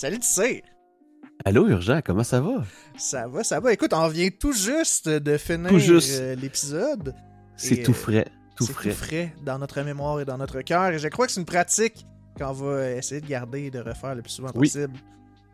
Salut 0.00 0.18
Tissé! 0.18 0.64
Allô, 1.44 1.68
Urgent, 1.68 2.00
comment 2.02 2.24
ça 2.24 2.40
va? 2.40 2.64
Ça 2.96 3.28
va, 3.28 3.44
ça 3.44 3.60
va. 3.60 3.74
Écoute, 3.74 3.92
on 3.92 4.08
vient 4.08 4.30
tout 4.30 4.54
juste 4.54 5.10
de 5.10 5.36
finir 5.36 5.70
euh, 5.70 6.34
l'épisode. 6.36 7.14
C'est 7.54 7.82
tout 7.82 7.92
frais. 7.92 8.26
Tout 8.56 8.64
frais. 8.64 8.88
tout 8.88 8.96
frais 8.96 9.34
dans 9.44 9.58
notre 9.58 9.82
mémoire 9.82 10.18
et 10.18 10.24
dans 10.24 10.38
notre 10.38 10.62
cœur. 10.62 10.86
Et 10.86 10.98
je 10.98 11.06
crois 11.08 11.26
que 11.26 11.32
c'est 11.32 11.40
une 11.40 11.44
pratique 11.44 12.06
qu'on 12.38 12.50
va 12.50 12.92
essayer 12.92 13.20
de 13.20 13.26
garder 13.26 13.64
et 13.64 13.70
de 13.70 13.80
refaire 13.80 14.14
le 14.14 14.22
plus 14.22 14.30
souvent 14.30 14.48
possible. 14.52 14.94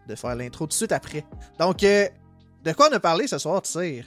De 0.06 0.14
faire 0.14 0.36
l'intro 0.36 0.66
tout 0.66 0.68
de 0.68 0.74
suite 0.74 0.92
après. 0.92 1.24
Donc, 1.58 1.82
euh, 1.82 2.06
de 2.62 2.72
quoi 2.72 2.88
on 2.88 2.94
a 2.94 3.00
parlé 3.00 3.26
ce 3.26 3.38
soir, 3.38 3.62
Tissé? 3.62 4.04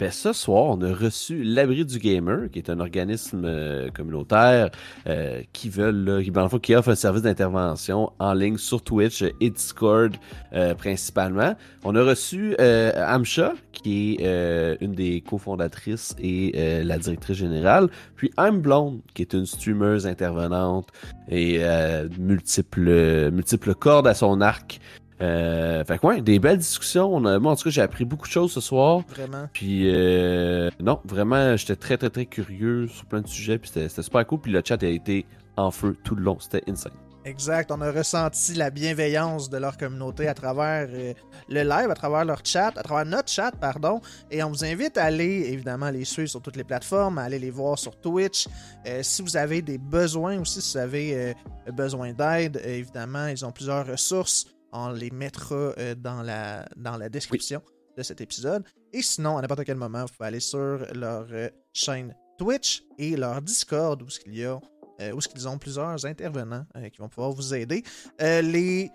Ben, 0.00 0.10
ce 0.10 0.32
soir, 0.32 0.64
on 0.64 0.82
a 0.82 0.92
reçu 0.92 1.44
l'Abri 1.44 1.84
du 1.84 2.00
Gamer, 2.00 2.50
qui 2.50 2.58
est 2.58 2.68
un 2.68 2.80
organisme 2.80 3.44
euh, 3.44 3.90
communautaire 3.90 4.70
euh, 5.06 5.40
qui 5.52 5.68
veulent, 5.68 6.20
qui, 6.24 6.32
qui 6.62 6.74
offre 6.74 6.88
un 6.88 6.96
service 6.96 7.22
d'intervention 7.22 8.10
en 8.18 8.34
ligne 8.34 8.56
sur 8.56 8.82
Twitch 8.82 9.22
et 9.22 9.50
Discord 9.50 10.16
euh, 10.52 10.74
principalement. 10.74 11.54
On 11.84 11.94
a 11.94 12.02
reçu 12.02 12.56
Amsha, 12.58 13.52
qui 13.70 14.16
est 14.18 14.78
une 14.80 14.94
des 14.94 15.20
cofondatrices 15.20 16.16
et 16.18 16.82
la 16.82 16.98
directrice 16.98 17.36
générale, 17.36 17.88
puis 18.16 18.32
I'm 18.36 18.60
Blonde, 18.60 19.00
qui 19.14 19.22
est 19.22 19.32
une 19.32 19.46
streameuse 19.46 20.08
intervenante 20.08 20.88
et 21.28 21.60
multiples, 22.18 23.30
multiples 23.30 23.74
cordes 23.74 24.08
à 24.08 24.14
son 24.14 24.40
arc. 24.40 24.80
Euh, 25.24 25.84
fait 25.84 25.98
que 25.98 26.20
des 26.20 26.38
belles 26.38 26.58
discussions. 26.58 27.14
On 27.14 27.24
a, 27.24 27.38
moi, 27.38 27.52
en 27.52 27.56
tout 27.56 27.64
cas, 27.64 27.70
j'ai 27.70 27.82
appris 27.82 28.04
beaucoup 28.04 28.26
de 28.26 28.32
choses 28.32 28.52
ce 28.52 28.60
soir. 28.60 29.02
Vraiment. 29.08 29.48
Puis, 29.52 29.90
euh, 29.90 30.70
non, 30.80 31.00
vraiment, 31.04 31.56
j'étais 31.56 31.76
très, 31.76 31.96
très, 31.96 32.10
très 32.10 32.26
curieux 32.26 32.86
sur 32.88 33.06
plein 33.06 33.20
de 33.20 33.28
sujets. 33.28 33.58
Puis, 33.58 33.70
c'était 33.72 34.02
super 34.02 34.26
cool. 34.26 34.40
Puis, 34.40 34.52
le 34.52 34.62
chat 34.64 34.82
a 34.82 34.86
été 34.86 35.26
en 35.56 35.70
feu 35.70 35.96
tout 36.04 36.14
le 36.14 36.22
long. 36.22 36.38
C'était 36.40 36.62
insane. 36.70 36.92
Exact. 37.24 37.72
On 37.72 37.80
a 37.80 37.90
ressenti 37.90 38.52
la 38.52 38.68
bienveillance 38.68 39.48
de 39.48 39.56
leur 39.56 39.78
communauté 39.78 40.28
à 40.28 40.34
travers 40.34 40.88
euh, 40.90 41.14
le 41.48 41.62
live, 41.62 41.90
à 41.90 41.94
travers 41.94 42.26
leur 42.26 42.44
chat, 42.44 42.68
à 42.76 42.82
travers 42.82 43.06
notre 43.06 43.30
chat, 43.30 43.50
pardon. 43.52 44.02
Et 44.30 44.42
on 44.42 44.50
vous 44.50 44.62
invite 44.62 44.98
à 44.98 45.04
aller, 45.04 45.46
évidemment, 45.50 45.88
les 45.88 46.04
suivre 46.04 46.28
sur 46.28 46.42
toutes 46.42 46.56
les 46.56 46.64
plateformes, 46.64 47.16
à 47.16 47.22
aller 47.22 47.38
les 47.38 47.50
voir 47.50 47.78
sur 47.78 47.98
Twitch. 47.98 48.46
Euh, 48.86 49.00
si 49.02 49.22
vous 49.22 49.38
avez 49.38 49.62
des 49.62 49.78
besoins 49.78 50.38
aussi, 50.38 50.60
si 50.60 50.72
vous 50.72 50.82
avez 50.82 51.34
besoin 51.72 52.12
d'aide, 52.12 52.60
évidemment, 52.62 53.28
ils 53.28 53.42
ont 53.42 53.52
plusieurs 53.52 53.86
ressources. 53.86 54.46
On 54.74 54.90
les 54.90 55.10
mettra 55.10 55.54
euh, 55.54 55.94
dans, 55.94 56.22
la, 56.22 56.66
dans 56.76 56.96
la 56.96 57.08
description 57.08 57.62
de 57.96 58.02
cet 58.02 58.20
épisode. 58.20 58.64
Et 58.92 59.02
sinon, 59.02 59.38
à 59.38 59.42
n'importe 59.42 59.64
quel 59.64 59.76
moment, 59.76 60.02
vous 60.02 60.12
pouvez 60.16 60.26
aller 60.26 60.40
sur 60.40 60.84
leur 60.94 61.26
euh, 61.30 61.48
chaîne 61.72 62.14
Twitch 62.38 62.82
et 62.98 63.16
leur 63.16 63.40
Discord 63.40 64.02
où 64.02 64.06
il 64.26 64.36
y 64.36 64.44
a 64.44 64.60
euh, 65.00 65.12
où 65.12 65.18
ils 65.34 65.48
ont 65.48 65.58
plusieurs 65.58 66.04
intervenants 66.04 66.66
qui 66.92 66.98
vont 66.98 67.08
pouvoir 67.08 67.32
vous 67.32 67.54
aider. 67.54 67.82
les 68.20 68.90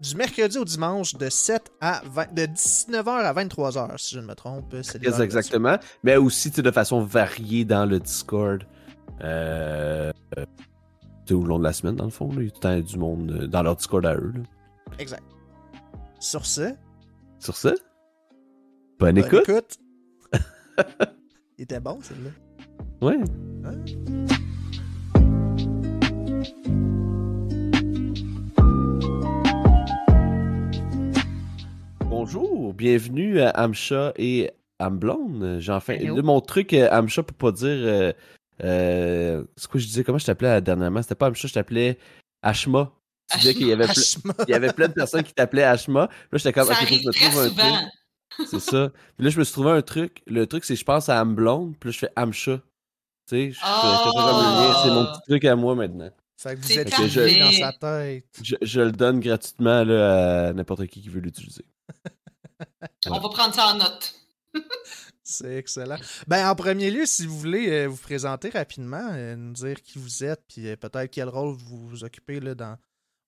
du 0.00 0.14
mercredi 0.14 0.58
au 0.58 0.64
dimanche 0.64 1.14
de 1.14 1.28
7 1.28 1.72
à 1.80 2.02
de 2.32 2.42
19h 2.42 3.08
à 3.08 3.32
23h, 3.32 3.98
si 3.98 4.14
je 4.14 4.20
ne 4.20 4.26
me 4.26 4.34
trompe. 4.34 4.74
C'est 4.82 5.04
exactement. 5.04 5.76
Mais 6.02 6.16
aussi 6.16 6.50
de 6.50 6.70
façon 6.70 7.02
variée 7.02 7.64
dans 7.64 7.84
le 7.86 7.98
Discord. 7.98 8.62
Euh, 9.22 10.12
tout 11.26 11.34
au 11.34 11.44
long 11.44 11.58
de 11.58 11.64
la 11.64 11.72
semaine, 11.72 11.96
dans 11.96 12.04
le 12.04 12.10
fond. 12.10 12.30
Il 12.38 12.46
y 12.46 12.66
a 12.66 12.80
du 12.80 12.96
monde 12.96 13.46
dans 13.46 13.62
leur 13.62 13.76
Discord 13.76 14.06
à 14.06 14.14
eux. 14.14 14.32
Exact. 14.98 15.24
Sur 16.20 16.44
ce. 16.46 16.74
Sur 17.38 17.56
ce. 17.56 17.68
Bonne, 18.98 19.18
écoute. 19.18 19.78
Il 21.58 21.62
était 21.62 21.80
bon, 21.80 22.00
celle-là. 22.00 22.30
Ouais. 23.00 23.18
Bonjour, 32.04 32.74
bienvenue 32.74 33.40
à 33.40 33.50
Amcha 33.50 34.12
et 34.16 34.50
Amblonde. 34.80 35.58
J'ai 35.60 35.72
enfin. 35.72 35.96
mon 36.22 36.40
truc, 36.40 36.72
euh, 36.74 36.88
Amcha, 36.90 37.22
pour 37.22 37.36
pas 37.36 37.52
dire. 37.52 37.68
Euh, 37.68 38.12
euh, 38.64 39.44
c'est 39.56 39.70
quoi 39.70 39.80
je 39.80 39.86
disais 39.86 40.02
Comment 40.02 40.18
je 40.18 40.26
t'appelais 40.26 40.60
dernièrement? 40.60 41.02
C'était 41.02 41.14
pas 41.14 41.26
Amcha, 41.26 41.46
je 41.46 41.54
t'appelais 41.54 41.98
Ashma. 42.42 42.92
Tu 43.30 43.38
disais 43.38 43.54
qu'il 43.54 43.66
y 43.66 43.72
avait, 43.72 43.86
il 44.46 44.50
y 44.50 44.54
avait 44.54 44.72
plein 44.72 44.88
de 44.88 44.94
personnes 44.94 45.22
qui 45.22 45.34
t'appelaient 45.34 45.64
Ashma. 45.64 46.00
Là, 46.00 46.08
j'étais 46.38 46.52
comme, 46.52 46.66
ça 46.66 46.72
ok, 46.72 46.88
je 46.88 47.06
me 47.06 47.12
trouve 47.12 47.40
un 47.40 47.50
truc. 47.50 47.88
C'est 48.46 48.60
ça. 48.60 48.90
Puis 49.16 49.24
là, 49.24 49.30
je 49.30 49.38
me 49.38 49.44
suis 49.44 49.52
trouvé 49.52 49.70
un 49.70 49.82
truc. 49.82 50.22
Le 50.26 50.46
truc, 50.46 50.64
c'est 50.64 50.74
que 50.74 50.80
je 50.80 50.84
pense 50.84 51.08
à 51.08 51.20
Amblonde, 51.20 51.76
puis 51.78 51.88
là, 51.88 51.92
je 51.92 51.98
fais 51.98 52.12
Amcha. 52.16 52.58
Tu 53.28 53.36
sais, 53.36 53.52
je, 53.52 53.60
oh! 53.62 54.82
C'est 54.84 54.90
mon 54.90 55.06
petit 55.06 55.20
truc 55.28 55.44
à 55.44 55.56
moi 55.56 55.74
maintenant. 55.74 56.10
Fait 56.38 56.54
que 56.54 56.60
vous 56.60 56.78
êtes 56.78 56.94
je, 56.94 57.38
dans 57.40 57.52
sa 57.52 57.72
tête. 57.72 58.24
Je, 58.62 58.80
le 58.80 58.92
donne 58.92 59.18
gratuitement 59.18 59.82
là, 59.82 60.48
à 60.48 60.52
n'importe 60.52 60.86
qui 60.86 61.02
qui 61.02 61.08
veut 61.08 61.20
l'utiliser. 61.20 61.64
On 63.06 63.18
va 63.18 63.28
prendre 63.28 63.54
ça 63.54 63.74
en 63.74 63.76
note. 63.76 64.14
C'est 65.24 65.56
excellent. 65.56 65.98
Ben, 66.26 66.48
en 66.48 66.54
premier 66.54 66.90
lieu, 66.90 67.04
si 67.04 67.26
vous 67.26 67.38
voulez 67.38 67.68
euh, 67.70 67.86
vous 67.86 67.98
présenter 67.98 68.48
rapidement, 68.48 69.10
euh, 69.12 69.36
nous 69.36 69.52
dire 69.52 69.82
qui 69.82 69.98
vous 69.98 70.24
êtes, 70.24 70.42
puis 70.48 70.68
euh, 70.68 70.76
peut-être 70.76 71.10
quel 71.10 71.28
rôle 71.28 71.54
vous, 71.54 71.86
vous 71.86 72.04
occupez 72.04 72.40
là, 72.40 72.54
dans, 72.54 72.78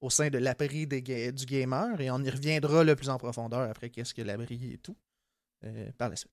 au 0.00 0.10
sein 0.10 0.30
de 0.30 0.38
l'abri 0.38 0.86
du 0.86 1.46
gamer 1.46 2.00
et 2.00 2.10
on 2.10 2.22
y 2.22 2.30
reviendra 2.30 2.84
le 2.84 2.96
plus 2.96 3.08
en 3.08 3.18
profondeur 3.18 3.68
après 3.68 3.90
qu'est-ce 3.90 4.14
que 4.14 4.22
l'abri 4.22 4.72
et 4.72 4.78
tout 4.78 4.96
euh, 5.64 5.90
par 5.98 6.08
la 6.08 6.16
suite. 6.16 6.32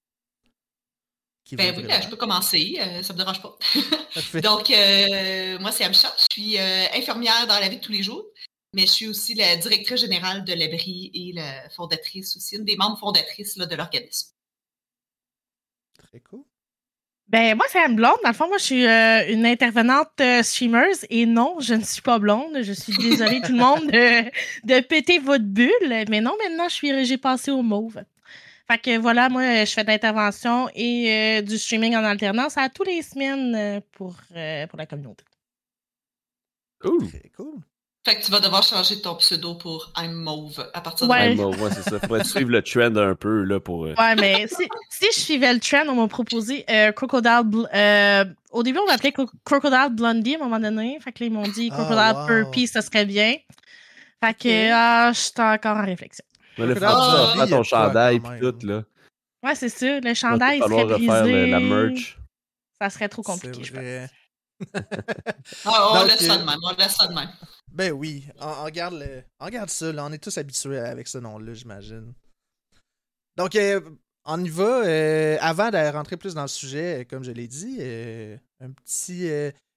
Ben 1.54 1.74
oui, 1.78 1.86
je 2.04 2.10
peux 2.10 2.18
commencer, 2.18 2.78
euh, 2.80 3.02
ça 3.02 3.14
ne 3.14 3.20
me 3.20 3.24
dérange 3.24 3.42
pas. 3.42 3.58
Donc, 4.42 4.70
euh, 4.70 5.58
moi, 5.60 5.72
c'est 5.72 5.86
Amcha, 5.86 6.14
je 6.18 6.26
suis 6.34 6.60
infirmière 6.60 7.48
dans 7.48 7.60
la 7.60 7.70
vie 7.70 7.78
de 7.78 7.82
tous 7.82 7.94
les 7.94 8.04
jours, 8.04 8.26
mais 8.74 8.82
je 8.82 8.92
suis 8.92 9.08
aussi 9.08 9.34
la 9.34 9.56
directrice 9.56 10.02
générale 10.02 10.44
de 10.44 10.54
l'abri 10.54 11.10
et 11.14 11.32
la 11.34 11.70
fondatrice 11.70 12.36
aussi, 12.36 12.58
une 12.58 12.66
des 12.66 12.76
membres 12.76 13.00
fondatrices 13.00 13.58
de 13.58 13.76
l'organisme. 13.76 14.34
Très 15.98 16.20
cool. 16.20 16.44
Ben, 17.30 17.58
moi, 17.58 17.66
c'est 17.70 17.80
Anne 17.80 17.96
Blonde. 17.96 18.16
Dans 18.24 18.30
le 18.30 18.36
fond, 18.36 18.48
moi, 18.48 18.58
je 18.58 18.64
suis 18.64 18.88
euh, 18.88 19.28
une 19.30 19.46
intervenante 19.46 20.12
euh, 20.22 20.42
streamer 20.44 20.92
et 21.10 21.26
non, 21.26 21.60
je 21.60 21.74
ne 21.74 21.84
suis 21.84 22.02
pas 22.02 22.20
blonde. 22.20 22.62
Je 22.62 22.72
suis 22.72 22.96
désolée, 22.98 23.42
tout 23.42 23.52
le 23.52 23.58
monde, 23.58 23.92
de, 24.64 24.80
péter 24.82 25.20
votre 25.20 25.44
bulle. 25.44 25.72
Mais 26.10 26.22
non, 26.22 26.36
maintenant, 26.42 26.70
je 26.70 26.74
suis, 26.74 27.06
j'ai 27.06 27.18
passé 27.18 27.52
au 27.52 27.62
mauve. 27.62 28.02
Fait 28.70 28.78
que 28.78 28.98
voilà, 28.98 29.28
moi, 29.28 29.66
je 29.66 29.72
fais 29.72 29.84
de 29.84 29.90
l'intervention 29.90 30.70
et 30.74 31.40
euh, 31.40 31.42
du 31.42 31.58
streaming 31.58 31.96
en 31.96 32.04
alternance 32.04 32.58
à 32.58 32.70
tous 32.70 32.84
les 32.84 33.02
semaines 33.02 33.82
pour, 33.92 34.16
pour 34.70 34.78
la 34.78 34.86
communauté. 34.86 35.26
Cool. 36.80 37.10
cool. 37.36 37.62
Fait 38.08 38.16
que 38.16 38.24
tu 38.24 38.32
vas 38.32 38.40
devoir 38.40 38.64
changer 38.64 39.02
ton 39.02 39.16
pseudo 39.16 39.56
pour 39.56 39.92
I'm 39.98 40.14
Mauve 40.14 40.66
à 40.74 40.80
partir 40.80 41.10
de 41.10 41.14
I'm 41.14 41.36
Mauve, 41.36 41.62
ouais, 41.62 41.70
c'est 41.74 41.90
ça. 41.90 42.00
Faudrait 42.00 42.24
suivre 42.24 42.52
le 42.52 42.62
trend 42.62 42.96
un 42.96 43.16
peu, 43.16 43.44
là, 43.44 43.60
pour... 43.60 43.84
Euh, 43.84 43.96
ouais, 44.00 44.16
mais 44.16 44.48
si, 44.48 44.66
si, 44.90 45.08
je 45.14 45.20
suivais 45.20 45.54
le 45.54 45.60
trend, 45.60 45.84
on 45.90 45.96
m'a 45.96 46.08
proposé 46.08 46.64
euh, 46.70 46.94
Crocodile... 46.94 47.68
Euh, 47.74 48.24
au 48.52 48.64
début, 48.64 48.80
on 48.80 48.86
m'appelait 48.86 49.12
Crocodile 49.44 49.90
Blondie 49.92 50.36
à 50.36 50.38
un 50.38 50.44
moment 50.46 50.58
donné. 50.58 50.98
Fait 51.02 51.12
que 51.12 51.22
là, 51.22 51.28
ils 51.28 51.34
m'ont 51.34 51.50
dit 51.50 51.70
ah, 51.74 51.76
Crocodile 51.76 52.16
Purpy, 52.28 52.68
ça 52.68 52.82
serait 52.82 53.06
bien. 53.06 53.36
Fait 54.24 54.34
que, 54.34 54.72
ah, 54.72 55.12
je 55.12 55.20
suis 55.20 55.32
encore 55.38 55.76
en 55.76 55.86
réflexion. 55.86 56.24
Mais 56.58 56.66
le 56.66 56.76
fait 56.76 56.86
que 56.86 57.44
tu 57.44 57.50
ton 57.50 57.64
chandail 57.64 58.22
pis 58.22 58.30
tout, 58.40 58.66
là. 58.66 58.84
Ouais, 59.44 59.56
c'est 59.56 59.68
ça. 59.68 60.00
Le 60.00 60.14
chandail 60.14 60.60
serait 60.60 60.86
brisé. 60.86 61.48
la 61.48 61.60
merch. 61.60 62.18
Ça 62.82 62.90
serait 62.90 63.10
trop 63.10 63.22
compliqué, 63.22 63.66
je 63.66 63.74
pense. 63.74 64.10
Ah, 65.66 66.02
on 66.02 66.06
laisse 66.06 66.26
ça 66.26 66.38
de 66.38 66.44
même, 66.44 66.60
on 66.64 66.74
laisse 66.76 66.96
ça 66.96 67.08
de 67.08 67.14
même. 67.14 67.30
Ben 67.72 67.92
oui, 67.92 68.26
on, 68.40 68.64
regarde, 68.64 68.96
le, 68.96 69.24
on 69.40 69.46
regarde 69.46 69.70
ça, 69.70 69.92
là. 69.92 70.06
on 70.06 70.12
est 70.12 70.18
tous 70.18 70.38
habitués 70.38 70.80
avec 70.80 71.08
ce 71.08 71.18
nom-là, 71.18 71.54
j'imagine. 71.54 72.14
Donc, 73.38 73.56
euh, 73.56 73.80
on 74.26 74.44
y 74.44 74.50
va. 74.50 74.84
Euh, 74.84 75.38
avant 75.40 75.70
de 75.70 75.78
rentrer 75.92 76.18
plus 76.18 76.34
dans 76.34 76.42
le 76.42 76.48
sujet, 76.48 77.06
comme 77.10 77.24
je 77.24 77.32
l'ai 77.32 77.48
dit, 77.48 77.78
euh, 77.80 78.36
un 78.60 78.72
petit 78.72 79.30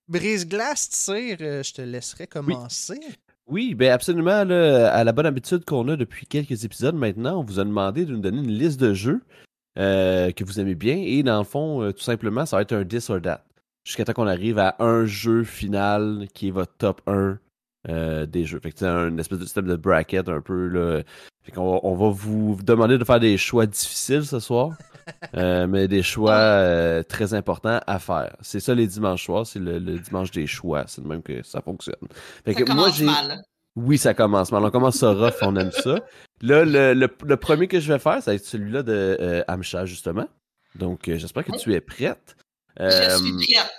brise-glace, 0.08 0.88
tire, 0.88 1.36
je 1.38 1.72
te 1.72 1.82
laisserai 1.82 2.26
commencer. 2.26 2.98
Oui. 3.46 3.74
ben 3.74 3.92
absolument. 3.92 4.44
Là, 4.44 4.92
à 4.92 5.04
la 5.04 5.12
bonne 5.12 5.26
habitude 5.26 5.64
qu'on 5.64 5.86
a 5.88 5.96
depuis 5.96 6.26
quelques 6.26 6.64
épisodes 6.64 6.94
maintenant, 6.94 7.40
on 7.40 7.44
vous 7.44 7.60
a 7.60 7.64
demandé 7.64 8.06
de 8.06 8.12
nous 8.12 8.20
donner 8.20 8.38
une 8.38 8.50
liste 8.50 8.80
de 8.80 8.94
jeux 8.94 9.20
que 9.76 10.44
vous 10.44 10.58
aimez 10.58 10.74
bien. 10.74 10.96
Et 10.96 11.22
dans 11.22 11.38
le 11.38 11.44
fond, 11.44 11.92
tout 11.92 12.02
simplement, 12.02 12.46
ça 12.46 12.56
va 12.56 12.62
être 12.62 12.72
un 12.72 12.84
this 12.84 13.10
or 13.10 13.20
that 13.20 13.44
jusqu'à 13.90 14.04
temps 14.04 14.12
qu'on 14.12 14.28
arrive 14.28 14.60
à 14.60 14.76
un 14.78 15.04
jeu 15.04 15.42
final 15.42 16.28
qui 16.32 16.46
est 16.46 16.52
votre 16.52 16.72
top 16.78 17.00
1 17.08 17.38
euh, 17.88 18.24
des 18.24 18.44
jeux. 18.44 18.60
Fait 18.60 18.70
que 18.70 18.78
c'est 18.78 18.86
un 18.86 19.18
espèce 19.18 19.40
de 19.40 19.44
système 19.44 19.66
de 19.66 19.74
bracket 19.74 20.28
un 20.28 20.40
peu. 20.40 20.68
Là. 20.68 21.02
Fait 21.42 21.50
qu'on 21.50 21.80
on 21.82 21.96
va 21.96 22.10
vous 22.10 22.56
demander 22.62 22.98
de 22.98 23.04
faire 23.04 23.18
des 23.18 23.36
choix 23.36 23.66
difficiles 23.66 24.24
ce 24.24 24.38
soir, 24.38 24.74
euh, 25.36 25.66
mais 25.66 25.88
des 25.88 26.04
choix 26.04 26.34
euh, 26.34 27.02
très 27.02 27.34
importants 27.34 27.80
à 27.84 27.98
faire. 27.98 28.36
C'est 28.42 28.60
ça 28.60 28.76
les 28.76 28.86
dimanches 28.86 29.24
soirs, 29.24 29.44
c'est 29.44 29.58
le, 29.58 29.80
dimanche 29.80 30.30
des 30.30 30.46
choix. 30.46 30.84
C'est 30.86 31.02
de 31.02 31.08
même 31.08 31.22
que 31.22 31.42
ça 31.42 31.60
fonctionne. 31.60 31.96
Fait 32.44 32.52
ça 32.52 32.62
que 32.62 32.72
moi, 32.72 32.90
j'ai. 32.90 33.06
Mal. 33.06 33.42
Oui, 33.74 33.98
ça 33.98 34.14
commence 34.14 34.52
mal. 34.52 34.64
On 34.64 34.70
commence 34.70 34.98
ça 34.98 35.12
rough, 35.12 35.42
on 35.42 35.56
aime 35.56 35.72
ça. 35.72 35.96
Là, 36.42 36.64
le, 36.64 36.92
le, 36.94 37.36
premier 37.36 37.66
que 37.66 37.80
je 37.80 37.92
vais 37.92 37.98
faire, 37.98 38.22
ça 38.22 38.30
va 38.30 38.36
être 38.36 38.44
celui-là 38.44 38.84
de 38.84 39.42
Amcha, 39.48 39.84
justement. 39.84 40.28
Donc, 40.76 41.00
j'espère 41.06 41.44
que 41.44 41.56
tu 41.56 41.74
es 41.74 41.80
prête. 41.80 42.36
Je 42.80 43.16
suis 43.16 43.54
prête. 43.54 43.70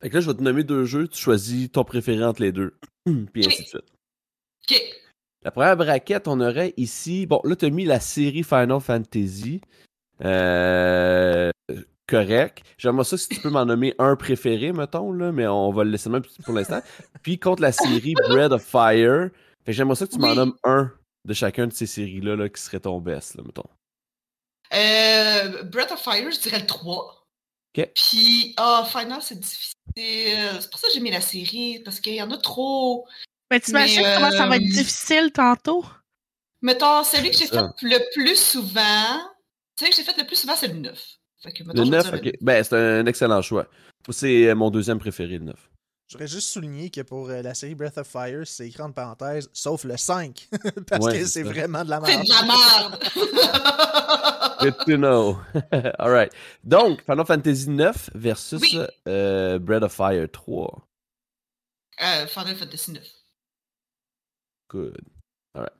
Fait 0.00 0.10
que 0.10 0.14
là, 0.16 0.20
je 0.20 0.26
vais 0.30 0.36
te 0.36 0.42
nommer 0.42 0.64
deux 0.64 0.84
jeux, 0.84 1.08
tu 1.08 1.18
choisis 1.18 1.72
ton 1.72 1.84
préféré 1.84 2.24
entre 2.24 2.42
les 2.42 2.52
deux. 2.52 2.76
Puis 3.32 3.46
ainsi 3.46 3.62
de 3.62 3.68
suite. 3.68 3.92
OK. 4.70 4.82
La 5.42 5.50
première 5.50 5.76
braquette, 5.76 6.28
on 6.28 6.40
aurait 6.40 6.74
ici. 6.76 7.26
Bon, 7.26 7.40
là, 7.44 7.56
tu 7.56 7.66
as 7.66 7.70
mis 7.70 7.84
la 7.84 8.00
série 8.00 8.42
Final 8.42 8.80
Fantasy. 8.80 9.60
Euh, 10.24 11.50
correct. 12.06 12.62
J'aimerais 12.78 13.04
ça 13.04 13.16
si 13.16 13.28
tu 13.28 13.40
peux 13.40 13.50
m'en 13.50 13.64
nommer 13.64 13.94
un 13.98 14.16
préféré, 14.16 14.72
mettons, 14.72 15.12
là, 15.12 15.32
mais 15.32 15.46
on 15.46 15.70
va 15.70 15.84
le 15.84 15.90
laisser 15.90 16.08
même 16.08 16.22
pour 16.44 16.54
l'instant. 16.54 16.80
Puis 17.22 17.38
contre 17.38 17.62
la 17.62 17.72
série 17.72 18.14
Bread 18.28 18.52
of 18.52 18.62
Fire. 18.62 19.30
j'aimerais 19.66 19.96
ça 19.96 20.06
que 20.06 20.12
tu 20.12 20.18
m'en 20.18 20.34
nommes 20.34 20.54
un 20.64 20.92
de 21.24 21.32
chacun 21.32 21.66
de 21.66 21.72
ces 21.72 21.86
séries-là 21.86 22.36
là, 22.36 22.48
qui 22.48 22.60
serait 22.60 22.80
ton 22.80 23.00
best, 23.00 23.36
là, 23.36 23.42
mettons. 23.44 23.64
Euh, 24.72 25.62
Breath 25.64 25.92
of 25.92 26.00
Fire, 26.00 26.30
je 26.30 26.40
dirais 26.40 26.60
le 26.60 26.66
3. 26.66 27.23
Puis, 27.74 28.54
ah, 28.56 28.86
Final, 28.90 29.20
c'est 29.20 29.38
difficile. 29.38 29.74
C'est 29.96 30.70
pour 30.70 30.78
ça 30.78 30.88
que 30.88 30.94
j'ai 30.94 31.00
mis 31.00 31.10
la 31.10 31.20
série, 31.20 31.80
parce 31.84 32.00
qu'il 32.00 32.14
y 32.14 32.22
en 32.22 32.30
a 32.30 32.38
trop. 32.38 33.06
Mais 33.50 33.60
tu 33.60 33.70
imagines 33.70 34.02
comment 34.16 34.30
ça 34.30 34.46
va 34.46 34.56
être 34.56 34.62
euh, 34.62 34.66
difficile 34.66 35.30
tantôt? 35.32 35.84
Mettons, 36.62 37.04
celui 37.04 37.30
que 37.30 37.36
j'ai 37.36 37.46
fait 37.46 37.60
le 37.82 38.14
plus 38.14 38.36
souvent, 38.36 39.20
celui 39.78 39.90
que 39.90 39.96
j'ai 39.96 40.02
fait 40.02 40.16
le 40.16 40.26
plus 40.26 40.36
souvent, 40.36 40.54
c'est 40.56 40.68
le 40.68 40.74
9. 40.74 41.18
le 41.44 41.84
9, 41.84 42.12
ok. 42.14 42.32
Ben, 42.40 42.64
c'est 42.64 42.76
un 42.76 43.06
excellent 43.06 43.42
choix. 43.42 43.66
C'est 44.10 44.48
euh, 44.48 44.54
mon 44.54 44.70
deuxième 44.70 44.98
préféré, 44.98 45.38
le 45.38 45.44
9. 45.44 45.70
J'aurais 46.14 46.28
juste 46.28 46.50
souligné 46.50 46.90
que 46.90 47.00
pour 47.00 47.28
euh, 47.28 47.42
la 47.42 47.54
série 47.54 47.74
Breath 47.74 47.98
of 47.98 48.06
Fire, 48.06 48.46
c'est 48.46 48.68
écran 48.68 48.88
de 48.88 48.94
parenthèse, 48.94 49.50
sauf 49.52 49.82
le 49.82 49.96
5. 49.96 50.48
parce 50.88 51.08
que 51.08 51.24
c'est 51.26 51.42
vraiment 51.42 51.82
de 51.84 51.90
la 51.90 51.98
merde. 51.98 52.22
C'est 52.24 52.32
de 52.32 52.38
la 52.38 52.42
merde! 52.46 52.98
Good 54.60 54.76
to 54.86 54.96
know. 54.96 55.38
Alright. 55.98 56.32
Donc, 56.62 57.02
Final 57.04 57.26
Fantasy 57.26 57.68
9 57.68 58.10
versus 58.14 58.62
Breath 59.04 59.82
of 59.82 59.92
Fire 59.92 60.28
3. 60.30 60.86
Final 62.28 62.54
Fantasy 62.54 62.92
9. 62.92 63.02
Good. 64.70 65.04
Alright. 65.56 65.72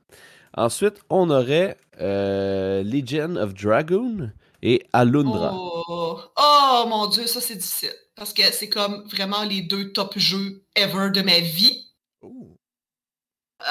Ensuite, 0.57 1.01
on 1.09 1.29
aurait 1.29 1.77
euh, 2.01 2.83
Legion 2.83 3.37
of 3.37 3.53
Dragoon 3.53 4.33
et 4.61 4.85
Alundra. 4.93 5.51
Oh, 5.53 6.19
oh 6.37 6.85
mon 6.87 7.07
dieu, 7.07 7.27
ça 7.27 7.41
c'est 7.41 7.55
difficile. 7.55 7.93
Parce 8.15 8.33
que 8.33 8.43
c'est 8.43 8.69
comme 8.69 9.07
vraiment 9.09 9.43
les 9.43 9.61
deux 9.61 9.91
top 9.91 10.17
jeux 10.17 10.63
ever 10.75 11.11
de 11.11 11.21
ma 11.21 11.39
vie. 11.39 11.91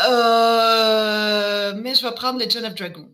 Euh, 0.09 1.75
mais 1.77 1.95
je 1.95 2.03
vais 2.03 2.15
prendre 2.15 2.39
Legion 2.39 2.65
of 2.65 2.75
Dragoon. 2.75 3.11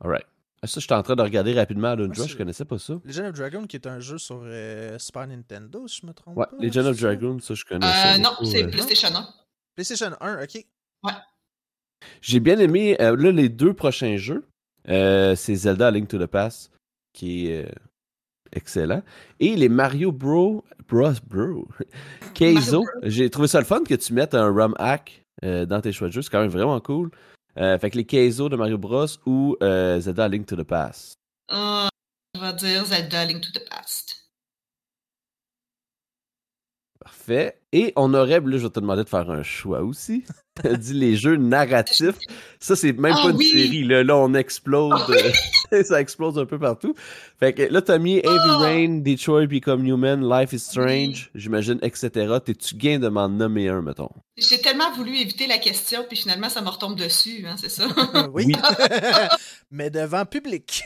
Alright. 0.00 0.26
Ah, 0.60 0.66
ça, 0.66 0.80
je 0.80 0.86
suis 0.86 0.94
en 0.94 1.02
train 1.04 1.14
de 1.14 1.22
regarder 1.22 1.54
rapidement 1.54 1.88
Alundra, 1.88 2.26
je 2.26 2.36
connaissais 2.36 2.64
pas 2.64 2.78
ça. 2.78 2.94
Legion 3.04 3.26
of 3.26 3.34
Dragoon, 3.34 3.66
qui 3.66 3.76
est 3.76 3.86
un 3.86 4.00
jeu 4.00 4.18
sur 4.18 4.40
euh, 4.42 4.98
Super 4.98 5.26
Nintendo, 5.28 5.86
si 5.86 6.00
je 6.02 6.06
me 6.06 6.12
trompe 6.12 6.36
ouais, 6.36 6.46
pas. 6.46 6.56
Legion 6.58 6.84
of 6.84 6.98
Dragoon, 6.98 7.38
ça, 7.38 7.54
je 7.54 7.64
connaissais. 7.64 8.14
Euh, 8.14 8.18
non, 8.18 8.32
c'est 8.44 8.66
PlayStation 8.66 9.14
1. 9.14 9.28
PlayStation 9.76 10.16
1, 10.20 10.42
ok. 10.42 10.66
Ouais. 11.04 11.12
J'ai 12.20 12.40
bien 12.40 12.58
aimé, 12.58 12.96
là, 12.98 13.14
les 13.14 13.48
deux 13.48 13.72
prochains 13.72 14.16
jeux. 14.16 14.47
C'est 14.88 15.54
Zelda 15.54 15.90
Link 15.90 16.08
to 16.08 16.18
the 16.18 16.26
Past, 16.26 16.72
qui 17.12 17.48
est 17.48 17.72
excellent. 18.52 19.02
Et 19.40 19.54
les 19.56 19.68
Mario 19.68 20.12
Bros. 20.12 20.64
Bros. 20.88 21.12
Bro. 21.26 21.68
Keizo. 22.34 22.84
J'ai 23.02 23.28
trouvé 23.30 23.48
ça 23.48 23.58
le 23.58 23.66
fun 23.66 23.84
que 23.84 23.94
tu 23.94 24.12
mettes 24.12 24.34
un 24.34 24.50
ROM 24.50 24.74
hack 24.78 25.22
dans 25.42 25.80
tes 25.80 25.92
choix 25.92 26.08
de 26.08 26.12
jeu. 26.12 26.22
C'est 26.22 26.30
quand 26.30 26.40
même 26.40 26.50
vraiment 26.50 26.80
cool. 26.80 27.10
fait 27.56 27.90
que 27.90 27.96
les 27.96 28.04
Keizo 28.04 28.48
de 28.48 28.56
Mario 28.56 28.78
Bros. 28.78 29.06
ou 29.26 29.56
Zelda 29.60 30.28
Link 30.28 30.46
to 30.46 30.56
the 30.56 30.64
Past. 30.64 31.14
je 31.50 32.40
vais 32.40 32.52
dire 32.54 32.84
Zelda 32.86 33.24
Link 33.26 33.42
to 33.42 33.50
the 33.52 33.68
Past. 33.68 34.28
Parfait. 37.00 37.60
Et 37.72 37.92
on 37.96 38.14
aurait, 38.14 38.40
là, 38.40 38.58
je 38.58 38.64
vais 38.66 38.70
te 38.70 38.80
demander 38.80 39.04
de 39.04 39.08
faire 39.08 39.30
un 39.30 39.42
choix 39.42 39.82
aussi. 39.82 40.24
dit 40.78 40.94
les 40.94 41.16
jeux 41.16 41.36
narratifs. 41.36 42.16
Ça, 42.60 42.76
c'est 42.76 42.92
même 42.92 43.14
ah 43.16 43.22
pas 43.22 43.30
une 43.30 43.40
série. 43.40 43.84
Là, 43.84 44.02
là 44.02 44.16
on 44.16 44.34
explose. 44.34 44.92
Ah 45.72 45.82
ça 45.84 46.00
explose 46.00 46.38
un 46.38 46.46
peu 46.46 46.58
partout. 46.58 46.94
Fait 47.38 47.52
que 47.52 47.62
là, 47.62 47.82
t'as 47.82 47.98
mis 47.98 48.16
Heavy 48.16 48.28
ah! 48.28 48.58
Rain, 48.58 49.00
Detroit 49.04 49.46
Become 49.46 49.86
Human, 49.86 50.28
Life 50.28 50.52
is 50.52 50.60
Strange, 50.60 51.30
j'imagine, 51.34 51.78
etc. 51.82 52.38
T'es-tu 52.44 52.74
gain 52.74 52.98
de 52.98 53.08
m'en 53.08 53.28
nommer 53.28 53.68
un, 53.68 53.82
mettons? 53.82 54.10
J'ai 54.36 54.58
tellement 54.58 54.92
voulu 54.92 55.16
éviter 55.16 55.46
la 55.46 55.58
question, 55.58 56.04
puis 56.08 56.16
finalement, 56.16 56.48
ça 56.48 56.62
me 56.62 56.68
retombe 56.68 56.96
dessus, 56.96 57.44
hein, 57.46 57.56
c'est 57.56 57.68
ça? 57.68 57.88
oui. 58.32 58.52
Mais 59.70 59.90
devant 59.90 60.24
public. 60.24 60.84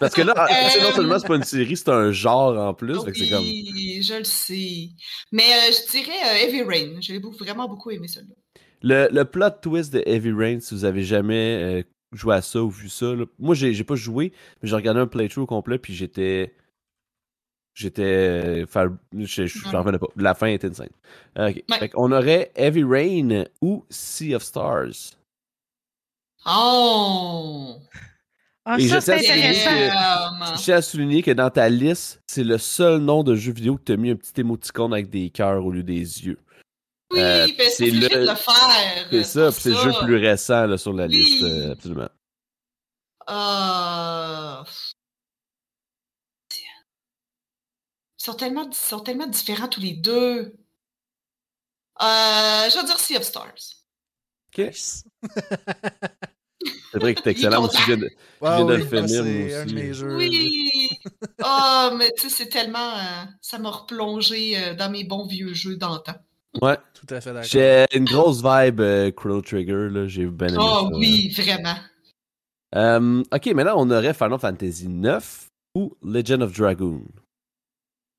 Parce 0.00 0.14
que 0.14 0.22
là, 0.22 0.34
non 0.36 0.42
euh, 0.42 0.92
seulement 0.92 1.18
c'est 1.18 1.28
pas 1.28 1.36
une 1.36 1.44
série, 1.44 1.76
c'est 1.76 1.88
un 1.88 2.10
genre 2.12 2.58
en 2.58 2.74
plus. 2.74 2.98
Oui, 2.98 3.30
comme... 3.30 3.44
je 3.44 4.18
le 4.18 4.24
sais. 4.24 4.90
Mais 5.30 5.44
euh, 5.44 5.72
je 5.72 5.90
dirais 6.04 6.44
Heavy 6.44 6.62
Rain. 6.62 7.00
J'ai 7.00 7.18
vraiment 7.18 7.68
beaucoup 7.68 7.90
aimé 7.90 8.08
celui-là. 8.08 8.34
Le, 8.82 9.08
le, 9.12 9.24
plot 9.24 9.50
twist 9.62 9.92
de 9.92 10.02
Heavy 10.06 10.32
Rain, 10.32 10.60
si 10.60 10.74
vous 10.74 10.84
avez 10.84 11.04
jamais 11.04 11.82
euh, 11.82 11.82
joué 12.12 12.34
à 12.34 12.42
ça 12.42 12.62
ou 12.62 12.70
vu 12.70 12.88
ça, 12.88 13.14
moi 13.38 13.54
j'ai 13.54 13.84
pas 13.84 13.94
joué, 13.94 14.32
mais 14.60 14.68
j'ai 14.68 14.74
regardé 14.74 15.00
un 15.00 15.06
playthrough 15.06 15.46
complet 15.46 15.78
puis 15.78 15.94
j'étais. 15.94 16.54
J'étais. 17.74 18.60
Enfin, 18.64 18.98
je, 19.16 19.46
je, 19.46 19.68
revenais 19.76 19.98
pas. 19.98 20.08
La 20.16 20.34
fin 20.34 20.48
était 20.48 20.68
insane. 20.68 20.90
Ok. 21.38 21.64
on 21.94 22.12
aurait 22.12 22.52
Heavy 22.54 22.84
Rain 22.84 23.44
ou 23.62 23.86
Sea 23.88 24.34
of 24.34 24.42
Stars. 24.42 25.16
Oh! 26.44 27.76
Ah, 28.64 28.78
ça, 28.78 29.00
c'est 29.00 29.14
intéressant. 29.14 30.56
Je 30.56 30.62
tiens 30.62 30.76
à 30.76 30.82
souligner 30.82 31.22
que 31.22 31.32
dans 31.32 31.50
ta 31.50 31.68
liste, 31.68 32.22
c'est 32.28 32.44
le 32.44 32.58
seul 32.58 33.00
nom 33.00 33.24
de 33.24 33.34
jeu 33.34 33.52
vidéo 33.52 33.76
que 33.76 33.82
tu 33.82 33.92
as 33.92 33.96
mis 33.96 34.10
un 34.10 34.16
petit 34.16 34.40
émoticône 34.40 34.92
avec 34.92 35.10
des 35.10 35.30
cœurs 35.30 35.64
au 35.64 35.72
lieu 35.72 35.82
des 35.82 36.26
yeux. 36.26 36.38
Oui, 37.10 37.18
euh, 37.20 37.48
c'est 37.70 37.90
le... 37.90 38.08
de 38.08 38.30
le 38.30 38.34
faire. 38.34 39.06
C'est 39.10 39.24
ça, 39.24 39.52
c'est 39.52 39.70
le 39.70 39.76
jeu 39.76 39.92
plus 40.04 40.16
récent 40.16 40.66
là, 40.66 40.78
sur 40.78 40.92
la 40.92 41.06
liste, 41.06 41.42
euh, 41.42 41.72
absolument. 41.72 42.08
Euh... 43.28 44.64
Ils 48.18 48.24
sont 48.24 48.34
tellement, 48.34 48.68
ils 48.68 48.74
sont 48.74 49.00
tellement 49.00 49.26
différents 49.26 49.66
tous 49.66 49.80
les 49.80 49.94
deux. 49.94 50.54
Euh, 52.00 52.70
je 52.70 52.78
vais 52.78 52.86
dire 52.86 52.98
Sea 53.00 53.16
of 53.16 53.24
Stars. 53.24 53.82
Ok. 54.56 54.70
c'est 56.92 56.98
vrai 56.98 57.14
que 57.14 57.20
c'est 57.22 57.30
excellent. 57.30 57.64
aussi, 57.64 57.78
je 57.78 57.86
viens 57.86 57.96
de, 57.96 58.74
le 58.74 58.84
finir, 58.84 60.06
oui! 60.16 60.90
oh, 61.44 61.90
mais 61.96 62.10
tu 62.16 62.28
sais, 62.28 62.28
c'est 62.28 62.48
tellement... 62.48 62.94
Euh, 62.94 63.24
ça 63.40 63.58
m'a 63.58 63.70
replongé 63.70 64.56
euh, 64.56 64.74
dans 64.74 64.90
mes 64.90 65.04
bons 65.04 65.26
vieux 65.26 65.54
jeux 65.54 65.76
d'antan. 65.76 66.14
Ouais. 66.60 66.76
Tout 66.94 67.06
à 67.14 67.20
fait 67.20 67.32
d'accord. 67.32 67.48
J'ai 67.50 67.86
une 67.94 68.04
grosse 68.04 68.42
vibe 68.42 68.80
euh, 68.80 69.10
Chrono 69.10 69.40
Trigger, 69.40 69.88
là. 69.90 70.06
J'ai 70.06 70.26
bien 70.26 70.48
aimé 70.48 70.58
Oh 70.60 70.90
oui, 70.94 71.32
vraiment. 71.36 71.76
Euh, 72.74 73.22
ok, 73.32 73.46
maintenant 73.48 73.74
on 73.76 73.90
aurait 73.90 74.14
Final 74.14 74.38
Fantasy 74.38 74.88
9 74.88 75.48
ou 75.74 75.94
Legend 76.02 76.42
of 76.42 76.56
Dragoon? 76.56 77.04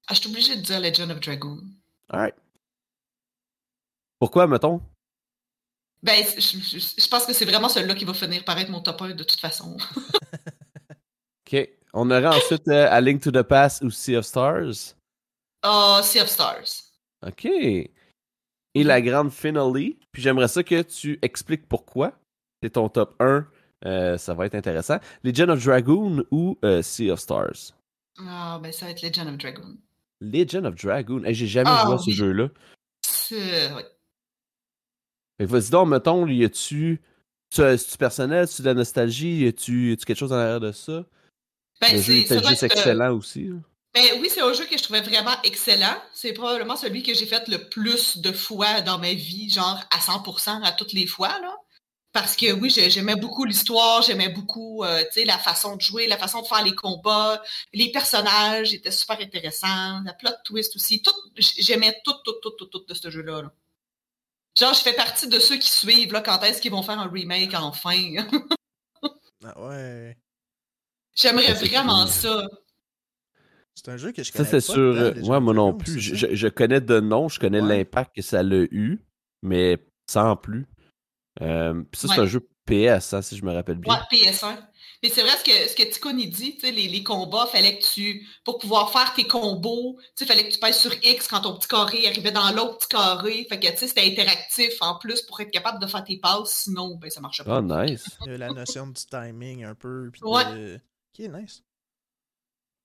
Ah, 0.07 0.13
je 0.13 0.19
suis 0.19 0.29
obligé 0.29 0.55
de 0.55 0.61
dire 0.61 0.79
Legend 0.79 1.11
of 1.11 1.19
Dragoon. 1.19 1.61
Alright. 2.09 2.35
Pourquoi, 4.19 4.47
mettons? 4.47 4.81
Ben, 6.03 6.23
je, 6.37 6.57
je, 6.59 7.07
pense 7.07 7.25
que 7.25 7.33
c'est 7.33 7.45
vraiment 7.45 7.69
celui-là 7.69 7.95
qui 7.95 8.05
va 8.05 8.13
finir 8.13 8.43
par 8.43 8.59
être 8.59 8.69
mon 8.69 8.81
top 8.81 9.01
1 9.01 9.11
de 9.11 9.23
toute 9.23 9.39
façon. 9.39 9.77
ok. 11.47 11.69
On 11.93 12.11
aurait 12.11 12.27
ensuite 12.27 12.67
euh, 12.67 12.87
A 12.91 12.99
Link 12.99 13.21
to 13.21 13.31
the 13.31 13.41
Past 13.41 13.83
ou 13.83 13.89
Sea 13.89 14.17
of 14.17 14.25
Stars? 14.25 14.95
Oh, 15.65 15.99
Sea 16.03 16.21
of 16.21 16.27
Stars. 16.27 16.91
Ok 17.25 17.47
et 18.75 18.83
la 18.83 19.01
grande 19.01 19.31
finale. 19.31 19.93
Puis 20.11 20.21
j'aimerais 20.21 20.47
ça 20.47 20.63
que 20.63 20.81
tu 20.81 21.19
expliques 21.21 21.67
pourquoi. 21.67 22.13
C'est 22.61 22.71
ton 22.71 22.89
top 22.89 23.15
1. 23.19 23.47
Euh, 23.85 24.17
ça 24.17 24.33
va 24.33 24.45
être 24.45 24.55
intéressant. 24.55 24.97
Legend 25.23 25.49
of 25.49 25.63
Dragoon 25.63 26.23
ou 26.31 26.57
euh, 26.63 26.81
Sea 26.81 27.11
of 27.11 27.19
Stars? 27.19 27.73
Ah, 28.19 28.59
ben 28.61 28.71
ça 28.71 28.85
va 28.85 28.91
être 28.91 29.01
Legend 29.01 29.27
of 29.27 29.37
Dragoon. 29.37 29.77
Legend 30.21 30.65
of 30.65 30.75
Dragoon. 30.75 31.23
J'ai 31.29 31.47
jamais 31.47 31.69
ah 31.71 31.83
joué 31.85 31.95
à 31.95 31.97
ce 31.97 32.11
jeu-là. 32.11 32.47
Oui. 33.31 33.83
Vas-y 35.45 35.69
donc, 35.69 35.89
mettons, 35.89 36.27
y 36.27 36.43
a-tu. 36.43 37.01
C'est-tu 37.49 37.97
personnel? 37.97 38.47
tu 38.49 38.61
de 38.61 38.67
la 38.67 38.73
nostalgie? 38.73 39.43
Y 39.43 39.47
a-tu 39.47 39.97
quelque 40.05 40.17
chose 40.17 40.33
en 40.33 40.37
arrière 40.37 40.59
de 40.59 40.71
ça? 40.71 41.05
Ben, 41.79 41.95
le 41.95 42.01
jeu 42.01 42.13
était 42.13 42.41
juste 42.43 42.63
excellent 42.63 43.13
aussi. 43.13 43.49
Ben 43.93 44.03
oui, 44.19 44.27
c'est 44.31 44.41
un 44.41 44.53
jeu 44.53 44.65
que 44.65 44.75
je 44.75 44.81
trouvais 44.81 45.01
vraiment 45.01 45.35
excellent. 45.43 45.95
C'est 46.13 46.33
probablement 46.33 46.75
celui 46.75 47.03
que 47.03 47.13
j'ai 47.13 47.27
fait 47.27 47.47
le 47.47 47.69
plus 47.69 48.17
de 48.17 48.31
fois 48.31 48.81
dans 48.81 48.97
ma 48.97 49.13
vie, 49.13 49.49
genre 49.49 49.79
à 49.91 49.99
100% 49.99 50.63
à 50.63 50.71
toutes 50.71 50.93
les 50.93 51.05
fois. 51.05 51.39
Là. 51.41 51.55
Parce 52.11 52.35
que 52.35 52.51
oui, 52.53 52.69
j'aimais 52.69 53.15
beaucoup 53.15 53.43
l'histoire, 53.43 54.01
j'aimais 54.03 54.29
beaucoup 54.29 54.83
euh, 54.83 55.03
la 55.25 55.37
façon 55.37 55.75
de 55.75 55.81
jouer, 55.81 56.07
la 56.07 56.17
façon 56.17 56.41
de 56.41 56.47
faire 56.47 56.63
les 56.63 56.75
combats, 56.75 57.41
les 57.73 57.91
personnages 57.91 58.73
étaient 58.73 58.91
super 58.91 59.19
intéressants, 59.19 60.01
la 60.05 60.13
plot 60.13 60.31
twist 60.45 60.75
aussi. 60.75 61.01
Tout, 61.01 61.11
j'aimais 61.37 61.95
tout, 62.03 62.13
tout, 62.23 62.33
tout, 62.41 62.51
tout, 62.51 62.65
tout 62.65 62.85
de 62.87 62.93
ce 62.93 63.09
jeu-là. 63.09 63.51
Genre, 64.57 64.73
je 64.73 64.81
fais 64.81 64.93
partie 64.93 65.27
de 65.27 65.39
ceux 65.39 65.57
qui 65.57 65.69
suivent 65.69 66.13
là, 66.13 66.21
quand 66.21 66.41
est-ce 66.43 66.61
qu'ils 66.61 66.71
vont 66.71 66.83
faire 66.83 66.99
un 66.99 67.09
remake 67.09 67.53
enfin. 67.55 67.95
ah 69.43 69.61
ouais. 69.61 70.17
J'aimerais 71.15 71.53
vraiment 71.53 72.07
ça. 72.07 72.47
C'est 73.75 73.89
un 73.89 73.97
jeu 73.97 74.11
que 74.11 74.23
je 74.23 74.31
connais 74.31 74.45
Ça, 74.45 74.51
c'est 74.51 74.61
sûr. 74.61 74.77
Euh, 74.77 75.13
moi, 75.21 75.39
moi 75.39 75.53
non 75.53 75.73
plus. 75.73 75.99
Je, 75.99 76.35
je, 76.35 76.47
connais 76.47 76.81
de 76.81 76.99
nom, 76.99 77.27
je 77.29 77.39
connais 77.39 77.61
l'impact 77.61 78.15
que 78.15 78.21
ça 78.21 78.39
a 78.39 78.43
eu, 78.43 79.03
mais 79.41 79.77
sans 80.09 80.35
plus. 80.35 80.67
Euh, 81.41 81.83
ça, 81.93 82.07
c'est 82.07 82.21
un 82.21 82.25
jeu 82.25 82.47
PS, 82.65 83.13
hein, 83.13 83.21
si 83.21 83.35
je 83.35 83.43
me 83.43 83.51
rappelle 83.51 83.77
bien. 83.77 83.93
Ouais, 83.93 83.99
PS1. 84.11 84.57
Mais 85.03 85.09
c'est 85.09 85.21
vrai 85.21 85.31
ce 85.37 85.43
que, 85.75 85.93
ce 85.93 85.99
que 85.99 86.13
dit, 86.13 86.57
les, 86.63 86.87
les 86.87 87.03
combats, 87.03 87.45
fallait 87.47 87.77
que 87.77 87.83
tu, 87.83 88.25
pour 88.45 88.57
pouvoir 88.57 88.89
faire 88.89 89.13
tes 89.13 89.27
combos, 89.27 89.99
il 90.17 90.25
fallait 90.25 90.47
que 90.47 90.53
tu 90.53 90.59
pèses 90.59 90.77
sur 90.77 90.93
X 91.03 91.27
quand 91.27 91.41
ton 91.41 91.57
petit 91.57 91.67
carré 91.67 92.07
arrivait 92.07 92.31
dans 92.31 92.49
l'autre 92.51 92.77
petit 92.77 92.87
carré. 92.87 93.45
Fait 93.49 93.59
que 93.59 93.67
c'était 93.75 94.07
interactif 94.09 94.73
en 94.79 94.97
plus 94.97 95.21
pour 95.23 95.41
être 95.41 95.51
capable 95.51 95.79
de 95.79 95.87
faire 95.87 96.05
tes 96.05 96.17
passes, 96.17 96.51
sinon 96.51 96.95
ben, 96.95 97.09
ça 97.09 97.19
marchait 97.19 97.43
pas. 97.43 97.59
Oh, 97.59 97.61
nice. 97.61 98.05
la 98.25 98.47
notion 98.47 98.87
du 98.87 99.05
timing 99.05 99.65
un 99.65 99.75
peu. 99.75 100.09
ouais. 100.21 100.79
Ok, 101.19 101.27
nice. 101.29 101.61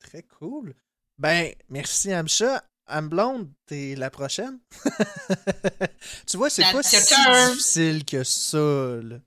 Très 0.00 0.24
cool. 0.24 0.74
Ben, 1.18 1.54
merci 1.68 2.12
Amcha. 2.12 2.64
Amblonde, 2.90 3.50
t'es 3.66 3.94
la 3.96 4.10
prochaine? 4.10 4.58
tu 6.26 6.36
vois, 6.36 6.50
c'est 6.50 6.62
pas 6.72 6.82
si 6.82 6.96
difficile 6.96 8.04
que 8.04 8.24
ça. 8.24 8.58
Là. 8.58 9.18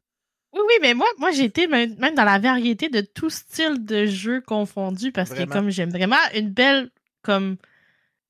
Oui, 0.54 0.60
oui, 0.68 0.74
mais 0.82 0.94
moi, 0.94 1.08
moi 1.18 1.32
j'ai 1.32 1.46
été 1.46 1.68
même 1.68 1.96
dans 1.96 2.24
la 2.24 2.40
variété 2.40 2.90
de 2.90 3.02
tout 3.02 3.30
style 3.30 3.86
de 3.86 4.06
jeu 4.06 4.42
confondu 4.42 5.12
parce 5.12 5.32
que 5.32 5.44
comme 5.46 5.70
j'aime 5.70 5.92
vraiment 5.92 6.18
une 6.36 6.50
belle 6.50 6.90
comme 7.22 7.58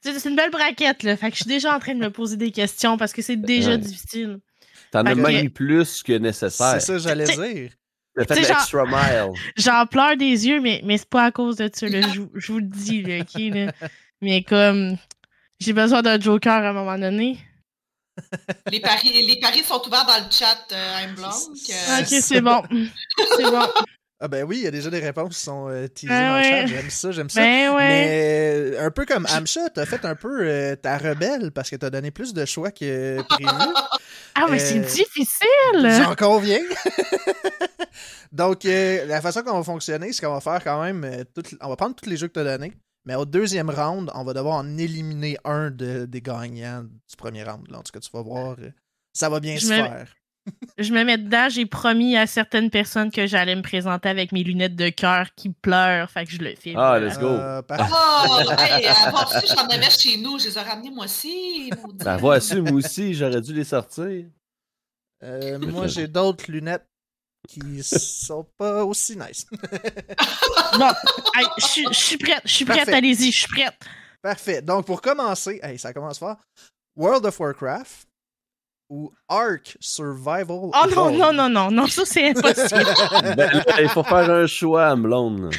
c'est 0.01 0.29
une 0.29 0.35
belle 0.35 0.51
braquette 0.51 1.03
là, 1.03 1.15
fait 1.15 1.29
que 1.29 1.37
je 1.37 1.43
suis 1.43 1.49
déjà 1.49 1.75
en 1.75 1.79
train 1.79 1.93
de 1.93 1.99
me 1.99 2.09
poser 2.09 2.37
des 2.37 2.51
questions 2.51 2.97
parce 2.97 3.13
que 3.13 3.21
c'est 3.21 3.35
déjà 3.35 3.77
difficile. 3.77 4.39
T'en 4.91 5.05
as 5.05 5.15
même 5.15 5.49
plus 5.49 6.03
que 6.03 6.13
nécessaire. 6.13 6.73
C'est 6.73 6.79
ça 6.79 6.97
j'allais 6.97 7.25
dire. 7.25 7.71
Le 8.15 8.25
fait 8.25 8.35
l'extra 8.35 8.85
mile. 8.85 9.31
J'en 9.55 9.85
pleure 9.85 10.17
des 10.17 10.47
yeux, 10.47 10.59
mais, 10.59 10.81
mais 10.83 10.97
c'est 10.97 11.09
pas 11.09 11.23
à 11.23 11.31
cause 11.31 11.55
de 11.55 11.69
ça. 11.73 11.87
Là. 11.87 12.01
Je, 12.01 12.21
je, 12.33 12.51
vous 12.51 12.59
le 12.59 12.65
dis, 12.65 13.03
là, 13.03 13.21
OK? 13.21 13.73
Mais 14.21 14.43
comme 14.43 14.97
j'ai 15.59 15.73
besoin 15.73 16.01
d'un 16.01 16.19
joker 16.19 16.51
à 16.63 16.69
un 16.69 16.73
moment 16.73 16.97
donné 16.97 17.37
les, 18.71 18.79
paris, 18.79 19.25
les 19.27 19.39
paris 19.39 19.63
sont 19.63 19.81
ouverts 19.87 20.05
dans 20.05 20.25
le 20.25 20.31
chat, 20.31 20.57
euh, 20.71 20.99
I'm 21.03 21.15
Blanc. 21.15 21.29
ok, 21.29 22.07
c'est 22.07 22.41
bon. 22.41 22.61
c'est 23.37 23.43
bon. 23.43 23.67
Ah 24.23 24.27
ben 24.27 24.43
oui, 24.43 24.57
il 24.57 24.63
y 24.63 24.67
a 24.67 24.71
déjà 24.71 24.91
des 24.91 24.99
réponses 24.99 25.35
qui 25.35 25.43
sont 25.43 25.67
euh, 25.67 25.87
teasées 25.87 26.09
ben 26.09 26.29
dans 26.29 26.37
le 26.37 26.43
chat. 26.43 26.65
J'aime 26.67 26.89
ça, 26.91 27.11
j'aime 27.11 27.29
ça. 27.31 27.41
Ben 27.41 27.75
Mais 27.75 28.75
euh, 28.77 28.85
un 28.85 28.91
peu 28.91 29.03
comme 29.03 29.25
Amcha, 29.25 29.67
t'as 29.71 29.87
fait 29.87 30.05
un 30.05 30.13
peu 30.13 30.41
euh, 30.41 30.75
ta 30.75 30.99
rebelle 30.99 31.49
parce 31.51 31.71
que 31.71 31.75
t'as 31.75 31.89
donné 31.89 32.11
plus 32.11 32.31
de 32.31 32.45
choix 32.45 32.69
que 32.69 33.19
prévu. 33.23 33.49
Ah, 34.33 34.47
mais 34.49 34.59
c'est 34.59 34.79
difficile! 34.79 35.75
J'en 35.75 36.15
conviens. 36.15 36.61
Donc, 38.31 38.63
la 38.63 39.21
façon 39.21 39.41
qu'on 39.41 39.57
va 39.57 39.63
fonctionner, 39.63 40.13
c'est 40.13 40.25
qu'on 40.25 40.33
va 40.33 40.39
faire 40.39 40.63
quand 40.63 40.81
même... 40.81 41.25
on 41.59 41.67
va 41.67 41.75
prendre 41.75 41.95
tous 41.95 42.09
les 42.09 42.15
jeux 42.15 42.29
que 42.29 42.33
t'as 42.33 42.45
donnés. 42.45 42.71
Mais 43.05 43.15
au 43.15 43.25
deuxième 43.25 43.69
round, 43.69 44.11
on 44.13 44.23
va 44.23 44.33
devoir 44.33 44.57
en 44.57 44.77
éliminer 44.77 45.37
un 45.43 45.71
des 45.71 46.21
gagnants 46.21 46.83
du 46.83 47.15
premier 47.17 47.43
round. 47.43 47.69
Là. 47.69 47.79
En 47.79 47.83
tout 47.83 47.91
cas, 47.91 47.99
tu 47.99 48.11
vas 48.13 48.21
voir, 48.21 48.55
euh, 48.59 48.71
ça 49.13 49.29
va 49.29 49.39
bien 49.39 49.57
se 49.57 49.67
faire. 49.67 50.13
je 50.77 50.91
me 50.91 51.03
mets 51.03 51.17
dedans, 51.17 51.49
j'ai 51.49 51.65
promis 51.65 52.17
à 52.17 52.25
certaines 52.25 52.69
personnes 52.69 53.11
que 53.11 53.27
j'allais 53.27 53.55
me 53.55 53.61
présenter 53.61 54.09
avec 54.09 54.31
mes 54.31 54.43
lunettes 54.43 54.75
de 54.75 54.89
cœur 54.89 55.27
qui 55.35 55.49
pleurent, 55.49 56.09
fait 56.09 56.25
que 56.25 56.31
je 56.31 56.39
le 56.39 56.55
filme. 56.55 56.79
Ah, 56.79 56.99
let's 56.99 57.19
go! 57.19 57.27
Euh, 57.27 57.61
oh, 57.69 58.51
hey, 58.57 58.87
j'en 59.47 59.67
avais 59.67 59.89
chez 59.89 60.17
nous, 60.17 60.39
je 60.39 60.47
les 60.47 60.57
ai 60.57 60.61
ramenés 60.61 60.91
moi 60.91 61.05
aussi. 61.05 61.71
Ben 62.03 62.17
voici, 62.17 62.59
moi 62.59 62.73
aussi, 62.73 63.13
j'aurais 63.13 63.41
dû 63.41 63.53
les 63.53 63.63
sortir. 63.63 64.25
Euh, 65.23 65.59
moi, 65.59 65.87
j'ai 65.87 66.07
d'autres 66.07 66.51
lunettes 66.51 66.87
qui 67.47 67.83
sont 67.83 68.45
pas 68.57 68.83
aussi 68.85 69.17
nice. 69.17 69.45
bon, 70.77 70.91
je 71.57 71.89
suis 71.91 72.17
prête, 72.17 72.41
je 72.45 72.53
suis 72.53 72.65
prête, 72.65 72.89
allez-y, 72.89 73.31
je 73.31 73.39
suis 73.39 73.47
prête. 73.47 73.75
Parfait. 74.21 74.61
Donc, 74.61 74.85
pour 74.85 75.01
commencer, 75.01 75.59
ça 75.77 75.93
commence 75.93 76.19
fort. 76.19 76.37
World 76.95 77.25
of 77.25 77.39
Warcraft 77.39 78.07
ou 78.89 79.11
Ark 79.29 79.77
Survival. 79.79 80.69
Oh 80.73 80.85
non, 80.93 81.11
non, 81.11 81.33
non, 81.33 81.49
non, 81.49 81.71
non, 81.71 81.87
ça 81.87 82.03
c'est 82.05 82.29
impossible. 82.29 82.85
Ben, 83.35 83.49
il 83.79 83.89
faut 83.89 84.03
faire 84.03 84.29
un 84.29 84.45
choix, 84.45 84.95
Blonde. 84.95 85.53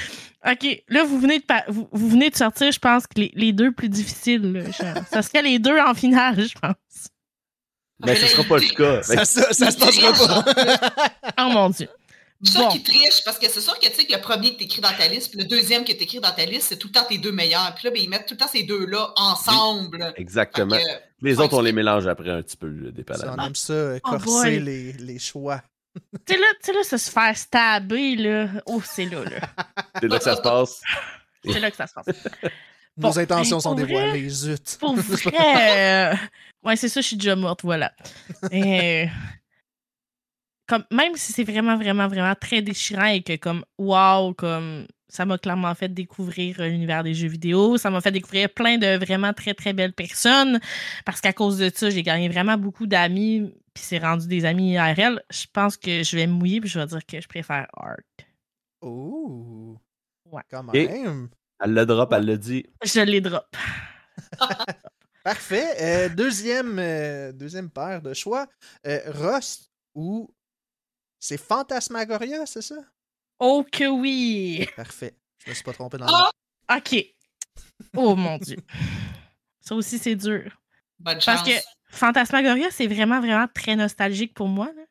OK, 0.44 0.82
là, 0.88 1.04
vous 1.04 1.18
venez 1.18 1.38
de, 1.38 1.44
vous, 1.68 1.88
venez 1.92 2.28
de 2.28 2.36
sortir, 2.36 2.70
je 2.72 2.78
pense 2.78 3.06
que 3.06 3.20
les, 3.20 3.32
les 3.34 3.52
deux 3.52 3.72
plus 3.72 3.88
difficiles. 3.88 4.70
ça 5.10 5.22
serait 5.22 5.42
les 5.42 5.58
deux 5.58 5.78
en 5.78 5.94
finale, 5.94 6.46
je 6.46 6.58
pense. 6.58 7.08
Mais 8.04 8.16
ce 8.16 8.26
sera 8.26 8.44
pas 8.44 8.58
le 8.58 8.74
cas. 8.74 9.02
Ça, 9.02 9.24
ça, 9.24 9.70
se 9.70 9.78
passera 9.78 10.12
pas. 10.12 10.44
oh 11.38 11.50
mon 11.52 11.70
Dieu. 11.70 11.88
Je 12.42 12.50
suis 12.50 12.58
bon. 12.58 12.68
qui 12.70 12.82
triche 12.82 13.22
parce 13.24 13.38
que 13.38 13.48
c'est 13.48 13.60
sûr 13.60 13.78
que 13.78 13.86
tu 13.86 13.94
sais 13.94 14.04
que 14.04 14.12
le 14.12 14.20
premier 14.20 14.54
que 14.54 14.58
tu 14.58 14.64
écris 14.64 14.80
dans 14.80 14.92
ta 14.92 15.06
liste, 15.06 15.30
puis 15.30 15.38
le 15.38 15.46
deuxième 15.46 15.84
que 15.84 15.92
tu 15.92 16.02
écris 16.02 16.18
dans 16.18 16.32
ta 16.32 16.44
liste, 16.44 16.68
c'est 16.70 16.76
tout 16.76 16.88
le 16.88 16.92
temps 16.92 17.04
tes 17.08 17.18
deux 17.18 17.30
meilleurs. 17.30 17.72
Puis 17.76 17.84
là, 17.84 17.90
ben, 17.92 18.02
ils 18.02 18.10
mettent 18.10 18.26
tout 18.26 18.34
le 18.34 18.38
temps 18.38 18.48
ces 18.48 18.64
deux-là 18.64 19.12
ensemble. 19.16 20.12
exactement. 20.16 20.76
les 21.20 21.38
autres, 21.38 21.56
on 21.56 21.60
les 21.60 21.72
mélange 21.72 22.08
après 22.08 22.30
un 22.30 22.42
petit 22.42 22.56
peu, 22.56 22.68
des 22.68 23.04
On 23.24 23.44
aime 23.44 23.54
ça, 23.54 23.94
oh 23.94 24.00
corser 24.00 24.58
les, 24.58 24.92
les, 24.94 25.18
choix. 25.20 25.62
tu 26.26 26.34
sais, 26.34 26.40
là, 26.40 26.74
là, 26.74 26.82
ça 26.82 26.98
se 26.98 27.10
faire 27.10 27.36
stabber, 27.36 28.16
là. 28.16 28.48
Oh, 28.66 28.82
c'est 28.84 29.04
là, 29.04 29.22
là. 29.22 29.64
c'est 30.00 30.08
là 30.08 30.18
que 30.18 30.24
ça 30.24 30.34
se 30.34 30.42
passe. 30.42 30.82
c'est 31.44 31.60
là 31.60 31.70
que 31.70 31.76
ça 31.76 31.86
se 31.86 31.94
passe. 31.94 32.06
Nos 32.96 33.18
intentions 33.18 33.60
sont 33.60 33.74
dévoilées, 33.74 34.28
zut. 34.28 34.76
Pour 34.78 34.94
vrai. 34.96 36.12
Euh, 36.12 36.14
ouais, 36.64 36.76
c'est 36.76 36.88
ça, 36.88 37.00
je 37.00 37.06
suis 37.06 37.16
déjà 37.16 37.36
morte, 37.36 37.62
voilà. 37.62 37.92
Et... 38.52 39.08
Comme, 40.66 40.84
même 40.90 41.16
si 41.16 41.32
c'est 41.32 41.44
vraiment, 41.44 41.76
vraiment, 41.76 42.06
vraiment 42.06 42.34
très 42.34 42.62
déchirant 42.62 43.06
et 43.06 43.22
que, 43.22 43.36
comme, 43.36 43.64
wow, 43.78 44.32
comme, 44.34 44.86
ça 45.12 45.26
m'a 45.26 45.36
clairement 45.36 45.74
fait 45.74 45.92
découvrir 45.92 46.62
l'univers 46.62 47.02
des 47.02 47.12
jeux 47.12 47.28
vidéo. 47.28 47.76
Ça 47.76 47.90
m'a 47.90 48.00
fait 48.00 48.10
découvrir 48.10 48.48
plein 48.48 48.78
de 48.78 48.96
vraiment 48.96 49.34
très, 49.34 49.52
très 49.52 49.74
belles 49.74 49.92
personnes. 49.92 50.58
Parce 51.04 51.20
qu'à 51.20 51.34
cause 51.34 51.58
de 51.58 51.70
ça, 51.74 51.90
j'ai 51.90 52.02
gagné 52.02 52.30
vraiment 52.30 52.56
beaucoup 52.56 52.86
d'amis. 52.86 53.52
Puis 53.74 53.84
c'est 53.84 53.98
rendu 53.98 54.26
des 54.26 54.46
amis 54.46 54.72
IRL. 54.72 55.22
Je 55.30 55.44
pense 55.52 55.76
que 55.76 56.02
je 56.02 56.16
vais 56.16 56.26
me 56.26 56.32
mouiller 56.32 56.62
puis 56.62 56.70
je 56.70 56.78
vais 56.78 56.86
dire 56.86 57.04
que 57.04 57.20
je 57.20 57.28
préfère 57.28 57.66
Art. 57.76 57.96
Oh! 58.80 59.76
Ouais. 60.30 60.42
Quand 60.50 60.62
même. 60.62 61.28
Elle 61.64 61.74
le 61.74 61.86
drop, 61.86 62.12
elle 62.12 62.26
le 62.26 62.36
dit. 62.36 62.66
Je 62.84 63.00
les 63.00 63.20
drop. 63.20 63.56
Parfait. 65.24 65.76
Euh, 65.80 66.08
deuxième, 66.08 66.76
euh, 66.80 67.30
deuxième 67.30 67.70
paire 67.70 68.02
de 68.02 68.12
choix. 68.14 68.48
Euh, 68.84 69.00
Rust 69.06 69.70
ou 69.94 70.28
c'est 71.20 71.38
Fantasmagoria, 71.38 72.46
c'est 72.46 72.62
ça? 72.62 72.74
Oh 73.38 73.64
que 73.70 73.86
oui! 73.86 74.66
Parfait. 74.74 75.14
Je 75.44 75.50
me 75.50 75.54
suis 75.54 75.62
pas 75.62 75.72
trompé 75.72 75.98
dans 75.98 76.06
le. 76.06 76.76
OK. 76.76 77.06
Oh 77.96 78.16
mon 78.16 78.38
Dieu. 78.38 78.58
Ça 79.60 79.76
aussi, 79.76 79.98
c'est 79.98 80.16
dur. 80.16 80.60
Bonne 80.98 81.20
chance. 81.20 81.44
Parce 81.44 81.48
que 81.48 81.54
Fantasmagoria, 81.90 82.72
c'est 82.72 82.88
vraiment, 82.88 83.20
vraiment 83.20 83.46
très 83.46 83.76
nostalgique 83.76 84.34
pour 84.34 84.48
moi. 84.48 84.66
Là. 84.74 84.82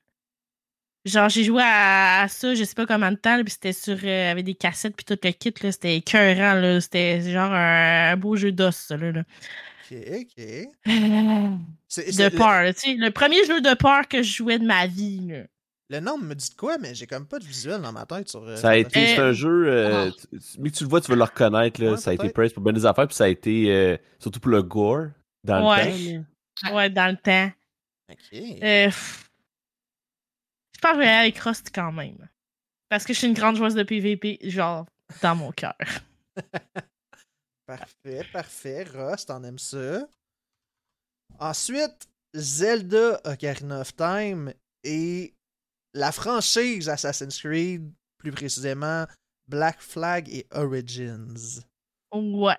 Genre, 1.03 1.29
j'ai 1.29 1.43
joué 1.43 1.63
à, 1.65 2.27
ça, 2.29 2.53
je 2.53 2.63
sais 2.63 2.75
pas 2.75 2.86
comment 2.86 3.12
de 3.12 3.15
temps, 3.15 3.41
puis 3.43 3.51
c'était 3.51 3.74
sur. 3.74 3.98
Euh, 4.03 4.31
avec 4.31 4.46
des 4.46 4.53
cassettes, 4.53 4.96
puis 4.96 5.03
tout 5.03 5.17
le 5.24 5.31
kit, 5.31 5.53
là, 5.63 5.72
c'était 5.72 5.98
écœurant, 5.98 6.53
là. 6.53 6.79
C'était 6.79 7.22
genre 7.22 7.51
un, 7.51 8.15
beau 8.17 8.36
jeu 8.36 8.51
d'os, 8.51 8.75
ça, 8.75 8.98
là. 8.98 9.10
Ok, 9.10 9.98
ok. 9.98 10.43
de 10.86 12.29
peur, 12.29 12.74
tu 12.75 12.79
sais. 12.79 12.96
Le 12.96 13.10
premier 13.10 13.43
jeu 13.46 13.62
de 13.62 13.74
peur 13.74 14.08
que 14.08 14.22
je 14.22 14.31
jouais 14.31 14.60
de 14.60 14.65
ma 14.65 14.86
vie, 14.86 15.27
là. 15.27 15.43
Le 15.89 16.00
nom 16.00 16.17
me 16.17 16.36
dit 16.36 16.51
de 16.51 16.55
quoi, 16.55 16.77
mais 16.77 16.96
j'ai 16.96 17.05
comme 17.05 17.27
pas 17.27 17.39
de 17.39 17.43
visuel 17.43 17.81
dans 17.81 17.91
ma 17.91 18.05
tête 18.05 18.29
sur. 18.29 18.43
Euh, 18.43 18.55
ça 18.55 18.70
a 18.70 18.75
été. 18.77 19.08
C'est 19.08 19.17
un 19.17 19.34
jeu. 19.34 19.65
Euh, 19.67 20.10
ah. 20.10 20.38
Mais 20.60 20.70
tu 20.70 20.84
le 20.84 20.89
vois, 20.89 21.01
tu 21.01 21.10
vas 21.10 21.17
le 21.17 21.24
reconnaître, 21.24 21.84
là. 21.84 21.98
ça 21.98 22.12
a 22.12 22.13
été 22.13 22.29
praise 22.29 22.53
pour 22.53 22.63
bien 22.63 22.74
des 22.74 22.86
affaires, 22.86 23.08
puis 23.08 23.15
ça 23.15 23.25
a 23.25 23.27
été. 23.27 23.98
surtout 24.20 24.39
pour 24.39 24.51
le 24.51 24.62
gore, 24.62 25.08
dans 25.43 25.60
le 25.75 26.22
temps. 26.62 26.75
Ouais, 26.75 26.89
dans 26.91 27.08
le 27.08 27.17
temps. 27.17 27.51
Ok 28.08 29.01
pas 30.82 30.94
vrai 30.94 31.08
avec 31.08 31.38
Rust 31.40 31.72
quand 31.74 31.92
même. 31.92 32.28
Parce 32.90 33.06
que 33.06 33.14
je 33.14 33.20
suis 33.20 33.28
une 33.28 33.34
grande 33.34 33.56
joueuse 33.56 33.76
de 33.76 33.84
PVP, 33.84 34.40
genre, 34.44 34.86
dans 35.22 35.36
mon 35.36 35.52
cœur. 35.52 35.78
parfait, 37.66 38.26
parfait. 38.34 38.84
Rust, 38.84 39.32
on 39.32 39.44
aime 39.44 39.60
ça. 39.60 40.08
Ensuite, 41.40 42.10
Zelda 42.36 43.22
Ocarina 43.24 43.82
of 43.82 43.96
Time 43.96 44.54
et 44.84 45.34
la 45.94 46.12
franchise 46.12 46.90
Assassin's 46.90 47.40
Creed, 47.40 47.90
plus 48.18 48.32
précisément 48.32 49.06
Black 49.48 49.82
Flag 49.82 50.30
et 50.30 50.48
Origins. 50.52 51.64
Ouais. 52.14 52.58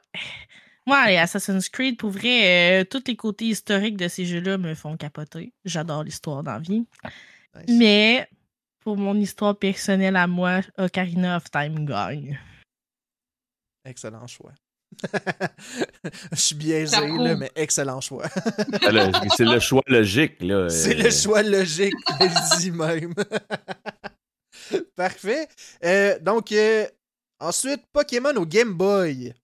Moi, 0.87 0.99
Assassin's 0.99 1.69
Creed, 1.69 1.97
pour 1.97 2.11
vrai, 2.11 2.81
euh, 2.81 2.85
tous 2.85 3.05
les 3.07 3.17
côtés 3.17 3.47
historiques 3.47 3.97
de 3.97 4.09
ces 4.09 4.25
jeux-là 4.25 4.59
me 4.59 4.75
font 4.75 4.97
capoter. 4.97 5.52
J'adore 5.64 6.02
l'histoire 6.02 6.43
dans 6.43 6.59
vie. 6.59 6.87
Mais 7.68 8.28
pour 8.80 8.97
mon 8.97 9.14
histoire 9.16 9.56
personnelle 9.56 10.16
à 10.16 10.26
moi, 10.26 10.61
Ocarina 10.78 11.37
of 11.37 11.50
Time 11.50 11.85
gagne. 11.85 12.38
Excellent 13.85 14.26
choix. 14.26 14.52
Je 16.32 16.37
suis 16.37 16.54
biaisé, 16.54 16.97
là, 16.97 17.35
mais 17.37 17.50
excellent 17.56 18.00
choix. 18.00 18.26
Ah, 18.82 19.11
c'est 19.37 19.44
le 19.44 19.59
choix 19.59 19.82
logique. 19.87 20.40
là. 20.40 20.68
C'est 20.68 20.94
le 20.94 21.11
choix 21.11 21.42
logique, 21.42 21.94
dit 22.59 22.71
même. 22.71 23.14
Parfait. 24.97 25.49
Euh, 25.85 26.18
donc, 26.21 26.52
euh, 26.52 26.87
ensuite, 27.40 27.82
Pokémon 27.92 28.35
au 28.37 28.47
Game 28.47 28.75
Boy. 28.75 29.35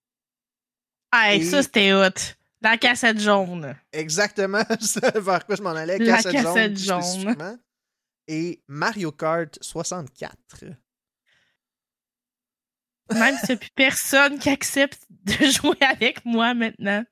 Ah, 1.12 1.32
ça, 1.40 1.62
c'était 1.62 1.92
hot. 1.94 2.34
Dans 2.60 2.70
la 2.70 2.78
cassette 2.78 3.20
jaune. 3.20 3.74
Exactement, 3.92 4.62
vers 5.14 5.46
quoi 5.46 5.56
je 5.56 5.62
m'en 5.62 5.70
allais? 5.70 5.98
La 5.98 6.22
cassette, 6.22 6.76
jaune. 6.76 7.58
Et 8.28 8.62
Mario 8.68 9.10
Kart 9.10 9.58
64. 9.60 10.64
Même 13.14 13.36
s'il 13.38 13.48
n'y 13.48 13.54
a 13.54 13.56
plus 13.56 13.70
personne 13.74 14.38
qui 14.38 14.50
accepte 14.50 15.00
de 15.10 15.32
jouer 15.50 15.78
avec 15.80 16.24
moi 16.26 16.52
maintenant, 16.54 17.04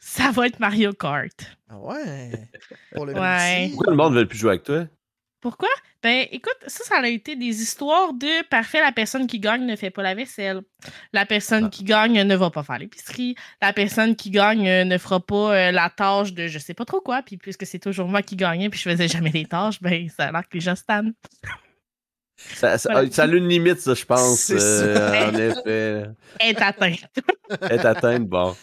ça 0.00 0.30
va 0.30 0.46
être 0.46 0.58
Mario 0.58 0.92
Kart. 0.94 1.56
Ah 1.68 1.78
ouais? 1.78 2.50
Pour 2.94 3.04
le 3.04 3.14
ouais. 3.14 3.68
Pourquoi 3.68 3.90
le 3.92 3.96
monde 3.96 4.14
ne 4.14 4.20
veut 4.20 4.28
plus 4.28 4.38
jouer 4.38 4.52
avec 4.52 4.64
toi? 4.64 4.86
Pourquoi? 5.44 5.68
Ben, 6.02 6.26
écoute, 6.32 6.56
ça, 6.66 6.84
ça 6.84 6.96
a 6.96 7.06
été 7.06 7.36
des 7.36 7.60
histoires 7.60 8.14
de 8.14 8.48
parfait, 8.48 8.80
la 8.80 8.92
personne 8.92 9.26
qui 9.26 9.38
gagne 9.38 9.66
ne 9.66 9.76
fait 9.76 9.90
pas 9.90 10.02
la 10.02 10.14
vaisselle. 10.14 10.62
La 11.12 11.26
personne 11.26 11.64
ah. 11.66 11.68
qui 11.68 11.84
gagne 11.84 12.22
ne 12.22 12.34
va 12.34 12.48
pas 12.48 12.62
faire 12.62 12.78
l'épicerie. 12.78 13.34
La 13.60 13.74
personne 13.74 14.16
qui 14.16 14.30
gagne 14.30 14.66
euh, 14.66 14.84
ne 14.84 14.96
fera 14.96 15.20
pas 15.20 15.54
euh, 15.54 15.70
la 15.70 15.90
tâche 15.90 16.32
de 16.32 16.46
je 16.46 16.58
sais 16.58 16.72
pas 16.72 16.86
trop 16.86 17.02
quoi. 17.02 17.20
Puis 17.20 17.36
puisque 17.36 17.66
c'est 17.66 17.78
toujours 17.78 18.08
moi 18.08 18.22
qui 18.22 18.36
gagnais 18.36 18.70
puis 18.70 18.80
je 18.80 18.88
faisais 18.88 19.06
jamais 19.06 19.28
les 19.28 19.44
tâches, 19.44 19.82
ben, 19.82 20.08
ça 20.08 20.28
a 20.28 20.32
l'air 20.32 20.48
que 20.48 20.54
les 20.54 20.60
gens 20.60 20.76
stannent. 20.76 21.12
Ça, 22.38 22.78
ça, 22.78 22.90
a 22.94 23.26
une 23.26 23.46
limite, 23.46 23.80
ça, 23.80 23.92
je 23.92 24.04
pense. 24.06 24.50
Euh, 24.50 25.30
en 25.30 25.34
effet. 25.38 26.10
Est 26.40 26.62
atteinte. 26.62 27.04
Est 27.70 27.84
atteinte, 27.84 28.26
bon. 28.26 28.56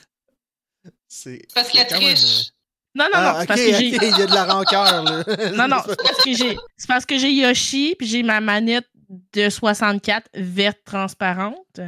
C'est 1.08 1.46
parce 1.54 1.70
qu'il 1.70 1.80
y 1.80 1.84
a 1.84 1.86
triche. 1.86 2.48
Non, 2.48 2.61
non, 2.96 3.06
non. 3.06 3.12
Ah, 3.14 3.38
c'est 3.42 3.48
parce 3.48 3.62
que 3.62 3.74
j'ai. 3.74 3.88
Il 3.88 3.94
y 3.94 4.22
a 4.22 4.26
de 4.26 4.34
la 4.34 4.46
rancœur, 4.46 5.04
là. 5.04 5.24
non, 5.56 5.68
non. 5.68 5.82
C'est 5.88 5.98
parce 6.02 6.24
que 6.24 6.34
j'ai. 6.34 6.58
C'est 6.78 6.88
parce 6.88 7.06
que 7.06 7.18
j'ai 7.18 7.32
Yoshi, 7.32 7.96
puis 7.98 8.08
j'ai 8.08 8.24
ma 8.24 8.42
manette 8.42 8.88
de 9.34 9.50
64 9.50 10.28
verte 10.34 10.80
transparente. 10.86 11.80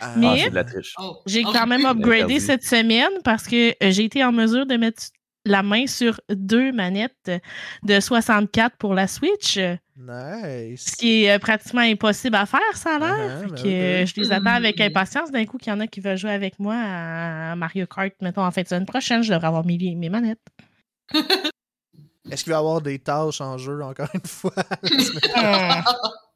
Ah, 0.00 0.14
Mais 0.16 0.50
de 0.50 0.54
la 0.54 0.64
triche. 0.64 0.94
Oh. 0.98 1.18
j'ai 1.26 1.44
Oh, 1.46 1.52
quand 1.52 1.66
même 1.66 1.86
upgradé 1.86 2.40
cette 2.40 2.64
semaine 2.64 3.12
parce 3.24 3.44
que 3.44 3.70
euh, 3.70 3.90
j'ai 3.92 4.04
été 4.04 4.24
en 4.24 4.32
mesure 4.32 4.66
de 4.66 4.76
mettre 4.76 5.02
la 5.44 5.62
main 5.62 5.86
sur 5.86 6.20
deux 6.28 6.72
manettes 6.72 7.30
de 7.82 8.00
64 8.00 8.76
pour 8.76 8.94
la 8.94 9.06
Switch. 9.06 9.58
Nice. 9.96 10.84
Ce 10.90 10.96
qui 10.96 11.24
est 11.24 11.32
euh, 11.32 11.38
pratiquement 11.38 11.82
impossible 11.82 12.36
à 12.36 12.46
faire, 12.46 12.60
ça 12.74 12.96
a 12.96 12.98
l'air. 12.98 13.46
Uh-huh, 13.46 13.62
ben 13.62 13.66
euh, 13.66 14.06
je 14.06 14.20
les 14.20 14.32
attends 14.32 14.54
avec 14.54 14.80
impatience. 14.80 15.30
D'un 15.30 15.44
coup, 15.44 15.58
qu'il 15.58 15.72
y 15.72 15.76
en 15.76 15.80
a 15.80 15.86
qui 15.86 16.00
veulent 16.00 16.16
jouer 16.16 16.32
avec 16.32 16.58
moi 16.58 16.74
à 16.76 17.54
Mario 17.56 17.86
Kart, 17.86 18.12
mettons, 18.20 18.44
en 18.44 18.50
fin 18.50 18.62
de 18.62 18.68
semaine 18.68 18.86
prochaine, 18.86 19.22
je 19.22 19.32
devrais 19.32 19.46
avoir 19.46 19.64
mes, 19.64 19.94
mes 19.94 20.08
manettes. 20.08 20.40
Est-ce 22.30 22.44
qu'il 22.44 22.52
va 22.52 22.58
y 22.58 22.60
avoir 22.60 22.80
des 22.80 22.98
tâches 22.98 23.40
en 23.40 23.58
jeu, 23.58 23.82
encore 23.82 24.08
une 24.14 24.26
fois? 24.26 24.54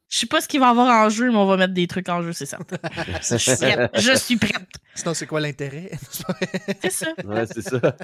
Je 0.09 0.19
sais 0.19 0.25
pas 0.25 0.39
ce 0.39 0.47
qu'il 0.47 0.59
va 0.61 0.67
y 0.67 0.69
avoir 0.69 1.05
en 1.05 1.09
jeu, 1.09 1.29
mais 1.29 1.37
on 1.37 1.45
va 1.45 1.57
mettre 1.57 1.73
des 1.73 1.87
trucs 1.87 2.07
en 2.07 2.21
jeu, 2.21 2.31
c'est 2.31 2.45
certain. 2.45 2.77
Je 3.21 3.37
suis 3.37 3.55
prête. 3.57 3.91
Je 3.93 4.15
suis 4.15 4.37
prête. 4.37 4.67
Sinon, 4.95 5.13
c'est 5.13 5.27
quoi 5.27 5.41
l'intérêt? 5.41 5.91
C'est 6.81 6.91
ça. 6.91 7.07
Ouais, 7.25 7.45
c'est 7.45 7.61
ça. 7.61 7.95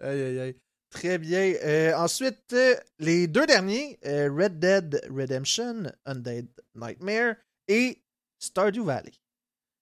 Aïe, 0.00 0.20
aïe, 0.22 0.38
aïe. 0.40 0.56
Très 0.90 1.18
bien. 1.18 1.52
Euh, 1.64 1.92
ensuite, 1.96 2.52
euh, 2.52 2.74
les 2.98 3.26
deux 3.26 3.44
derniers, 3.46 3.98
euh, 4.06 4.30
Red 4.32 4.58
Dead 4.58 5.00
Redemption, 5.14 5.84
Undead 6.06 6.46
Nightmare 6.74 7.34
et 7.68 7.98
Stardew 8.38 8.84
Valley. 8.84 9.12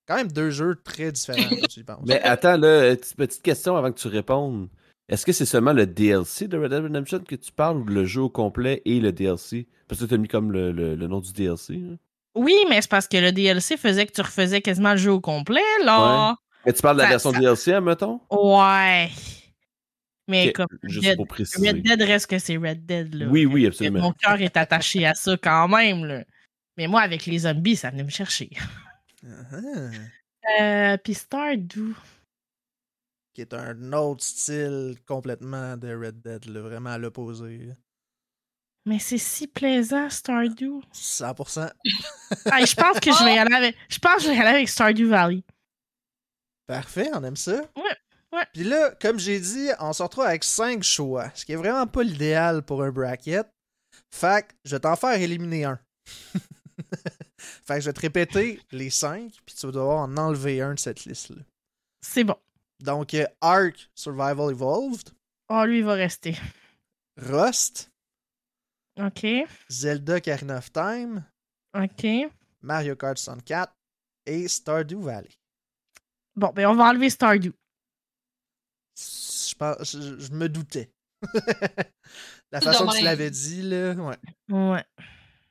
Quand 0.09 0.17
même 0.17 0.33
deux 0.33 0.51
jeux 0.51 0.77
très 0.83 1.13
différents, 1.13 1.39
quand 1.61 1.67
tu 1.69 1.81
y 1.81 1.85
penses. 1.85 2.03
Mais 2.07 2.21
attends, 2.23 2.57
là, 2.57 2.97
petite, 2.97 3.17
petite 3.17 3.43
question 3.43 3.77
avant 3.77 3.93
que 3.93 3.99
tu 3.99 4.09
répondes. 4.09 4.69
Est-ce 5.09 5.27
que 5.27 5.33
c'est 5.33 5.45
seulement 5.45 5.75
le 5.75 5.87
DLC 5.87 6.49
de 6.49 6.57
Red 6.59 6.71
Dead 6.71 6.83
Redemption 6.83 7.19
que 7.21 7.35
tu 7.37 7.53
parles 7.53 7.77
ou 7.79 7.85
le 7.85 8.07
jeu 8.07 8.23
au 8.23 8.31
complet 8.31 8.81
et 8.87 9.01
le 9.01 9.13
DLC? 9.13 9.69
Parce 9.87 10.01
que 10.01 10.07
tu 10.07 10.15
as 10.15 10.19
mis 10.19 10.29
comme 10.29 10.51
le, 10.51 10.73
le- 10.73 10.95
le 10.97 11.07
nom 11.07 11.21
du 11.21 11.33
DLC. 11.33 11.75
hein. 11.75 11.97
Oui, 12.35 12.57
mais 12.69 12.81
c'est 12.83 12.91
parce 12.91 13.07
que 13.07 13.19
le 13.19 13.31
DLC 13.31 13.77
faisait 13.77 14.07
que 14.07 14.13
tu 14.13 14.23
refaisais 14.23 14.61
quasiment 14.63 14.93
le 14.93 14.97
jeu 14.97 15.13
au 15.13 15.21
complet, 15.21 15.61
là. 15.85 16.35
Mais 16.67 16.73
tu 16.73 16.81
parles 16.83 16.97
de 16.97 17.03
la 17.03 17.07
Ça- 17.09 17.11
version 17.11 17.33
ça- 17.33 17.39
DLC, 17.39 17.81
mettons? 17.81 18.21
Ouais. 18.31 19.11
Mais 20.27 20.53
comme 20.53 20.67
Juste 20.85 21.07
Red, 21.07 21.17
pour 21.17 21.27
préciser. 21.27 21.69
Red 21.69 21.83
Dead 21.83 22.01
reste 22.03 22.27
que 22.29 22.39
c'est 22.39 22.57
Red 22.57 22.87
Dead, 22.87 23.15
là. 23.15 23.27
Oui, 23.27 23.45
oui, 23.45 23.67
absolument. 23.67 24.01
Mon 24.01 24.13
cœur 24.13 24.41
est 24.41 24.57
attaché 24.57 25.05
à 25.07 25.15
ça 25.15 25.37
quand 25.37 25.69
même, 25.69 26.05
là. 26.05 26.25
Mais 26.77 26.87
moi, 26.87 27.03
avec 27.03 27.27
les 27.27 27.41
zombies, 27.41 27.77
ça 27.77 27.91
venait 27.91 28.05
me 28.05 28.11
chercher. 28.11 28.51
Euh, 30.61 30.97
Puis 30.99 31.15
Stardew. 31.15 31.95
Qui 33.33 33.41
est 33.41 33.55
un 33.55 33.93
autre 33.93 34.23
style 34.23 34.97
complètement 35.07 35.77
de 35.77 35.95
Red 35.95 36.21
Dead, 36.21 36.45
là, 36.47 36.61
vraiment 36.61 36.91
à 36.91 36.99
l'opposé. 36.99 37.71
Mais 38.87 38.99
c'est 38.99 39.19
si 39.19 39.47
plaisant, 39.47 40.11
Stardew. 40.11 40.83
100%. 40.93 41.71
Ah, 42.51 42.65
je 42.65 42.75
pense 42.75 43.01
que 43.01 43.13
je 43.13 43.25
vais 43.25 43.35
y 43.35 43.39
aller 43.39 43.55
avec. 43.55 43.77
Je 43.89 43.99
pense 43.99 44.17
que 44.17 44.23
je 44.23 44.29
vais 44.29 44.37
y 44.37 44.39
aller 44.39 44.57
avec 44.57 44.69
Stardew 44.69 45.09
Valley. 45.09 45.43
Parfait, 46.67 47.11
on 47.15 47.25
aime 47.25 47.37
ça. 47.37 47.63
Ouais, 47.77 47.97
ouais. 48.35 48.47
Puis 48.53 48.65
là, 48.65 48.95
comme 49.01 49.19
j'ai 49.19 49.41
dit, 49.41 49.69
on 49.81 49.93
se 49.93 50.03
retrouve 50.03 50.25
avec 50.25 50.45
5 50.45 50.83
choix, 50.83 51.31
ce 51.35 51.45
qui 51.45 51.53
est 51.53 51.57
vraiment 51.57 51.87
pas 51.87 52.03
l'idéal 52.03 52.63
pour 52.63 52.83
un 52.83 52.91
bracket. 52.91 53.49
Fait 54.11 54.47
que 54.47 54.55
je 54.65 54.77
vais 54.77 54.81
t'en 54.81 54.97
faire 54.97 55.21
éliminer 55.21 55.65
un. 55.65 55.79
fait 57.39 57.75
que 57.77 57.81
je 57.81 57.87
vais 57.87 57.93
te 57.93 58.01
répéter 58.01 58.61
les 58.71 58.91
5, 58.91 59.33
puis 59.45 59.55
tu 59.55 59.67
vas 59.67 59.73
devoir 59.73 59.99
en 59.99 60.17
enlever 60.17 60.61
un 60.61 60.75
de 60.75 60.79
cette 60.79 61.05
liste-là. 61.05 61.43
C'est 62.01 62.25
bon. 62.25 62.37
Donc, 62.81 63.15
euh, 63.15 63.27
Ark 63.41 63.89
Survival 63.95 64.51
Evolved, 64.51 65.11
Oh, 65.51 65.65
lui, 65.67 65.79
il 65.79 65.85
va 65.85 65.95
rester. 65.95 66.37
Rust, 67.17 67.91
OK. 68.99 69.27
Zelda 69.69 70.17
Ocarina 70.17 70.57
of 70.59 70.73
Time, 70.73 71.25
OK. 71.75 72.07
Mario 72.63 72.97
Kart 72.97 73.19
64 73.19 73.73
et 74.27 74.49
Stardew 74.49 75.01
Valley. 75.03 75.31
Bon, 76.37 76.51
ben, 76.55 76.67
on 76.67 76.75
va 76.75 76.85
enlever 76.85 77.11
Stardew. 77.11 77.53
Je, 78.97 79.55
pense, 79.57 79.93
je, 79.97 80.19
je 80.19 80.33
me 80.33 80.49
doutais. 80.49 80.91
La 82.53 82.61
façon 82.61 82.87
que 82.87 82.97
tu 82.99 83.05
l'avais 83.05 83.31
dit, 83.31 83.63
là, 83.63 83.93
ouais. 83.95 84.17
Ouais. 84.49 84.85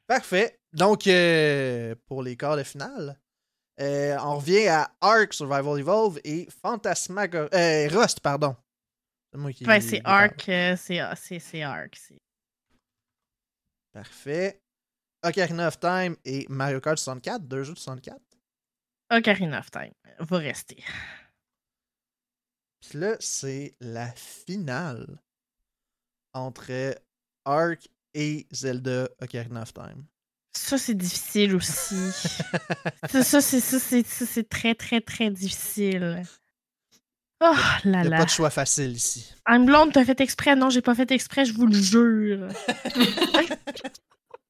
Parfait. 0.08 0.60
Donc, 0.74 1.08
euh, 1.08 1.96
pour 2.06 2.24
les 2.24 2.36
quarts 2.38 2.58
de 2.58 2.64
finale, 2.64 3.20
euh, 3.82 4.16
on 4.22 4.38
revient 4.38 4.68
à 4.68 4.92
Ark 5.02 5.34
Survival 5.34 5.80
Evolve 5.80 6.20
et 6.24 6.48
Phantasmagor... 6.62 7.50
Euh, 7.54 7.88
Rust, 7.90 8.20
pardon. 8.20 8.56
C'est 9.32 9.40
moi 9.40 9.52
qui... 9.52 9.66
Ouais, 9.66 9.82
c'est 9.82 9.98
qui 9.98 10.02
parle. 10.04 10.24
Ark. 10.26 10.44
c'est 10.78 11.00
c'est- 11.16 11.40
c'est 11.40 11.62
Ark. 11.64 11.96
c'est- 11.96 12.20
Parfait. 13.92 14.62
Ocarina 15.26 15.68
of 15.68 15.80
Time 15.80 16.16
et 16.26 16.46
Mario 16.50 16.80
Kart 16.82 16.98
64, 16.98 17.44
deux 17.48 17.64
jeux 17.64 17.74
de 17.74 17.80
64. 17.80 18.20
Ocarina 19.12 19.60
of 19.60 19.72
Time. 19.72 19.94
Va 20.20 20.38
rester. 20.38 20.84
Puis 22.90 23.00
là, 23.00 23.16
c'est 23.20 23.76
la 23.80 24.12
finale 24.12 25.20
entre 26.34 26.96
Ark 27.46 27.88
et 28.14 28.46
Zelda 28.52 29.10
Ocarina 29.22 29.62
of 29.62 29.74
Time. 29.74 30.06
Ça, 30.56 30.78
c'est 30.78 30.94
difficile 30.94 31.56
aussi. 31.56 31.96
ça, 33.10 33.24
ça, 33.24 33.42
c'est 33.42 33.60
ça, 33.60 33.80
c'est 33.80 34.06
ça, 34.06 34.26
c'est 34.26 34.48
très, 34.48 34.76
très, 34.76 35.02
très 35.02 35.32
difficile. 35.32 36.22
Oh 37.42 37.46
là 37.46 37.82
Il 37.86 37.92
n'y 37.92 37.98
a 37.98 38.04
là. 38.04 38.18
pas 38.18 38.26
de 38.26 38.30
choix 38.30 38.50
facile 38.50 38.92
ici. 38.92 39.34
I'm 39.48 39.66
blonde, 39.66 39.94
t'as 39.94 40.06
fait 40.06 40.22
exprès? 40.22 40.56
Non, 40.56 40.70
j'ai 40.70 40.82
pas 40.82 40.96
fait 40.96 41.10
exprès, 41.12 41.46
je 41.46 41.54
vous 41.54 41.66
le 41.66 41.74
jure. 41.74 42.48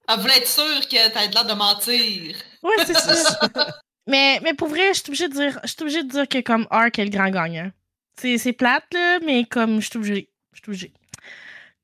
Elle 0.10 0.20
voulait 0.20 0.38
être 0.38 0.48
sûre 0.48 0.88
que 0.90 1.14
t'as 1.14 1.28
l'air 1.28 1.46
de 1.46 1.54
mentir. 1.54 2.36
Ouais, 2.62 2.86
c'est 2.86 2.94
ça. 2.94 3.40
mais, 4.08 4.42
mais 4.44 4.54
pour 4.54 4.68
vrai, 4.68 4.94
je 4.94 5.00
suis 5.00 5.08
obligée 5.08 5.30
de 5.30 5.34
dire, 5.34 5.60
je 5.64 5.70
suis 5.70 5.82
obligée 5.82 6.04
de 6.04 6.10
dire 6.10 6.28
que 6.28 6.42
comme 6.42 6.68
Ark 6.70 7.00
est 7.00 7.06
le 7.06 7.10
grand 7.10 7.30
gagnant. 7.30 7.72
C'est 8.18 8.54
plate, 8.54 8.86
là, 8.94 9.20
mais 9.26 9.46
comme 9.46 9.82
je 9.82 9.90
suis 9.90 9.98
obligée. 9.98 10.30
Je 10.54 10.60
suis 10.60 10.70
obligée. 10.70 10.94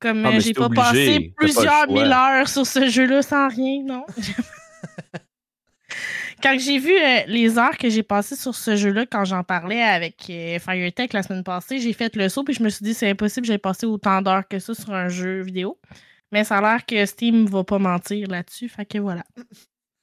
Comme 0.00 0.24
Ah, 0.24 0.30
euh, 0.30 0.40
j'ai 0.40 0.54
pas 0.54 0.66
obligé, 0.66 0.82
passé 0.82 1.20
pas 1.20 1.44
plusieurs 1.44 1.90
mille 1.90 2.12
heures 2.12 2.48
sur 2.48 2.66
ce 2.66 2.88
jeu-là 2.88 3.22
sans 3.22 3.48
rien, 3.48 3.82
non? 3.84 4.06
quand 6.42 6.58
j'ai 6.58 6.78
vu 6.78 6.92
euh, 6.92 7.20
les 7.26 7.58
heures 7.58 7.76
que 7.76 7.90
j'ai 7.90 8.02
passées 8.02 8.36
sur 8.36 8.54
ce 8.54 8.76
jeu-là, 8.76 9.04
quand 9.04 9.26
j'en 9.26 9.44
parlais 9.44 9.82
avec 9.82 10.14
euh, 10.30 10.58
FireTech 10.58 11.12
la 11.12 11.22
semaine 11.22 11.44
passée, 11.44 11.80
j'ai 11.80 11.92
fait 11.92 12.16
le 12.16 12.30
saut 12.30 12.44
puis 12.44 12.54
je 12.54 12.62
me 12.62 12.70
suis 12.70 12.82
dit 12.82 12.94
c'est 12.94 13.10
impossible, 13.10 13.46
j'ai 13.46 13.58
passé 13.58 13.84
autant 13.84 14.22
d'heures 14.22 14.48
que 14.48 14.58
ça 14.58 14.74
sur 14.74 14.94
un 14.94 15.08
jeu 15.08 15.42
vidéo. 15.42 15.78
Mais 16.32 16.44
ça 16.44 16.58
a 16.58 16.60
l'air 16.60 16.86
que 16.86 17.04
Steam 17.04 17.46
va 17.46 17.64
pas 17.64 17.78
mentir 17.78 18.28
là-dessus, 18.28 18.68
fait 18.68 18.86
que 18.86 18.98
voilà. 18.98 19.24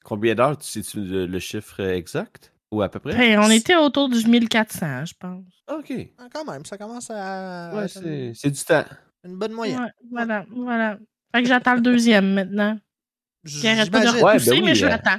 Combien 0.04 0.36
d'heures, 0.36 0.58
tu 0.58 0.68
sais-tu 0.68 1.00
le, 1.00 1.26
le 1.26 1.40
chiffre 1.40 1.80
exact? 1.80 2.54
Ou 2.72 2.82
à 2.82 2.90
peu 2.90 3.00
près? 3.00 3.16
Ben, 3.18 3.40
on 3.40 3.50
était 3.50 3.76
autour 3.76 4.10
du 4.10 4.26
1400, 4.28 5.06
je 5.06 5.14
pense. 5.20 5.46
Ok. 5.72 5.94
Ah, 6.18 6.28
Quand 6.34 6.46
même, 6.52 6.66
ça 6.66 6.78
commence 6.78 7.10
à... 7.10 7.72
Ouais, 7.74 7.88
c'est 7.88 8.34
c'est 8.36 8.52
du 8.52 8.62
temps. 8.64 8.84
une 9.24 9.38
bonne 9.38 9.54
moyenne. 9.54 9.80
Ouais, 9.80 9.90
voilà, 10.12 10.46
voilà. 10.52 10.98
Fait 11.34 11.44
que 11.44 11.48
j'attends 11.48 11.76
le 11.76 11.82
deuxième 11.82 12.34
maintenant. 12.34 12.78
Qui 13.46 13.68
arrête 13.68 13.90
pas 13.92 14.02
de. 14.02 14.22
Ouais, 14.22 14.32
repousser, 14.34 14.50
ben 14.50 14.56
oui, 14.58 14.62
mais 14.66 14.76
je 14.76 14.86
euh, 14.86 14.90
l'attends. 14.90 15.18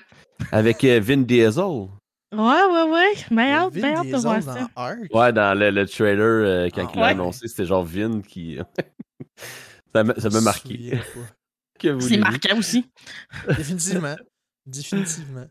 Avec 0.52 0.84
euh, 0.84 1.00
Vin 1.00 1.18
Diesel. 1.22 1.64
Ouais, 1.64 1.88
ouais, 2.36 2.90
ouais. 2.90 3.14
Ben 3.30 3.38
hâte, 3.52 3.72
Vin 3.72 3.80
ben 3.80 3.96
hâte 3.96 4.06
de 4.08 4.16
voir 4.16 4.42
ça. 4.42 4.68
Ouais, 5.12 5.32
dans 5.32 5.58
le, 5.58 5.70
le 5.70 5.86
trailer, 5.86 6.20
euh, 6.24 6.68
quand 6.74 6.86
Ah, 6.86 6.90
il 6.94 6.98
l'a 7.00 7.06
ouais. 7.06 7.12
annoncé, 7.12 7.48
c'était 7.48 7.64
genre 7.64 7.84
Vin 7.84 8.20
qui. 8.20 8.58
ça 9.94 10.04
m'a 10.04 10.40
marqué. 10.42 10.98
C'est 11.80 12.18
marquant 12.18 12.58
aussi. 12.58 12.84
Définitivement. 13.48 14.16
Définitivement. 14.66 15.46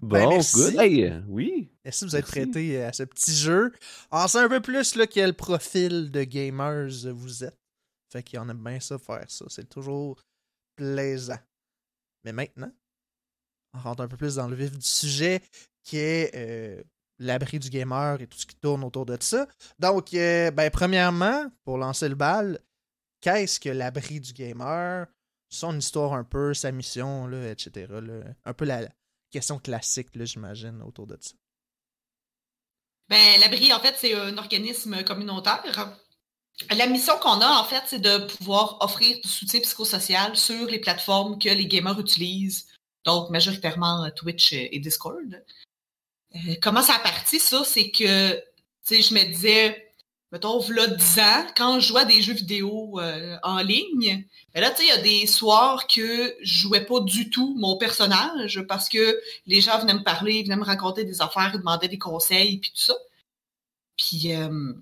Bon, 0.00 0.08
Ben, 0.08 0.28
merci. 0.28 0.56
good. 0.56 0.80
Hey, 0.80 1.12
oui. 1.28 1.70
Merci 1.84 2.04
de 2.04 2.10
vous 2.10 2.16
être 2.16 2.26
prêté 2.26 2.82
à 2.82 2.92
ce 2.92 3.02
petit 3.04 3.34
jeu. 3.34 3.72
On 4.10 4.26
sait 4.28 4.38
un 4.38 4.48
peu 4.48 4.60
plus 4.60 4.94
là, 4.96 5.06
quel 5.06 5.34
profil 5.34 6.10
de 6.10 6.24
gamers 6.24 6.88
vous 7.12 7.44
êtes. 7.44 7.58
Fait 8.12 8.22
qu'on 8.22 8.48
aime 8.48 8.62
bien 8.62 8.80
ça 8.80 8.98
faire 8.98 9.24
ça. 9.28 9.44
C'est 9.48 9.68
toujours 9.68 10.20
plaisant. 10.76 11.38
Mais 12.24 12.32
maintenant, 12.32 12.72
on 13.74 13.78
rentre 13.80 14.02
un 14.02 14.08
peu 14.08 14.16
plus 14.16 14.36
dans 14.36 14.48
le 14.48 14.56
vif 14.56 14.72
du 14.78 14.86
sujet 14.86 15.42
qui 15.82 15.98
est 15.98 16.30
euh, 16.34 16.82
l'abri 17.18 17.58
du 17.58 17.68
gamer 17.70 18.20
et 18.20 18.26
tout 18.26 18.38
ce 18.38 18.46
qui 18.46 18.56
tourne 18.56 18.84
autour 18.84 19.04
de 19.06 19.16
ça. 19.20 19.46
Donc, 19.78 20.14
euh, 20.14 20.50
ben, 20.50 20.70
premièrement, 20.70 21.50
pour 21.64 21.76
lancer 21.78 22.08
le 22.08 22.14
bal, 22.14 22.58
qu'est-ce 23.20 23.60
que 23.60 23.68
l'abri 23.68 24.20
du 24.20 24.32
gamer? 24.32 25.06
Son 25.50 25.78
histoire 25.78 26.14
un 26.14 26.24
peu, 26.24 26.54
sa 26.54 26.72
mission, 26.72 27.26
là, 27.26 27.50
etc. 27.50 27.86
Un 28.44 28.54
peu 28.54 28.64
la 28.64 28.88
question 29.34 29.58
classique, 29.58 30.08
j'imagine, 30.14 30.80
autour 30.82 31.08
de 31.08 31.18
ça. 31.20 31.34
Ben, 33.08 33.40
l'abri, 33.40 33.72
en 33.72 33.80
fait, 33.80 33.96
c'est 33.98 34.14
un 34.14 34.38
organisme 34.38 35.02
communautaire. 35.02 35.98
La 36.70 36.86
mission 36.86 37.18
qu'on 37.18 37.40
a, 37.40 37.60
en 37.60 37.64
fait, 37.64 37.82
c'est 37.86 37.98
de 37.98 38.18
pouvoir 38.36 38.78
offrir 38.80 39.18
du 39.20 39.28
soutien 39.28 39.60
psychosocial 39.60 40.36
sur 40.36 40.66
les 40.66 40.78
plateformes 40.78 41.36
que 41.38 41.48
les 41.48 41.66
gamers 41.66 41.98
utilisent, 41.98 42.68
donc 43.04 43.30
majoritairement 43.30 44.08
Twitch 44.12 44.52
et 44.52 44.78
Discord. 44.78 45.44
Euh, 46.36 46.54
comment 46.62 46.82
ça 46.82 46.94
a 46.94 47.00
parti, 47.00 47.40
ça? 47.40 47.64
C'est 47.64 47.90
que, 47.90 48.36
tu 48.36 48.42
sais, 48.82 49.02
je 49.02 49.14
me 49.14 49.24
disais, 49.24 49.83
mettons, 50.34 50.60
là, 50.70 50.88
10 50.88 51.18
ans, 51.20 51.46
quand 51.56 51.78
je 51.78 51.86
jouais 51.86 52.04
des 52.06 52.20
jeux 52.20 52.32
vidéo 52.34 52.98
euh, 52.98 53.36
en 53.44 53.58
ligne, 53.58 54.26
ben 54.52 54.60
là, 54.60 54.70
tu 54.72 54.78
sais, 54.78 54.82
il 54.82 54.88
y 54.88 54.90
a 54.90 55.00
des 55.00 55.28
soirs 55.28 55.86
que 55.86 56.34
je 56.42 56.58
jouais 56.62 56.84
pas 56.84 56.98
du 56.98 57.30
tout 57.30 57.54
mon 57.56 57.76
personnage 57.76 58.60
parce 58.66 58.88
que 58.88 59.20
les 59.46 59.60
gens 59.60 59.78
venaient 59.78 59.94
me 59.94 60.02
parler, 60.02 60.42
venaient 60.42 60.56
me 60.56 60.64
raconter 60.64 61.04
des 61.04 61.22
affaires, 61.22 61.52
ils 61.54 61.60
demandaient 61.60 61.86
des 61.86 61.98
conseils, 61.98 62.58
puis 62.58 62.72
tout 62.72 62.82
ça. 62.82 62.94
Puis, 63.96 64.34
euh, 64.34 64.72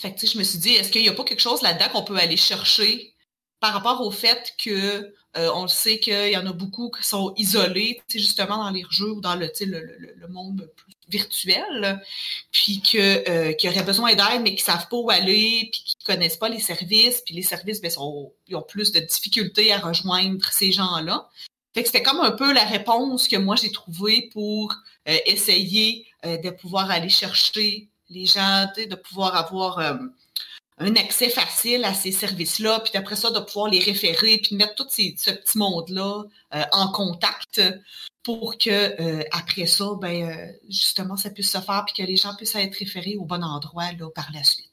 fait 0.00 0.16
je 0.26 0.38
me 0.38 0.42
suis 0.42 0.58
dit, 0.58 0.70
est-ce 0.70 0.90
qu'il 0.90 1.02
n'y 1.02 1.10
a 1.10 1.12
pas 1.12 1.24
quelque 1.24 1.40
chose 1.40 1.60
là-dedans 1.60 1.90
qu'on 1.92 2.04
peut 2.04 2.16
aller 2.16 2.38
chercher 2.38 3.14
par 3.60 3.74
rapport 3.74 4.00
au 4.00 4.10
fait 4.10 4.54
que 4.56 5.14
euh, 5.36 5.50
on 5.54 5.62
le 5.62 5.68
sait 5.68 5.98
qu'il 5.98 6.30
y 6.30 6.36
en 6.38 6.46
a 6.46 6.52
beaucoup 6.52 6.90
qui 6.90 7.06
sont 7.06 7.34
isolés, 7.36 8.00
justement 8.08 8.56
dans 8.56 8.70
les 8.70 8.84
jeux 8.90 9.12
ou 9.12 9.20
dans 9.20 9.34
le, 9.34 9.50
le, 9.60 10.14
le, 10.16 10.28
monde 10.28 10.70
plus 10.76 10.94
virtuel, 11.12 12.02
puis 12.50 12.80
que, 12.80 13.28
euh, 13.30 13.52
qui 13.52 13.68
auraient 13.68 13.82
besoin 13.82 14.14
d'aide, 14.14 14.42
mais 14.42 14.54
qui 14.54 14.62
ne 14.62 14.72
savent 14.72 14.88
pas 14.88 14.96
où 14.96 15.10
aller, 15.10 15.68
puis 15.70 15.82
qui 15.84 15.96
ne 16.00 16.14
connaissent 16.14 16.36
pas 16.36 16.48
les 16.48 16.60
services, 16.60 17.22
puis 17.24 17.34
les 17.34 17.42
services, 17.42 17.80
ben, 17.80 17.90
ils 18.48 18.56
ont 18.56 18.62
plus 18.62 18.90
de 18.92 19.00
difficultés 19.00 19.72
à 19.72 19.78
rejoindre 19.78 20.44
ces 20.50 20.72
gens-là. 20.72 21.28
C'était 21.74 22.02
comme 22.02 22.20
un 22.20 22.32
peu 22.32 22.52
la 22.52 22.64
réponse 22.64 23.28
que 23.28 23.36
moi 23.36 23.56
j'ai 23.56 23.72
trouvée 23.72 24.28
pour 24.32 24.74
euh, 25.08 25.16
essayer 25.26 26.06
de 26.24 26.50
pouvoir 26.50 26.90
aller 26.90 27.08
chercher 27.08 27.88
les 28.10 28.26
gens, 28.26 28.66
de 28.76 28.94
pouvoir 28.94 29.34
avoir 29.36 29.80
un 30.82 30.96
accès 30.96 31.28
facile 31.28 31.84
à 31.84 31.94
ces 31.94 32.12
services-là, 32.12 32.80
puis 32.80 32.96
après 32.96 33.16
ça, 33.16 33.30
de 33.30 33.38
pouvoir 33.40 33.68
les 33.68 33.78
référer, 33.78 34.38
puis 34.38 34.56
mettre 34.56 34.74
tout 34.74 34.86
ce 34.88 35.30
petit 35.30 35.58
monde-là 35.58 36.24
euh, 36.54 36.62
en 36.72 36.88
contact 36.88 37.60
pour 38.22 38.56
que 38.58 38.70
euh, 38.70 39.24
après 39.32 39.66
ça, 39.66 39.86
ben, 40.00 40.30
euh, 40.30 40.52
justement, 40.68 41.16
ça 41.16 41.30
puisse 41.30 41.50
se 41.50 41.58
faire, 41.60 41.84
puis 41.86 41.94
que 42.02 42.08
les 42.08 42.16
gens 42.16 42.34
puissent 42.36 42.54
être 42.54 42.76
référés 42.76 43.16
au 43.16 43.24
bon 43.24 43.42
endroit 43.42 43.92
là, 43.92 44.08
par 44.14 44.30
la 44.32 44.44
suite. 44.44 44.70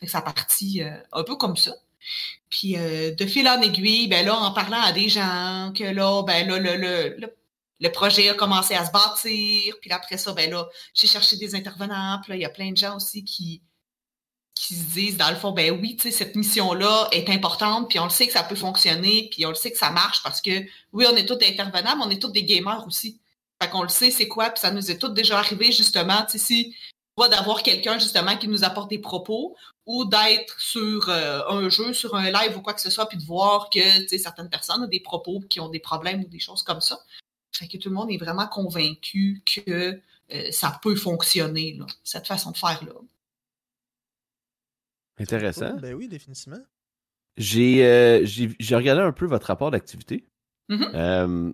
Que 0.00 0.08
ça 0.08 0.20
partit 0.20 0.82
un 1.12 1.22
peu 1.22 1.36
comme 1.36 1.56
ça. 1.56 1.72
Puis 2.50 2.74
de 2.74 3.26
fil 3.26 3.48
en 3.48 3.60
aiguille, 3.62 4.08
ben 4.08 4.26
là, 4.26 4.36
en 4.36 4.52
parlant 4.52 4.80
à 4.80 4.92
des 4.92 5.08
gens, 5.08 5.72
que 5.76 5.84
là, 5.84 6.22
ben 6.24 6.48
là, 6.48 6.58
le, 6.58 6.76
le, 6.76 7.36
le 7.82 7.92
projet 7.92 8.28
a 8.28 8.34
commencé 8.34 8.74
à 8.74 8.86
se 8.86 8.92
bâtir, 8.92 9.74
puis 9.80 9.90
après 9.90 10.16
ça, 10.16 10.32
ben 10.32 10.50
là, 10.50 10.68
j'ai 10.94 11.08
cherché 11.08 11.36
des 11.36 11.54
intervenants, 11.56 12.20
puis 12.22 12.30
là, 12.30 12.36
il 12.36 12.42
y 12.42 12.44
a 12.44 12.50
plein 12.50 12.70
de 12.70 12.76
gens 12.76 12.96
aussi 12.96 13.24
qui, 13.24 13.60
qui 14.54 14.74
se 14.74 14.92
disent, 14.92 15.16
dans 15.16 15.30
le 15.30 15.36
fond, 15.36 15.52
ben 15.52 15.72
oui, 15.72 15.96
cette 15.98 16.36
mission-là 16.36 17.08
est 17.12 17.28
importante, 17.30 17.88
puis 17.88 17.98
on 17.98 18.04
le 18.04 18.10
sait 18.10 18.26
que 18.26 18.32
ça 18.32 18.42
peut 18.42 18.54
fonctionner, 18.54 19.28
puis 19.30 19.44
on 19.44 19.48
le 19.48 19.54
sait 19.54 19.72
que 19.72 19.78
ça 19.78 19.90
marche 19.90 20.22
parce 20.22 20.40
que, 20.40 20.62
oui, 20.92 21.04
on 21.10 21.16
est 21.16 21.26
tous 21.26 21.44
intervenants, 21.44 21.96
mais 21.96 22.04
on 22.04 22.10
est 22.10 22.20
tous 22.20 22.30
des 22.30 22.44
gamers 22.44 22.84
aussi. 22.86 23.20
Fait 23.60 23.68
qu'on 23.68 23.82
le 23.82 23.88
sait, 23.88 24.10
c'est 24.10 24.28
quoi, 24.28 24.50
puis 24.50 24.60
ça 24.60 24.70
nous 24.70 24.90
est 24.90 24.98
tout 24.98 25.08
déjà 25.08 25.38
arrivé, 25.38 25.72
justement, 25.72 26.24
si 26.28 26.74
d'avoir 27.28 27.62
quelqu'un, 27.62 27.98
justement, 27.98 28.36
qui 28.36 28.48
nous 28.48 28.64
apporte 28.64 28.90
des 28.90 28.98
propos, 28.98 29.56
ou 29.86 30.04
d'être 30.04 30.60
sur 30.60 31.08
euh, 31.08 31.42
un 31.48 31.68
jeu, 31.68 31.92
sur 31.92 32.14
un 32.14 32.30
live 32.30 32.56
ou 32.56 32.60
quoi 32.60 32.72
que 32.72 32.80
ce 32.80 32.90
soit, 32.90 33.06
puis 33.06 33.18
de 33.18 33.24
voir 33.24 33.68
que, 33.70 33.80
certaines 34.16 34.48
personnes 34.48 34.84
ont 34.84 34.88
des 34.88 35.00
propos 35.00 35.40
qui 35.48 35.60
ont 35.60 35.68
des 35.68 35.80
problèmes 35.80 36.20
ou 36.22 36.28
des 36.28 36.38
choses 36.38 36.62
comme 36.62 36.80
ça. 36.80 37.00
Fait 37.52 37.68
que 37.68 37.76
tout 37.76 37.88
le 37.88 37.94
monde 37.94 38.10
est 38.10 38.16
vraiment 38.16 38.46
convaincu 38.46 39.42
que 39.44 40.00
euh, 40.32 40.50
ça 40.50 40.78
peut 40.82 40.96
fonctionner, 40.96 41.74
là, 41.78 41.86
cette 42.04 42.26
façon 42.26 42.52
de 42.52 42.56
faire-là. 42.56 42.94
Intéressant. 45.18 45.76
Ben 45.76 45.94
oui, 45.94 46.08
définitivement. 46.08 46.60
Euh, 47.38 48.20
j'ai 48.24 48.76
regardé 48.76 49.02
un 49.02 49.12
peu 49.12 49.26
votre 49.26 49.46
rapport 49.46 49.70
d'activité. 49.70 50.24
Mm-hmm. 50.70 50.90
Euh, 50.94 51.52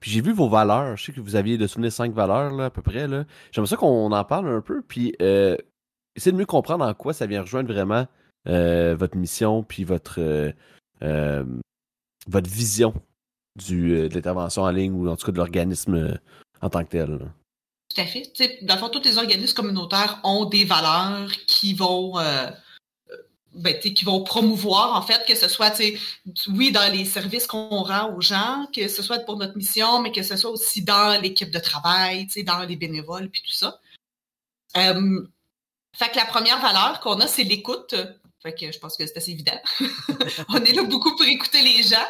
puis 0.00 0.10
j'ai 0.10 0.20
vu 0.20 0.32
vos 0.32 0.48
valeurs. 0.48 0.96
Je 0.96 1.04
sais 1.04 1.12
que 1.12 1.20
vous 1.20 1.36
aviez 1.36 1.58
de 1.58 1.66
souvenir 1.66 1.92
cinq 1.92 2.12
valeurs 2.12 2.52
là, 2.52 2.66
à 2.66 2.70
peu 2.70 2.82
près. 2.82 3.06
J'aimerais 3.52 3.68
ça 3.68 3.76
qu'on 3.76 4.12
en 4.12 4.24
parle 4.24 4.48
un 4.48 4.60
peu. 4.60 4.82
Puis 4.82 5.14
euh, 5.22 5.56
essayer 6.16 6.32
de 6.32 6.36
mieux 6.36 6.46
comprendre 6.46 6.84
en 6.84 6.94
quoi 6.94 7.12
ça 7.12 7.26
vient 7.26 7.42
rejoindre 7.42 7.72
vraiment 7.72 8.06
votre 8.44 9.16
mission 9.16 9.62
puis 9.62 9.84
votre, 9.84 10.52
votre 11.00 12.50
vision 12.50 12.94
du, 13.56 14.08
de 14.08 14.14
l'intervention 14.14 14.62
en 14.62 14.70
ligne 14.70 14.92
ou 14.92 15.08
en 15.08 15.16
tout 15.16 15.26
cas 15.26 15.32
de 15.32 15.36
l'organisme 15.36 16.18
en 16.60 16.68
tant 16.70 16.82
que 16.84 16.90
tel. 16.90 17.30
Tout 17.94 18.00
à 18.00 18.06
fait. 18.06 18.32
dans 18.62 18.74
le 18.74 18.80
fond, 18.80 18.88
tous 18.88 19.04
les 19.04 19.18
organismes 19.18 19.54
communautaires 19.54 20.18
ont 20.24 20.46
des 20.46 20.64
valeurs 20.64 21.30
qui 21.46 21.74
vont 21.74 22.14
ben, 23.54 23.78
qui 23.78 24.04
vont 24.04 24.22
promouvoir, 24.22 24.94
en 24.94 25.02
fait, 25.02 25.24
que 25.26 25.34
ce 25.34 25.48
soit, 25.48 25.78
oui, 26.48 26.72
dans 26.72 26.90
les 26.90 27.04
services 27.04 27.46
qu'on 27.46 27.82
rend 27.82 28.14
aux 28.14 28.20
gens, 28.20 28.66
que 28.74 28.88
ce 28.88 29.02
soit 29.02 29.18
pour 29.20 29.36
notre 29.36 29.56
mission, 29.56 30.00
mais 30.00 30.10
que 30.10 30.22
ce 30.22 30.36
soit 30.36 30.50
aussi 30.50 30.82
dans 30.82 31.20
l'équipe 31.20 31.50
de 31.50 31.58
travail, 31.58 32.26
dans 32.46 32.62
les 32.64 32.76
bénévoles, 32.76 33.28
puis 33.28 33.42
tout 33.42 33.52
ça. 33.52 33.78
Euh, 34.76 35.26
fait 35.94 36.10
que 36.10 36.16
la 36.16 36.24
première 36.24 36.60
valeur 36.60 37.00
qu'on 37.00 37.20
a, 37.20 37.26
c'est 37.26 37.44
l'écoute. 37.44 37.94
Fait 38.42 38.54
que 38.54 38.72
je 38.72 38.78
pense 38.78 38.96
que 38.96 39.06
c'est 39.06 39.16
assez 39.16 39.30
évident. 39.30 39.60
On 40.48 40.64
est 40.64 40.72
là 40.72 40.82
beaucoup 40.82 41.14
pour 41.14 41.26
écouter 41.26 41.62
les 41.62 41.82
gens. 41.82 42.08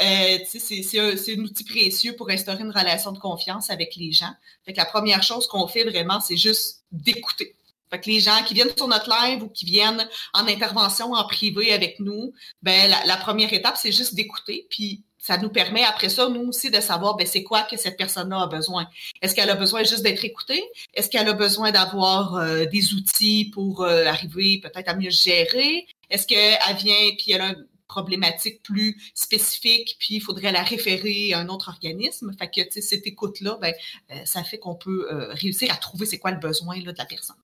Euh, 0.00 0.38
c'est 0.46 0.98
un, 1.00 1.08
un, 1.08 1.40
outil 1.42 1.64
précieux 1.64 2.14
pour 2.14 2.30
instaurer 2.30 2.62
une 2.62 2.70
relation 2.70 3.10
de 3.10 3.18
confiance 3.18 3.68
avec 3.68 3.96
les 3.96 4.12
gens. 4.12 4.32
Fait 4.64 4.72
que 4.74 4.78
la 4.78 4.84
première 4.84 5.24
chose 5.24 5.48
qu'on 5.48 5.66
fait 5.66 5.82
vraiment, 5.82 6.20
c'est 6.20 6.36
juste 6.36 6.84
d'écouter. 6.92 7.56
Fait 7.92 8.00
que 8.00 8.08
les 8.08 8.20
gens 8.20 8.42
qui 8.46 8.54
viennent 8.54 8.74
sur 8.74 8.88
notre 8.88 9.10
live 9.10 9.42
ou 9.42 9.48
qui 9.48 9.66
viennent 9.66 10.08
en 10.32 10.46
intervention 10.46 11.12
en 11.12 11.24
privé 11.24 11.74
avec 11.74 12.00
nous, 12.00 12.32
ben 12.62 12.90
la, 13.04 13.16
première 13.18 13.52
étape, 13.52 13.76
c'est 13.76 13.92
juste 13.92 14.14
d'écouter. 14.14 14.66
Puis 14.70 15.02
ça 15.18 15.36
nous 15.36 15.50
permet 15.50 15.84
après 15.84 16.08
ça, 16.08 16.30
nous 16.30 16.48
aussi, 16.48 16.70
de 16.70 16.80
savoir 16.80 17.16
ben, 17.16 17.26
c'est 17.26 17.42
quoi 17.42 17.62
que 17.62 17.76
cette 17.76 17.98
personne-là 17.98 18.40
a 18.40 18.46
besoin. 18.46 18.86
Est-ce 19.20 19.34
qu'elle 19.34 19.50
a 19.50 19.56
besoin 19.56 19.82
juste 19.84 20.02
d'être 20.02 20.24
écoutée? 20.24 20.64
Est-ce 20.94 21.10
qu'elle 21.10 21.28
a 21.28 21.34
besoin 21.34 21.70
d'avoir 21.70 22.36
euh, 22.36 22.64
des 22.64 22.94
outils 22.94 23.50
pour 23.52 23.82
euh, 23.82 24.06
arriver 24.06 24.58
peut-être 24.62 24.88
à 24.88 24.96
mieux 24.96 25.10
gérer? 25.10 25.86
Est-ce 26.08 26.26
qu'elle 26.26 26.76
vient 26.76 27.10
puis 27.18 27.32
elle 27.32 27.42
a 27.42 27.48
une 27.50 27.66
problématique 27.88 28.62
plus 28.62 28.96
spécifique, 29.14 29.96
puis 29.98 30.14
il 30.14 30.20
faudrait 30.20 30.50
la 30.50 30.62
référer 30.62 31.34
à 31.34 31.40
un 31.40 31.48
autre 31.50 31.68
organisme? 31.68 32.32
Fait 32.38 32.48
que 32.48 32.80
cette 32.80 33.06
écoute-là, 33.06 33.58
ben, 33.60 33.74
euh, 34.12 34.24
ça 34.24 34.42
fait 34.44 34.58
qu'on 34.58 34.76
peut 34.76 35.06
réussir 35.32 35.70
à 35.70 35.76
trouver 35.76 36.06
c'est 36.06 36.18
quoi 36.18 36.30
le 36.30 36.38
besoin 36.38 36.76
là, 36.76 36.92
de 36.92 36.98
la 36.98 37.04
personne. 37.04 37.36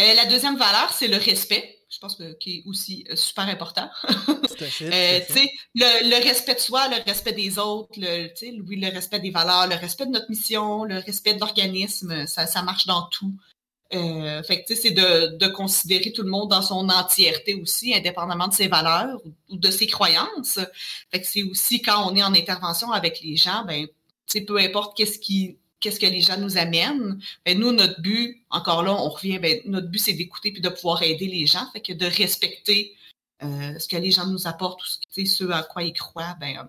Euh, 0.00 0.14
la 0.14 0.26
deuxième 0.26 0.56
valeur, 0.56 0.92
c'est 0.92 1.08
le 1.08 1.16
respect. 1.16 1.76
Je 1.90 1.98
pense 1.98 2.14
que 2.14 2.32
qui 2.34 2.58
est 2.58 2.62
aussi 2.66 3.04
euh, 3.10 3.16
super 3.16 3.48
important. 3.48 3.88
euh, 4.08 5.20
le, 5.74 6.08
le, 6.08 6.24
respect 6.24 6.54
de 6.54 6.60
soi, 6.60 6.88
le 6.88 7.02
respect 7.04 7.32
des 7.32 7.58
autres, 7.58 7.98
le, 7.98 8.30
oui, 8.62 8.76
le 8.76 8.92
respect 8.92 9.20
des 9.20 9.30
valeurs, 9.30 9.66
le 9.66 9.74
respect 9.74 10.06
de 10.06 10.12
notre 10.12 10.30
mission, 10.30 10.84
le 10.84 10.98
respect 10.98 11.34
de 11.34 11.40
l'organisme, 11.40 12.26
ça, 12.26 12.46
ça 12.46 12.62
marche 12.62 12.86
dans 12.86 13.02
tout. 13.08 13.34
Euh, 13.92 14.40
fait 14.44 14.64
c'est 14.68 14.92
de, 14.92 15.36
de, 15.36 15.48
considérer 15.48 16.12
tout 16.12 16.22
le 16.22 16.30
monde 16.30 16.48
dans 16.48 16.62
son 16.62 16.88
entièreté 16.88 17.54
aussi, 17.54 17.92
indépendamment 17.92 18.46
de 18.46 18.54
ses 18.54 18.68
valeurs 18.68 19.20
ou, 19.48 19.56
de 19.56 19.70
ses 19.72 19.88
croyances. 19.88 20.60
Fait 21.10 21.20
que 21.20 21.26
c'est 21.26 21.42
aussi 21.42 21.82
quand 21.82 22.08
on 22.08 22.14
est 22.14 22.22
en 22.22 22.32
intervention 22.32 22.92
avec 22.92 23.20
les 23.20 23.36
gens, 23.36 23.64
ben, 23.66 23.88
peu 24.46 24.58
importe 24.58 24.96
qu'est-ce 24.96 25.18
qui 25.18 25.58
qu'est-ce 25.80 25.98
que 25.98 26.06
les 26.06 26.20
gens 26.20 26.38
nous 26.38 26.58
amènent. 26.58 27.20
Ben, 27.44 27.58
nous, 27.58 27.72
notre 27.72 28.00
but, 28.00 28.44
encore 28.50 28.82
là, 28.82 28.92
on 28.92 29.08
revient, 29.08 29.38
ben, 29.38 29.60
notre 29.64 29.88
but, 29.88 29.98
c'est 29.98 30.12
d'écouter 30.12 30.52
puis 30.52 30.60
de 30.60 30.68
pouvoir 30.68 31.02
aider 31.02 31.26
les 31.26 31.46
gens, 31.46 31.66
fait 31.72 31.80
que 31.80 31.92
de 31.92 32.06
respecter 32.06 32.96
euh, 33.42 33.78
ce 33.78 33.88
que 33.88 33.96
les 33.96 34.10
gens 34.10 34.26
nous 34.26 34.46
apportent, 34.46 34.82
ce, 34.84 35.24
ce 35.24 35.50
à 35.50 35.62
quoi 35.62 35.82
ils 35.82 35.94
croient, 35.94 36.36
ben, 36.38 36.58
euh, 36.58 36.64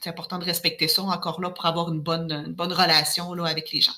c'est 0.00 0.10
important 0.10 0.38
de 0.38 0.44
respecter 0.44 0.88
ça 0.88 1.02
encore 1.02 1.40
là 1.40 1.50
pour 1.50 1.66
avoir 1.66 1.92
une 1.92 2.00
bonne, 2.00 2.32
une 2.32 2.54
bonne 2.54 2.72
relation 2.72 3.34
là, 3.34 3.44
avec 3.46 3.70
les 3.72 3.82
gens. 3.82 3.94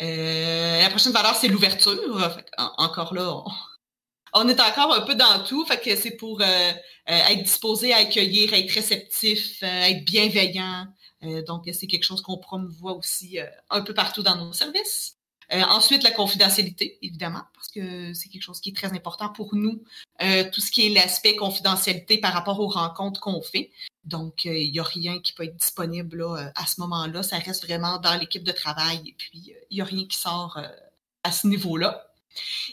Euh, 0.00 0.82
la 0.82 0.90
prochaine 0.90 1.12
valeur, 1.12 1.34
c'est 1.34 1.48
l'ouverture. 1.48 2.40
Encore 2.56 3.14
là, 3.14 3.42
on, 4.34 4.48
est 4.48 4.60
encore 4.60 4.94
un 4.94 5.02
peu 5.02 5.14
dans 5.14 5.44
tout. 5.44 5.64
Fait 5.66 5.80
que 5.80 5.94
c'est 5.94 6.16
pour 6.16 6.40
être 6.42 7.42
disposé 7.42 7.92
à 7.92 7.98
accueillir, 7.98 8.54
être 8.54 8.72
réceptif, 8.72 9.62
être 9.62 10.04
bienveillant, 10.04 10.86
donc, 11.22 11.68
c'est 11.72 11.86
quelque 11.86 12.04
chose 12.04 12.22
qu'on 12.22 12.38
promouvoit 12.38 12.94
aussi 12.94 13.38
euh, 13.38 13.46
un 13.68 13.82
peu 13.82 13.94
partout 13.94 14.22
dans 14.22 14.36
nos 14.36 14.52
services. 14.52 15.16
ensuite, 15.50 16.02
la 16.02 16.12
confidentialité, 16.12 16.98
évidemment, 17.02 17.42
parce 17.54 17.68
que 17.68 18.14
c'est 18.14 18.28
quelque 18.28 18.42
chose 18.42 18.60
qui 18.60 18.70
est 18.70 18.76
très 18.76 18.92
important 18.92 19.28
pour 19.30 19.54
nous. 19.54 19.82
tout 20.52 20.60
ce 20.60 20.70
qui 20.70 20.86
est 20.86 20.90
l'aspect 20.90 21.36
confidentialité 21.36 22.18
par 22.18 22.32
rapport 22.32 22.60
aux 22.60 22.68
rencontres 22.68 23.20
qu'on 23.20 23.42
fait. 23.42 23.70
Donc, 24.04 24.44
il 24.44 24.70
n'y 24.72 24.78
a 24.78 24.84
rien 24.84 25.18
qui 25.20 25.32
peut 25.32 25.44
être 25.44 25.56
disponible 25.56 26.24
à 26.54 26.66
ce 26.66 26.80
moment-là. 26.80 27.22
Ça 27.22 27.38
reste 27.38 27.64
vraiment 27.66 27.98
dans 27.98 28.16
l'équipe 28.16 28.44
de 28.44 28.52
travail 28.52 29.00
et 29.06 29.14
puis 29.18 29.52
il 29.70 29.74
n'y 29.74 29.80
a 29.80 29.84
rien 29.84 30.06
qui 30.06 30.16
sort 30.16 30.58
à 31.24 31.32
ce 31.32 31.46
niveau-là. 31.48 32.12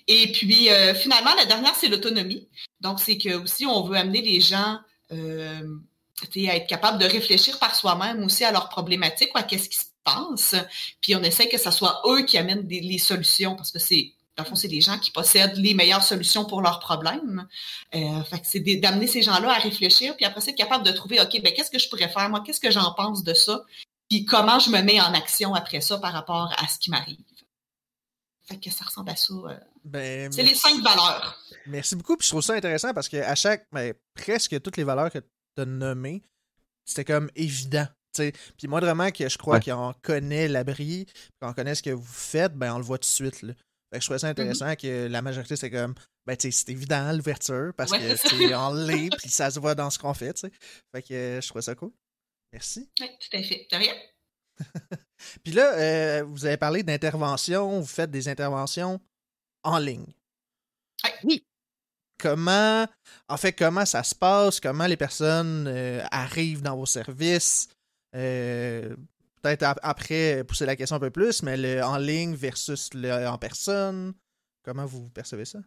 Et 0.08 0.32
puis, 0.32 0.70
finalement, 0.96 1.34
la 1.36 1.46
dernière, 1.46 1.76
c'est 1.76 1.90
l'autonomie. 1.90 2.48
Donc, 2.80 3.00
c'est 3.00 3.18
que 3.18 3.34
aussi, 3.42 3.66
on 3.66 3.82
veut 3.84 3.98
amener 3.98 4.22
les 4.22 4.40
gens 4.40 4.80
euh, 5.12 5.78
à 6.24 6.56
être 6.56 6.68
capable 6.68 6.98
de 6.98 7.06
réfléchir 7.06 7.60
par 7.60 7.76
soi-même 7.76 8.24
aussi 8.24 8.44
à 8.44 8.52
leurs 8.52 8.70
problématiques 8.70 9.34
ou 9.36 9.38
à 9.38 9.44
qu'est-ce 9.44 9.70
qui 9.70 9.78
se 9.78 9.86
passe. 10.04 10.56
Puis 11.02 11.16
on 11.16 11.24
essaie 11.24 11.48
que 11.48 11.58
ce 11.58 11.72
soit 11.72 12.02
eux 12.08 12.24
qui 12.24 12.38
amènent 12.38 12.68
les 12.68 12.98
solutions 12.98 13.56
parce 13.56 13.72
que 13.72 13.80
c'est 13.80 14.14
dans 14.38 14.44
le 14.44 14.50
fond, 14.50 14.56
c'est 14.56 14.68
des 14.68 14.82
gens 14.82 15.00
qui 15.00 15.10
possèdent 15.10 15.58
les 15.58 15.74
meilleures 15.74 16.04
solutions 16.04 16.46
pour 16.46 16.62
leurs 16.62 16.80
problèmes. 16.80 17.48
Euh, 17.96 18.24
fait 18.24 18.40
que 18.40 18.46
c'est 18.46 18.60
d'amener 18.60 19.08
ces 19.08 19.24
gens-là 19.24 19.52
à 19.52 19.58
réfléchir, 19.58 20.16
puis 20.16 20.26
après, 20.26 20.42
c'est 20.42 20.54
capable 20.54 20.86
de 20.86 20.92
trouver, 20.92 21.20
OK, 21.20 21.42
ben 21.42 21.52
qu'est-ce 21.54 21.72
que 21.72 21.80
je 21.80 21.90
pourrais 21.90 22.08
faire, 22.08 22.30
moi, 22.30 22.44
qu'est-ce 22.46 22.60
que 22.60 22.70
j'en 22.70 22.94
pense 22.94 23.24
de 23.24 23.34
ça, 23.34 23.64
puis 24.08 24.26
comment 24.26 24.60
je 24.60 24.70
me 24.70 24.82
mets 24.82 25.02
en 25.02 25.12
action 25.14 25.56
après 25.56 25.82
ça 25.82 25.98
par 25.98 26.14
rapport 26.14 26.54
à 26.56 26.68
ce 26.68 26.78
qui 26.78 26.92
m'arrive? 26.92 27.18
Fait 28.44 28.58
que 28.58 28.70
ça 28.70 28.86
ressemble 28.86 29.10
à 29.10 29.16
ça. 29.16 29.34
Euh. 29.34 29.58
Ben, 29.84 30.32
c'est 30.32 30.44
les 30.44 30.54
cinq 30.54 30.82
valeurs. 30.82 31.38
Merci 31.66 31.96
beaucoup. 31.96 32.16
Puis 32.16 32.26
je 32.26 32.32
trouve 32.32 32.44
ça 32.44 32.54
intéressant 32.54 32.94
parce 32.94 33.10
que 33.10 33.18
à 33.18 33.36
chaque, 33.36 33.68
ben, 33.72 33.94
presque 34.14 34.62
toutes 34.62 34.78
les 34.78 34.86
valeurs 34.86 35.12
que 35.12 35.20
as 35.62 35.66
nommées, 35.66 36.22
c'était 36.86 37.06
comme 37.06 37.30
évident. 37.36 37.88
Puis 38.58 38.68
moi, 38.68 38.80
vraiment, 38.80 39.12
que 39.12 39.30
je 39.30 39.38
crois 39.38 39.60
qu'on 39.60 39.94
connaît 40.02 40.48
l'abri, 40.48 41.06
qu'on 41.40 41.54
connaît 41.54 41.76
ce 41.76 41.84
que 41.84 41.92
vous 41.92 42.04
faites, 42.04 42.54
ben 42.54 42.74
on 42.74 42.78
le 42.80 42.84
voit 42.84 42.98
tout 42.98 43.02
de 43.02 43.06
suite. 43.06 43.44
Là. 43.44 43.54
Fait 43.92 44.00
que 44.00 44.02
je 44.02 44.08
trouvais 44.08 44.20
ça 44.20 44.28
mm-hmm. 44.28 44.32
intéressant 44.32 44.76
que 44.76 45.08
la 45.08 45.22
majorité, 45.22 45.56
c'est 45.56 45.70
comme, 45.70 45.94
ben, 46.26 46.36
tu 46.36 46.52
c'est 46.52 46.70
évident 46.70 47.12
l'ouverture 47.14 47.74
parce 47.76 47.92
que 47.92 48.16
c'est 48.16 48.54
en 48.54 48.74
l'est, 48.86 49.10
puis 49.18 49.30
ça 49.30 49.50
se 49.50 49.60
voit 49.60 49.76
dans 49.76 49.90
ce 49.90 49.98
qu'on 49.98 50.14
fait, 50.14 50.34
tu 50.34 50.42
sais. 50.42 50.52
Fait 50.94 51.02
que 51.02 51.14
euh, 51.14 51.42
je 51.42 51.48
trouvais 51.48 51.62
ça 51.62 51.76
cool. 51.76 51.92
Merci. 52.52 52.90
Oui, 53.00 53.08
tout 53.20 53.38
à 53.38 53.44
fait. 53.44 53.68
De 53.72 53.78
rien. 53.78 53.94
Puis 55.44 55.54
là, 55.54 55.74
euh, 55.74 56.24
vous 56.24 56.46
avez 56.46 56.58
parlé 56.58 56.84
d'intervention, 56.84 57.80
vous 57.80 57.88
faites 57.88 58.12
des 58.12 58.28
interventions 58.28 59.00
en 59.64 59.78
ligne. 59.78 60.06
Oui. 61.24 61.47
Comment, 62.20 62.88
en 63.30 63.38
fait, 63.38 63.54
comment 63.54 63.86
ça 63.86 64.04
se 64.04 64.16
passe? 64.16 64.60
Comment 64.60 64.88
les 64.88 64.98
personnes 64.98 65.66
euh, 65.68 66.04
arrivent 66.12 66.62
dans 66.62 66.76
vos 66.76 66.86
services? 66.86 67.70
Euh, 68.16 68.96
peut-être 69.42 69.76
après 69.84 70.44
pousser 70.44 70.66
la 70.66 70.76
question 70.76 70.96
un 70.96 71.00
peu 71.00 71.12
plus, 71.12 71.44
mais 71.44 71.58
le 71.58 71.84
en 71.84 71.98
ligne 71.98 72.36
versus 72.36 72.90
le 72.94 73.28
en 73.28 73.38
personne, 73.38 74.14
comment 74.64 74.86
vous 74.86 75.10
percevez 75.10 75.46
ça? 75.46 75.60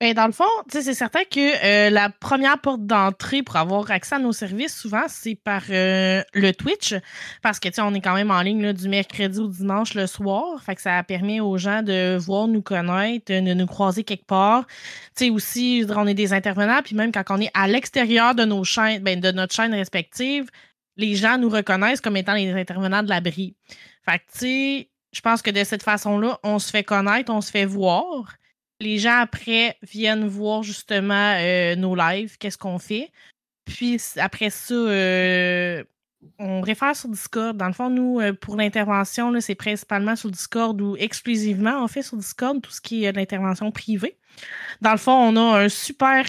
Ben, 0.00 0.14
dans 0.14 0.24
le 0.24 0.32
fond, 0.32 0.44
c'est 0.70 0.94
certain 0.94 1.24
que 1.24 1.62
euh, 1.62 1.90
la 1.90 2.08
première 2.08 2.58
porte 2.58 2.86
d'entrée 2.86 3.42
pour 3.42 3.56
avoir 3.56 3.90
accès 3.90 4.14
à 4.14 4.18
nos 4.18 4.32
services, 4.32 4.74
souvent, 4.74 5.02
c'est 5.08 5.34
par 5.34 5.62
euh, 5.68 6.22
le 6.32 6.52
Twitch. 6.52 6.94
Parce 7.42 7.60
que, 7.60 7.68
on 7.82 7.92
est 7.92 8.00
quand 8.00 8.14
même 8.14 8.30
en 8.30 8.40
ligne 8.40 8.62
là, 8.62 8.72
du 8.72 8.88
mercredi 8.88 9.38
au 9.38 9.48
dimanche 9.48 9.92
le 9.92 10.06
soir. 10.06 10.62
Fait 10.62 10.74
que 10.74 10.80
ça 10.80 11.02
permet 11.02 11.40
aux 11.40 11.58
gens 11.58 11.82
de 11.82 12.16
voir, 12.16 12.48
nous 12.48 12.62
connaître, 12.62 13.30
de 13.30 13.52
nous 13.52 13.66
croiser 13.66 14.02
quelque 14.02 14.24
part. 14.24 14.66
Sais, 15.14 15.28
aussi, 15.28 15.84
on 15.94 16.06
est 16.06 16.14
des 16.14 16.32
intervenants. 16.32 16.80
Puis 16.82 16.96
même 16.96 17.12
quand 17.12 17.24
on 17.28 17.38
est 17.38 17.50
à 17.52 17.68
l'extérieur 17.68 18.34
de 18.34 18.46
nos 18.46 18.64
chaînes, 18.64 19.02
ben, 19.02 19.20
de 19.20 19.30
notre 19.32 19.54
chaîne 19.54 19.74
respective, 19.74 20.48
les 20.96 21.14
gens 21.14 21.36
nous 21.36 21.50
reconnaissent 21.50 22.00
comme 22.00 22.16
étant 22.16 22.32
les 22.32 22.50
intervenants 22.52 23.02
de 23.02 23.10
l'abri. 23.10 23.54
Fait 24.08 24.18
que, 24.18 24.24
tu 24.32 24.38
sais, 24.38 24.90
je 25.12 25.20
pense 25.20 25.42
que 25.42 25.50
de 25.50 25.62
cette 25.62 25.82
façon-là, 25.82 26.38
on 26.42 26.58
se 26.58 26.70
fait 26.70 26.84
connaître, 26.84 27.30
on 27.30 27.42
se 27.42 27.50
fait 27.50 27.66
voir 27.66 28.39
les 28.80 28.98
gens 28.98 29.18
après 29.18 29.76
viennent 29.82 30.26
voir 30.26 30.62
justement 30.62 31.34
euh, 31.38 31.76
nos 31.76 31.94
lives, 31.94 32.38
qu'est-ce 32.38 32.58
qu'on 32.58 32.78
fait. 32.78 33.10
Puis 33.66 34.00
après 34.16 34.50
ça, 34.50 34.74
euh, 34.74 35.84
on 36.38 36.60
réfère 36.60 36.96
sur 36.96 37.08
Discord. 37.10 37.56
Dans 37.56 37.66
le 37.66 37.72
fond, 37.72 37.90
nous, 37.90 38.20
euh, 38.20 38.32
pour 38.32 38.56
l'intervention, 38.56 39.32
c'est 39.40 39.54
principalement 39.54 40.16
sur 40.16 40.30
Discord 40.30 40.80
ou 40.80 40.96
exclusivement, 40.98 41.84
on 41.84 41.88
fait 41.88 42.02
sur 42.02 42.16
Discord 42.16 42.60
tout 42.60 42.70
ce 42.70 42.80
qui 42.80 43.04
est 43.04 43.12
l'intervention 43.12 43.70
privée. 43.70 44.16
Dans 44.80 44.92
le 44.92 44.98
fond, 44.98 45.12
on 45.12 45.36
a 45.36 45.60
un 45.60 45.68
super 45.68 46.24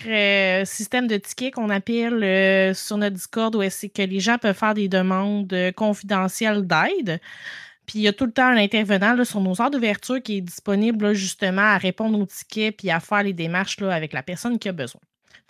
système 0.65 1.07
de 1.07 1.17
tickets 1.17 1.53
qu'on 1.53 1.69
appelle 1.69 2.75
sur 2.75 2.97
notre 2.97 3.15
Discord 3.15 3.55
où 3.55 3.63
c'est 3.69 3.89
que 3.89 4.01
les 4.01 4.19
gens 4.19 4.37
peuvent 4.37 4.57
faire 4.57 4.73
des 4.73 4.89
demandes 4.89 5.55
confidentielles 5.75 6.67
d'aide. 6.67 7.21
Puis 7.91 7.99
il 7.99 8.03
y 8.03 8.07
a 8.07 8.13
tout 8.13 8.25
le 8.25 8.31
temps 8.31 8.45
un 8.45 8.55
intervenant 8.55 9.21
sur 9.25 9.41
nos 9.41 9.61
heures 9.61 9.69
d'ouverture 9.69 10.23
qui 10.23 10.37
est 10.37 10.41
disponible 10.41 11.11
justement 11.11 11.73
à 11.73 11.77
répondre 11.77 12.17
aux 12.17 12.25
tickets 12.25 12.77
puis 12.77 12.89
à 12.89 13.01
faire 13.01 13.21
les 13.21 13.33
démarches 13.33 13.81
là, 13.81 13.93
avec 13.93 14.13
la 14.13 14.23
personne 14.23 14.59
qui 14.59 14.69
a 14.69 14.71
besoin. 14.71 15.01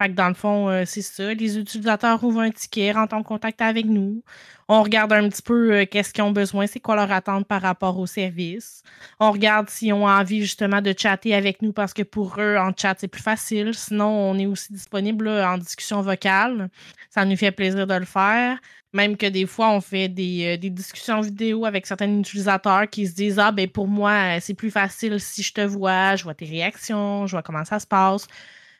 Fait 0.01 0.09
que 0.09 0.13
dans 0.15 0.29
le 0.29 0.33
fond, 0.33 0.67
euh, 0.67 0.81
c'est 0.87 1.03
ça. 1.03 1.31
Les 1.31 1.59
utilisateurs 1.59 2.23
ouvrent 2.23 2.41
un 2.41 2.49
ticket, 2.49 2.91
rentrent 2.91 3.13
en 3.13 3.21
contact 3.21 3.61
avec 3.61 3.85
nous. 3.85 4.23
On 4.67 4.81
regarde 4.81 5.13
un 5.13 5.29
petit 5.29 5.43
peu 5.43 5.73
euh, 5.73 5.85
qu'est-ce 5.85 6.11
qu'ils 6.11 6.23
ont 6.23 6.31
besoin, 6.31 6.65
c'est 6.65 6.79
quoi 6.79 6.95
leur 6.95 7.11
attente 7.11 7.45
par 7.45 7.61
rapport 7.61 7.99
au 7.99 8.07
service. 8.07 8.81
On 9.19 9.31
regarde 9.31 9.69
s'ils 9.69 9.93
ont 9.93 10.07
envie 10.07 10.41
justement 10.41 10.81
de 10.81 10.91
chatter 10.97 11.35
avec 11.35 11.61
nous 11.61 11.71
parce 11.71 11.93
que 11.93 12.01
pour 12.01 12.39
eux, 12.39 12.57
en 12.57 12.71
chat, 12.75 12.95
c'est 12.97 13.09
plus 13.09 13.21
facile. 13.21 13.75
Sinon, 13.75 14.07
on 14.07 14.39
est 14.39 14.47
aussi 14.47 14.73
disponible 14.73 15.27
en 15.29 15.59
discussion 15.59 16.01
vocale. 16.01 16.69
Ça 17.11 17.23
nous 17.23 17.37
fait 17.37 17.51
plaisir 17.51 17.85
de 17.85 17.93
le 17.93 18.05
faire. 18.05 18.57
Même 18.93 19.17
que 19.17 19.27
des 19.27 19.45
fois, 19.45 19.69
on 19.69 19.81
fait 19.81 20.07
des, 20.07 20.57
euh, 20.57 20.69
discussions 20.69 21.21
vidéo 21.21 21.63
avec 21.63 21.85
certains 21.85 22.11
utilisateurs 22.11 22.89
qui 22.89 23.05
se 23.05 23.13
disent 23.13 23.37
Ah, 23.37 23.51
ben 23.51 23.69
pour 23.69 23.87
moi, 23.87 24.39
c'est 24.39 24.55
plus 24.55 24.71
facile 24.71 25.19
si 25.19 25.43
je 25.43 25.53
te 25.53 25.61
vois, 25.61 26.15
je 26.15 26.23
vois 26.23 26.33
tes 26.33 26.45
réactions, 26.45 27.27
je 27.27 27.33
vois 27.33 27.43
comment 27.43 27.65
ça 27.65 27.79
se 27.79 27.85
passe. 27.85 28.27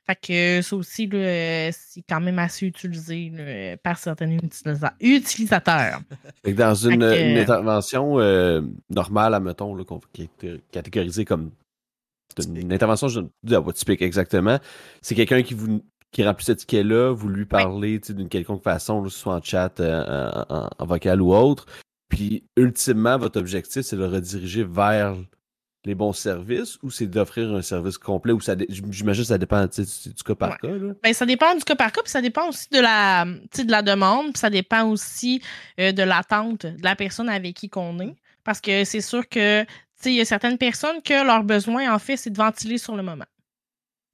Fait 0.05 0.15
que 0.15 0.61
ça 0.61 0.75
aussi, 0.75 1.07
c'est 1.11 2.03
quand 2.09 2.21
même 2.21 2.39
assez 2.39 2.65
utilisé 2.65 3.77
par 3.83 3.97
certains 3.97 4.35
utilisateurs. 4.99 6.01
dans 6.55 6.75
une, 6.75 7.03
intervention 7.03 8.19
euh, 8.19 8.61
normale, 8.89 9.35
admettons, 9.35 9.75
là, 9.75 9.83
qui 10.11 10.23
est 10.23 10.71
catégorisée 10.71 11.25
comme 11.25 11.51
une 12.39 12.73
intervention 12.73 13.29
typique 13.73 14.01
exactement, 14.01 14.57
c'est 15.01 15.15
quelqu'un 15.15 15.43
qui 15.43 15.53
vous 15.53 15.81
qui 16.11 16.25
remplit 16.25 16.45
ce 16.45 16.51
ticket-là, 16.51 17.13
vous 17.13 17.29
lui 17.29 17.45
parlez 17.45 17.99
d'une 17.99 18.27
quelconque 18.27 18.63
façon, 18.63 19.07
soit 19.07 19.35
en 19.35 19.41
chat, 19.41 19.79
euh, 19.79 20.43
en, 20.49 20.85
vocal 20.85 21.21
ou 21.21 21.33
autre. 21.33 21.65
Puis, 22.09 22.43
ultimement, 22.57 23.17
votre 23.17 23.39
objectif, 23.39 23.83
c'est 23.83 23.95
de 23.95 24.01
le 24.01 24.07
rediriger 24.07 24.63
vers 24.63 25.15
les 25.85 25.95
bons 25.95 26.13
services 26.13 26.77
ou 26.83 26.91
c'est 26.91 27.07
d'offrir 27.07 27.51
un 27.53 27.61
service 27.61 27.97
complet 27.97 28.33
ou 28.33 28.39
ça 28.39 28.55
j'imagine 28.69 29.23
que 29.23 29.27
ça 29.27 29.37
dépend 29.37 29.65
du, 29.65 30.23
cas 30.23 30.35
par 30.35 30.59
cas 30.59 30.67
Ben, 31.01 31.13
ça 31.13 31.25
dépend 31.25 31.55
du 31.55 31.63
cas 31.63 31.75
par 31.75 31.91
cas 31.91 32.01
puis 32.03 32.11
ça 32.11 32.21
dépend 32.21 32.47
aussi 32.49 32.67
de 32.71 32.79
la 32.79 33.25
de 33.25 33.71
la 33.71 33.81
demande 33.81 34.33
puis 34.33 34.39
ça 34.39 34.49
dépend 34.49 34.87
aussi 34.87 35.41
euh, 35.79 35.91
de 35.91 36.03
l'attente 36.03 36.65
de 36.65 36.83
la 36.83 36.95
personne 36.95 37.29
avec 37.29 37.55
qui 37.55 37.69
qu'on 37.69 37.99
est. 37.99 38.15
Parce 38.43 38.61
que 38.61 38.83
c'est 38.83 39.01
sûr 39.01 39.27
que 39.27 39.65
il 40.05 40.13
y 40.13 40.21
a 40.21 40.25
certaines 40.25 40.57
personnes 40.57 41.01
que 41.03 41.25
leur 41.25 41.43
besoin 41.43 41.93
en 41.93 41.99
fait 41.99 42.17
c'est 42.17 42.29
de 42.29 42.37
ventiler 42.37 42.77
sur 42.77 42.95
le 42.95 43.03
moment. 43.03 43.25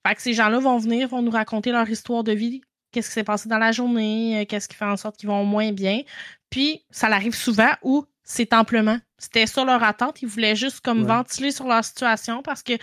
Fait 0.08 0.16
que 0.16 0.22
ces 0.22 0.34
gens-là 0.34 0.60
vont 0.60 0.78
venir, 0.78 1.10
vont 1.10 1.22
nous 1.22 1.32
raconter 1.32 1.72
leur 1.72 1.90
histoire 1.90 2.24
de 2.24 2.32
vie, 2.32 2.62
qu'est-ce 2.92 3.10
qui 3.10 3.14
s'est 3.14 3.24
passé 3.26 3.50
dans 3.50 3.58
la 3.58 3.74
journée, 3.74 4.40
euh, 4.40 4.46
qu'est-ce 4.46 4.70
qui 4.70 4.76
fait 4.76 4.86
en 4.86 4.96
sorte 4.96 5.18
qu'ils 5.18 5.28
vont 5.28 5.44
moins 5.44 5.74
bien. 5.74 6.02
Puis, 6.50 6.82
ça 6.92 7.08
arrive 7.08 7.36
souvent 7.36 7.72
où 7.82 8.06
c'est 8.28 8.54
amplement. 8.54 9.00
C'était 9.18 9.48
sur 9.48 9.63
leur 9.63 9.82
attente. 9.84 10.22
Ils 10.22 10.28
voulaient 10.28 10.56
juste 10.56 10.82
comme 10.82 11.06
ventiler 11.06 11.52
sur 11.52 11.66
leur 11.66 11.84
situation 11.84 12.44
parce 12.44 12.62
que 12.62 12.74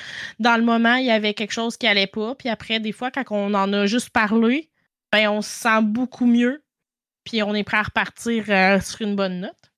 dans 0.40 0.56
le 0.56 0.64
moment, 0.64 0.94
il 0.94 1.04
y 1.04 1.10
avait 1.10 1.34
quelque 1.34 1.52
chose 1.52 1.76
qui 1.76 1.86
allait 1.86 2.06
pas. 2.08 2.34
Puis 2.34 2.48
après, 2.48 2.80
des 2.80 2.92
fois, 2.92 3.10
quand 3.10 3.24
on 3.30 3.52
en 3.52 3.72
a 3.74 3.86
juste 3.86 4.08
parlé, 4.08 4.70
ben, 5.12 5.28
on 5.28 5.42
se 5.42 5.50
sent 5.50 5.82
beaucoup 5.82 6.24
mieux. 6.24 6.64
Puis 7.24 7.42
on 7.42 7.54
est 7.54 7.62
prêt 7.62 7.76
à 7.76 7.82
repartir 7.82 8.46
euh, 8.48 8.80
sur 8.80 9.02
une 9.02 9.16
bonne 9.16 9.40
note. 9.40 9.72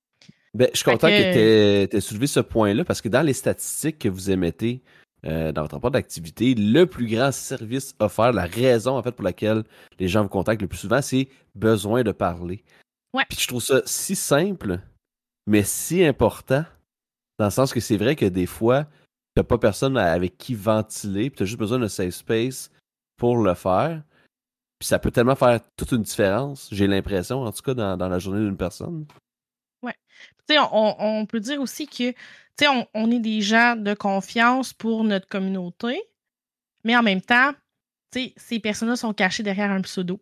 Ben, 0.53 0.69
je 0.71 0.77
suis 0.77 0.85
content 0.85 1.09
que, 1.09 1.85
tu 1.85 1.97
aies 1.97 2.01
soulevé 2.01 2.27
ce 2.27 2.39
point-là 2.39 2.85
parce 2.85 3.01
que 3.01 3.09
dans 3.09 3.21
les 3.21 3.33
statistiques 3.33 3.99
que 3.99 4.09
vous 4.09 4.31
émettez, 4.31 4.81
euh, 5.25 5.51
dans 5.51 5.63
votre 5.63 5.75
rapport 5.75 5.91
d'activité, 5.91 6.55
le 6.55 6.85
plus 6.85 7.07
grand 7.07 7.33
service 7.33 7.93
offert, 7.99 8.31
la 8.31 8.45
raison 8.45 8.97
en 8.97 9.03
fait 9.03 9.11
pour 9.11 9.25
laquelle 9.25 9.63
les 9.99 10.07
gens 10.07 10.23
vous 10.23 10.29
contactent 10.29 10.61
le 10.61 10.67
plus 10.67 10.79
souvent, 10.79 11.01
c'est 11.01 11.27
besoin 11.55 12.03
de 12.03 12.13
parler. 12.13 12.63
Ouais. 13.13 13.25
Puis 13.29 13.37
je 13.41 13.47
trouve 13.47 13.61
ça 13.61 13.81
si 13.85 14.15
simple, 14.15 14.79
mais 15.47 15.63
si 15.63 16.03
important, 16.03 16.65
dans 17.39 17.45
le 17.45 17.51
sens 17.51 17.73
que 17.73 17.79
c'est 17.79 17.97
vrai 17.97 18.15
que 18.15 18.25
des 18.25 18.45
fois, 18.45 18.85
t'as 19.33 19.43
pas 19.43 19.57
personne 19.57 19.97
avec 19.97 20.37
qui 20.37 20.53
ventiler, 20.53 21.29
puis 21.29 21.37
t'as 21.37 21.45
juste 21.45 21.59
besoin 21.59 21.79
de 21.79 21.87
safe 21.87 22.13
space 22.13 22.69
pour 23.15 23.37
le 23.37 23.53
faire. 23.53 24.03
Puis 24.79 24.87
ça 24.87 24.99
peut 24.99 25.09
tellement 25.09 25.35
faire 25.35 25.59
toute 25.75 25.91
une 25.91 26.03
différence, 26.03 26.67
j'ai 26.71 26.85
l'impression, 26.85 27.41
en 27.41 27.51
tout 27.51 27.63
cas, 27.63 27.73
dans, 27.73 27.97
dans 27.97 28.09
la 28.09 28.19
journée 28.19 28.45
d'une 28.45 28.57
personne. 28.57 29.07
Ouais. 29.81 29.95
Tu 30.47 30.55
sais, 30.55 30.59
on, 30.59 30.95
on, 30.99 31.25
peut 31.25 31.39
dire 31.39 31.61
aussi 31.61 31.87
que 31.87 32.13
on, 32.93 33.11
est 33.11 33.19
des 33.19 33.41
gens 33.41 33.75
de 33.75 33.93
confiance 33.93 34.73
pour 34.73 35.03
notre 35.03 35.27
communauté, 35.27 36.01
mais 36.83 36.95
en 36.95 37.03
même 37.03 37.21
temps, 37.21 37.53
ces 38.11 38.59
personnes-là 38.59 38.95
sont 38.95 39.13
cachées 39.13 39.43
derrière 39.43 39.71
un 39.71 39.81
pseudo. 39.81 40.19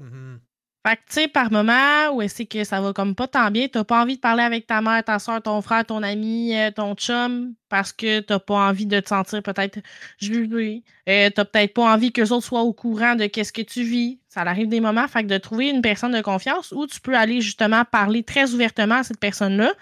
Mm-hmm. 0.00 0.38
Fait 0.86 0.94
que, 0.94 1.00
tu 1.08 1.14
sais, 1.14 1.28
par 1.28 1.50
moment 1.50 2.14
où 2.14 2.22
c'est 2.28 2.46
que 2.46 2.62
ça 2.62 2.80
va 2.80 2.92
comme 2.92 3.16
pas 3.16 3.26
tant 3.26 3.50
bien, 3.50 3.66
t'as 3.66 3.82
pas 3.82 4.00
envie 4.00 4.14
de 4.16 4.20
parler 4.20 4.44
avec 4.44 4.68
ta 4.68 4.80
mère, 4.80 5.02
ta 5.02 5.18
soeur, 5.18 5.42
ton 5.42 5.60
frère, 5.60 5.84
ton 5.84 6.00
ami, 6.00 6.56
euh, 6.56 6.70
ton 6.70 6.94
chum, 6.94 7.54
parce 7.68 7.92
que 7.92 8.20
t'as 8.20 8.38
pas 8.38 8.68
envie 8.68 8.86
de 8.86 9.00
te 9.00 9.08
sentir 9.08 9.42
peut-être 9.42 9.80
jugé. 10.18 10.84
Euh, 11.08 11.28
t'as 11.34 11.44
peut-être 11.44 11.74
pas 11.74 11.92
envie 11.92 12.12
que 12.12 12.20
les 12.20 12.30
autres 12.30 12.46
soient 12.46 12.62
au 12.62 12.72
courant 12.72 13.16
de 13.16 13.26
qu'est-ce 13.26 13.52
que 13.52 13.62
tu 13.62 13.82
vis. 13.82 14.20
Ça 14.28 14.42
arrive 14.42 14.68
des 14.68 14.78
moments, 14.78 15.08
fait 15.08 15.24
de 15.24 15.38
trouver 15.38 15.70
une 15.70 15.82
personne 15.82 16.12
de 16.12 16.20
confiance 16.20 16.70
où 16.70 16.86
tu 16.86 17.00
peux 17.00 17.16
aller 17.16 17.40
justement 17.40 17.84
parler 17.84 18.22
très 18.22 18.52
ouvertement 18.54 18.96
à 18.96 19.02
cette 19.02 19.18
personne-là, 19.18 19.72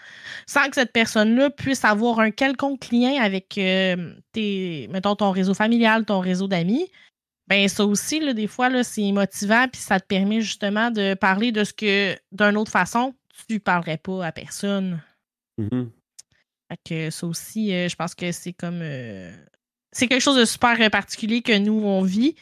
sans 0.47 0.71
que 0.71 0.77
cette 0.77 0.93
personne-là 0.93 1.51
puisse 1.51 1.85
avoir 1.85 2.21
un 2.21 2.31
quelconque 2.31 2.91
lien 2.91 3.21
avec 3.21 3.59
euh, 3.59 4.15
tes, 4.33 4.89
mettons, 4.91 5.17
ton 5.17 5.33
réseau 5.33 5.53
familial, 5.53 6.07
ton 6.07 6.21
réseau 6.21 6.49
d'amis 6.49 6.89
ben 7.47 7.69
ça 7.69 7.85
aussi, 7.85 8.21
là, 8.21 8.33
des 8.33 8.47
fois, 8.47 8.83
c'est 8.83 9.13
motivant, 9.13 9.67
puis 9.69 9.81
ça 9.81 10.01
te 10.01 10.07
permet 10.07 10.41
justement 10.41 10.91
de 10.91 11.15
parler 11.15 11.53
de 11.53 11.65
ce 11.65 11.73
que, 11.73 12.17
d'une 12.33 12.57
autre 12.57 12.71
façon, 12.71 13.15
tu 13.47 13.55
ne 13.55 13.59
parlerais 13.59 13.99
pas 13.99 14.27
à 14.27 14.33
personne. 14.33 15.03
Mm-hmm. 15.59 15.89
Fait 16.71 16.79
que 16.85 17.11
ça 17.11 17.27
aussi, 17.27 17.75
euh, 17.75 17.89
je 17.89 17.97
pense 17.97 18.15
que 18.15 18.33
c'est 18.33 18.53
comme. 18.53 18.81
Euh, 18.83 19.33
c'est 19.93 20.09
quelque 20.09 20.23
chose 20.23 20.39
de 20.39 20.45
super 20.45 20.79
particulier 20.91 21.43
que 21.43 21.57
nous, 21.57 21.83
on 21.85 22.03
vit. 22.03 22.35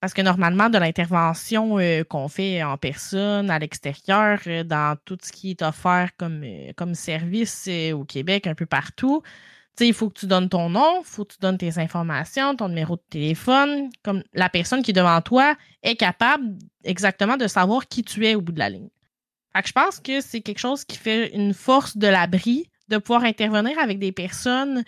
Parce 0.00 0.14
que 0.14 0.22
normalement, 0.22 0.70
de 0.70 0.78
l'intervention 0.78 1.78
euh, 1.78 2.04
qu'on 2.04 2.28
fait 2.28 2.62
en 2.62 2.78
personne, 2.78 3.50
à 3.50 3.58
l'extérieur, 3.58 4.40
dans 4.64 4.96
tout 5.04 5.18
ce 5.22 5.30
qui 5.30 5.50
est 5.50 5.62
offert 5.62 6.10
comme, 6.16 6.42
comme 6.74 6.94
service 6.94 7.68
au 7.92 8.04
Québec, 8.04 8.46
un 8.46 8.54
peu 8.54 8.64
partout, 8.66 9.22
il 9.86 9.94
faut 9.94 10.08
que 10.08 10.18
tu 10.18 10.26
donnes 10.26 10.48
ton 10.48 10.68
nom, 10.68 11.00
il 11.00 11.06
faut 11.06 11.24
que 11.24 11.34
tu 11.34 11.38
donnes 11.40 11.58
tes 11.58 11.78
informations, 11.78 12.54
ton 12.56 12.68
numéro 12.68 12.96
de 12.96 13.02
téléphone. 13.10 13.90
Comme 14.02 14.22
la 14.32 14.48
personne 14.48 14.82
qui 14.82 14.90
est 14.90 14.94
devant 14.94 15.20
toi 15.20 15.56
est 15.82 15.96
capable 15.96 16.56
exactement 16.84 17.36
de 17.36 17.46
savoir 17.46 17.86
qui 17.86 18.02
tu 18.02 18.26
es 18.26 18.34
au 18.34 18.40
bout 18.40 18.52
de 18.52 18.58
la 18.58 18.70
ligne. 18.70 18.88
Fait 19.52 19.62
que 19.62 19.68
je 19.68 19.72
pense 19.72 20.00
que 20.00 20.20
c'est 20.20 20.40
quelque 20.40 20.58
chose 20.58 20.84
qui 20.84 20.96
fait 20.96 21.34
une 21.34 21.54
force 21.54 21.96
de 21.96 22.06
l'abri 22.06 22.70
de 22.88 22.98
pouvoir 22.98 23.24
intervenir 23.24 23.78
avec 23.78 23.98
des 23.98 24.12
personnes 24.12 24.84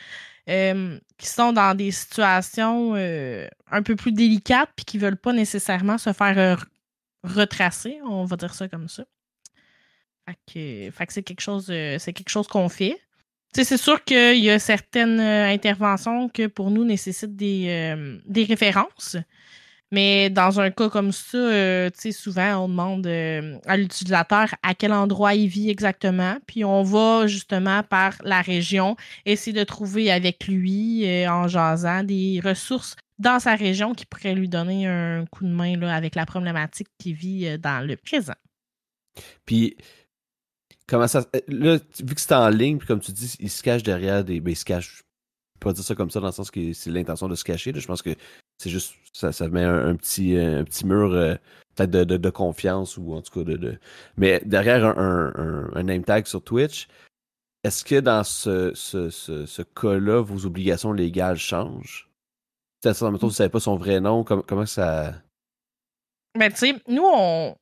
euh, 0.48 0.98
qui 1.18 1.26
sont 1.28 1.52
dans 1.52 1.76
des 1.76 1.90
situations 1.90 2.94
euh, 2.96 3.46
un 3.70 3.82
peu 3.82 3.96
plus 3.96 4.12
délicates 4.12 4.70
puis 4.74 4.84
qui 4.84 4.96
ne 4.98 5.02
veulent 5.02 5.16
pas 5.16 5.32
nécessairement 5.32 5.98
se 5.98 6.12
faire 6.12 6.38
euh, 6.38 6.56
retracer, 7.22 7.98
on 8.04 8.24
va 8.24 8.36
dire 8.36 8.54
ça 8.54 8.68
comme 8.68 8.88
ça. 8.88 9.04
Que 10.52 10.90
c'est 11.08 11.22
quelque 11.22 11.40
chose, 11.40 11.66
c'est 11.66 12.12
quelque 12.12 12.28
chose 12.28 12.46
qu'on 12.46 12.68
fait 12.68 12.98
c'est 13.54 13.76
sûr 13.76 14.02
qu'il 14.04 14.38
y 14.42 14.50
a 14.50 14.58
certaines 14.58 15.20
euh, 15.20 15.52
interventions 15.52 16.28
que 16.28 16.46
pour 16.46 16.70
nous 16.70 16.84
nécessitent 16.84 17.36
des, 17.36 17.66
euh, 17.68 18.18
des 18.26 18.44
références. 18.44 19.16
Mais 19.90 20.30
dans 20.30 20.58
un 20.58 20.70
cas 20.70 20.88
comme 20.88 21.12
ça, 21.12 21.36
euh, 21.36 21.90
souvent, 22.12 22.64
on 22.64 22.68
demande 22.68 23.06
à 23.66 23.76
l'utilisateur 23.76 24.54
à 24.62 24.74
quel 24.74 24.90
endroit 24.90 25.34
il 25.34 25.48
vit 25.48 25.68
exactement. 25.68 26.38
Puis 26.46 26.64
on 26.64 26.82
va 26.82 27.26
justement 27.26 27.82
par 27.82 28.14
la 28.24 28.40
région 28.40 28.96
essayer 29.26 29.52
de 29.52 29.64
trouver 29.64 30.10
avec 30.10 30.46
lui, 30.46 31.04
en 31.28 31.46
jasant, 31.46 32.04
des 32.04 32.40
ressources 32.42 32.96
dans 33.18 33.38
sa 33.38 33.54
région 33.54 33.92
qui 33.92 34.06
pourraient 34.06 34.34
lui 34.34 34.48
donner 34.48 34.86
un 34.86 35.26
coup 35.26 35.44
de 35.44 35.52
main 35.52 35.76
là, 35.76 35.94
avec 35.94 36.14
la 36.14 36.24
problématique 36.24 36.88
qu'il 36.98 37.12
vit 37.12 37.58
dans 37.58 37.86
le 37.86 37.98
présent. 37.98 38.32
Puis 39.44 39.76
Comment 40.92 41.08
ça. 41.08 41.24
Euh, 41.34 41.40
là, 41.48 41.78
vu 42.04 42.14
que 42.14 42.20
c'est 42.20 42.34
en 42.34 42.50
ligne, 42.50 42.76
puis 42.76 42.86
comme 42.86 43.00
tu 43.00 43.12
dis, 43.12 43.34
il 43.40 43.48
se 43.48 43.62
cache 43.62 43.82
derrière 43.82 44.22
des. 44.22 44.40
Ben, 44.40 44.50
il 44.50 44.56
se 44.56 44.66
cache. 44.66 44.98
Je 44.98 45.58
peux 45.58 45.70
pas 45.70 45.72
dire 45.72 45.82
ça 45.82 45.94
comme 45.94 46.10
ça 46.10 46.20
dans 46.20 46.26
le 46.26 46.32
sens 46.32 46.50
que 46.50 46.74
c'est 46.74 46.90
l'intention 46.90 47.28
de 47.28 47.34
se 47.34 47.44
cacher. 47.44 47.72
Je 47.74 47.86
pense 47.86 48.02
que 48.02 48.14
c'est 48.58 48.68
juste. 48.68 48.94
Ça, 49.14 49.32
ça 49.32 49.48
met 49.48 49.64
un, 49.64 49.96
petit, 49.96 50.36
un 50.36 50.64
petit 50.64 50.84
mur 50.84 51.12
euh, 51.12 51.34
peut-être 51.76 51.90
de, 51.92 52.04
de, 52.04 52.30
confiance 52.30 52.98
ou 52.98 53.14
en 53.14 53.22
tout 53.22 53.32
cas 53.32 53.50
de. 53.50 53.56
de... 53.56 53.78
Mais 54.18 54.42
derrière 54.44 54.84
un, 54.84 55.32
un, 55.34 55.70
un, 55.74 55.82
name 55.82 56.04
tag 56.04 56.26
sur 56.26 56.44
Twitch, 56.44 56.88
est-ce 57.64 57.86
que 57.86 57.98
dans 57.98 58.22
ce, 58.22 58.72
ce, 58.74 59.08
ce, 59.08 59.46
ce 59.46 59.62
cas-là, 59.62 60.20
vos 60.20 60.44
obligations 60.44 60.92
légales 60.92 61.38
changent? 61.38 62.10
Si 62.82 62.90
vous 63.00 63.10
ne 63.10 63.30
savez 63.30 63.48
pas 63.48 63.60
son 63.60 63.76
vrai 63.76 63.98
nom, 63.98 64.24
comment, 64.24 64.42
comment 64.46 64.66
ça. 64.66 65.14
Ben, 66.38 66.50
tu 66.50 66.58
sais, 66.58 66.74
nous, 66.86 67.04
on, 67.06 67.56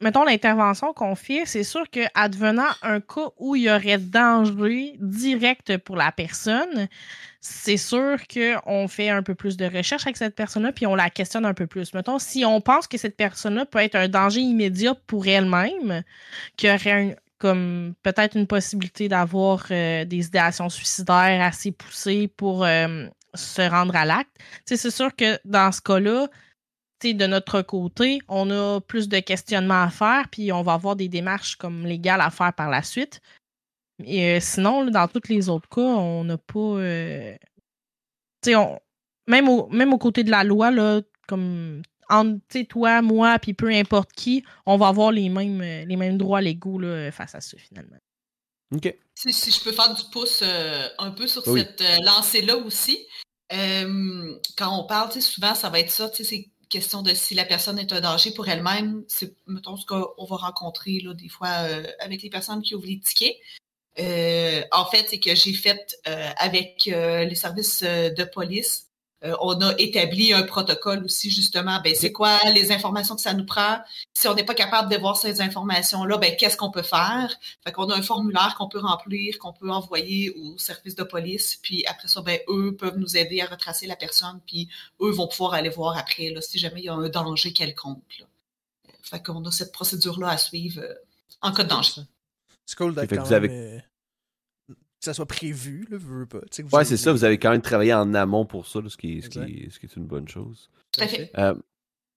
mettons, 0.00 0.24
l'intervention 0.24 0.92
qu'on 0.92 1.14
fait, 1.14 1.42
c'est 1.46 1.64
sûr 1.64 1.88
que 1.90 2.00
advenant 2.14 2.68
un 2.82 3.00
cas 3.00 3.28
où 3.38 3.56
il 3.56 3.62
y 3.62 3.70
aurait 3.70 3.98
danger 3.98 4.96
direct 4.98 5.78
pour 5.78 5.96
la 5.96 6.12
personne, 6.12 6.88
c'est 7.40 7.76
sûr 7.76 8.18
qu'on 8.28 8.88
fait 8.88 9.08
un 9.08 9.22
peu 9.22 9.34
plus 9.34 9.56
de 9.56 9.64
recherche 9.64 10.06
avec 10.06 10.16
cette 10.16 10.34
personne-là, 10.34 10.72
puis 10.72 10.86
on 10.86 10.94
la 10.94 11.10
questionne 11.10 11.46
un 11.46 11.54
peu 11.54 11.66
plus. 11.66 11.94
Mettons, 11.94 12.18
si 12.18 12.44
on 12.44 12.60
pense 12.60 12.86
que 12.86 12.98
cette 12.98 13.16
personne-là 13.16 13.64
peut 13.66 13.78
être 13.78 13.96
un 13.96 14.08
danger 14.08 14.40
immédiat 14.40 14.94
pour 15.06 15.26
elle-même, 15.26 16.02
qu'il 16.56 16.70
y 16.70 16.72
aurait 16.72 17.16
comme 17.38 17.94
peut-être 18.04 18.36
une 18.36 18.46
possibilité 18.46 19.08
d'avoir 19.08 19.66
euh, 19.72 20.04
des 20.04 20.26
idéations 20.26 20.68
suicidaires 20.68 21.42
assez 21.42 21.72
poussées 21.72 22.28
pour 22.28 22.64
euh, 22.64 23.06
se 23.34 23.62
rendre 23.62 23.96
à 23.96 24.04
l'acte, 24.04 24.30
c'est 24.64 24.90
sûr 24.90 25.16
que 25.16 25.38
dans 25.44 25.72
ce 25.72 25.80
cas-là, 25.80 26.28
de 27.04 27.26
notre 27.26 27.62
côté, 27.62 28.20
on 28.28 28.50
a 28.50 28.80
plus 28.80 29.08
de 29.08 29.18
questionnements 29.18 29.82
à 29.82 29.90
faire, 29.90 30.28
puis 30.30 30.52
on 30.52 30.62
va 30.62 30.74
avoir 30.74 30.96
des 30.96 31.08
démarches 31.08 31.56
comme 31.56 31.84
légales 31.84 32.20
à 32.20 32.30
faire 32.30 32.52
par 32.54 32.70
la 32.70 32.82
suite. 32.82 33.20
Et 34.04 34.36
euh, 34.36 34.40
sinon, 34.40 34.84
dans 34.86 35.08
tous 35.08 35.28
les 35.28 35.48
autres 35.48 35.68
cas, 35.68 35.80
on 35.80 36.24
n'a 36.24 36.38
pas. 36.38 36.58
Euh, 36.58 37.36
on, 38.48 38.78
même, 39.26 39.48
au, 39.48 39.68
même 39.68 39.92
au 39.92 39.98
côté 39.98 40.24
de 40.24 40.30
la 40.30 40.44
loi, 40.44 40.70
là, 40.70 41.00
comme 41.28 41.82
entre 42.08 42.62
toi, 42.62 43.02
moi, 43.02 43.38
puis 43.38 43.54
peu 43.54 43.68
importe 43.68 44.12
qui, 44.12 44.44
on 44.66 44.76
va 44.76 44.88
avoir 44.88 45.12
les 45.12 45.28
mêmes, 45.28 45.62
les 45.62 45.96
mêmes 45.96 46.18
droits 46.18 46.40
légaux 46.40 46.78
là, 46.78 47.10
face 47.10 47.34
à 47.34 47.40
ça, 47.40 47.56
finalement. 47.56 47.96
OK. 48.74 48.94
Si, 49.14 49.50
je 49.50 49.62
peux 49.62 49.72
faire 49.72 49.94
du 49.94 50.02
pouce 50.10 50.40
euh, 50.42 50.88
un 50.98 51.10
peu 51.10 51.26
sur 51.26 51.44
cette 51.44 51.82
lancée-là 52.04 52.56
aussi. 52.56 53.06
quand 53.50 54.78
on 54.78 54.86
parle, 54.86 55.12
souvent, 55.20 55.54
ça 55.54 55.70
va 55.70 55.80
être 55.80 55.90
ça, 55.90 56.10
c'est 56.12 56.51
question 56.72 57.02
de 57.02 57.14
si 57.14 57.34
la 57.34 57.44
personne 57.44 57.78
est 57.78 57.92
un 57.92 58.00
danger 58.00 58.32
pour 58.32 58.48
elle-même. 58.48 59.04
C'est, 59.06 59.34
mettons, 59.46 59.76
ce 59.76 59.86
qu'on 59.86 60.24
va 60.24 60.36
rencontrer 60.36 61.00
là, 61.00 61.14
des 61.14 61.28
fois 61.28 61.48
euh, 61.48 61.84
avec 62.00 62.22
les 62.22 62.30
personnes 62.30 62.62
qui 62.62 62.74
ouvrent 62.74 62.86
les 62.86 62.98
tickets. 62.98 63.36
Euh, 63.98 64.62
en 64.72 64.86
fait, 64.86 65.06
c'est 65.10 65.20
que 65.20 65.34
j'ai 65.34 65.52
fait 65.52 65.98
euh, 66.08 66.30
avec 66.38 66.86
les 66.86 67.34
services 67.34 67.82
de 67.82 68.24
police 68.24 68.88
euh, 69.24 69.34
on 69.40 69.60
a 69.60 69.74
établi 69.78 70.32
un 70.32 70.42
protocole 70.42 71.04
aussi, 71.04 71.30
justement, 71.30 71.80
ben, 71.82 71.94
c'est 71.94 72.12
quoi 72.12 72.38
les 72.54 72.72
informations 72.72 73.14
que 73.14 73.20
ça 73.20 73.34
nous 73.34 73.46
prend? 73.46 73.78
Si 74.12 74.26
on 74.26 74.34
n'est 74.34 74.44
pas 74.44 74.54
capable 74.54 74.90
de 74.90 74.96
voir 74.96 75.16
ces 75.16 75.40
informations-là, 75.40 76.18
ben, 76.18 76.34
qu'est-ce 76.36 76.56
qu'on 76.56 76.70
peut 76.70 76.82
faire? 76.82 77.32
Fait 77.64 77.72
qu'on 77.72 77.88
a 77.90 77.96
un 77.96 78.02
formulaire 78.02 78.54
qu'on 78.58 78.68
peut 78.68 78.80
remplir, 78.80 79.38
qu'on 79.38 79.52
peut 79.52 79.70
envoyer 79.70 80.30
au 80.30 80.58
service 80.58 80.96
de 80.96 81.04
police, 81.04 81.58
puis 81.62 81.84
après 81.86 82.08
ça, 82.08 82.20
ben, 82.22 82.38
eux 82.48 82.74
peuvent 82.76 82.98
nous 82.98 83.16
aider 83.16 83.40
à 83.40 83.46
retracer 83.46 83.86
la 83.86 83.96
personne, 83.96 84.40
puis 84.46 84.68
eux 85.00 85.10
vont 85.10 85.28
pouvoir 85.28 85.54
aller 85.54 85.70
voir 85.70 85.96
après, 85.96 86.30
là, 86.30 86.40
si 86.40 86.58
jamais 86.58 86.80
il 86.80 86.84
y 86.84 86.88
a 86.88 86.94
un 86.94 87.08
danger 87.08 87.52
quelconque. 87.52 88.18
Là. 88.18 88.26
Fait 89.02 89.22
qu'on 89.22 89.44
a 89.44 89.50
cette 89.50 89.72
procédure-là 89.72 90.30
à 90.30 90.38
suivre 90.38 90.80
euh, 90.80 90.94
en 91.42 91.52
cas 91.52 91.64
de 91.64 91.68
danger. 91.68 92.02
C'est 92.66 92.76
cool 92.76 92.94
ça 95.04 95.14
soit 95.14 95.26
prévu, 95.26 95.86
là, 95.90 95.96
veux 95.98 96.26
pas. 96.26 96.38
ouais, 96.72 96.84
c'est 96.84 96.96
ça, 96.96 97.12
vous 97.12 97.24
avez 97.24 97.38
quand 97.38 97.50
même 97.50 97.62
travaillé 97.62 97.92
en 97.92 98.14
amont 98.14 98.46
pour 98.46 98.66
ça, 98.66 98.80
ce, 98.86 98.96
qui 98.96 99.18
est, 99.18 99.20
ce, 99.22 99.28
qui 99.28 99.86
est, 99.86 99.96
une 99.96 100.06
bonne 100.06 100.28
chose. 100.28 100.70
Tout 100.92 101.02
à 101.02 101.08
fait. 101.08 101.30
Euh, 101.38 101.54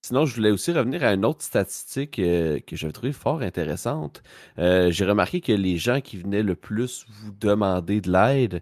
sinon, 0.05 0.25
je 0.25 0.35
voulais 0.35 0.51
aussi 0.51 0.71
revenir 0.71 1.03
à 1.03 1.13
une 1.13 1.25
autre 1.25 1.41
statistique 1.41 2.19
euh, 2.19 2.59
que 2.59 2.75
j'avais 2.75 2.93
trouvée 2.93 3.11
fort 3.11 3.41
intéressante. 3.41 4.21
Euh, 4.59 4.91
j'ai 4.91 5.05
remarqué 5.05 5.41
que 5.41 5.51
les 5.51 5.77
gens 5.77 5.99
qui 5.99 6.17
venaient 6.17 6.43
le 6.43 6.55
plus 6.55 7.05
vous 7.09 7.31
demander 7.31 8.01
de 8.01 8.11
l'aide, 8.11 8.61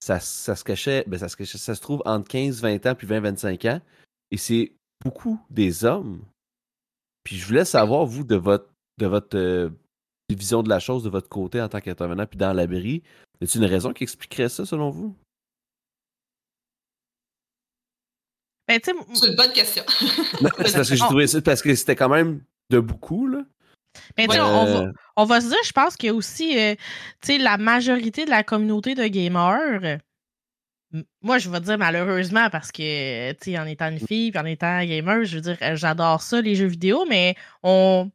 ça, 0.00 0.18
ça, 0.18 0.56
se 0.56 0.64
cachait, 0.64 1.04
ben 1.06 1.18
ça 1.18 1.28
se 1.28 1.36
cachait, 1.36 1.58
ça 1.58 1.76
se 1.76 1.80
trouve 1.80 2.02
entre 2.06 2.28
15, 2.28 2.60
20 2.62 2.86
ans 2.86 2.94
puis 2.96 3.06
20, 3.06 3.20
25 3.20 3.64
ans. 3.66 3.80
Et 4.32 4.36
c'est 4.36 4.72
beaucoup 5.04 5.40
des 5.48 5.84
hommes. 5.84 6.24
Puis 7.22 7.36
je 7.36 7.46
voulais 7.46 7.64
savoir, 7.64 8.04
vous, 8.04 8.24
de 8.24 8.36
votre, 8.36 8.68
de 8.98 9.06
votre 9.06 9.70
vision 10.28 10.62
de 10.62 10.68
la 10.68 10.80
chose 10.80 11.04
de 11.04 11.10
votre 11.10 11.28
côté 11.28 11.60
en 11.60 11.68
tant 11.68 11.80
qu'intervenant 11.80 12.26
puis 12.26 12.38
dans 12.38 12.52
l'abri, 12.52 13.02
y 13.40 13.44
a 13.44 13.56
une 13.56 13.64
raison 13.64 13.92
qui 13.92 14.04
expliquerait 14.04 14.48
ça 14.48 14.66
selon 14.66 14.90
vous? 14.90 15.16
Ben, 18.68 18.80
c'est 18.84 18.92
une 18.92 19.34
bonne 19.34 19.52
question. 19.52 19.82
c'est 19.88 20.72
parce 20.72 20.88
que 20.88 20.94
j'ai 20.94 20.98
trouvé 20.98 21.26
ça 21.26 21.40
parce 21.40 21.60
que 21.60 21.74
c'était 21.74 21.96
quand 21.96 22.08
même 22.08 22.42
de 22.70 22.78
beaucoup, 22.78 23.26
là. 23.26 23.42
Ben, 24.16 24.28
euh, 24.30 24.92
on, 25.16 25.24
va, 25.24 25.40
se 25.40 25.48
dire, 25.48 25.58
je 25.64 25.72
pense 25.72 25.96
qu'il 25.96 26.08
y 26.08 26.10
a 26.10 26.14
aussi 26.14 26.56
euh, 26.58 26.74
la 27.38 27.58
majorité 27.58 28.24
de 28.24 28.30
la 28.30 28.44
communauté 28.44 28.94
de 28.94 29.04
gamers. 29.06 29.98
Moi, 31.22 31.38
je 31.38 31.50
vais 31.50 31.60
dire 31.60 31.78
malheureusement 31.78 32.50
parce 32.50 32.72
que, 32.72 33.60
en 33.60 33.66
étant 33.66 33.90
une 33.90 34.00
fille 34.00 34.32
en 34.36 34.44
étant 34.44 34.84
gamer, 34.84 35.24
je 35.24 35.36
veux 35.36 35.42
dire, 35.42 35.76
j'adore 35.76 36.22
ça, 36.22 36.40
les 36.40 36.54
jeux 36.54 36.66
vidéo, 36.66 37.04
mais 37.08 37.34
on. 37.62 38.10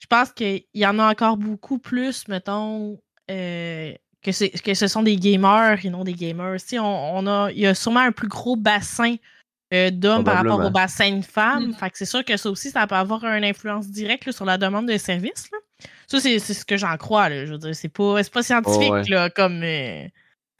Je 0.00 0.06
pense 0.06 0.32
qu'il 0.32 0.64
y 0.74 0.86
en 0.86 0.98
a 1.00 1.10
encore 1.10 1.36
beaucoup 1.36 1.78
plus, 1.78 2.28
mettons, 2.28 3.00
euh, 3.30 3.92
que, 4.22 4.58
que 4.60 4.74
ce 4.74 4.86
sont 4.86 5.02
des 5.02 5.16
gamers 5.16 5.84
et 5.84 5.90
non 5.90 6.04
des 6.04 6.14
gamers. 6.14 6.58
On, 6.74 6.76
on, 6.78 7.26
a, 7.26 7.50
il 7.52 7.60
y 7.60 7.66
a 7.66 7.74
sûrement 7.74 8.00
un 8.00 8.12
plus 8.12 8.28
gros 8.28 8.56
bassin 8.56 9.16
euh, 9.74 9.90
d'hommes 9.90 10.24
par 10.24 10.36
rapport 10.36 10.64
au 10.64 10.70
bassin 10.70 11.18
de 11.18 11.24
femmes. 11.24 11.68
Mm. 11.68 11.74
Fait 11.74 11.90
que 11.90 11.98
c'est 11.98 12.06
sûr 12.06 12.24
que 12.24 12.36
ça 12.36 12.50
aussi, 12.50 12.70
ça 12.70 12.86
peut 12.86 12.94
avoir 12.94 13.24
une 13.24 13.44
influence 13.44 13.88
directe 13.88 14.30
sur 14.32 14.44
la 14.44 14.58
demande 14.58 14.86
de 14.86 14.96
services. 14.96 15.50
Ça, 16.06 16.20
c'est 16.20 16.38
ce 16.38 16.64
que 16.64 16.76
j'en 16.76 16.96
crois. 16.96 17.30
Je 17.30 17.52
veux 17.52 17.58
dire, 17.58 17.74
c'est 17.74 17.88
pas, 17.88 18.22
pas 18.32 18.42
scientifique 18.42 19.08
là, 19.08 19.30
comme. 19.30 19.62
Euh, 19.62 20.06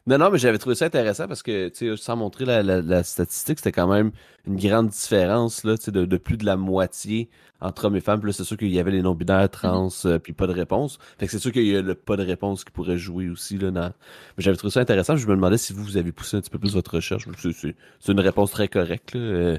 non, 0.09 0.17
non, 0.17 0.31
mais 0.31 0.39
j'avais 0.39 0.57
trouvé 0.57 0.75
ça 0.75 0.87
intéressant 0.87 1.29
parce 1.29 1.43
que, 1.43 1.69
tu 1.69 1.91
sais, 1.91 1.97
sans 2.03 2.17
montrer 2.17 2.47
la, 2.47 3.03
statistique, 3.03 3.59
c'était 3.59 3.73
quand 3.73 3.89
même 3.89 4.11
une 4.47 4.57
grande 4.57 4.89
différence, 4.89 5.65
là, 5.65 5.77
tu 5.77 5.85
sais, 5.85 5.93
de, 5.93 6.17
plus 6.17 6.39
de 6.39 6.47
la 6.47 6.57
moitié 6.57 7.29
entre 7.61 7.85
hommes 7.85 7.97
et 7.97 8.01
femmes. 8.01 8.19
Puis 8.19 8.31
là, 8.31 8.33
c'est 8.33 8.45
sûr 8.45 8.57
qu'il 8.57 8.73
y 8.73 8.79
avait 8.79 8.91
les 8.91 9.03
non-binaires, 9.03 9.51
trans, 9.51 9.89
mm-hmm. 9.89 10.09
euh, 10.09 10.19
puis 10.19 10.33
pas 10.33 10.47
de 10.47 10.55
réponse. 10.55 10.99
Fait 11.19 11.27
que 11.27 11.33
c'est 11.33 11.39
sûr 11.39 11.53
qu'il 11.53 11.67
y 11.67 11.77
a 11.77 11.83
le 11.83 11.95
pas 11.95 12.17
de 12.17 12.25
réponse 12.25 12.65
qui 12.65 12.71
pourrait 12.71 12.97
jouer 12.97 13.29
aussi, 13.29 13.59
là. 13.59 13.71
Mais 13.71 13.93
j'avais 14.39 14.57
trouvé 14.57 14.71
ça 14.71 14.81
intéressant. 14.81 15.15
Je 15.15 15.27
me 15.27 15.35
demandais 15.35 15.59
si 15.59 15.75
vous, 15.75 15.85
vous 15.85 15.99
avez 15.99 16.13
poussé 16.13 16.39
un 16.39 16.41
petit 16.41 16.49
peu 16.49 16.59
plus 16.59 16.73
votre 16.73 16.95
recherche. 16.95 17.27
C'est 17.39 18.13
une 18.13 18.21
réponse 18.21 18.51
très 18.51 18.69
correcte, 18.69 19.13
là. 19.13 19.21
Euh, 19.21 19.59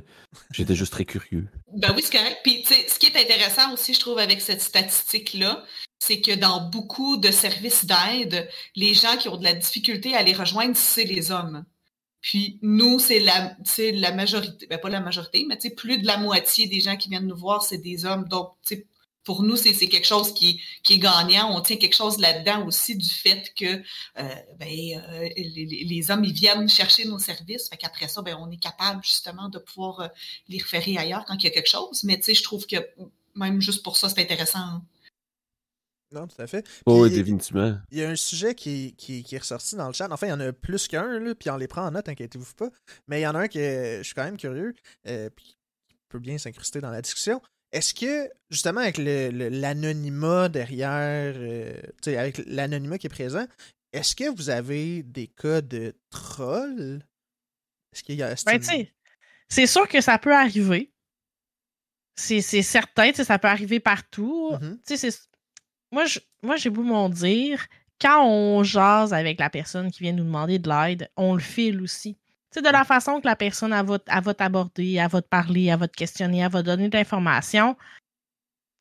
j'étais 0.51 0.73
juste 0.73 0.93
très 0.93 1.05
curieux. 1.05 1.47
Ben 1.77 1.89
oui, 1.95 2.01
c'est 2.03 2.17
correct. 2.17 2.37
Puis, 2.43 2.63
tu 2.63 2.73
sais, 2.73 2.87
ce 2.87 2.97
qui 2.97 3.05
est 3.05 3.21
intéressant 3.21 3.71
aussi, 3.71 3.93
je 3.93 3.99
trouve, 3.99 4.17
avec 4.17 4.41
cette 4.41 4.61
statistique-là, 4.61 5.63
c'est 5.99 6.21
que 6.21 6.33
dans 6.35 6.69
beaucoup 6.69 7.17
de 7.17 7.31
services 7.31 7.85
d'aide, 7.85 8.49
les 8.75 8.93
gens 8.93 9.17
qui 9.17 9.29
ont 9.29 9.37
de 9.37 9.43
la 9.43 9.53
difficulté 9.53 10.15
à 10.15 10.23
les 10.23 10.33
rejoindre, 10.33 10.75
c'est 10.75 11.03
les 11.03 11.31
hommes. 11.31 11.65
Puis 12.21 12.59
nous, 12.61 12.99
c'est 12.99 13.19
la, 13.19 13.55
la 13.77 14.11
majorité, 14.11 14.67
ben 14.67 14.77
pas 14.77 14.89
la 14.89 14.99
majorité, 14.99 15.45
mais 15.47 15.57
plus 15.69 15.99
de 15.99 16.07
la 16.07 16.17
moitié 16.17 16.67
des 16.67 16.81
gens 16.81 16.97
qui 16.97 17.09
viennent 17.09 17.27
nous 17.27 17.37
voir, 17.37 17.63
c'est 17.63 17.77
des 17.77 18.05
hommes. 18.05 18.27
Donc, 18.27 18.55
pour 19.23 19.43
nous, 19.43 19.55
c'est 19.55 19.73
quelque 19.73 20.07
chose 20.07 20.33
qui, 20.33 20.61
qui, 20.83 20.93
est 20.93 20.97
gagnant. 20.97 21.55
On 21.55 21.61
tient 21.61 21.77
quelque 21.77 21.95
chose 21.95 22.17
là-dedans 22.17 22.65
aussi 22.65 22.95
du 22.95 23.07
fait 23.09 23.53
que 23.55 23.65
euh, 23.65 24.35
ben, 24.57 24.67
euh, 24.67 25.29
les, 25.37 26.05
hommes, 26.09 26.23
ils 26.23 26.33
viennent 26.33 26.67
chercher 26.67 27.05
nos 27.05 27.19
services. 27.19 27.69
Fait 27.69 28.07
ça, 28.07 28.21
ben, 28.21 28.35
on 28.39 28.49
est 28.49 28.57
capable 28.57 29.03
justement 29.03 29.49
de 29.49 29.59
pouvoir 29.59 29.99
euh, 29.99 30.07
les 30.47 30.57
référer 30.57 30.97
ailleurs 30.97 31.25
quand 31.25 31.35
il 31.35 31.43
y 31.43 31.47
a 31.47 31.51
quelque 31.51 31.69
chose. 31.69 32.03
Mais 32.03 32.19
je 32.27 32.43
trouve 32.43 32.65
que 32.65 32.77
même 33.35 33.61
juste 33.61 33.83
pour 33.83 33.97
ça, 33.97 34.09
c'est 34.09 34.19
intéressant. 34.19 34.81
Non, 36.11 36.27
tout 36.27 36.41
à 36.41 36.47
fait. 36.47 36.67
Oh, 36.85 37.07
définitivement. 37.07 37.77
Il 37.91 37.99
y 37.99 38.03
a 38.03 38.09
un 38.09 38.15
sujet 38.15 38.55
qui, 38.55 38.95
qui, 38.95 39.23
est 39.31 39.37
ressorti 39.37 39.75
dans 39.75 39.87
le 39.87 39.93
chat. 39.93 40.07
Enfin, 40.09 40.27
il 40.27 40.31
y 40.31 40.33
en 40.33 40.39
a 40.39 40.51
plus 40.51 40.87
qu'un, 40.87 41.33
puis 41.35 41.49
on 41.49 41.57
les 41.57 41.67
prend 41.67 41.85
en 41.85 41.91
note, 41.91 42.09
inquiétez-vous 42.09 42.53
pas. 42.55 42.69
Mais 43.07 43.19
il 43.19 43.23
y 43.23 43.27
en 43.27 43.35
a 43.35 43.41
un 43.41 43.47
qui 43.47 43.59
je 43.59 44.01
suis 44.03 44.15
quand 44.15 44.23
même 44.23 44.37
curieux, 44.37 44.73
euh, 45.07 45.29
puis 45.29 45.45
qui 45.87 45.97
peut 46.09 46.19
bien 46.19 46.37
s'incruster 46.37 46.81
dans 46.81 46.89
la 46.89 47.01
discussion. 47.01 47.41
Est-ce 47.71 47.93
que, 47.93 48.29
justement, 48.49 48.81
avec 48.81 48.97
l'anonymat 48.97 50.49
derrière, 50.49 51.35
euh, 51.37 51.79
avec 52.07 52.39
l'anonymat 52.47 52.97
qui 52.97 53.05
est 53.05 53.11
présent, 53.11 53.45
est-ce 53.93 54.15
que 54.15 54.35
vous 54.35 54.49
avez 54.49 55.03
des 55.03 55.27
cas 55.27 55.61
de 55.61 55.95
trolls? 56.09 57.03
Est-ce 57.93 58.03
qu'il 58.03 58.15
y 58.15 58.23
a. 58.23 58.33
Ben, 58.45 58.59
c'est 59.47 59.67
sûr 59.67 59.87
que 59.87 60.01
ça 60.01 60.17
peut 60.17 60.33
arriver. 60.33 60.91
C'est 62.15 62.41
certain, 62.41 63.13
ça 63.13 63.39
peut 63.39 63.47
arriver 63.47 63.79
partout. 63.79 64.51
Mm-hmm. 64.53 64.77
Tu 64.85 65.11
moi, 65.91 66.05
moi 66.41 66.55
j'ai 66.55 66.69
beau 66.69 66.83
m'en 66.83 67.09
dire, 67.09 67.65
quand 68.01 68.25
on 68.25 68.63
jase 68.63 69.13
avec 69.13 69.39
la 69.39 69.49
personne 69.49 69.91
qui 69.91 70.03
vient 70.03 70.13
nous 70.13 70.23
demander 70.23 70.59
de 70.59 70.69
l'aide, 70.69 71.09
on 71.17 71.33
le 71.33 71.39
file 71.39 71.81
aussi. 71.81 72.17
C'est 72.51 72.63
de 72.63 72.69
la 72.69 72.83
façon 72.83 73.19
que 73.19 73.27
la 73.27 73.35
personne 73.35 73.73
elle 73.73 73.85
va, 73.85 73.99
elle 74.07 74.23
va 74.23 74.33
t'aborder, 74.33 74.93
elle 74.93 75.09
va 75.09 75.21
te 75.21 75.27
parler, 75.27 75.65
elle 75.65 75.79
va 75.79 75.87
te 75.87 75.95
questionner, 75.95 76.39
elle 76.39 76.51
va 76.51 76.63
donner 76.63 76.89
de 76.89 76.97
l'information. 76.97 77.75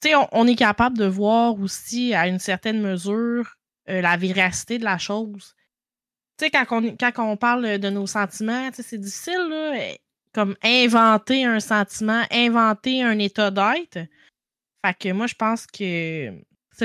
On, 0.06 0.28
on, 0.32 0.46
est 0.46 0.54
capable 0.54 0.96
de 0.96 1.06
voir 1.06 1.58
aussi, 1.60 2.14
à 2.14 2.28
une 2.28 2.38
certaine 2.38 2.80
mesure, 2.80 3.58
euh, 3.88 4.00
la 4.00 4.16
véracité 4.16 4.78
de 4.78 4.84
la 4.84 4.96
chose. 4.96 5.56
sais, 6.38 6.50
quand 6.50 6.66
on, 6.70 6.96
quand 6.96 7.30
on 7.32 7.36
parle 7.36 7.78
de 7.78 7.90
nos 7.90 8.06
sentiments, 8.06 8.70
c'est 8.72 8.98
difficile, 8.98 9.48
là, 9.50 9.72
eh, 9.76 9.98
comme 10.32 10.56
inventer 10.62 11.44
un 11.44 11.58
sentiment, 11.58 12.22
inventer 12.30 13.02
un 13.02 13.18
état 13.18 13.50
d'être. 13.50 13.98
Fait 14.84 14.94
que 14.98 15.12
moi, 15.12 15.26
je 15.26 15.34
pense 15.34 15.66
que 15.66 16.32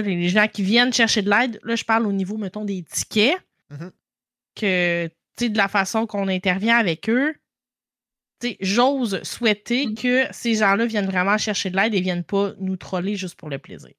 les 0.02 0.30
gens 0.30 0.48
qui 0.48 0.64
viennent 0.64 0.94
chercher 0.94 1.22
de 1.22 1.30
l'aide, 1.30 1.60
là, 1.64 1.76
je 1.76 1.84
parle 1.84 2.08
au 2.08 2.12
niveau, 2.12 2.38
mettons, 2.38 2.66
des 2.66 2.84
tickets, 2.84 3.38
mm-hmm. 3.72 3.92
que, 4.56 5.10
tu 5.38 5.50
de 5.50 5.58
la 5.58 5.68
façon 5.68 6.06
qu'on 6.06 6.28
intervient 6.28 6.78
avec 6.78 7.10
eux, 7.10 7.34
j'ose 8.60 9.22
souhaiter 9.24 9.88
mm. 9.88 9.96
que 9.96 10.26
ces 10.32 10.56
gens-là 10.56 10.86
viennent 10.86 11.06
vraiment 11.06 11.38
chercher 11.38 11.70
de 11.70 11.78
l'aide 11.78 11.96
et 11.96 12.02
viennent 12.02 12.24
pas 12.24 12.54
nous 12.60 12.78
troller 12.78 13.16
juste 13.16 13.36
pour 13.36 13.50
le 13.50 13.58
plaisir. 13.58 13.92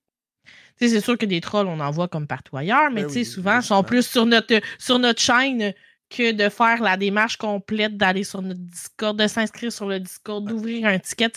C'est 0.77 1.01
sûr 1.01 1.17
que 1.17 1.27
des 1.27 1.41
trolls, 1.41 1.69
on 1.69 1.81
en 1.81 1.91
voit 1.91 2.09
comme 2.09 2.27
partout 2.27 2.57
ailleurs, 2.57 2.91
mais 2.91 3.05
ben 3.05 3.25
souvent, 3.25 3.61
ils 3.61 3.63
sont 3.63 3.85
plus 3.85 4.07
sur 4.07 4.27
notre, 4.27 4.61
sur 4.79 4.99
notre 4.99 5.21
chaîne 5.21 5.73
que 6.11 6.33
de 6.33 6.49
faire 6.49 6.83
la 6.83 6.97
démarche 6.97 7.37
complète 7.37 7.97
d'aller 7.97 8.25
sur 8.25 8.43
notre 8.43 8.61
Discord, 8.61 9.19
de 9.19 9.27
s'inscrire 9.27 9.73
sur 9.73 9.87
le 9.89 10.01
Discord, 10.01 10.47
d'ouvrir 10.47 10.87
un 10.87 10.99
ticket. 10.99 11.33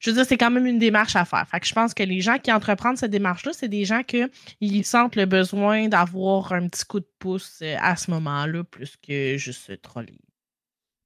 Je 0.00 0.10
veux 0.10 0.16
dire, 0.16 0.26
c'est 0.26 0.36
quand 0.36 0.50
même 0.50 0.66
une 0.66 0.78
démarche 0.78 1.16
à 1.16 1.24
faire. 1.24 1.46
Fait 1.48 1.60
que 1.60 1.66
je 1.66 1.74
pense 1.74 1.94
que 1.94 2.02
les 2.02 2.20
gens 2.20 2.38
qui 2.38 2.52
entreprennent 2.52 2.96
cette 2.96 3.10
démarche-là, 3.10 3.52
c'est 3.52 3.68
des 3.68 3.84
gens 3.84 4.02
qui 4.02 4.84
sentent 4.84 5.16
le 5.16 5.26
besoin 5.26 5.88
d'avoir 5.88 6.52
un 6.52 6.68
petit 6.68 6.84
coup 6.84 7.00
de 7.00 7.08
pouce 7.18 7.58
euh, 7.62 7.76
à 7.80 7.96
ce 7.96 8.10
moment-là, 8.10 8.64
plus 8.64 8.96
que 8.96 9.36
juste 9.36 9.80
troller. 9.82 10.18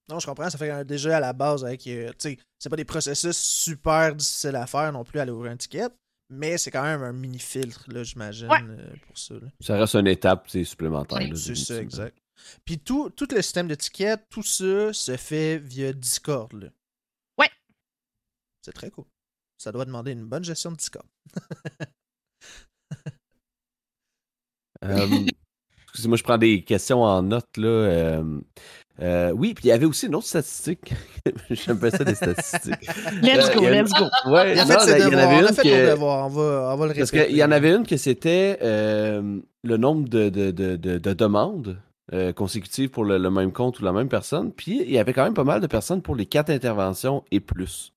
Non, 0.08 0.18
je 0.18 0.26
comprends. 0.26 0.48
Ça 0.50 0.58
fait 0.58 0.84
déjà 0.84 1.16
à 1.16 1.20
la 1.20 1.32
base 1.32 1.64
avec. 1.64 1.86
Euh, 1.86 2.12
sais, 2.18 2.38
c'est 2.58 2.68
pas 2.68 2.76
des 2.76 2.84
processus 2.84 3.36
super 3.36 4.14
difficiles 4.14 4.56
à 4.56 4.66
faire 4.66 4.92
non 4.92 5.04
plus 5.04 5.18
aller 5.18 5.32
ouvrir 5.32 5.52
un 5.52 5.56
ticket. 5.56 5.88
Mais 6.28 6.58
c'est 6.58 6.70
quand 6.70 6.82
même 6.82 7.02
un 7.02 7.12
mini 7.12 7.38
filtre, 7.38 7.84
là, 7.88 8.02
j'imagine, 8.02 8.48
euh, 8.50 8.94
pour 9.06 9.16
ça. 9.16 9.34
Ça 9.60 9.76
reste 9.76 9.94
une 9.94 10.08
étape 10.08 10.48
supplémentaire. 10.48 11.20
c'est 11.36 11.54
ça, 11.54 11.80
exact. 11.80 12.16
Puis 12.64 12.78
tout, 12.78 13.10
tout 13.10 13.28
le 13.30 13.42
système 13.42 13.68
d'étiquette, 13.68 14.26
tout 14.30 14.42
ça 14.42 14.92
se 14.92 15.16
fait 15.16 15.58
via 15.58 15.92
Discord. 15.92 16.52
Là. 16.52 16.68
Ouais. 17.38 17.50
C'est 18.62 18.72
très 18.72 18.90
cool. 18.90 19.04
Ça 19.58 19.72
doit 19.72 19.84
demander 19.84 20.12
une 20.12 20.26
bonne 20.26 20.44
gestion 20.44 20.72
de 20.72 20.76
Discord. 20.76 21.06
euh, 24.84 25.26
excusez-moi, 25.88 26.16
je 26.16 26.22
prends 26.22 26.38
des 26.38 26.62
questions 26.62 27.02
en 27.02 27.22
note. 27.22 27.56
Là. 27.56 27.68
Euh, 27.68 28.40
euh, 29.02 29.30
oui, 29.32 29.52
puis 29.52 29.64
il 29.64 29.68
y 29.68 29.72
avait 29.72 29.84
aussi 29.84 30.06
une 30.06 30.14
autre 30.14 30.26
statistique. 30.26 30.94
J'aime 31.50 31.78
pas 31.78 31.90
ça 31.90 32.02
des 32.02 32.14
statistiques. 32.14 32.88
let's 33.22 33.54
go, 33.54 33.68
let's 33.68 33.92
go. 33.92 34.06
Ouais, 34.30 34.52
il, 34.52 34.58
y 34.58 34.62
en 34.62 35.18
avait 35.18 35.40
une 35.40 35.54
que... 35.54 35.98
On 35.98 36.28
va, 36.28 36.72
on 36.72 36.76
va 36.76 36.86
le 36.86 36.94
Parce 36.94 37.10
qu'il 37.10 37.36
y 37.36 37.44
en 37.44 37.50
avait 37.50 37.74
une 37.74 37.86
que 37.86 37.98
c'était 37.98 38.58
euh, 38.62 39.38
le 39.62 39.76
nombre 39.76 40.08
de, 40.08 40.30
de, 40.30 40.50
de, 40.50 40.76
de 40.76 41.12
demandes 41.12 41.78
euh, 42.12 42.32
consécutives 42.32 42.90
pour 42.90 43.04
le, 43.04 43.18
même 43.30 43.52
compte 43.52 43.80
ou 43.80 43.84
la 43.84 43.92
même 43.92 44.08
personne. 44.08 44.52
Puis 44.52 44.82
il 44.82 44.90
y 44.90 44.98
avait 44.98 45.12
quand 45.12 45.24
même 45.24 45.34
pas 45.34 45.44
mal 45.44 45.60
de 45.60 45.66
personnes 45.66 46.02
pour 46.02 46.14
les 46.14 46.26
quatre 46.26 46.50
interventions 46.50 47.24
et 47.30 47.40
plus. 47.40 47.92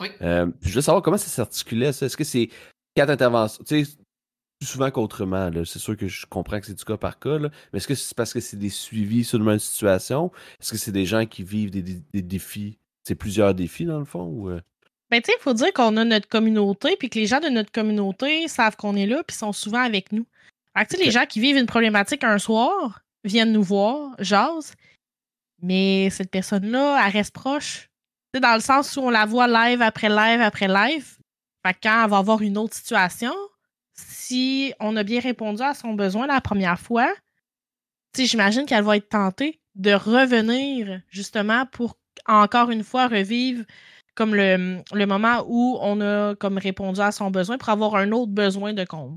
Oui. 0.00 0.08
Euh, 0.20 0.46
je 0.62 0.74
veux 0.74 0.80
savoir 0.82 1.02
comment 1.02 1.16
ça 1.16 1.28
s'articulait, 1.28 1.92
ça. 1.92 2.06
Est-ce 2.06 2.16
que 2.16 2.24
c'est 2.24 2.50
quatre 2.94 3.10
interventions? 3.10 3.64
Tu 3.66 3.84
sais, 3.84 3.96
plus 4.58 4.66
souvent 4.66 4.90
qu'autrement. 4.90 5.50
C'est 5.64 5.78
sûr 5.78 5.96
que 5.96 6.08
je 6.08 6.26
comprends 6.26 6.60
que 6.60 6.66
c'est 6.66 6.74
du 6.74 6.84
cas 6.84 6.96
par 6.96 7.18
cas, 7.18 7.38
mais 7.38 7.48
est-ce 7.74 7.88
que 7.88 7.94
c'est 7.94 8.16
parce 8.16 8.32
que 8.32 8.40
c'est 8.40 8.56
des 8.56 8.70
suivis 8.70 9.24
sur 9.24 9.38
une 9.38 9.44
même 9.44 9.58
situation? 9.58 10.32
Est-ce 10.60 10.72
que 10.72 10.78
c'est 10.78 10.92
des 10.92 11.06
gens 11.06 11.26
qui 11.26 11.42
vivent 11.42 11.70
des, 11.70 12.22
défis? 12.22 12.78
C'est 13.04 13.14
plusieurs 13.14 13.54
défis, 13.54 13.84
dans 13.84 13.98
le 13.98 14.04
fond? 14.04 14.24
Ou... 14.24 14.50
Euh? 14.50 14.60
Ben, 15.10 15.20
tu 15.22 15.30
sais, 15.30 15.36
il 15.38 15.42
faut 15.42 15.54
dire 15.54 15.72
qu'on 15.72 15.96
a 15.96 16.04
notre 16.04 16.28
communauté, 16.28 16.96
puis 16.98 17.10
que 17.10 17.18
les 17.18 17.26
gens 17.26 17.40
de 17.40 17.48
notre 17.48 17.70
communauté 17.70 18.48
savent 18.48 18.76
qu'on 18.76 18.96
est 18.96 19.06
là, 19.06 19.22
puis 19.22 19.36
sont 19.36 19.52
souvent 19.52 19.82
avec 19.82 20.12
nous. 20.12 20.26
Alors, 20.74 20.88
tu 20.88 20.96
sais, 20.96 21.04
les 21.04 21.10
gens 21.10 21.26
qui 21.26 21.40
vivent 21.40 21.56
une 21.56 21.66
problématique 21.66 22.24
un 22.24 22.38
soir, 22.38 23.02
viennent 23.26 23.52
nous 23.52 23.62
voir, 23.62 24.14
jase, 24.18 24.74
mais 25.60 26.10
cette 26.10 26.30
personne-là, 26.30 27.02
elle 27.04 27.12
reste 27.12 27.34
proche. 27.34 27.90
C'est 28.32 28.40
dans 28.40 28.54
le 28.54 28.60
sens 28.60 28.96
où 28.96 29.00
on 29.00 29.10
la 29.10 29.26
voit 29.26 29.48
live 29.48 29.82
après 29.82 30.08
live 30.08 30.40
après 30.40 30.68
live. 30.68 31.16
Fait 31.66 31.76
quand 31.82 32.04
elle 32.04 32.10
va 32.10 32.18
avoir 32.18 32.42
une 32.42 32.58
autre 32.58 32.74
situation, 32.74 33.34
si 33.94 34.74
on 34.80 34.96
a 34.96 35.02
bien 35.02 35.20
répondu 35.20 35.62
à 35.62 35.74
son 35.74 35.94
besoin 35.94 36.26
la 36.26 36.40
première 36.40 36.78
fois, 36.78 37.12
j'imagine 38.16 38.66
qu'elle 38.66 38.84
va 38.84 38.96
être 38.96 39.08
tentée 39.08 39.60
de 39.74 39.92
revenir 39.92 41.02
justement 41.10 41.66
pour 41.66 41.96
encore 42.26 42.70
une 42.70 42.84
fois 42.84 43.08
revivre 43.08 43.64
comme 44.14 44.34
le, 44.34 45.06
moment 45.06 45.44
où 45.46 45.76
on 45.80 46.00
a 46.00 46.34
comme 46.36 46.56
répondu 46.58 47.00
à 47.00 47.12
son 47.12 47.30
besoin 47.30 47.58
pour 47.58 47.68
avoir 47.68 47.96
un 47.96 48.12
autre 48.12 48.32
besoin 48.32 48.72
de 48.72 48.84
compte. 48.84 49.16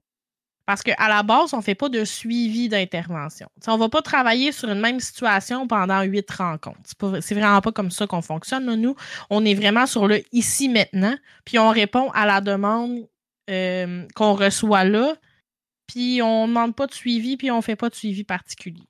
Parce 0.70 0.84
qu'à 0.84 1.09
la 1.09 1.24
base, 1.24 1.55
on 1.55 1.57
ne 1.57 1.61
fait 1.63 1.74
pas 1.74 1.89
de 1.89 2.05
suivi 2.05 2.70
d'intervention. 2.70 3.49
on 3.65 3.74
ne 3.74 3.80
va 3.80 3.89
pas 3.89 4.03
travailler 4.03 4.51
sur 4.51 4.70
une 4.70 4.80
même 4.80 4.99
situation 4.99 5.65
pendant 5.65 6.03
huit 6.03 6.30
rencontres. 6.30 6.78
C'est 7.22 7.34
vraiment 7.34 7.59
pas 7.59 7.72
comme 7.72 7.89
ça 7.89 8.05
qu'on 8.05 8.22
fonctionne. 8.22 8.76
Nous, 8.76 8.95
on 9.32 9.43
est 9.45 9.55
vraiment 9.55 9.88
sur 9.88 10.07
le 10.07 10.22
ici 10.32 10.70
maintenant, 10.70 11.15
puis 11.43 11.57
on 11.57 11.70
répond 11.70 12.11
à 12.11 12.28
la 12.28 12.39
demande 12.39 13.07
euh, 13.49 14.05
qu'on 14.13 14.36
reçoit 14.36 14.84
là, 14.84 15.15
puis 15.88 16.22
on 16.22 16.43
ne 16.43 16.49
demande 16.49 16.76
pas 16.76 16.86
de 16.86 16.93
suivi, 16.93 17.36
puis 17.36 17.49
on 17.49 17.57
ne 17.57 17.61
fait 17.63 17.76
pas 17.76 17.89
de 17.89 17.95
suivi 17.95 18.24
particulier. 18.24 18.88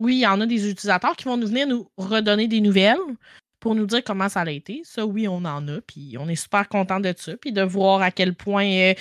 Oui, 0.00 0.16
il 0.16 0.22
y 0.22 0.26
en 0.26 0.40
a 0.40 0.46
des 0.46 0.68
utilisateurs 0.68 1.14
qui 1.14 1.26
vont 1.26 1.36
nous 1.36 1.46
venir 1.46 1.68
nous 1.68 1.88
redonner 1.96 2.48
des 2.48 2.60
nouvelles, 2.60 2.98
pour 3.60 3.74
nous 3.74 3.86
dire 3.86 4.02
comment 4.02 4.28
ça 4.28 4.40
a 4.40 4.50
été. 4.50 4.80
Ça, 4.84 5.06
oui, 5.06 5.28
on 5.28 5.44
en 5.44 5.68
a, 5.68 5.80
puis 5.86 6.16
on 6.18 6.28
est 6.28 6.34
super 6.34 6.68
content 6.68 6.98
de 6.98 7.14
ça, 7.16 7.36
puis 7.36 7.52
de 7.52 7.62
voir 7.62 8.02
à 8.02 8.10
quel 8.10 8.34
point 8.34 8.66
euh, 8.66 8.94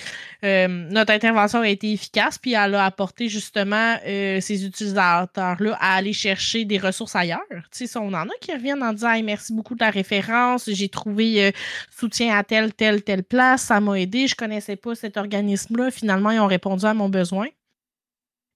euh, 0.43 0.67
notre 0.67 1.13
intervention 1.13 1.61
a 1.61 1.69
été 1.69 1.91
efficace, 1.91 2.37
puis 2.37 2.53
elle 2.53 2.75
a 2.75 2.85
apporté 2.85 3.29
justement 3.29 3.97
euh, 4.05 4.39
ces 4.41 4.65
utilisateurs-là 4.65 5.77
à 5.79 5.95
aller 5.95 6.13
chercher 6.13 6.65
des 6.65 6.77
ressources 6.77 7.15
ailleurs. 7.15 7.39
Tu 7.71 7.87
sais, 7.87 7.97
on 7.97 8.13
en 8.13 8.27
a 8.27 8.33
qui 8.41 8.53
reviennent 8.53 8.83
en 8.83 8.93
disant 8.93 9.19
merci 9.23 9.53
beaucoup 9.53 9.75
de 9.75 9.83
la 9.83 9.89
référence, 9.89 10.69
j'ai 10.69 10.89
trouvé 10.89 11.53
soutien 11.89 12.37
à 12.37 12.43
telle, 12.43 12.73
telle, 12.73 13.01
telle 13.01 13.23
place, 13.23 13.63
ça 13.63 13.79
m'a 13.79 13.99
aidé, 13.99 14.27
je 14.27 14.35
connaissais 14.35 14.75
pas 14.75 14.95
cet 14.95 15.17
organisme-là, 15.17 15.91
finalement, 15.91 16.31
ils 16.31 16.39
ont 16.39 16.47
répondu 16.47 16.85
à 16.85 16.93
mon 16.93 17.09
besoin. 17.09 17.47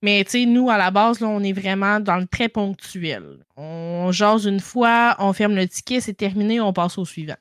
Mais 0.04 0.22
tu 0.26 0.32
sais, 0.32 0.46
nous, 0.46 0.70
à 0.70 0.78
la 0.78 0.92
base, 0.92 1.22
là, 1.22 1.28
on 1.30 1.42
est 1.42 1.54
vraiment 1.54 2.02
dans 2.02 2.18
le 2.18 2.28
très 2.28 2.50
ponctuel. 2.50 3.38
On 3.56 4.12
jase 4.12 4.46
une 4.46 4.60
fois, 4.60 5.16
on 5.18 5.32
ferme 5.32 5.56
le 5.56 5.66
ticket, 5.66 6.02
c'est 6.02 6.14
terminé, 6.14 6.60
on 6.60 6.74
passe 6.74 6.98
au 6.98 7.06
suivant. 7.06 7.38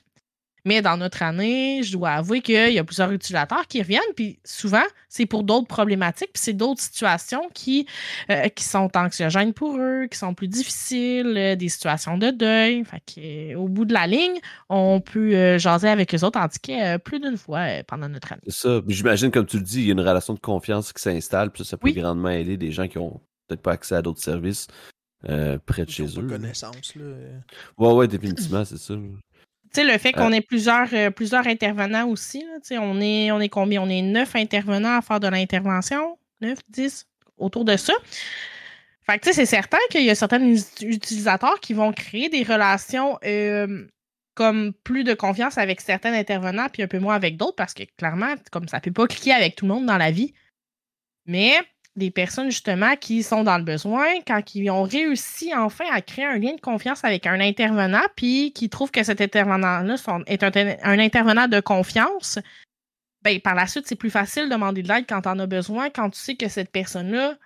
Mais 0.65 0.81
dans 0.81 0.97
notre 0.97 1.23
année, 1.23 1.83
je 1.83 1.93
dois 1.93 2.11
avouer 2.11 2.41
qu'il 2.41 2.73
y 2.73 2.79
a 2.79 2.85
plusieurs 2.85 3.11
utilisateurs 3.11 3.67
qui 3.67 3.83
reviennent, 3.83 4.01
puis 4.15 4.39
souvent, 4.45 4.85
c'est 5.09 5.27
pour 5.27 5.43
d'autres 5.43 5.67
problématiques, 5.67 6.31
puis 6.33 6.43
c'est 6.43 6.53
d'autres 6.53 6.81
situations 6.81 7.49
qui, 7.53 7.87
euh, 8.31 8.49
qui 8.49 8.63
sont 8.63 8.89
anxiogènes 8.97 9.53
pour 9.53 9.77
eux, 9.77 10.07
qui 10.11 10.17
sont 10.17 10.35
plus 10.35 10.47
difficiles, 10.47 11.35
euh, 11.37 11.57
des 11.57 11.69
situations 11.69 12.17
de 12.17 12.31
deuil. 12.31 12.85
Fait 12.85 13.03
que, 13.05 13.57
au 13.57 13.67
bout 13.67 13.85
de 13.85 13.93
la 13.93 14.07
ligne, 14.07 14.39
on 14.69 15.01
peut 15.01 15.35
euh, 15.35 15.59
jaser 15.59 15.89
avec 15.89 16.13
les 16.13 16.23
autres 16.23 16.39
en 16.39 16.49
ticket 16.49 16.99
plus 17.01 17.19
d'une 17.19 17.37
fois 17.37 17.67
pendant 17.89 18.09
notre 18.09 18.33
année. 18.33 18.43
C'est 18.47 18.69
ça. 18.69 18.81
J'imagine, 18.87 19.33
comme 19.33 19.47
tu 19.47 19.59
le 19.59 19.65
dis, 19.65 19.81
il 19.81 19.87
y 19.87 19.91
a 19.91 19.93
une 19.93 20.01
relation 20.01 20.35
de 20.35 20.41
confiance 20.41 20.93
qui 20.93 21.03
s'installe, 21.03 21.51
puis 21.51 21.65
ça, 21.65 21.77
peut 21.77 21.91
grandement 21.91 22.31
aider 22.31 22.57
des 22.57 22.71
gens 22.71 22.87
qui 22.87 22.99
ont 22.99 23.21
peut-être 23.49 23.63
pas 23.63 23.73
accès 23.73 23.97
à 23.97 24.03
d'autres 24.03 24.23
services. 24.23 24.69
près 25.25 25.85
de 25.85 25.91
chez 25.91 26.07
eux. 26.19 26.27
connaissance, 26.29 26.95
là. 26.95 27.05
Ouais, 27.79 27.93
ouais, 27.93 28.09
définitivement, 28.09 28.65
c'est 28.65 28.79
ça 28.79 28.95
sais, 29.81 29.85
le 29.85 29.99
fait 29.99 30.12
qu'on 30.12 30.33
ait 30.33 30.41
plusieurs, 30.41 30.89
euh, 30.93 31.11
plusieurs 31.11 31.47
intervenants 31.47 32.09
aussi, 32.09 32.45
là, 32.45 32.81
on, 32.81 33.01
est, 33.01 33.31
on 33.31 33.41
est 33.41 33.49
combien? 33.49 33.83
On 33.83 33.89
est 33.89 34.03
neuf 34.03 34.37
intervenants 34.37 34.99
à 34.99 35.03
faire 35.03 35.20
de 35.20 35.29
l'intervention. 35.29 36.18
Neuf, 36.41 36.59
dix, 36.68 37.07
autour 37.39 37.64
de 37.64 37.77
ça. 37.77 37.95
Fait 39.05 39.18
que, 39.18 39.33
c'est 39.33 39.47
certain 39.47 39.79
qu'il 39.91 40.05
y 40.05 40.11
a 40.11 40.14
certains 40.14 40.55
utilisateurs 40.81 41.61
qui 41.61 41.75
vont 41.75 41.93
créer 41.93 42.29
des 42.29 42.43
relations 42.43 43.18
euh, 43.25 43.87
comme 44.35 44.73
plus 44.85 45.05
de 45.05 45.14
confiance 45.14 45.59
avec 45.59 45.81
certains 45.81 46.12
intervenants, 46.12 46.68
puis 46.73 46.83
un 46.83 46.89
peu 46.89 46.99
moins 46.99 47.14
avec 47.14 47.37
d'autres, 47.37 47.57
parce 47.57 47.75
que 47.75 47.83
clairement, 47.97 48.35
comme 48.51 48.68
ça 48.68 48.81
peut 48.81 48.93
pas 48.93 49.07
cliquer 49.07 49.33
avec 49.33 49.57
tout 49.57 49.66
le 49.66 49.75
monde 49.75 49.87
dans 49.87 49.99
la 49.99 50.11
vie. 50.11 50.33
Mais 51.27 51.55
des 51.97 52.11
personnes 52.11 52.51
justement 52.51 52.97
qui 52.97 53.22
sont 53.22 53.45
dans 53.45 53.59
le 53.59 53.64
besoin, 53.64 54.07
quand 54.26 54.55
ils 54.55 54.70
ont 54.70 54.82
réussi 54.82 55.55
enfin 55.55 55.84
à 55.93 56.01
créer 56.01 56.24
un 56.24 56.38
lien 56.38 56.55
de 56.55 56.61
confiance 56.61 57.05
avec 57.05 57.26
un 57.26 57.40
intervenant, 57.40 58.03
puis 58.16 58.53
qui 58.53 58.70
trouvent 58.70 58.90
que 58.90 59.03
cet 59.03 59.20
intervenant-là 59.20 59.97
est 60.26 60.43
un, 60.43 60.99
intervenant 60.99 61.49
de 61.49 61.61
confiance, 61.61 62.38
ben, 63.22 63.38
par 63.40 63.55
la 63.55 63.66
suite, 63.66 63.86
c'est 63.86 63.97
plus 63.97 64.11
facile 64.11 64.45
de 64.45 64.51
demander 64.51 64.82
de 64.82 64.88
l'aide 64.88 65.05
quand 65.09 65.22
tu 65.22 65.28
en 65.28 65.38
as 65.38 65.47
besoin, 65.47 65.90
quand 65.90 66.11
tu 66.11 66.18
sais 66.18 66.34
que 66.34 66.49
cette 66.49 66.72
personne-là 66.72 67.36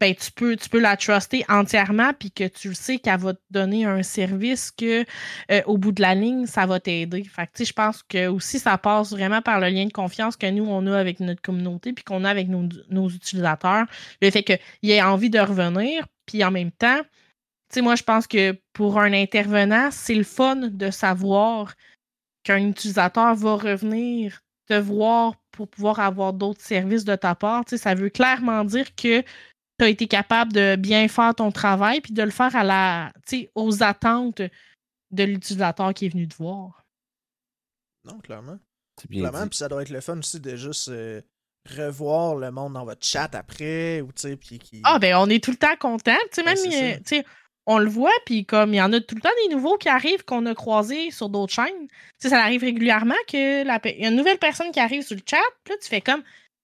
ben, 0.00 0.14
tu 0.14 0.32
peux, 0.32 0.56
tu 0.56 0.70
peux 0.70 0.80
la 0.80 0.96
truster 0.96 1.44
entièrement, 1.48 2.12
puis 2.18 2.30
que 2.30 2.48
tu 2.48 2.74
sais 2.74 2.98
qu'elle 2.98 3.20
va 3.20 3.34
te 3.34 3.40
donner 3.50 3.84
un 3.84 4.02
service 4.02 4.70
que 4.70 5.04
euh, 5.50 5.62
au 5.66 5.76
bout 5.76 5.92
de 5.92 6.00
la 6.00 6.14
ligne, 6.14 6.46
ça 6.46 6.64
va 6.64 6.80
t'aider. 6.80 7.22
Fait 7.24 7.46
que, 7.46 7.64
je 7.64 7.72
pense 7.72 8.02
que 8.02 8.28
aussi, 8.28 8.58
ça 8.58 8.78
passe 8.78 9.10
vraiment 9.10 9.42
par 9.42 9.60
le 9.60 9.68
lien 9.68 9.84
de 9.84 9.92
confiance 9.92 10.36
que 10.36 10.50
nous, 10.50 10.64
on 10.64 10.86
a 10.86 10.98
avec 10.98 11.20
notre 11.20 11.42
communauté, 11.42 11.92
puis 11.92 12.02
qu'on 12.02 12.24
a 12.24 12.30
avec 12.30 12.48
nos, 12.48 13.08
utilisateurs. 13.10 13.84
Le 14.22 14.30
fait 14.30 14.42
qu'il 14.42 14.90
ait 14.90 15.02
envie 15.02 15.30
de 15.30 15.38
revenir, 15.38 16.06
puis 16.24 16.42
en 16.44 16.50
même 16.50 16.72
temps, 16.72 17.02
moi, 17.76 17.94
je 17.94 18.02
pense 18.02 18.26
que 18.26 18.58
pour 18.72 18.98
un 18.98 19.12
intervenant, 19.12 19.90
c'est 19.92 20.14
le 20.14 20.24
fun 20.24 20.56
de 20.56 20.90
savoir 20.90 21.74
qu'un 22.42 22.66
utilisateur 22.68 23.34
va 23.34 23.54
revenir 23.56 24.40
te 24.66 24.74
voir 24.74 25.34
pour 25.50 25.68
pouvoir 25.68 26.00
avoir 26.00 26.32
d'autres 26.32 26.62
services 26.62 27.04
de 27.04 27.14
ta 27.16 27.34
part. 27.34 27.64
Ça 27.66 27.94
veut 27.94 28.08
clairement 28.08 28.64
dire 28.64 28.94
que 28.94 29.22
tu 29.80 29.84
as 29.84 29.88
été 29.88 30.06
capable 30.06 30.52
de 30.52 30.76
bien 30.76 31.08
faire 31.08 31.34
ton 31.34 31.50
travail 31.50 32.02
puis 32.02 32.12
de 32.12 32.22
le 32.22 32.30
faire 32.30 32.54
à 32.54 32.62
la, 32.62 33.12
aux 33.54 33.82
attentes 33.82 34.42
de 35.10 35.24
l'utilisateur 35.24 35.94
qui 35.94 36.04
est 36.04 36.10
venu 36.10 36.28
te 36.28 36.36
voir. 36.36 36.84
Non, 38.04 38.18
clairement. 38.18 38.58
Clairement, 39.10 39.48
puis 39.48 39.56
ça 39.56 39.70
doit 39.70 39.80
être 39.80 39.88
le 39.88 40.02
fun 40.02 40.18
aussi 40.18 40.38
de 40.38 40.54
juste 40.54 40.90
euh, 40.90 41.22
revoir 41.74 42.34
le 42.34 42.50
monde 42.50 42.74
dans 42.74 42.84
votre 42.84 43.06
chat 43.06 43.34
après, 43.34 44.02
ou 44.02 44.12
tu 44.12 44.36
puis 44.36 44.58
qui... 44.58 44.82
Ah, 44.84 44.98
ben, 44.98 45.16
on 45.16 45.30
est 45.30 45.42
tout 45.42 45.50
le 45.50 45.56
temps 45.56 45.76
content. 45.80 46.12
Tu 46.30 46.42
sais, 46.42 46.42
ben, 46.42 46.54
même, 46.54 47.00
euh, 47.14 47.22
on 47.64 47.78
le 47.78 47.88
voit, 47.88 48.12
puis 48.26 48.44
comme 48.44 48.74
il 48.74 48.76
y 48.76 48.82
en 48.82 48.92
a 48.92 49.00
tout 49.00 49.14
le 49.14 49.22
temps 49.22 49.30
des 49.46 49.54
nouveaux 49.54 49.78
qui 49.78 49.88
arrivent 49.88 50.26
qu'on 50.26 50.44
a 50.44 50.54
croisés 50.54 51.10
sur 51.10 51.30
d'autres 51.30 51.54
chaînes. 51.54 51.88
Tu 52.20 52.28
ça 52.28 52.42
arrive 52.42 52.60
régulièrement 52.60 53.14
que 53.26 53.64
la... 53.64 53.80
y 53.82 54.04
a 54.04 54.10
une 54.10 54.16
nouvelle 54.16 54.38
personne 54.38 54.72
qui 54.72 54.80
arrive 54.80 55.02
sur 55.02 55.16
le 55.16 55.22
chat, 55.24 55.38
puis 55.64 55.72
là, 55.72 55.78
tu 55.80 55.88
fais 55.88 56.02
comme 56.02 56.22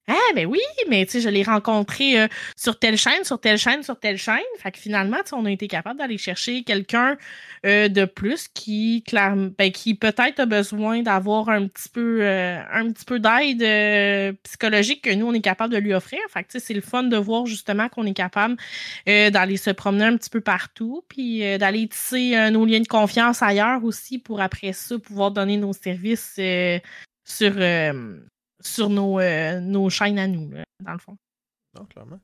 ah, 0.09 0.33
ben 0.37 0.47
oui, 0.47 0.61
mais 0.89 1.05
tu 1.05 1.13
sais, 1.13 1.21
je 1.21 1.29
l'ai 1.29 1.43
rencontré 1.43 2.21
euh, 2.21 2.29
sur 2.57 2.79
telle 2.79 2.97
chaîne, 2.97 3.25
sur 3.25 3.41
telle 3.41 3.59
chaîne, 3.59 3.83
sur 3.83 3.99
telle 3.99 4.19
chaîne. 4.19 4.37
Fait 4.59 4.71
que 4.71 4.79
finalement, 4.79 5.17
on 5.33 5.45
a 5.47 5.51
été 5.51 5.67
capable 5.67 5.99
d'aller 5.99 6.17
chercher 6.17 6.63
quelqu'un 6.63 7.17
euh, 7.65 7.89
de 7.89 8.05
plus 8.05 8.47
qui, 8.47 9.03
ben, 9.13 9.73
qui 9.73 9.95
peut-être 9.95 10.39
a 10.39 10.47
besoin 10.47 11.03
d'avoir 11.03 11.49
un 11.49 11.67
petit 11.67 11.89
peu, 11.89 12.21
euh, 12.23 12.61
un 12.73 12.93
petit 12.93 13.05
peu 13.05 13.19
d'aide 13.19 14.37
psychologique 14.45 15.03
que 15.03 15.11
nous, 15.13 15.27
on 15.27 15.33
est 15.33 15.41
capable 15.41 15.75
de 15.75 15.79
lui 15.79 15.93
offrir. 15.93 16.21
Fait 16.33 16.45
que 16.45 16.61
c'est 16.61 16.75
le 16.75 16.83
fun 16.83 17.03
de 17.03 17.17
voir 17.17 17.47
justement 17.47 17.89
qu'on 17.89 18.07
est 18.07 18.15
capable 18.15 18.57
d'aller 19.07 19.57
se 19.57 19.71
promener 19.71 20.05
un 20.05 20.17
petit 20.17 20.31
peu 20.31 20.41
partout, 20.41 21.05
puis 21.09 21.41
d'aller 21.59 21.89
tisser 21.89 22.51
nos 22.51 22.65
liens 22.65 22.81
de 22.81 22.87
confiance 22.87 23.43
ailleurs 23.43 23.83
aussi 23.83 24.19
pour 24.19 24.41
après 24.41 24.73
ça 24.73 24.99
pouvoir 24.99 25.33
donner 25.33 25.57
nos 25.57 25.73
services 25.73 26.39
sur 27.25 27.53
sur 28.61 28.89
nos, 28.89 29.21
euh, 29.21 29.61
nos 29.61 29.91
chaînes 29.91 30.19
à 30.19 30.27
nous, 30.27 30.51
dans 30.83 30.93
le 30.93 30.99
fond. 30.99 31.17
Non, 31.75 31.85
clairement. 31.85 32.21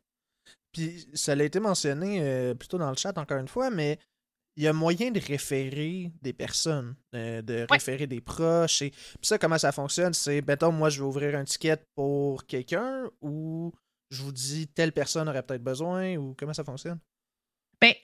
Puis 0.73 1.07
ça 1.15 1.33
a 1.33 1.43
été 1.43 1.61
mentionné 1.61 2.21
euh, 2.23 2.55
plutôt 2.55 2.79
dans 2.79 2.91
le 2.91 2.97
chat, 2.97 3.17
encore 3.19 3.39
une 3.39 3.49
fois, 3.49 3.71
mais 3.71 3.99
il 4.57 4.65
y 4.65 4.69
a 4.69 4.73
moyen 4.73 5.11
de 5.11 5.21
référer 5.21 6.13
des 6.21 6.33
personnes, 6.33 6.95
euh, 7.15 7.43
de 7.43 7.67
référer 7.71 8.07
des 8.07 8.21
proches. 8.21 8.83
Et... 8.83 8.91
Puis 8.91 9.19
ça, 9.23 9.39
comment 9.39 9.59
ça 9.59 9.73
fonctionne? 9.73 10.15
C'est, 10.15 10.47
mettons, 10.47 10.73
moi, 10.73 10.89
je 10.89 11.01
vais 11.01 11.07
ouvrir 11.07 11.37
un 11.37 11.45
ticket 11.45 11.79
pour 11.95 12.47
quelqu'un 12.47 13.05
ou 13.21 13.73
je 14.11 14.23
vous 14.23 14.33
dis 14.33 14.69
telle 14.69 14.93
personne 14.93 15.29
aurait 15.29 15.43
peut-être 15.43 15.65
besoin 15.65 16.17
ou 16.17 16.35
comment 16.39 16.53
ça 16.53 16.65
fonctionne? 16.65 16.99
Ben, 17.81 17.95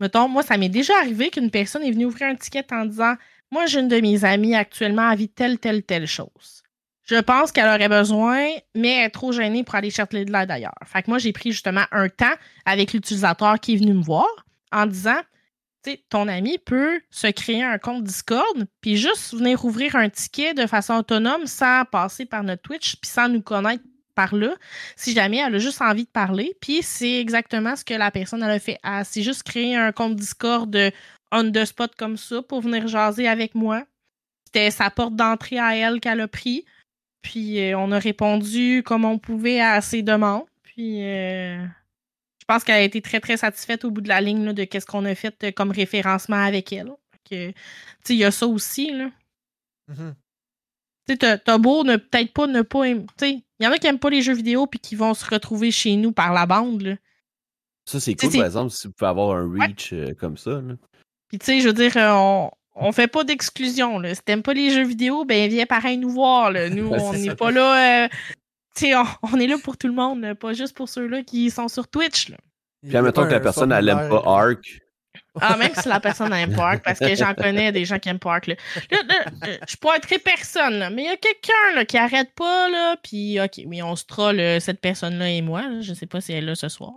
mettons, 0.00 0.28
moi, 0.28 0.42
ça 0.42 0.56
m'est 0.56 0.70
déjà 0.70 0.94
arrivé 0.98 1.30
qu'une 1.30 1.50
personne 1.50 1.82
est 1.82 1.92
venue 1.92 2.06
ouvrir 2.06 2.28
un 2.28 2.36
ticket 2.36 2.66
en 2.72 2.86
disant 2.86 3.14
Moi, 3.50 3.66
j'ai 3.66 3.80
une 3.80 3.88
de 3.88 4.00
mes 4.00 4.24
amies 4.24 4.54
actuellement 4.54 5.08
à 5.08 5.14
vit 5.14 5.28
telle, 5.28 5.58
telle, 5.58 5.82
telle 5.82 6.06
chose. 6.06 6.63
Je 7.04 7.16
pense 7.16 7.52
qu'elle 7.52 7.68
aurait 7.68 7.88
besoin, 7.88 8.48
mais 8.74 8.96
elle 8.96 9.06
est 9.06 9.10
trop 9.10 9.32
gênée 9.32 9.62
pour 9.62 9.74
aller 9.74 9.90
chercher 9.90 10.24
de 10.24 10.32
l'aide 10.32 10.48
d'ailleurs. 10.48 10.74
Fait 10.86 11.02
que 11.02 11.10
moi, 11.10 11.18
j'ai 11.18 11.32
pris 11.32 11.52
justement 11.52 11.84
un 11.92 12.08
temps 12.08 12.32
avec 12.64 12.92
l'utilisateur 12.92 13.60
qui 13.60 13.74
est 13.74 13.76
venu 13.76 13.92
me 13.92 14.02
voir 14.02 14.28
en 14.72 14.86
disant 14.86 15.20
tu 15.84 15.98
ton 16.08 16.28
ami 16.28 16.56
peut 16.58 17.00
se 17.10 17.26
créer 17.26 17.62
un 17.62 17.76
compte 17.76 18.04
Discord, 18.04 18.66
puis 18.80 18.96
juste 18.96 19.34
venir 19.34 19.62
ouvrir 19.66 19.96
un 19.96 20.08
ticket 20.08 20.54
de 20.54 20.66
façon 20.66 20.94
autonome 20.94 21.46
sans 21.46 21.84
passer 21.84 22.24
par 22.24 22.42
notre 22.42 22.62
Twitch, 22.62 22.96
puis 22.96 23.10
sans 23.10 23.28
nous 23.28 23.42
connaître 23.42 23.84
par 24.14 24.34
là, 24.34 24.54
si 24.96 25.12
jamais 25.12 25.38
elle 25.38 25.56
a 25.56 25.58
juste 25.58 25.82
envie 25.82 26.04
de 26.04 26.10
parler. 26.10 26.56
Puis 26.60 26.82
c'est 26.82 27.20
exactement 27.20 27.76
ce 27.76 27.84
que 27.84 27.94
la 27.94 28.10
personne 28.10 28.42
elle 28.42 28.50
a 28.50 28.58
fait. 28.58 28.78
Elle 28.82 29.04
s'est 29.04 29.22
juste 29.22 29.42
créé 29.42 29.76
un 29.76 29.92
compte 29.92 30.16
Discord 30.16 30.74
on 31.32 31.50
the 31.50 31.64
spot 31.64 31.94
comme 31.96 32.16
ça 32.16 32.42
pour 32.42 32.60
venir 32.60 32.86
jaser 32.86 33.28
avec 33.28 33.54
moi. 33.54 33.82
C'était 34.46 34.70
sa 34.70 34.88
porte 34.88 35.16
d'entrée 35.16 35.58
à 35.58 35.76
elle 35.76 36.00
qu'elle 36.00 36.20
a 36.20 36.28
pris. 36.28 36.64
Puis 37.24 37.58
euh, 37.58 37.78
on 37.78 37.90
a 37.90 37.98
répondu 37.98 38.82
comme 38.84 39.06
on 39.06 39.18
pouvait 39.18 39.60
à 39.60 39.80
ses 39.80 40.02
demandes. 40.02 40.44
Puis 40.62 41.02
euh, 41.02 41.64
je 41.64 42.44
pense 42.46 42.62
qu'elle 42.62 42.76
a 42.76 42.82
été 42.82 43.00
très, 43.00 43.18
très 43.18 43.38
satisfaite 43.38 43.84
au 43.84 43.90
bout 43.90 44.02
de 44.02 44.08
la 44.08 44.20
ligne 44.20 44.52
de 44.52 44.68
ce 44.70 44.84
qu'on 44.84 45.06
a 45.06 45.14
fait 45.14 45.34
euh, 45.42 45.50
comme 45.50 45.70
référencement 45.70 46.44
avec 46.44 46.72
elle. 46.72 46.92
il 47.30 47.54
y 48.10 48.24
a 48.24 48.30
ça 48.30 48.46
aussi. 48.46 48.92
Là. 48.92 49.10
Mm-hmm. 49.90 50.14
Tu 51.08 51.16
sais, 51.18 51.38
t'as 51.38 51.58
beau 51.58 51.82
ne 51.82 51.96
peut-être 51.96 52.32
pas 52.34 52.46
ne 52.46 52.60
pas 52.60 52.84
aimer. 52.84 53.06
Il 53.22 53.42
y 53.60 53.66
en 53.66 53.72
a 53.72 53.78
qui 53.78 53.86
n'aiment 53.86 53.98
pas 53.98 54.10
les 54.10 54.22
jeux 54.22 54.34
vidéo 54.34 54.66
puis 54.66 54.78
qui 54.78 54.94
vont 54.94 55.14
se 55.14 55.24
retrouver 55.24 55.70
chez 55.70 55.96
nous 55.96 56.12
par 56.12 56.34
la 56.34 56.44
bande. 56.44 56.82
Là. 56.82 56.96
Ça, 57.86 58.00
c'est 58.00 58.14
cool, 58.14 58.32
par 58.32 58.44
exemple, 58.44 58.70
si 58.70 58.86
vous 58.86 58.92
pouvez 58.92 59.08
avoir 59.08 59.36
un 59.36 59.50
reach 59.50 59.94
comme 60.18 60.36
ça. 60.36 60.62
Puis, 61.28 61.38
tu 61.38 61.46
sais, 61.46 61.60
je 61.60 61.68
veux 61.68 61.74
dire, 61.74 61.92
on, 61.96 62.50
on 62.74 62.92
fait 62.92 63.08
pas 63.08 63.24
d'exclusion. 63.24 64.02
Si 64.14 64.22
t'aimes 64.22 64.42
pas 64.42 64.54
les 64.54 64.70
jeux 64.70 64.84
vidéo, 64.84 65.24
ben 65.24 65.48
viens 65.48 65.66
pareil 65.66 65.96
nous 65.96 66.10
voir. 66.10 66.52
Nous, 66.52 66.88
on 66.90 67.12
n'est 67.12 67.34
pas 67.34 67.50
là. 67.50 68.04
Euh, 68.04 68.08
on, 69.22 69.38
est 69.38 69.46
là 69.46 69.56
pour 69.62 69.76
tout 69.76 69.86
le 69.86 69.92
monde, 69.94 70.34
pas 70.34 70.52
juste 70.52 70.76
pour 70.76 70.88
ceux-là 70.88 71.22
qui 71.22 71.50
sont 71.50 71.68
sur 71.68 71.86
Twitch. 71.86 72.30
Là. 72.30 72.36
Puis 72.82 72.96
admettons 72.96 73.24
que 73.24 73.30
la 73.30 73.40
personne 73.40 73.72
elle 73.72 73.88
aime 73.88 74.08
pas 74.08 74.22
Ark. 74.26 74.80
Ah, 75.40 75.56
même 75.56 75.74
si 75.74 75.88
la 75.88 76.00
personne 76.00 76.30
n'aime 76.30 76.54
pas 76.54 76.70
Ark, 76.70 76.82
parce 76.84 76.98
que 76.98 77.14
j'en 77.14 77.34
connais 77.34 77.72
des 77.72 77.84
gens 77.84 77.98
qui 77.98 78.08
aiment 78.08 78.18
pas 78.18 78.34
Ark. 78.34 78.48
Là. 78.48 78.54
Euh, 78.92 79.56
je 79.68 79.76
pourrais 79.76 79.96
être 79.96 80.22
personne, 80.22 80.88
mais 80.92 81.02
il 81.02 81.06
y 81.06 81.08
a 81.08 81.16
quelqu'un 81.16 81.84
qui 81.84 81.98
arrête 81.98 82.32
pas, 82.34 82.68
là, 82.68 82.96
puis 83.02 83.40
ok, 83.40 83.62
mais 83.66 83.82
on 83.82 83.96
se 83.96 84.04
troll, 84.04 84.40
cette 84.60 84.80
personne-là 84.80 85.30
et 85.30 85.42
moi. 85.42 85.62
Je 85.80 85.94
sais 85.94 86.06
pas 86.06 86.20
si 86.20 86.32
elle 86.32 86.44
est 86.44 86.46
là 86.46 86.54
ce 86.54 86.68
soir. 86.68 86.94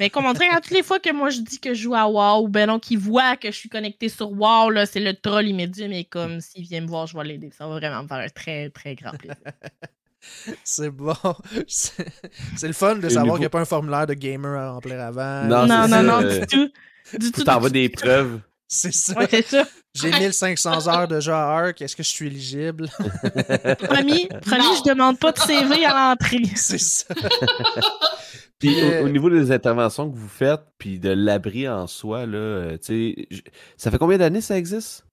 Mais 0.00 0.10
comment 0.10 0.32
dire, 0.32 0.52
à 0.52 0.60
toutes 0.60 0.72
les 0.72 0.82
fois 0.82 1.00
que 1.00 1.12
moi 1.12 1.30
je 1.30 1.40
dis 1.40 1.58
que 1.58 1.74
je 1.74 1.82
joue 1.82 1.94
à 1.94 2.08
WoW, 2.08 2.44
ou 2.44 2.48
ben 2.48 2.66
non, 2.66 2.78
qu'il 2.78 2.98
voit 2.98 3.36
que 3.36 3.50
je 3.50 3.56
suis 3.56 3.68
connecté 3.68 4.08
sur 4.08 4.30
WoW, 4.30 4.70
là, 4.70 4.86
c'est 4.86 5.00
le 5.00 5.14
troll 5.14 5.48
immédiat, 5.48 5.88
mais 5.88 6.04
comme 6.04 6.40
s'il 6.40 6.62
vient 6.62 6.80
me 6.80 6.86
voir, 6.86 7.06
je 7.06 7.16
vais 7.16 7.24
l'aider. 7.24 7.50
Ça 7.56 7.66
va 7.66 7.74
vraiment 7.74 8.02
me 8.02 8.08
faire 8.08 8.18
un 8.18 8.28
très, 8.28 8.70
très 8.70 8.94
grand 8.94 9.12
plaisir. 9.12 9.36
C'est 10.64 10.90
bon. 10.90 11.14
C'est 11.66 12.66
le 12.66 12.72
fun 12.72 12.96
de 12.96 13.08
savoir 13.08 13.34
qu'il 13.34 13.40
n'y 13.40 13.46
a 13.46 13.50
pas 13.50 13.60
un 13.60 13.64
formulaire 13.64 14.06
de 14.06 14.14
gamer 14.14 14.56
à 14.56 14.72
remplir 14.72 15.00
avant. 15.00 15.44
Non, 15.44 15.66
non, 15.66 15.88
non, 15.88 16.02
non, 16.02 16.22
du 16.22 16.46
tout. 16.46 16.70
Du 17.18 17.32
tout. 17.32 17.44
T'envoies 17.44 17.70
des 17.70 17.88
preuves. 17.88 18.40
C'est 18.68 18.94
ça. 18.94 19.14
c'est 19.28 19.46
ça. 19.46 19.64
J'ai 19.94 20.10
1500 20.10 20.88
heures 20.88 21.06
de 21.06 21.20
jeu 21.20 21.32
à 21.32 21.58
Arc. 21.58 21.82
Est-ce 21.82 21.94
que 21.94 22.02
je 22.02 22.08
suis 22.08 22.28
éligible? 22.28 22.88
promis, 22.88 24.28
promis, 24.40 24.64
je 24.78 24.88
demande 24.88 25.18
pas 25.18 25.32
de 25.32 25.38
CV 25.38 25.84
à 25.84 25.92
l'entrée. 25.92 26.40
C'est 26.54 26.78
ça. 26.78 27.04
Puis 28.62 28.80
au, 29.00 29.08
niveau 29.08 29.28
des 29.28 29.50
interventions 29.50 30.08
que 30.08 30.16
vous 30.16 30.28
faites, 30.28 30.62
puis 30.78 31.00
de 31.00 31.08
l'abri 31.08 31.68
en 31.68 31.88
soi, 31.88 32.26
là, 32.26 32.38
euh, 32.38 32.78
ça 33.76 33.90
fait 33.90 33.98
combien 33.98 34.18
d'années 34.18 34.40
ça 34.40 34.56
existe? 34.56 35.04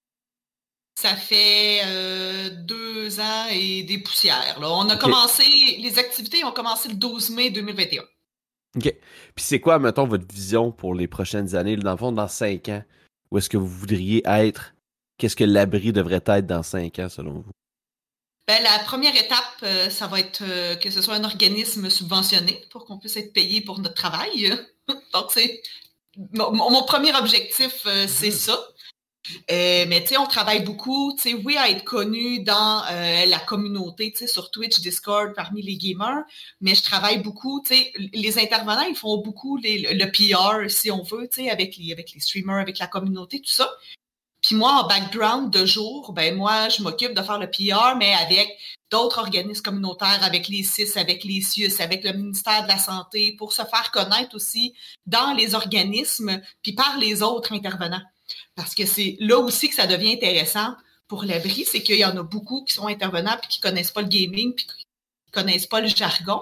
Ça 1.01 1.15
fait 1.15 1.81
euh, 1.83 2.49
deux 2.63 3.19
ans 3.19 3.47
et 3.51 3.81
des 3.81 3.97
poussières. 3.97 4.59
Là. 4.61 4.69
On 4.69 4.87
a 4.89 4.97
commencé, 4.97 5.43
les 5.79 5.97
activités 5.97 6.43
ont 6.43 6.51
commencé 6.51 6.89
le 6.89 6.95
12 6.95 7.31
mai 7.31 7.49
2021. 7.49 8.03
OK. 8.75 8.83
Puis 8.83 9.45
c'est 9.45 9.59
quoi, 9.59 9.79
mettons, 9.79 10.05
votre 10.05 10.31
vision 10.31 10.71
pour 10.71 10.93
les 10.93 11.07
prochaines 11.07 11.55
années? 11.55 11.75
Dans 11.75 11.91
le 11.91 11.97
fond, 11.97 12.11
dans 12.11 12.27
cinq 12.27 12.69
ans, 12.69 12.83
où 13.31 13.39
est-ce 13.39 13.49
que 13.49 13.57
vous 13.57 13.67
voudriez 13.67 14.21
être? 14.27 14.75
Qu'est-ce 15.17 15.35
que 15.35 15.43
l'abri 15.43 15.91
devrait 15.91 16.21
être 16.23 16.45
dans 16.45 16.61
cinq 16.61 16.99
ans, 16.99 17.09
selon 17.09 17.39
vous? 17.39 17.51
Ben, 18.49 18.63
la 18.63 18.79
première 18.79 19.15
étape, 19.15 19.61
euh, 19.61 19.91
ça 19.91 20.07
va 20.07 20.19
être 20.19 20.41
euh, 20.41 20.75
que 20.75 20.89
ce 20.89 21.03
soit 21.03 21.13
un 21.13 21.23
organisme 21.23 21.87
subventionné 21.87 22.59
pour 22.71 22.83
qu'on 22.83 22.97
puisse 22.97 23.15
être 23.15 23.31
payé 23.31 23.61
pour 23.61 23.77
notre 23.77 23.93
travail. 23.93 24.51
Donc, 25.13 25.25
c'est 25.29 25.61
mon, 26.33 26.81
premier 26.81 27.15
objectif, 27.15 27.83
euh, 27.85 28.07
c'est 28.07 28.31
mhm. 28.31 28.33
ça. 28.33 28.59
mais 29.49 30.01
tu 30.01 30.07
sais, 30.07 30.17
on 30.17 30.25
travaille 30.25 30.63
beaucoup, 30.63 31.13
tu 31.15 31.29
sais, 31.29 31.33
oui, 31.35 31.57
à 31.57 31.69
être 31.69 31.83
connu 31.83 32.39
dans 32.39 32.83
la 32.89 33.37
communauté, 33.37 34.11
tu 34.13 34.17
sais, 34.17 34.27
sur 34.27 34.49
Twitch, 34.49 34.79
Discord, 34.79 35.31
parmi 35.35 35.61
les 35.61 35.77
gamers, 35.77 36.23
mais 36.59 36.73
je 36.73 36.81
travaille 36.81 37.19
beaucoup, 37.19 37.61
tu 37.63 37.75
sais, 37.75 37.93
les 38.13 38.39
intervenants, 38.39 38.87
ils 38.89 38.95
font 38.95 39.17
beaucoup 39.17 39.59
le 39.61 40.05
PR, 40.09 40.71
si 40.71 40.89
on 40.89 41.03
veut, 41.03 41.29
tu 41.31 41.43
sais, 41.43 41.51
avec 41.51 41.77
les, 41.77 41.91
avec 41.91 42.13
les 42.13 42.19
streamers, 42.19 42.57
avec 42.57 42.79
la 42.79 42.87
communauté, 42.87 43.41
tout 43.41 43.51
ça. 43.51 43.69
Puis 44.49 44.55
moi, 44.55 44.83
en 44.83 44.87
background 44.87 45.53
de 45.53 45.63
jour, 45.63 46.11
ben 46.11 46.35
moi, 46.35 46.69
je 46.69 46.81
m'occupe 46.81 47.13
de 47.13 47.21
faire 47.21 47.37
le 47.37 47.51
PR, 47.51 47.95
mais 47.95 48.15
avec 48.15 48.57
d'autres 48.89 49.19
organismes 49.19 49.61
communautaires, 49.61 50.23
avec 50.23 50.47
les 50.47 50.63
CIS, 50.63 50.97
avec 50.97 51.23
les 51.23 51.39
CIUS, 51.39 51.79
avec 51.79 52.03
le 52.03 52.13
ministère 52.13 52.63
de 52.63 52.67
la 52.67 52.79
Santé, 52.79 53.35
pour 53.37 53.53
se 53.53 53.61
faire 53.61 53.91
connaître 53.91 54.35
aussi 54.35 54.73
dans 55.05 55.33
les 55.33 55.53
organismes, 55.53 56.41
puis 56.63 56.73
par 56.73 56.97
les 56.97 57.21
autres 57.21 57.53
intervenants. 57.53 58.01
Parce 58.55 58.73
que 58.73 58.87
c'est 58.87 59.17
là 59.19 59.37
aussi 59.37 59.69
que 59.69 59.75
ça 59.75 59.85
devient 59.85 60.13
intéressant 60.13 60.73
pour 61.07 61.25
l'abri, 61.25 61.63
c'est 61.63 61.83
qu'il 61.83 61.99
y 61.99 62.05
en 62.05 62.17
a 62.17 62.23
beaucoup 62.23 62.63
qui 62.63 62.73
sont 62.73 62.87
intervenants 62.87 63.37
puis 63.39 63.49
qui 63.49 63.59
connaissent 63.59 63.91
pas 63.91 64.01
le 64.01 64.07
gaming, 64.07 64.55
puis 64.55 64.65
qui 64.65 65.31
connaissent 65.31 65.67
pas 65.67 65.79
le 65.79 65.89
jargon, 65.89 66.41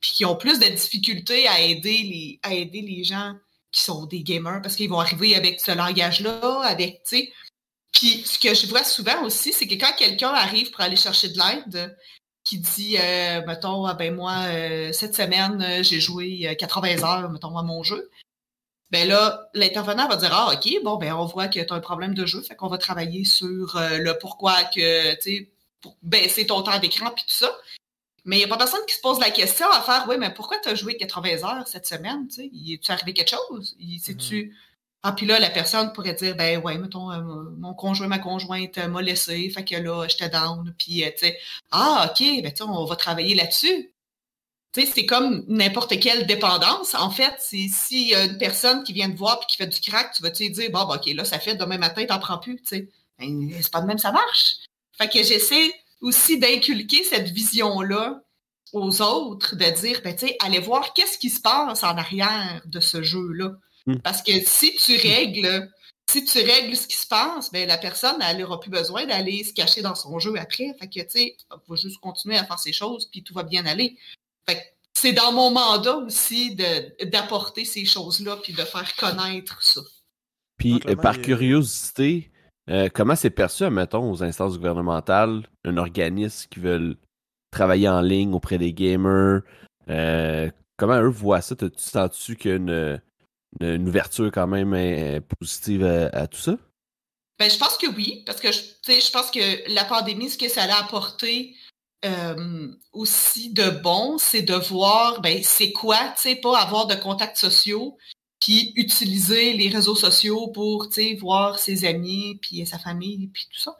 puis 0.00 0.10
qui 0.10 0.24
ont 0.24 0.34
plus 0.34 0.58
de 0.58 0.66
difficultés 0.66 1.46
à 1.46 1.60
aider 1.60 1.98
les, 1.98 2.40
à 2.42 2.52
aider 2.52 2.80
les 2.80 3.04
gens 3.04 3.34
qui 3.74 3.82
sont 3.82 4.06
des 4.06 4.22
gamers 4.22 4.62
parce 4.62 4.76
qu'ils 4.76 4.88
vont 4.88 5.00
arriver 5.00 5.34
avec 5.34 5.60
ce 5.60 5.72
langage-là, 5.72 6.62
avec, 6.64 7.02
tu 7.04 7.16
sais. 7.18 7.32
Puis 7.94 8.24
ce 8.26 8.38
que 8.38 8.54
je 8.54 8.66
vois 8.66 8.84
souvent 8.84 9.22
aussi, 9.24 9.52
c'est 9.52 9.66
que 9.66 9.74
quand 9.74 9.94
quelqu'un 9.96 10.30
arrive 10.30 10.70
pour 10.70 10.80
aller 10.80 10.96
chercher 10.96 11.28
de 11.28 11.38
l'aide, 11.38 11.96
qui 12.44 12.58
dit, 12.58 12.96
euh, 13.00 13.44
mettons, 13.46 13.86
ah 13.86 13.94
ben 13.94 14.14
moi, 14.14 14.34
euh, 14.48 14.92
cette 14.92 15.14
semaine, 15.14 15.62
euh, 15.62 15.82
j'ai 15.82 15.98
joué 15.98 16.54
80 16.58 17.02
heures, 17.02 17.30
mettons, 17.30 17.56
à 17.56 17.62
mon 17.62 17.82
jeu. 17.82 18.10
Ben 18.90 19.08
là, 19.08 19.48
l'intervenant 19.54 20.06
va 20.08 20.16
dire, 20.16 20.30
ah, 20.32 20.52
OK, 20.52 20.68
bon, 20.84 20.96
ben 20.96 21.14
on 21.14 21.24
voit 21.24 21.48
que 21.48 21.58
tu 21.58 21.72
as 21.72 21.76
un 21.76 21.80
problème 21.80 22.14
de 22.14 22.26
jeu, 22.26 22.42
fait 22.42 22.54
qu'on 22.54 22.68
va 22.68 22.78
travailler 22.78 23.24
sur 23.24 23.76
le 23.76 24.12
pourquoi 24.18 24.62
que, 24.64 25.14
tu 25.16 25.20
sais, 25.22 25.50
pour 25.80 25.96
baisser 26.02 26.46
ton 26.46 26.62
temps 26.62 26.78
d'écran, 26.78 27.10
puis 27.10 27.24
tout 27.24 27.34
ça. 27.34 27.50
Mais 28.26 28.36
il 28.36 28.38
n'y 28.40 28.44
a 28.44 28.48
pas 28.48 28.56
personne 28.56 28.84
qui 28.86 28.94
se 28.94 29.00
pose 29.00 29.18
la 29.20 29.30
question 29.30 29.66
à 29.70 29.82
faire 29.82 30.06
Oui, 30.08 30.16
mais 30.18 30.32
pourquoi 30.32 30.58
tu 30.58 30.68
as 30.68 30.74
joué 30.74 30.96
80 30.96 31.44
heures 31.44 31.68
cette 31.68 31.86
semaine? 31.86 32.28
Tu 32.28 32.42
sais, 32.42 32.78
tu 32.78 32.92
arrivé 32.92 33.14
quelque 33.14 33.30
chose? 33.30 33.76
Ah, 35.06 35.12
puis 35.12 35.26
là, 35.26 35.38
la 35.38 35.50
personne 35.50 35.92
pourrait 35.92 36.14
dire 36.14 36.34
Ben 36.34 36.58
ouais, 36.62 36.78
mettons, 36.78 37.12
euh, 37.12 37.20
mon 37.58 37.74
conjoint, 37.74 38.08
ma 38.08 38.18
conjointe 38.18 38.78
m'a 38.78 39.02
laissé, 39.02 39.50
fait 39.50 39.62
que 39.62 39.76
là, 39.76 40.06
j'étais 40.08 40.30
down. 40.30 40.74
Puis, 40.78 41.04
euh, 41.04 41.10
tu 41.10 41.26
sais, 41.26 41.38
Ah, 41.70 42.10
OK, 42.10 42.20
ben 42.42 42.50
tu 42.52 42.62
on 42.62 42.86
va 42.86 42.96
travailler 42.96 43.34
là-dessus. 43.34 43.92
Tu 44.72 44.80
sais, 44.80 44.92
c'est 44.94 45.06
comme 45.06 45.44
n'importe 45.48 46.00
quelle 46.00 46.26
dépendance. 46.26 46.94
En 46.94 47.10
fait, 47.10 47.34
s'il 47.38 48.08
y 48.08 48.14
a 48.14 48.24
une 48.24 48.38
personne 48.38 48.82
qui 48.82 48.94
vient 48.94 49.10
te 49.10 49.16
voir 49.16 49.40
et 49.42 49.46
qui 49.46 49.58
fait 49.58 49.66
du 49.66 49.80
crack, 49.80 50.12
tu 50.14 50.22
vas 50.22 50.30
te 50.30 50.42
dire 50.42 50.70
Bon, 50.70 50.86
ben, 50.86 50.96
OK, 50.96 51.06
là, 51.14 51.24
ça 51.26 51.38
fait 51.38 51.56
demain 51.56 51.78
matin, 51.78 52.06
t'en 52.06 52.18
prends 52.18 52.38
plus. 52.38 52.56
Tu 52.56 52.66
sais, 52.66 52.88
ben, 53.18 53.50
c'est 53.60 53.70
pas 53.72 53.82
de 53.82 53.86
même, 53.86 53.98
ça 53.98 54.10
marche. 54.10 54.56
Fait 54.98 55.08
que 55.08 55.22
j'essaie 55.22 55.70
aussi 56.00 56.38
d'inculquer 56.38 57.04
cette 57.04 57.28
vision-là 57.28 58.22
aux 58.72 59.02
autres, 59.02 59.56
de 59.56 59.80
dire, 59.80 60.00
ben, 60.02 60.16
tu 60.16 60.28
sais, 60.28 60.36
allez 60.40 60.60
voir 60.60 60.94
qu'est-ce 60.94 61.18
qui 61.18 61.30
se 61.30 61.40
passe 61.40 61.84
en 61.84 61.96
arrière 61.98 62.62
de 62.66 62.80
ce 62.80 63.02
jeu-là. 63.02 63.52
Hmm. 63.86 63.98
Parce 63.98 64.22
que 64.22 64.32
si 64.44 64.74
tu 64.76 64.96
règles, 64.96 65.70
si 66.08 66.24
tu 66.24 66.38
règles 66.38 66.76
ce 66.76 66.86
qui 66.86 66.96
se 66.96 67.06
passe, 67.06 67.50
ben, 67.52 67.66
la 67.68 67.78
personne, 67.78 68.16
elle 68.20 68.38
n'aura 68.38 68.60
plus 68.60 68.70
besoin 68.70 69.06
d'aller 69.06 69.44
se 69.44 69.52
cacher 69.52 69.82
dans 69.82 69.94
son 69.94 70.18
jeu 70.18 70.34
après. 70.38 70.74
Fait 70.78 70.88
que, 70.88 71.00
tu 71.00 71.06
sais, 71.08 71.36
elle 71.50 71.58
va 71.66 71.76
juste 71.76 71.98
continuer 72.00 72.36
à 72.36 72.44
faire 72.44 72.58
ses 72.58 72.72
choses, 72.72 73.06
puis 73.10 73.22
tout 73.22 73.34
va 73.34 73.42
bien 73.42 73.66
aller. 73.66 73.96
Fait 74.46 74.56
que 74.56 74.60
c'est 74.94 75.12
dans 75.12 75.32
mon 75.32 75.50
mandat 75.50 75.96
aussi 75.96 76.54
d'apporter 76.54 77.64
ces 77.64 77.84
choses-là, 77.84 78.36
puis 78.42 78.52
de 78.52 78.62
faire 78.62 78.94
connaître 78.96 79.62
ça. 79.62 79.80
Puis, 80.56 80.78
par 81.02 81.20
curiosité, 81.20 82.30
euh, 82.70 82.88
comment 82.92 83.16
c'est 83.16 83.30
perçu, 83.30 83.68
mettons, 83.70 84.10
aux 84.10 84.22
instances 84.22 84.56
gouvernementales, 84.56 85.46
un 85.64 85.76
organisme 85.76 86.48
qui 86.48 86.60
veut 86.60 86.96
travailler 87.50 87.88
en 87.88 88.00
ligne 88.00 88.32
auprès 88.32 88.56
des 88.56 88.72
gamers? 88.72 89.42
Euh, 89.88 90.50
comment 90.76 91.00
eux 91.00 91.08
voient 91.08 91.42
ça? 91.42 91.56
Tu 91.56 91.68
sens-tu 91.76 92.36
qu'il 92.36 92.50
y 92.50 92.54
a 92.54 92.56
une, 92.56 93.00
une, 93.60 93.88
ouverture 93.88 94.30
quand 94.32 94.46
même 94.46 94.74
euh, 94.74 95.20
positive 95.38 95.84
à, 95.84 96.26
tout 96.26 96.40
ça? 96.40 96.56
Ben, 97.38 97.50
je 97.50 97.58
pense 97.58 97.76
que 97.76 97.86
oui, 97.88 98.22
parce 98.26 98.40
que 98.40 98.52
je, 98.52 99.10
pense 99.10 99.30
que 99.30 99.72
la 99.72 99.84
pandémie, 99.84 100.30
ce 100.30 100.38
que 100.38 100.48
ça 100.48 100.62
a 100.62 100.80
apporté 100.80 101.56
aussi 102.92 103.50
de 103.54 103.70
bon, 103.70 104.18
c'est 104.18 104.42
de 104.42 104.54
voir, 104.54 105.22
ben, 105.22 105.40
c'est 105.42 105.72
quoi, 105.72 105.96
tu 106.16 106.22
sais, 106.22 106.36
pas 106.36 106.58
avoir 106.58 106.86
de 106.86 106.94
contacts 106.94 107.38
sociaux, 107.38 107.96
puis 108.44 108.74
utiliser 108.76 109.54
les 109.54 109.68
réseaux 109.68 109.96
sociaux 109.96 110.48
pour 110.48 110.88
voir 111.18 111.58
ses 111.58 111.86
amis, 111.86 112.38
puis 112.42 112.66
sa 112.66 112.78
famille, 112.78 113.28
puis 113.28 113.46
tout 113.50 113.58
ça. 113.58 113.74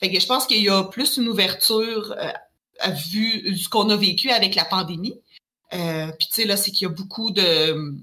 Fait 0.00 0.10
que 0.10 0.18
je 0.18 0.26
pense 0.26 0.46
qu'il 0.46 0.60
y 0.60 0.68
a 0.68 0.82
plus 0.82 1.18
une 1.18 1.28
ouverture 1.28 2.14
euh, 2.18 2.32
à 2.80 2.90
vue 2.90 3.56
ce 3.56 3.68
qu'on 3.68 3.90
a 3.90 3.96
vécu 3.96 4.30
avec 4.30 4.56
la 4.56 4.64
pandémie. 4.64 5.20
Euh, 5.72 6.10
puis 6.18 6.26
tu 6.28 6.34
sais, 6.34 6.44
là, 6.46 6.56
c'est 6.56 6.72
qu'il 6.72 6.88
y 6.88 6.90
a 6.90 6.94
beaucoup 6.94 7.30
de 7.30 7.94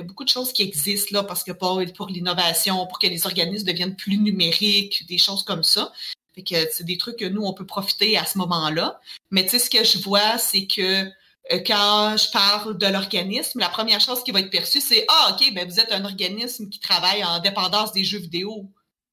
beaucoup 0.00 0.24
de 0.24 0.30
choses 0.30 0.52
qui 0.52 0.62
existent 0.62 1.10
là, 1.12 1.22
parce 1.22 1.44
que 1.44 1.52
pour, 1.52 1.82
pour 1.94 2.08
l'innovation, 2.08 2.86
pour 2.86 2.98
que 2.98 3.06
les 3.06 3.26
organismes 3.26 3.66
deviennent 3.66 3.96
plus 3.96 4.16
numériques, 4.16 5.06
des 5.06 5.18
choses 5.18 5.42
comme 5.42 5.62
ça. 5.62 5.92
Fait 6.34 6.42
que 6.42 6.54
c'est 6.72 6.84
des 6.84 6.96
trucs 6.96 7.18
que 7.18 7.26
nous, 7.26 7.42
on 7.42 7.52
peut 7.52 7.66
profiter 7.66 8.16
à 8.16 8.24
ce 8.24 8.38
moment-là. 8.38 9.00
Mais 9.30 9.44
tu 9.44 9.50
sais, 9.50 9.58
ce 9.58 9.68
que 9.68 9.84
je 9.84 9.98
vois, 9.98 10.38
c'est 10.38 10.66
que 10.66 11.04
euh, 11.50 11.58
quand 11.66 12.16
je 12.16 12.30
parle 12.30 12.78
de 12.78 12.86
l'organisme, 12.86 13.58
la 13.58 13.68
première 13.68 14.00
chose 14.00 14.22
qui 14.22 14.30
va 14.30 14.40
être 14.40 14.50
perçue, 14.50 14.80
c'est 14.80 15.04
Ah, 15.08 15.32
OK, 15.32 15.52
ben 15.54 15.68
vous 15.68 15.80
êtes 15.80 15.92
un 15.92 16.04
organisme 16.04 16.68
qui 16.68 16.78
travaille 16.78 17.24
en 17.24 17.40
dépendance 17.40 17.92
des 17.92 18.04
jeux 18.04 18.20
vidéo. 18.20 18.70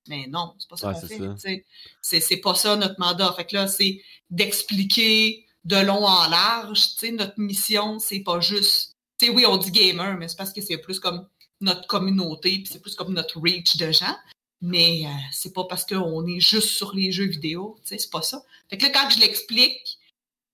Mais 0.07 0.27
non, 0.27 0.53
c'est 0.57 0.69
pas 0.69 0.77
ça 0.77 0.93
qu'on 0.93 1.37
fait. 1.37 1.65
C'est 2.01 2.37
pas 2.37 2.55
ça 2.55 2.75
notre 2.75 2.99
mandat. 2.99 3.33
Fait 3.33 3.45
que 3.45 3.55
là, 3.55 3.67
c'est 3.67 4.01
d'expliquer 4.29 5.45
de 5.65 5.77
long 5.77 6.05
en 6.05 6.29
large. 6.29 6.87
Notre 7.11 7.39
mission, 7.39 7.99
c'est 7.99 8.21
pas 8.21 8.39
juste. 8.39 8.88
Oui, 9.27 9.45
on 9.45 9.57
dit 9.57 9.71
gamer, 9.71 10.17
mais 10.17 10.27
c'est 10.27 10.37
parce 10.37 10.53
que 10.53 10.61
c'est 10.61 10.77
plus 10.77 10.99
comme 10.99 11.27
notre 11.61 11.87
communauté, 11.87 12.59
puis 12.59 12.69
c'est 12.71 12.81
plus 12.81 12.95
comme 12.95 13.13
notre 13.13 13.39
reach 13.41 13.75
de 13.77 13.91
gens. 13.91 14.15
Mais 14.61 15.03
euh, 15.05 15.09
c'est 15.31 15.53
pas 15.53 15.65
parce 15.65 15.85
qu'on 15.85 16.25
est 16.25 16.39
juste 16.39 16.69
sur 16.69 16.93
les 16.93 17.11
jeux 17.11 17.25
vidéo. 17.25 17.77
C'est 17.83 18.09
pas 18.09 18.21
ça. 18.21 18.43
Fait 18.69 18.77
que 18.77 18.85
là, 18.85 18.91
quand 18.93 19.09
je 19.09 19.19
l'explique, 19.19 19.99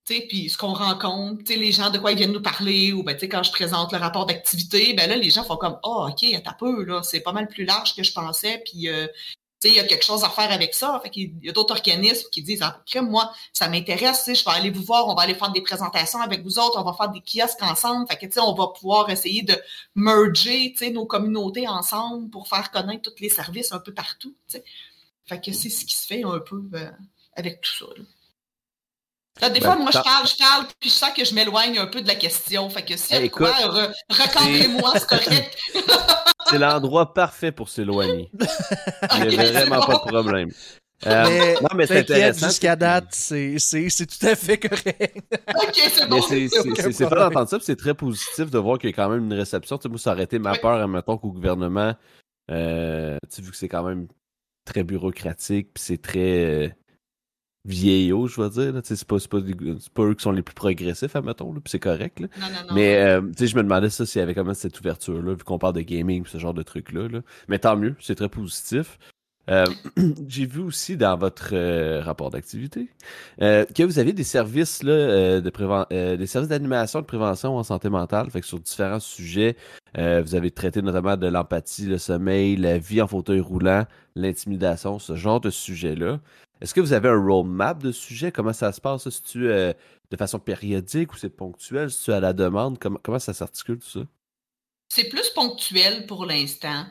puis 0.05 0.49
ce 0.49 0.57
qu'on 0.57 0.73
rencontre, 0.73 1.51
les 1.51 1.71
gens 1.71 1.89
de 1.89 1.97
quoi 1.97 2.11
ils 2.11 2.17
viennent 2.17 2.31
nous 2.31 2.41
parler, 2.41 2.93
ou 2.93 3.03
ben, 3.03 3.17
quand 3.19 3.43
je 3.43 3.51
présente 3.51 3.91
le 3.91 3.97
rapport 3.97 4.25
d'activité, 4.25 4.93
ben 4.93 5.09
là, 5.09 5.15
les 5.15 5.31
gens 5.31 5.43
font 5.43 5.57
comme 5.57 5.79
Ah, 5.83 5.87
oh, 5.89 6.07
OK, 6.09 6.25
t'as 6.43 6.53
peu, 6.53 6.83
là, 6.83 7.01
c'est 7.03 7.21
pas 7.21 7.33
mal 7.33 7.47
plus 7.47 7.65
large 7.65 7.95
que 7.95 8.03
je 8.03 8.13
pensais, 8.13 8.61
puis 8.65 8.87
euh, 8.89 9.07
il 9.69 9.75
y 9.75 9.79
a 9.79 9.83
quelque 9.83 10.03
chose 10.03 10.23
à 10.23 10.29
faire 10.29 10.51
avec 10.51 10.73
ça. 10.73 10.99
Fait 11.03 11.11
il 11.15 11.33
y 11.43 11.49
a 11.49 11.53
d'autres 11.53 11.73
organismes 11.73 12.27
qui 12.31 12.41
disent 12.41 12.61
ah, 12.63 12.81
moi, 13.01 13.31
ça 13.53 13.67
m'intéresse, 13.67 14.23
je 14.27 14.43
vais 14.43 14.51
aller 14.51 14.69
vous 14.69 14.83
voir, 14.83 15.07
on 15.07 15.15
va 15.15 15.23
aller 15.23 15.35
faire 15.35 15.51
des 15.51 15.61
présentations 15.61 16.19
avec 16.21 16.43
vous 16.43 16.59
autres, 16.59 16.79
on 16.79 16.83
va 16.83 16.93
faire 16.93 17.09
des 17.09 17.21
kiosques 17.21 17.61
ensemble. 17.61 18.07
Fait 18.07 18.17
que, 18.17 18.39
on 18.39 18.53
va 18.53 18.67
pouvoir 18.67 19.09
essayer 19.09 19.41
de 19.41 19.55
merger 19.95 20.73
nos 20.91 21.05
communautés 21.05 21.67
ensemble 21.67 22.29
pour 22.29 22.47
faire 22.47 22.71
connaître 22.71 23.11
tous 23.11 23.21
les 23.21 23.29
services 23.29 23.71
un 23.71 23.79
peu 23.79 23.93
partout. 23.93 24.35
Fait 25.25 25.41
que 25.41 25.51
c'est 25.53 25.69
ce 25.69 25.85
qui 25.85 25.95
se 25.95 26.05
fait 26.05 26.23
un 26.23 26.39
peu 26.39 26.61
euh, 26.73 26.91
avec 27.33 27.61
tout 27.61 27.85
ça. 29.39 29.49
des 29.49 29.61
fois, 29.61 29.75
ben, 29.75 29.83
moi, 29.83 29.91
je 29.91 29.99
parle, 29.99 30.27
je 30.27 30.37
parle, 30.37 30.67
puis 30.79 30.89
je 30.89 30.95
sens 30.95 31.11
que 31.15 31.25
je 31.25 31.33
m'éloigne 31.33 31.77
un 31.79 31.87
peu 31.87 32.01
de 32.01 32.07
la 32.07 32.15
question. 32.15 32.69
Fait 32.69 32.85
que 32.85 32.95
si 32.95 33.13
hey, 33.13 33.29
quoi, 33.29 33.53
moi 34.69 34.93
c'est 34.99 35.07
correct. 35.07 35.57
c'est 36.49 36.57
l'endroit 36.57 37.13
parfait 37.13 37.51
pour 37.51 37.69
s'éloigner. 37.69 38.29
Il 39.17 39.27
n'y 39.27 39.39
a 39.39 39.51
vraiment 39.51 39.85
pas 39.85 39.93
de 39.93 40.11
problème. 40.11 40.49
Euh, 41.05 41.55
non, 41.61 41.69
mais 41.75 41.87
c'est 41.87 41.99
intéressant. 41.99 42.47
Jusqu'à 42.47 42.75
date, 42.75 43.07
c'est 43.11 43.57
tout 43.59 44.25
à 44.25 44.35
fait 44.35 44.57
correct. 44.57 45.23
ok, 45.55 45.73
c'est 45.75 46.09
bon. 46.09 46.21
C'est 46.21 47.09
pas 47.09 47.29
d'entendre 47.29 47.49
ça, 47.49 47.57
c'est 47.61 47.75
très 47.75 47.93
positif 47.93 48.49
de 48.49 48.57
voir 48.57 48.79
qu'il 48.79 48.89
y 48.89 48.93
a 48.93 48.95
quand 48.95 49.09
même 49.09 49.25
une 49.25 49.33
réception. 49.33 49.77
Tu 49.77 49.83
sais, 49.83 49.89
moi, 49.89 49.97
ça 49.97 50.13
aurait 50.13 50.23
été 50.23 50.39
ma 50.39 50.55
peur, 50.55 50.81
admettons, 50.81 51.17
qu'au 51.17 51.31
gouvernement, 51.31 51.93
euh, 52.51 53.17
tu 53.29 53.35
sais, 53.35 53.41
vu 53.41 53.51
que 53.51 53.57
c'est 53.57 53.67
quand 53.67 53.83
même 53.83 54.07
très 54.63 54.83
bureaucratique, 54.83 55.73
puis 55.73 55.83
c'est 55.83 56.01
très. 56.01 56.75
Euh, 57.65 57.69
vieillot, 57.69 58.27
je 58.27 58.41
vais 58.41 58.49
dire. 58.49 58.81
C'est 58.83 59.03
pas, 59.05 59.17
pas, 59.17 59.39
pas, 59.93 60.03
eux 60.03 60.13
qui 60.13 60.23
sont 60.23 60.31
les 60.31 60.41
plus 60.41 60.55
progressifs, 60.55 61.15
admettons, 61.15 61.51
puis 61.53 61.63
c'est 61.65 61.79
correct. 61.79 62.19
Là. 62.19 62.27
Non, 62.39 62.47
non, 62.47 62.67
non. 62.69 62.75
Mais 62.75 62.97
euh, 62.97 63.21
je 63.39 63.55
me 63.55 63.63
demandais 63.63 63.89
ça 63.89 64.05
s'il 64.05 64.19
y 64.19 64.23
avait 64.23 64.33
quand 64.33 64.43
même 64.43 64.53
cette 64.53 64.79
ouverture-là, 64.79 65.33
vu 65.33 65.43
qu'on 65.43 65.59
parle 65.59 65.73
de 65.73 65.81
gaming 65.81 66.25
ce 66.25 66.37
genre 66.37 66.53
de 66.53 66.63
trucs-là. 66.63 67.07
Là. 67.07 67.21
Mais 67.47 67.59
tant 67.59 67.75
mieux, 67.75 67.95
c'est 67.99 68.15
très 68.15 68.29
positif. 68.29 68.97
Euh, 69.49 69.65
j'ai 70.27 70.45
vu 70.45 70.61
aussi 70.61 70.97
dans 70.97 71.17
votre 71.17 71.49
euh, 71.53 72.01
rapport 72.01 72.31
d'activité 72.31 72.89
euh, 73.41 73.63
que 73.65 73.83
vous 73.83 73.99
avez 73.99 74.11
des 74.11 74.23
services 74.23 74.81
là, 74.81 75.39
de 75.39 75.49
préven 75.49 75.85
des 75.91 76.25
services 76.25 76.49
d'animation 76.49 77.01
de 77.01 77.05
prévention 77.05 77.57
en 77.57 77.63
santé 77.63 77.89
mentale, 77.89 78.29
fait 78.31 78.41
que 78.41 78.47
sur 78.47 78.59
différents 78.59 78.99
sujets. 78.99 79.55
vous 79.95 80.35
avez 80.35 80.51
traité 80.51 80.81
notamment 80.81 81.17
de 81.17 81.27
l'empathie, 81.27 81.85
le 81.85 81.97
sommeil, 81.97 82.55
la 82.55 82.77
vie 82.77 83.01
en 83.01 83.07
fauteuil 83.07 83.39
roulant, 83.39 83.85
l'intimidation, 84.15 84.99
ce 84.99 85.15
genre 85.15 85.39
de 85.39 85.49
sujets-là. 85.49 86.19
Est-ce 86.61 86.73
que 86.73 86.81
vous 86.81 86.93
avez 86.93 87.09
un 87.09 87.21
roadmap 87.21 87.81
de 87.81 87.91
sujets? 87.91 88.31
Comment 88.31 88.53
ça 88.53 88.71
se 88.71 88.81
passe? 88.81 89.09
Si 89.09 89.21
tu 89.23 89.47
de 89.47 90.17
façon 90.17 90.39
périodique 90.39 91.13
ou 91.13 91.17
c'est 91.17 91.29
ponctuel? 91.29 91.91
Si 91.91 92.05
tu 92.05 92.13
à 92.13 92.19
la 92.19 92.33
demande? 92.33 92.79
Comment, 92.79 92.99
comment 93.03 93.19
ça 93.19 93.33
s'articule 93.33 93.79
tout 93.79 93.89
ça? 93.89 94.05
C'est 94.89 95.09
plus 95.09 95.29
ponctuel 95.31 96.05
pour 96.05 96.25
l'instant 96.25 96.85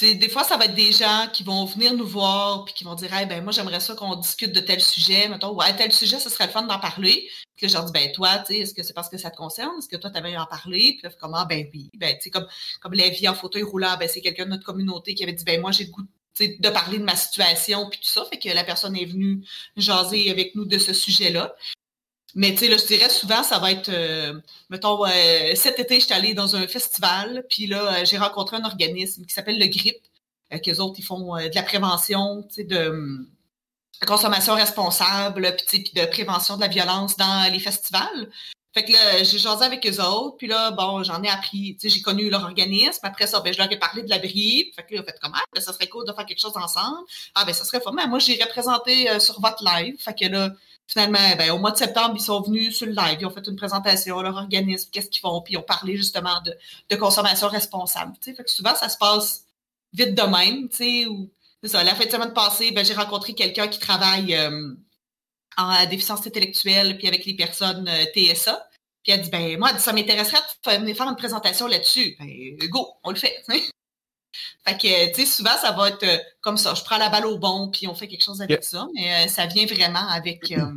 des 0.00 0.28
fois, 0.28 0.42
ça 0.42 0.56
va 0.56 0.64
être 0.64 0.74
des 0.74 0.92
gens 0.92 1.28
qui 1.32 1.42
vont 1.42 1.66
venir 1.66 1.94
nous 1.94 2.06
voir 2.06 2.64
puis 2.64 2.72
qui 2.72 2.84
vont 2.84 2.94
dire 2.94 3.10
ben 3.28 3.42
moi 3.42 3.52
j'aimerais 3.52 3.80
ça 3.80 3.94
qu'on 3.94 4.16
discute 4.16 4.52
de 4.52 4.60
tel 4.60 4.80
sujet. 4.80 5.28
Mettons, 5.28 5.54
ouais, 5.54 5.76
tel 5.76 5.92
sujet, 5.92 6.18
ce 6.18 6.30
serait 6.30 6.46
le 6.46 6.52
fun 6.52 6.62
d'en 6.62 6.78
parler. 6.78 7.28
Puis 7.56 7.68
je 7.68 7.74
leur 7.74 7.84
dis 7.84 7.92
ben 7.92 8.10
toi, 8.12 8.42
est-ce 8.48 8.72
que 8.72 8.82
c'est 8.82 8.94
parce 8.94 9.10
que 9.10 9.18
ça 9.18 9.30
te 9.30 9.36
concerne? 9.36 9.72
Est-ce 9.78 9.88
que 9.88 9.96
toi, 9.96 10.10
tu 10.10 10.18
avais 10.18 10.36
en 10.36 10.46
parler? 10.46 10.96
Puis 10.98 11.00
là, 11.02 11.10
comment? 11.20 11.44
Ben 11.44 11.68
oui. 11.74 11.90
Ben, 11.98 12.16
tu 12.16 12.22
sais, 12.22 12.30
comme, 12.30 12.46
comme 12.80 12.94
la 12.94 13.10
vie 13.10 13.28
en 13.28 13.34
fauteuil 13.34 13.62
roulant, 13.62 13.96
ben 13.98 14.08
c'est 14.08 14.22
quelqu'un 14.22 14.46
de 14.46 14.50
notre 14.50 14.64
communauté 14.64 15.14
qui 15.14 15.22
avait 15.22 15.34
dit 15.34 15.44
ben 15.44 15.60
moi 15.60 15.72
j'ai 15.72 15.84
le 15.84 15.90
goût 15.90 16.02
de 16.02 16.08
parler 16.70 16.98
de 16.98 17.04
ma 17.04 17.16
situation 17.16 17.88
puis 17.88 17.98
tout 18.00 18.08
ça. 18.08 18.24
Fait 18.30 18.38
que 18.38 18.48
la 18.48 18.64
personne 18.64 18.96
est 18.96 19.04
venue 19.04 19.44
jaser 19.76 20.30
avec 20.30 20.54
nous 20.54 20.64
de 20.64 20.78
ce 20.78 20.92
sujet-là. 20.92 21.54
Mais 22.34 22.52
tu 22.52 22.58
sais, 22.58 22.68
là, 22.68 22.76
je 22.78 22.86
dirais 22.86 23.10
souvent, 23.10 23.42
ça 23.42 23.58
va 23.58 23.72
être, 23.72 23.90
euh, 23.90 24.40
mettons, 24.70 25.04
euh, 25.04 25.54
cet 25.54 25.78
été, 25.78 25.96
je 25.96 26.06
suis 26.06 26.14
allée 26.14 26.32
dans 26.34 26.56
un 26.56 26.66
festival, 26.66 27.44
puis 27.50 27.66
là, 27.66 28.00
euh, 28.00 28.04
j'ai 28.06 28.16
rencontré 28.16 28.56
un 28.56 28.64
organisme 28.64 29.26
qui 29.26 29.34
s'appelle 29.34 29.58
le 29.58 29.66
GRIP, 29.66 29.96
qu'eux 30.62 30.78
autres, 30.78 30.96
ils 30.98 31.04
font 31.04 31.36
de 31.36 31.54
la 31.54 31.62
prévention, 31.62 32.42
tu 32.44 32.54
sais, 32.56 32.64
de, 32.64 33.26
consommation 34.06 34.54
responsable, 34.54 35.54
puis 35.68 35.84
de 35.94 36.04
prévention 36.06 36.56
de 36.56 36.62
la 36.62 36.68
violence 36.68 37.16
dans 37.16 37.50
les 37.52 37.60
festivals. 37.60 38.30
Fait 38.74 38.84
que 38.84 38.92
là, 38.92 39.22
j'ai 39.22 39.38
jasé 39.38 39.64
avec 39.64 39.86
eux 39.86 40.00
autres, 40.02 40.36
puis 40.38 40.46
là, 40.46 40.70
bon, 40.70 41.02
j'en 41.02 41.22
ai 41.22 41.28
appris, 41.28 41.76
tu 41.78 41.88
sais, 41.90 41.94
j'ai 41.94 42.02
connu 42.02 42.30
leur 42.30 42.42
organisme. 42.42 43.00
Après 43.02 43.26
ça, 43.26 43.40
ben, 43.40 43.52
je 43.52 43.58
leur 43.58 43.70
ai 43.70 43.78
parlé 43.78 44.02
de 44.02 44.08
l'abri. 44.08 44.72
Fait 44.74 44.82
que 44.84 44.94
là, 44.94 45.02
fait 45.02 45.14
comment? 45.20 45.36
Ben, 45.54 45.60
ça 45.60 45.72
serait 45.72 45.88
cool 45.88 46.06
de 46.06 46.12
faire 46.12 46.24
quelque 46.24 46.40
chose 46.40 46.56
ensemble. 46.56 47.06
Ah, 47.34 47.44
ben, 47.44 47.52
ça 47.52 47.64
serait 47.64 47.80
fun. 47.80 47.92
Moi, 47.92 48.18
j'ai 48.18 48.42
représenté 48.42 49.20
sur 49.20 49.40
votre 49.40 49.62
live. 49.62 49.96
Fait 49.98 50.18
que 50.18 50.24
là, 50.26 50.50
finalement, 50.86 51.36
ben, 51.38 51.50
au 51.50 51.58
mois 51.58 51.70
de 51.70 51.76
septembre, 51.76 52.14
ils 52.16 52.22
sont 52.22 52.40
venus 52.40 52.76
sur 52.76 52.86
le 52.86 52.92
live, 52.92 53.18
ils 53.20 53.26
ont 53.26 53.30
fait 53.30 53.46
une 53.46 53.56
présentation, 53.56 54.20
leur 54.20 54.36
organisme, 54.36 54.90
qu'est-ce 54.92 55.08
qu'ils 55.08 55.20
font, 55.20 55.40
puis 55.40 55.54
ils 55.54 55.56
ont 55.56 55.62
parlé 55.62 55.96
justement 55.96 56.40
de, 56.42 56.96
consommation 56.96 57.48
responsable. 57.48 58.12
Fait 58.20 58.34
que 58.34 58.50
souvent, 58.50 58.74
ça 58.74 58.88
se 58.88 58.98
passe 58.98 59.44
vite 59.92 60.14
de 60.14 60.22
même, 60.22 60.68
ou 61.10 61.30
c'est 61.62 61.68
ça. 61.68 61.82
La 61.84 61.94
fin 61.94 62.04
de 62.04 62.10
semaine 62.10 62.32
passée, 62.32 62.72
ben, 62.72 62.84
j'ai 62.84 62.94
rencontré 62.94 63.34
quelqu'un 63.34 63.68
qui 63.68 63.78
travaille 63.78 64.34
euh, 64.34 64.74
en 65.56 65.86
déficience 65.86 66.26
intellectuelle, 66.26 66.96
puis 66.98 67.08
avec 67.08 67.24
les 67.24 67.34
personnes 67.34 67.88
euh, 67.88 68.04
TSA. 68.14 68.68
Puis 69.02 69.12
elle 69.12 69.22
dit, 69.22 69.30
ben 69.30 69.58
moi, 69.58 69.76
ça 69.78 69.92
m'intéresserait 69.92 70.38
de 70.66 70.78
venir 70.78 70.96
faire 70.96 71.08
une 71.08 71.16
présentation 71.16 71.66
là-dessus. 71.66 72.16
Ben, 72.18 72.56
go, 72.68 72.88
on 73.02 73.10
le 73.10 73.16
fait. 73.16 73.34
Fait 74.66 74.78
que, 74.78 75.08
tu 75.08 75.14
sais, 75.14 75.26
souvent, 75.26 75.56
ça 75.60 75.72
va 75.72 75.88
être 75.88 76.04
euh, 76.04 76.18
comme 76.40 76.56
ça. 76.56 76.74
Je 76.74 76.82
prends 76.84 76.98
la 76.98 77.08
balle 77.08 77.26
au 77.26 77.38
bon, 77.38 77.70
puis 77.70 77.86
on 77.86 77.94
fait 77.94 78.08
quelque 78.08 78.24
chose 78.24 78.40
avec 78.40 78.64
ça. 78.64 78.86
Mais 78.94 79.12
euh, 79.12 79.28
ça 79.28 79.46
vient 79.46 79.66
vraiment 79.66 80.08
avec. 80.08 80.52
Euh, 80.52 80.70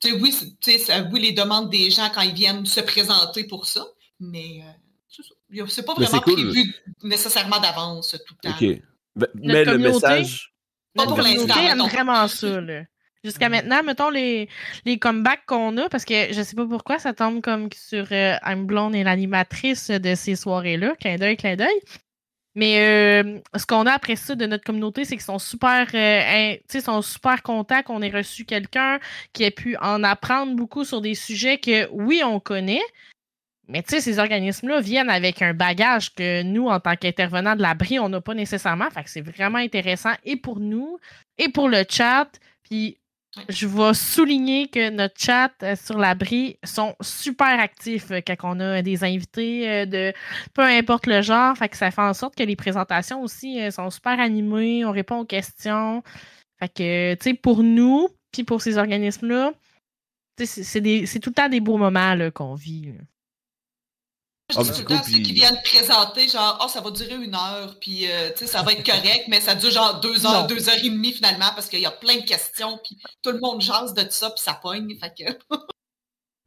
tu 0.00 0.10
sais, 0.10 0.12
oui, 0.12 0.34
oui, 1.10 1.20
les 1.20 1.32
demandes 1.32 1.70
des 1.70 1.90
gens 1.90 2.08
quand 2.14 2.22
ils 2.22 2.34
viennent 2.34 2.66
se 2.66 2.80
présenter 2.80 3.44
pour 3.44 3.66
ça. 3.66 3.84
Mais 4.20 4.60
c'est 5.68 5.84
pas 5.84 5.94
vraiment 5.94 6.20
prévu 6.20 6.74
nécessairement 7.02 7.60
d'avance 7.60 8.16
tout 8.26 8.34
le 8.42 8.50
temps. 8.50 8.56
OK. 8.56 8.82
Ben, 9.16 9.28
mais 9.34 9.64
le 9.64 9.78
message. 9.78 10.52
Pas 10.94 11.06
pour 11.06 11.18
l'instant. 11.18 11.58
aime 11.58 11.82
vraiment 11.88 12.28
ça, 12.28 12.60
là. 12.60 12.82
Jusqu'à 13.24 13.48
mm. 13.48 13.52
maintenant, 13.52 13.82
mettons 13.82 14.10
les, 14.10 14.48
les 14.84 14.98
comebacks 14.98 15.44
qu'on 15.46 15.76
a, 15.78 15.88
parce 15.88 16.04
que 16.04 16.32
je 16.32 16.42
sais 16.42 16.56
pas 16.56 16.66
pourquoi 16.66 16.98
ça 16.98 17.12
tombe 17.12 17.40
comme 17.40 17.68
sur 17.74 18.10
I'm 18.12 18.66
Blonde 18.66 18.94
et 18.94 19.04
l'animatrice 19.04 19.90
de 19.90 20.14
ces 20.14 20.36
soirées-là, 20.36 20.94
clin 21.00 21.16
d'œil, 21.16 21.36
clin 21.36 21.56
d'œil. 21.56 21.80
Mais 22.54 22.80
euh, 22.80 23.40
ce 23.56 23.64
qu'on 23.64 23.86
a 23.86 23.92
après 23.92 24.16
ça 24.16 24.34
de 24.34 24.44
notre 24.44 24.64
communauté, 24.64 25.04
c'est 25.04 25.14
qu'ils 25.14 25.22
sont 25.22 25.38
super, 25.38 25.88
euh, 25.94 26.56
sont 26.80 27.00
super 27.00 27.42
contents 27.42 27.82
qu'on 27.82 28.02
ait 28.02 28.10
reçu 28.10 28.44
quelqu'un 28.44 29.00
qui 29.32 29.44
ait 29.44 29.50
pu 29.50 29.76
en 29.78 30.04
apprendre 30.04 30.54
beaucoup 30.54 30.84
sur 30.84 31.00
des 31.00 31.14
sujets 31.14 31.58
que, 31.58 31.88
oui, 31.92 32.22
on 32.22 32.40
connaît, 32.40 32.82
mais 33.68 33.82
tu 33.82 33.94
sais, 33.94 34.00
ces 34.00 34.18
organismes-là 34.18 34.80
viennent 34.80 35.08
avec 35.08 35.40
un 35.40 35.54
bagage 35.54 36.14
que 36.14 36.42
nous, 36.42 36.66
en 36.68 36.78
tant 36.78 36.94
qu'intervenants 36.96 37.56
de 37.56 37.62
l'abri, 37.62 37.98
on 37.98 38.10
n'a 38.10 38.20
pas 38.20 38.34
nécessairement. 38.34 38.90
Fait 38.90 39.04
que 39.04 39.08
c'est 39.08 39.22
vraiment 39.22 39.58
intéressant 39.58 40.12
et 40.24 40.36
pour 40.36 40.60
nous 40.60 40.98
et 41.38 41.48
pour 41.48 41.68
le 41.70 41.84
chat. 41.88 42.28
Puis 42.64 42.98
je 43.48 43.66
vais 43.66 43.94
souligner 43.94 44.68
que 44.68 44.90
notre 44.90 45.18
chat 45.18 45.52
euh, 45.62 45.74
sur 45.74 45.96
l'abri 45.96 46.58
sont 46.64 46.94
super 47.00 47.58
actifs 47.60 48.10
euh, 48.10 48.20
quand 48.26 48.36
on 48.56 48.60
a 48.60 48.82
des 48.82 49.04
invités 49.04 49.70
euh, 49.70 49.86
de 49.86 50.12
peu 50.52 50.62
importe 50.62 51.06
le 51.06 51.22
genre. 51.22 51.56
Fait 51.56 51.68
que 51.68 51.76
ça 51.76 51.90
fait 51.90 52.02
en 52.02 52.12
sorte 52.12 52.36
que 52.36 52.42
les 52.42 52.56
présentations 52.56 53.22
aussi 53.22 53.58
sont 53.72 53.90
super 53.90 54.20
animées, 54.20 54.84
on 54.84 54.92
répond 54.92 55.20
aux 55.20 55.24
questions. 55.24 56.02
Fait 56.58 56.68
que, 56.68 57.14
tu 57.14 57.30
sais, 57.30 57.34
pour 57.34 57.62
nous, 57.62 58.08
puis 58.32 58.44
pour 58.44 58.60
ces 58.60 58.76
organismes-là, 58.76 59.52
c'est 60.38 61.20
tout 61.20 61.30
le 61.30 61.34
temps 61.34 61.48
des 61.48 61.60
beaux 61.60 61.78
moments 61.78 62.16
qu'on 62.34 62.54
vit. 62.54 62.92
Ah, 64.56 64.62
dis 64.62 64.70
tout 64.72 64.80
le 64.80 64.96
temps 64.96 65.02
ceux 65.02 65.18
qui 65.18 65.32
viennent 65.32 65.58
présenter, 65.64 66.28
genre, 66.28 66.58
oh, 66.64 66.68
ça 66.68 66.80
va 66.80 66.90
durer 66.90 67.14
une 67.14 67.34
heure, 67.34 67.76
puis 67.80 68.10
euh, 68.10 68.30
ça 68.34 68.62
va 68.62 68.72
être 68.72 68.84
correct, 68.84 69.24
mais 69.28 69.40
ça 69.40 69.54
dure 69.54 69.70
genre 69.70 70.00
deux 70.00 70.26
heures, 70.26 70.46
deux 70.46 70.68
heures 70.68 70.78
et 70.82 70.88
demie 70.88 71.12
finalement, 71.12 71.50
parce 71.54 71.68
qu'il 71.68 71.80
y 71.80 71.86
a 71.86 71.90
plein 71.90 72.16
de 72.16 72.24
questions, 72.24 72.78
puis 72.82 72.98
tout 73.22 73.30
le 73.30 73.40
monde 73.40 73.60
jase 73.60 73.94
de 73.94 74.04
ça, 74.10 74.30
puis 74.30 74.42
ça 74.42 74.54
pogne. 74.54 74.94
Fait 74.96 75.12
que. 75.16 75.56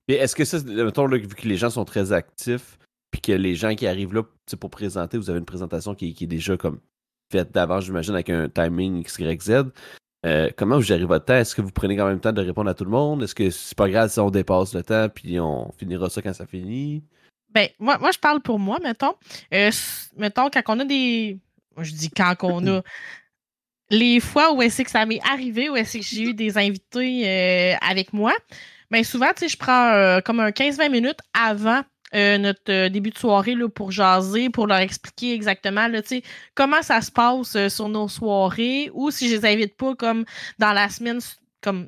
est-ce 0.14 0.36
que 0.36 0.46
ça, 0.46 0.60
mettons, 0.64 1.08
là, 1.08 1.18
vu 1.18 1.28
que 1.28 1.48
les 1.48 1.58
gens 1.58 1.70
sont 1.70 1.86
très 1.86 2.12
actifs, 2.12 2.78
puis 3.12 3.22
que 3.22 3.32
les 3.32 3.56
gens 3.56 3.76
qui 3.76 3.88
arrivent 3.88 4.14
là 4.14 4.24
pour 4.60 4.70
présenter, 4.70 5.18
vous 5.18 5.30
avez 5.30 5.40
une 5.40 5.46
présentation 5.46 5.96
qui, 5.96 6.16
est 6.20 6.28
déjà 6.28 6.58
comme 6.58 6.80
faite 7.32 7.52
d'avance, 7.52 7.86
j'imagine, 7.86 8.14
avec 8.14 8.30
un 8.30 8.50
timing 8.50 9.04
XYZ. 9.04 9.72
Euh, 10.26 10.50
comment 10.58 10.78
vous 10.78 10.82
gérez 10.82 11.06
votre 11.06 11.26
temps? 11.26 11.36
Est-ce 11.36 11.54
que 11.54 11.62
vous 11.62 11.72
prenez 11.72 11.96
quand 11.96 12.06
même 12.06 12.16
le 12.16 12.22
temps 12.22 12.34
de 12.34 12.42
répondre 12.42 12.70
à 12.70 12.74
tout 12.74 12.84
le 12.84 12.90
monde? 12.90 13.22
Est-ce 13.22 13.36
que 13.36 13.50
c'est 13.52 13.78
pas 13.78 13.90
grave 13.90 14.10
si 14.10 14.20
on 14.20 14.32
dépasse 14.32 14.74
le 14.74 14.82
temps 14.82 15.08
puis 15.08 15.40
on 15.40 15.72
finira 15.78 16.10
ça 16.10 16.22
quand 16.22 16.34
ça 16.34 16.48
finit? 16.48 17.04
Ben, 17.56 17.70
moi, 17.80 17.98
moi, 17.98 18.12
je 18.12 18.20
parle 18.20 18.42
pour 18.42 18.60
moi, 18.60 18.80
mettons. 18.84 19.14
Euh, 19.54 19.72
mettons, 20.18 20.50
quand 20.50 20.62
on 20.68 20.80
a 20.82 20.86
des. 20.86 21.40
Je 21.78 21.92
dis 21.94 22.10
quand 22.10 22.36
on 22.44 22.68
a. 22.68 22.82
Les 23.92 24.20
fois 24.20 24.52
où 24.52 24.64
est-ce 24.64 24.82
que 24.82 24.90
ça 24.90 25.06
m'est 25.06 25.22
arrivé, 25.22 25.70
où 25.70 25.76
est-ce 25.76 26.00
que 26.00 26.04
j'ai 26.04 26.24
eu 26.24 26.34
des 26.34 26.58
invités 26.58 27.22
euh, 27.24 27.76
avec 27.88 28.14
moi, 28.14 28.34
ben 28.90 29.04
souvent, 29.04 29.28
tu 29.28 29.42
sais, 29.42 29.48
je 29.48 29.58
prends 29.58 29.92
euh, 29.92 30.22
comme 30.22 30.40
un 30.40 30.50
15-20 30.50 30.90
minutes 30.90 31.20
avant 31.34 31.82
notre 32.14 32.88
début 32.88 33.10
de 33.10 33.18
soirée 33.18 33.56
là, 33.56 33.68
pour 33.68 33.92
jaser, 33.92 34.50
pour 34.50 34.68
leur 34.68 34.78
expliquer 34.78 35.34
exactement 35.34 35.88
là, 35.88 36.02
comment 36.54 36.82
ça 36.82 37.02
se 37.02 37.12
passe 37.12 37.68
sur 37.68 37.90
nos 37.90 38.08
soirées 38.08 38.90
ou 38.94 39.12
si 39.12 39.28
je 39.28 39.36
les 39.36 39.46
invite 39.46 39.76
pas 39.76 39.96
comme 39.96 40.24
dans 40.58 40.72
la 40.72 40.88
semaine 40.88 41.20
comme 41.62 41.88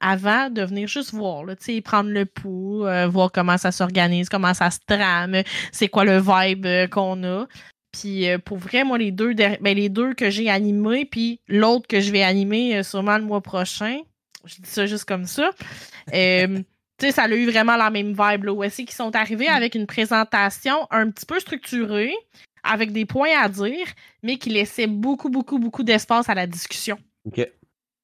avant 0.00 0.50
de 0.50 0.62
venir 0.62 0.88
juste 0.88 1.12
voir, 1.12 1.44
là, 1.44 1.54
prendre 1.84 2.10
le 2.10 2.26
pouls, 2.26 2.86
euh, 2.86 3.06
voir 3.08 3.30
comment 3.32 3.56
ça 3.56 3.72
s'organise, 3.72 4.28
comment 4.28 4.54
ça 4.54 4.70
se 4.70 4.78
trame, 4.86 5.42
c'est 5.72 5.88
quoi 5.88 6.04
le 6.04 6.18
vibe 6.18 6.66
euh, 6.66 6.86
qu'on 6.86 7.22
a. 7.24 7.46
Puis 7.92 8.28
euh, 8.28 8.38
pour 8.38 8.58
vrai, 8.58 8.84
moi, 8.84 8.98
les 8.98 9.10
deux, 9.10 9.34
ben, 9.34 9.76
les 9.76 9.88
deux 9.88 10.14
que 10.14 10.30
j'ai 10.30 10.50
animés, 10.50 11.04
puis 11.04 11.40
l'autre 11.48 11.86
que 11.88 12.00
je 12.00 12.10
vais 12.10 12.22
animer 12.22 12.82
sûrement 12.82 13.18
le 13.18 13.24
mois 13.24 13.40
prochain, 13.40 13.98
je 14.44 14.56
dis 14.56 14.70
ça 14.70 14.86
juste 14.86 15.04
comme 15.04 15.26
ça. 15.26 15.50
ça 16.12 17.22
a 17.22 17.28
eu 17.28 17.46
vraiment 17.46 17.76
la 17.76 17.90
même 17.90 18.10
vibe. 18.10 18.44
Là, 18.44 18.52
où 18.52 18.62
est-ce 18.62 18.82
qu'ils 18.82 18.90
sont 18.90 19.14
arrivés 19.16 19.48
avec 19.48 19.74
une 19.74 19.86
présentation 19.86 20.86
un 20.90 21.10
petit 21.10 21.26
peu 21.26 21.40
structurée, 21.40 22.14
avec 22.62 22.92
des 22.92 23.06
points 23.06 23.38
à 23.40 23.48
dire, 23.48 23.86
mais 24.22 24.36
qui 24.36 24.50
laissait 24.50 24.86
beaucoup, 24.86 25.30
beaucoup, 25.30 25.58
beaucoup 25.58 25.82
d'espace 25.82 26.28
à 26.28 26.34
la 26.34 26.46
discussion. 26.46 26.98
OK. 27.26 27.48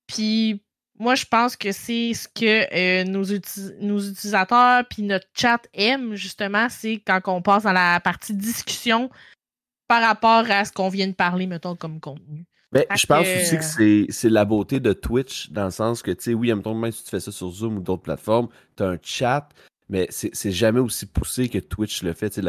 Puis 0.07 0.63
moi, 0.99 1.15
je 1.15 1.27
pense 1.27 1.57
que 1.57 1.73
c'est 1.73 2.15
ce 2.15 2.29
que 2.29 2.75
euh, 2.75 3.05
nos, 3.05 3.25
nos, 3.81 4.01
utilisateurs 4.01 4.85
puis 4.89 5.03
notre 5.03 5.27
chat 5.35 5.61
aiment, 5.75 6.15
justement, 6.15 6.69
c'est 6.71 7.03
quand 7.07 7.21
on 7.27 7.43
passe 7.43 7.65
dans 7.65 7.73
la 7.73 8.01
partie 8.01 8.35
discussion 8.35 9.11
par 9.89 10.03
rapport 10.03 10.51
à 10.51 10.65
ce 10.65 10.73
qu'on 10.73 10.89
vient 10.89 11.07
de 11.07 11.15
parler, 11.15 11.47
mettons, 11.47 11.77
comme 11.77 12.01
contenu. 12.01 12.45
Ben, 12.73 12.85
je 12.97 13.07
pense 13.07 13.27
aussi 13.27 13.57
que 13.59 14.13
c'est 14.13 14.29
la 14.29 14.45
beauté 14.45 14.81
de 14.81 14.93
Twitch, 14.93 15.51
dans 15.51 15.67
le 15.67 15.71
sens 15.71 16.03
que, 16.03 16.11
tu 16.11 16.25
sais, 16.25 16.35
oui, 16.35 16.53
mettons, 16.53 16.75
même 16.75 16.93
si 16.93 17.05
tu 17.05 17.11
fais 17.11 17.21
ça 17.21 17.31
sur 17.31 17.51
Zoom 17.51 17.79
ou 17.79 17.81
d'autres 17.81 18.03
plateformes, 18.03 18.49
tu 18.77 18.83
as 18.83 18.89
un 18.89 18.99
chat, 19.01 19.49
mais 19.89 20.09
c'est 20.11 20.51
jamais 20.51 20.81
aussi 20.81 21.07
poussé 21.07 21.49
que 21.49 21.59
Twitch 21.59 22.03
le 22.03 22.13
fait. 22.13 22.41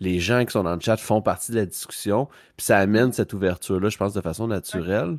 les 0.00 0.20
gens 0.20 0.44
qui 0.44 0.52
sont 0.52 0.64
dans 0.64 0.74
le 0.74 0.80
chat 0.80 0.96
font 0.96 1.22
partie 1.22 1.52
de 1.52 1.56
la 1.56 1.66
discussion, 1.66 2.28
puis 2.56 2.66
ça 2.66 2.78
amène 2.78 3.12
cette 3.12 3.32
ouverture-là, 3.32 3.88
je 3.88 3.96
pense, 3.96 4.12
de 4.12 4.20
façon 4.20 4.48
naturelle. 4.48 5.18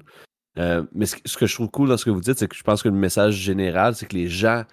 Euh, 0.58 0.84
mais 0.94 1.06
ce, 1.06 1.38
que 1.38 1.48
je 1.48 1.54
trouve 1.54 1.70
cool 1.70 1.90
dans 1.90 1.98
ce 1.98 2.06
que 2.06 2.10
vous 2.10 2.22
dites, 2.22 2.38
c'est 2.38 2.48
que 2.48 2.56
je 2.56 2.64
pense 2.64 2.82
que 2.82 2.90
le 2.90 2.96
message 2.96 3.36
général, 3.36 3.96
c'est 3.96 4.06
que 4.06 4.16
les 4.16 4.30
gens 4.30 4.64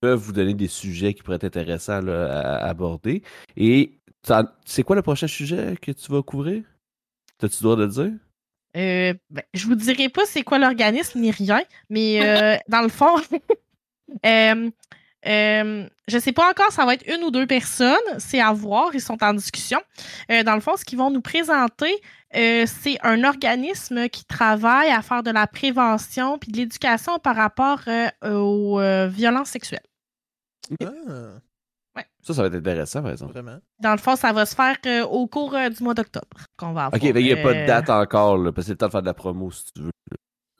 peuvent 0.00 0.18
vous 0.18 0.32
donner 0.32 0.54
des 0.54 0.68
sujets 0.68 1.14
qui 1.14 1.22
pourraient 1.22 1.36
être 1.36 1.44
intéressants 1.44 2.06
à, 2.06 2.68
aborder. 2.68 3.22
Et 3.56 3.98
c'est 4.64 4.82
quoi 4.82 4.96
le 4.96 5.02
prochain 5.02 5.26
sujet 5.26 5.76
que 5.80 5.92
tu 5.92 6.12
vas 6.12 6.22
couvrir? 6.22 6.62
T'as-tu 7.38 7.56
le 7.60 7.62
droit 7.62 7.76
de 7.76 7.82
le 7.84 7.88
dire? 7.88 8.12
Euh, 8.76 9.14
ben, 9.30 9.42
je 9.52 9.66
vous 9.66 9.74
dirai 9.74 10.08
pas 10.08 10.24
c'est 10.24 10.44
quoi 10.44 10.58
l'organisme 10.58 11.20
ni 11.20 11.30
rien, 11.30 11.62
mais 11.90 12.24
euh, 12.24 12.56
dans 12.68 12.80
le 12.80 12.88
fond, 12.88 13.16
euh, 14.26 14.70
euh, 15.26 15.88
je 16.08 16.18
sais 16.18 16.32
pas 16.32 16.50
encore, 16.50 16.70
ça 16.72 16.84
va 16.84 16.94
être 16.94 17.06
une 17.06 17.22
ou 17.24 17.30
deux 17.30 17.46
personnes, 17.46 17.96
c'est 18.18 18.40
à 18.40 18.52
voir, 18.52 18.90
ils 18.94 19.00
sont 19.00 19.22
en 19.22 19.34
discussion. 19.34 19.80
dans 20.28 20.54
le 20.54 20.60
fond, 20.60 20.76
ce 20.76 20.84
qu'ils 20.84 20.98
vont 20.98 21.10
nous 21.10 21.20
présenter, 21.20 21.94
c'est 22.32 22.98
un 23.02 23.24
organisme 23.24 24.08
qui 24.08 24.24
travaille 24.24 24.90
à 24.90 25.02
faire 25.02 25.22
de 25.22 25.30
la 25.30 25.46
prévention 25.46 26.38
puis 26.38 26.50
de 26.50 26.56
l'éducation 26.56 27.18
par 27.18 27.36
rapport 27.36 27.80
aux 28.24 28.80
violences 29.08 29.50
sexuelles. 29.50 29.86
Ah. 30.82 31.40
Ça, 32.22 32.34
ça 32.34 32.42
va 32.42 32.48
être 32.48 32.54
intéressant, 32.54 33.02
par 33.02 33.10
exemple. 33.10 33.32
Vraiment. 33.32 33.58
Dans 33.80 33.90
le 33.90 33.98
fond, 33.98 34.14
ça 34.14 34.32
va 34.32 34.46
se 34.46 34.54
faire 34.54 34.76
euh, 34.86 35.04
au 35.04 35.26
cours 35.26 35.54
euh, 35.54 35.68
du 35.68 35.82
mois 35.82 35.94
d'octobre 35.94 36.46
qu'on 36.56 36.72
va 36.72 36.86
avoir. 36.86 36.94
OK, 36.94 37.02
il 37.02 37.14
n'y 37.14 37.32
a 37.32 37.36
pas 37.36 37.52
de 37.52 37.58
euh, 37.58 37.66
date 37.66 37.90
encore, 37.90 38.38
là, 38.38 38.52
parce 38.52 38.64
que 38.64 38.66
c'est 38.68 38.72
le 38.72 38.78
temps 38.78 38.86
de 38.86 38.92
faire 38.92 39.02
de 39.02 39.06
la 39.06 39.14
promo, 39.14 39.50
si 39.50 39.64
tu 39.72 39.82
veux. 39.82 39.90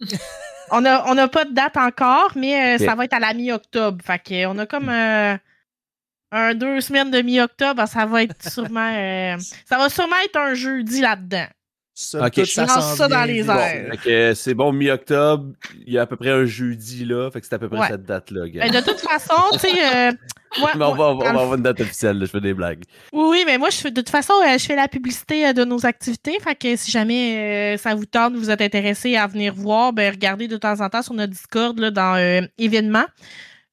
on 0.71 0.81
n'a 0.81 1.05
on 1.09 1.17
a 1.19 1.29
pas 1.29 1.45
de 1.45 1.53
date 1.53 1.77
encore, 1.77 2.33
mais 2.37 2.79
ça 2.79 2.95
va 2.95 3.05
être 3.05 3.15
à 3.15 3.21
la 3.21 3.35
mi-octobre. 3.35 4.03
Fait 4.05 4.19
qu'on 4.19 4.59
a 4.59 4.67
comme 4.67 4.89
un 4.89 6.55
deux 6.55 6.81
semaines 6.81 7.11
de 7.11 7.21
mi-octobre, 7.21 7.87
ça 7.87 8.07
va 8.07 8.23
être 8.23 8.51
sûrement... 8.51 9.37
ça 9.67 9.79
va 9.79 9.89
sûrement 9.91 10.17
être 10.25 10.39
un 10.39 10.55
jeudi 10.55 11.01
là-dedans. 11.01 11.47
Ça, 11.95 12.25
okay. 12.25 12.47
ça, 12.47 12.67
ça 12.67 13.07
dans 13.07 13.25
les 13.25 13.51
airs. 13.51 14.35
c'est 14.35 14.55
bon, 14.55 14.73
mi-octobre, 14.73 15.53
il 15.87 15.93
y 15.93 15.99
a 15.99 16.03
à 16.03 16.07
peu 16.07 16.17
près 16.17 16.31
un 16.31 16.47
jeudi 16.47 17.05
là, 17.05 17.31
fait 17.31 17.41
que 17.41 17.47
c'est 17.47 17.55
à 17.55 17.59
peu 17.59 17.69
près 17.69 17.89
cette 17.89 18.05
date-là. 18.05 18.47
De 18.47 18.81
toute 18.85 19.01
façon, 19.01 19.35
tu 19.53 19.59
sais. 19.59 20.09
Euh, 20.09 20.13
on 20.75 20.95
va, 20.95 21.29
avoir 21.29 21.55
une 21.55 21.63
date 21.63 21.81
officielle, 21.81 22.19
je 22.21 22.27
fais 22.27 22.41
des 22.41 22.55
blagues. 22.55 22.85
Oui, 23.13 23.43
mais 23.47 23.59
moi, 23.59 23.69
je 23.69 23.77
fais, 23.77 23.91
de 23.91 24.01
toute 24.01 24.09
façon, 24.09 24.33
euh, 24.43 24.57
je 24.57 24.65
fais 24.65 24.77
la 24.77 24.89
publicité 24.89 25.47
euh, 25.47 25.53
de 25.53 25.65
nos 25.65 25.85
activités. 25.85 26.39
Fait 26.41 26.55
que 26.55 26.77
si 26.77 26.91
jamais 26.91 27.77
ça 27.77 27.95
vous 27.95 28.07
tente, 28.07 28.37
vous 28.37 28.51
êtes 28.51 28.63
intéressé 28.63 29.17
à 29.17 29.27
venir 29.27 29.55
voir, 29.55 29.93
ben 29.93 30.11
regardez 30.11 30.49
de 30.49 30.57
temps 30.57 30.81
en 30.81 30.89
temps 30.89 31.03
sur 31.03 31.13
notre 31.13 31.33
Discord 31.33 31.79
là, 31.79 31.91
dans 31.91 32.49
événements. 32.57 33.07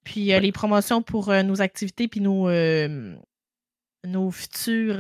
Puis 0.04 0.26
les 0.26 0.52
promotions 0.52 1.02
pour 1.02 1.34
nos 1.44 1.62
activités 1.62 2.10
puis 2.10 2.20
nos, 2.20 2.50
nos 4.04 4.32
futurs 4.32 4.98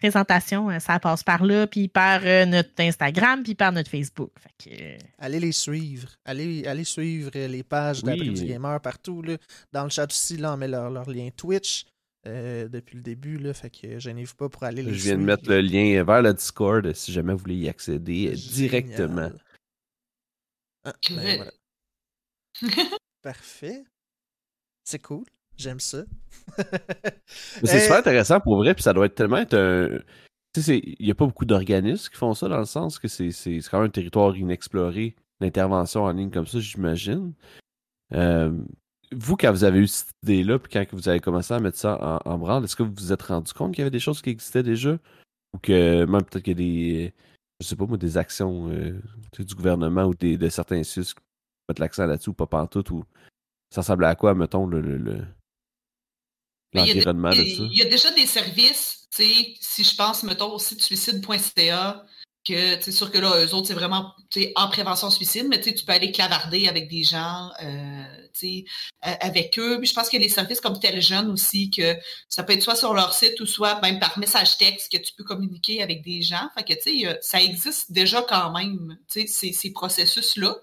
présentation, 0.00 0.70
euh, 0.70 0.78
ça 0.78 0.98
passe 0.98 1.22
par 1.22 1.44
là, 1.44 1.66
puis 1.66 1.88
par 1.88 2.22
euh, 2.24 2.46
notre 2.46 2.80
Instagram, 2.80 3.42
puis 3.42 3.54
par 3.54 3.70
notre 3.70 3.90
Facebook. 3.90 4.32
Euh, 4.66 4.98
allez 5.18 5.38
les 5.38 5.52
suivre. 5.52 6.08
Allez, 6.24 6.66
allez 6.66 6.84
suivre 6.84 7.30
les 7.34 7.62
pages 7.62 8.02
oui. 8.02 8.32
du 8.32 8.44
Gamer 8.44 8.80
partout. 8.80 9.22
Là. 9.22 9.36
Dans 9.72 9.84
le 9.84 9.90
chat 9.90 10.06
aussi, 10.06 10.36
là, 10.36 10.54
on 10.54 10.56
met 10.56 10.68
leur, 10.68 11.08
lien 11.08 11.28
Twitch. 11.36 11.84
depuis 12.24 12.96
le 12.96 13.02
début, 13.02 13.38
là, 13.38 13.54
fait 13.54 13.70
que 13.70 14.34
pas 14.34 14.48
pour 14.48 14.64
aller 14.64 14.82
les 14.82 14.94
Je 14.94 15.04
viens 15.04 15.18
de 15.18 15.22
mettre 15.22 15.48
le 15.48 15.60
lien 15.60 16.02
vers 16.02 16.22
le 16.22 16.34
Discord 16.34 16.92
si 16.94 17.12
jamais 17.12 17.32
vous 17.32 17.38
voulez 17.38 17.56
y 17.56 17.68
accéder 17.68 18.32
directement. 18.32 19.30
Ah, 20.84 20.94
ben 21.10 21.50
Parfait. 23.22 23.84
C'est 24.82 25.00
cool. 25.00 25.26
J'aime 25.60 25.78
ça. 25.78 26.04
c'est 27.64 27.80
super 27.80 27.98
intéressant 27.98 28.40
pour 28.40 28.56
vrai, 28.56 28.72
puis 28.72 28.82
ça 28.82 28.94
doit 28.94 29.04
être 29.04 29.14
tellement 29.14 29.36
être 29.36 29.54
un. 29.54 29.98
Tu 30.54 30.62
sais, 30.62 30.78
il 30.78 31.04
n'y 31.04 31.10
a 31.10 31.14
pas 31.14 31.26
beaucoup 31.26 31.44
d'organismes 31.44 32.10
qui 32.10 32.16
font 32.16 32.32
ça 32.32 32.48
dans 32.48 32.58
le 32.58 32.64
sens 32.64 32.98
que 32.98 33.08
c'est 33.08 33.30
quand 33.70 33.78
même 33.78 33.88
un 33.88 33.90
territoire 33.90 34.34
inexploré, 34.36 35.14
l'intervention 35.40 36.04
en 36.04 36.12
ligne 36.12 36.30
comme 36.30 36.46
ça, 36.46 36.60
j'imagine. 36.60 37.34
Euh, 38.14 38.50
vous, 39.12 39.36
quand 39.36 39.50
vous 39.50 39.64
avez 39.64 39.80
eu 39.80 39.86
cette 39.86 40.08
idée-là, 40.22 40.58
puis 40.58 40.72
quand 40.72 40.84
vous 40.92 41.10
avez 41.10 41.20
commencé 41.20 41.52
à 41.52 41.60
mettre 41.60 41.76
ça 41.76 42.22
en, 42.24 42.38
branle, 42.38 42.64
est-ce 42.64 42.74
que 42.74 42.82
vous 42.82 42.94
vous 42.94 43.12
êtes 43.12 43.22
rendu 43.22 43.52
compte 43.52 43.72
qu'il 43.74 43.80
y 43.80 43.82
avait 43.82 43.90
des 43.90 44.00
choses 44.00 44.22
qui 44.22 44.30
existaient 44.30 44.62
déjà? 44.62 44.92
Ou 45.54 45.58
que 45.58 46.06
même 46.06 46.22
peut-être 46.22 46.42
qu'il 46.42 46.58
y 46.58 47.02
a 47.02 47.04
des, 47.04 47.14
je 47.60 47.66
sais 47.66 47.76
pas 47.76 47.84
moi, 47.84 47.98
des 47.98 48.16
actions 48.16 48.70
euh, 48.70 48.98
du 49.38 49.54
gouvernement 49.54 50.04
ou 50.04 50.14
des, 50.14 50.38
de 50.38 50.48
certains 50.48 50.82
SUS 50.82 51.12
qui 51.12 51.20
mettent 51.68 51.80
l'accent 51.80 52.06
là-dessus 52.06 52.30
ou 52.30 52.34
pas 52.34 52.46
pantoute, 52.46 52.90
ou 52.90 53.04
ça 53.70 53.82
ressemble 53.82 54.06
à 54.06 54.14
quoi, 54.14 54.34
mettons, 54.34 54.66
le 54.66 55.22
il 56.72 56.96
y, 57.72 57.82
a 57.82 57.84
déjà 57.84 58.10
des 58.12 58.26
services, 58.26 59.08
si 59.10 59.84
je 59.84 59.96
pense, 59.96 60.22
mettons, 60.22 60.52
au 60.52 60.58
site 60.58 60.82
suicide.ca, 60.82 62.04
que 62.46 62.80
c'est 62.80 62.92
sûr 62.92 63.10
que 63.10 63.18
là, 63.18 63.44
eux 63.44 63.54
autres, 63.54 63.66
c'est 63.66 63.74
vraiment 63.74 64.14
en 64.56 64.68
prévention 64.68 65.10
suicide, 65.10 65.46
mais 65.48 65.60
tu 65.60 65.72
peux 65.84 65.92
aller 65.92 66.10
clavarder 66.10 66.68
avec 66.68 66.88
des 66.88 67.02
gens, 67.02 67.50
euh, 67.62 68.04
avec 69.02 69.58
eux. 69.58 69.78
Puis 69.78 69.88
je 69.88 69.94
pense 69.94 70.08
qu'il 70.08 70.20
y 70.20 70.24
a 70.24 70.26
des 70.26 70.32
services 70.32 70.60
comme 70.60 70.78
Tel 70.78 71.02
Jeune 71.02 71.30
aussi, 71.30 71.70
que 71.70 71.96
ça 72.28 72.42
peut 72.42 72.54
être 72.54 72.62
soit 72.62 72.76
sur 72.76 72.94
leur 72.94 73.12
site 73.12 73.38
ou 73.40 73.46
soit 73.46 73.80
même 73.82 73.98
par 73.98 74.18
message 74.18 74.56
texte 74.56 74.90
que 74.90 74.98
tu 74.98 75.12
peux 75.14 75.24
communiquer 75.24 75.82
avec 75.82 76.02
des 76.02 76.22
gens. 76.22 76.48
Fait 76.56 76.64
que 76.64 76.80
tu 76.80 77.02
sais, 77.02 77.18
ça 77.20 77.42
existe 77.42 77.92
déjà 77.92 78.22
quand 78.22 78.52
même, 78.52 78.96
ces, 79.08 79.26
ces 79.26 79.72
processus-là. 79.72 80.56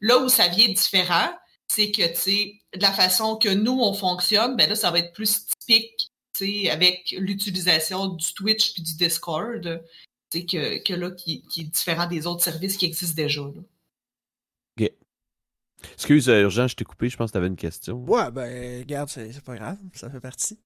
Là 0.00 0.18
où 0.18 0.28
ça 0.28 0.48
vient 0.48 0.66
différent, 0.66 1.30
c'est 1.74 1.90
que, 1.90 2.06
tu 2.08 2.16
sais, 2.16 2.60
de 2.74 2.82
la 2.82 2.92
façon 2.92 3.36
que 3.36 3.48
nous, 3.48 3.80
on 3.80 3.94
fonctionne, 3.94 4.56
ben 4.56 4.68
là, 4.68 4.74
ça 4.74 4.90
va 4.90 4.98
être 4.98 5.14
plus 5.14 5.46
typique, 5.46 6.12
tu 6.34 6.44
sais, 6.44 6.70
avec 6.70 7.14
l'utilisation 7.18 8.08
du 8.08 8.34
Twitch 8.34 8.74
puis 8.74 8.82
du 8.82 8.94
Discord, 8.94 9.82
tu 10.30 10.40
sais, 10.40 10.44
que, 10.44 10.84
que, 10.84 10.92
là, 10.92 11.10
qui, 11.12 11.42
qui, 11.48 11.62
est 11.62 11.64
différent 11.64 12.06
des 12.06 12.26
autres 12.26 12.42
services 12.42 12.76
qui 12.76 12.84
existent 12.84 13.16
déjà, 13.16 13.40
là. 13.40 13.62
OK. 14.80 14.92
Excuse, 15.94 16.28
euh, 16.28 16.42
Urgent, 16.42 16.68
je 16.68 16.76
t'ai 16.76 16.84
coupé, 16.84 17.08
je 17.08 17.16
pense 17.16 17.30
que 17.30 17.32
tu 17.32 17.38
avais 17.38 17.46
une 17.46 17.56
question. 17.56 18.04
Ouais, 18.04 18.30
ben, 18.30 18.80
regarde, 18.80 19.08
c'est 19.08 19.40
pas 19.40 19.56
grave, 19.56 19.78
ça 19.94 20.10
fait 20.10 20.20
partie. 20.20 20.58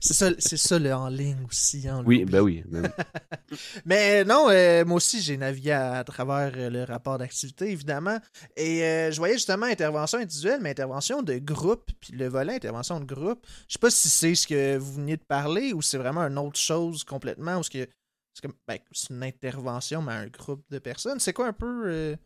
C'est 0.00 0.14
ça, 0.14 0.30
c'est 0.38 0.56
ça 0.56 0.78
le 0.78 0.94
en 0.94 1.08
ligne 1.08 1.44
aussi. 1.48 1.88
Hein, 1.88 2.02
oui, 2.06 2.24
ben 2.24 2.40
oui, 2.40 2.62
ben 2.66 2.92
Mais 3.84 4.24
non, 4.24 4.48
euh, 4.50 4.84
moi 4.84 4.96
aussi, 4.96 5.20
j'ai 5.20 5.36
navigué 5.36 5.72
à, 5.72 6.02
travers 6.04 6.52
euh, 6.56 6.70
le 6.70 6.84
rapport 6.84 7.18
d'activité, 7.18 7.70
évidemment. 7.70 8.18
Et 8.56 8.84
euh, 8.84 9.10
je 9.10 9.16
voyais 9.18 9.34
justement 9.34 9.66
intervention 9.66 10.18
individuelle, 10.18 10.60
mais 10.60 10.70
intervention 10.70 11.22
de 11.22 11.38
groupe. 11.38 11.90
Puis 12.00 12.12
le 12.12 12.28
volet 12.28 12.54
intervention 12.54 13.00
de 13.00 13.04
groupe, 13.04 13.46
je 13.68 13.74
sais 13.74 13.78
pas 13.78 13.90
si 13.90 14.08
c'est 14.08 14.34
ce 14.34 14.46
que 14.46 14.76
vous 14.76 14.94
veniez 14.94 15.16
de 15.16 15.24
parler 15.24 15.72
ou 15.72 15.82
c'est 15.82 15.98
vraiment 15.98 16.22
une 16.22 16.38
autre 16.38 16.58
chose 16.58 17.04
complètement. 17.04 17.58
Ou 17.58 17.62
ce 17.62 17.70
que 17.70 17.88
ben, 18.66 18.78
c'est 18.92 19.10
une 19.10 19.22
intervention, 19.22 20.02
mais 20.02 20.12
un 20.12 20.26
groupe 20.28 20.64
de 20.70 20.78
personnes. 20.78 21.20
C'est 21.20 21.32
quoi 21.32 21.48
un 21.48 21.52
peu. 21.52 22.16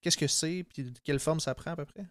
Qu'est-ce 0.00 0.18
que 0.18 0.26
c'est, 0.26 0.64
puis 0.64 0.84
de 0.84 0.98
quelle 1.02 1.18
forme 1.18 1.40
ça 1.40 1.54
prend 1.54 1.70
à 1.72 1.76
peu 1.76 1.86
près? 1.86 2.06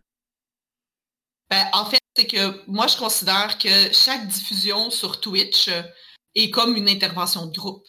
Ben, 1.49 1.67
en 1.73 1.85
fait, 1.85 2.02
c'est 2.15 2.27
que 2.27 2.61
moi, 2.67 2.87
je 2.87 2.97
considère 2.97 3.57
que 3.57 3.91
chaque 3.91 4.27
diffusion 4.27 4.89
sur 4.91 5.19
Twitch 5.19 5.67
euh, 5.67 5.81
est 6.35 6.49
comme 6.51 6.75
une 6.75 6.89
intervention 6.89 7.47
de 7.47 7.53
groupe. 7.53 7.85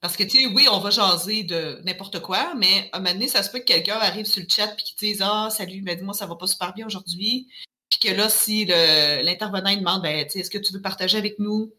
Parce 0.00 0.16
que, 0.16 0.22
tu 0.22 0.38
sais, 0.38 0.46
oui, 0.46 0.66
on 0.70 0.80
va 0.80 0.88
jaser 0.88 1.42
de 1.42 1.82
n'importe 1.84 2.20
quoi, 2.20 2.54
mais 2.54 2.88
à 2.92 2.96
un 2.96 3.00
moment 3.00 3.12
donné, 3.12 3.28
ça 3.28 3.42
se 3.42 3.50
peut 3.50 3.58
que 3.58 3.64
quelqu'un 3.64 3.96
arrive 3.96 4.24
sur 4.24 4.42
le 4.42 4.48
chat 4.48 4.72
et 4.72 4.82
qu'il 4.82 4.96
dise 4.96 5.22
Ah, 5.22 5.48
salut, 5.50 5.82
ben, 5.82 5.98
dis-moi, 5.98 6.14
ça 6.14 6.24
va 6.24 6.36
pas 6.36 6.46
super 6.46 6.72
bien 6.72 6.86
aujourd'hui. 6.86 7.48
Puis 7.90 7.98
que 8.00 8.08
là, 8.16 8.30
si 8.30 8.64
l'intervenant 8.64 9.76
demande 9.76 10.02
ben, 10.02 10.26
Est-ce 10.34 10.48
que 10.48 10.56
tu 10.56 10.72
veux 10.72 10.80
partager 10.80 11.18
avec 11.18 11.38
nous? 11.38 11.72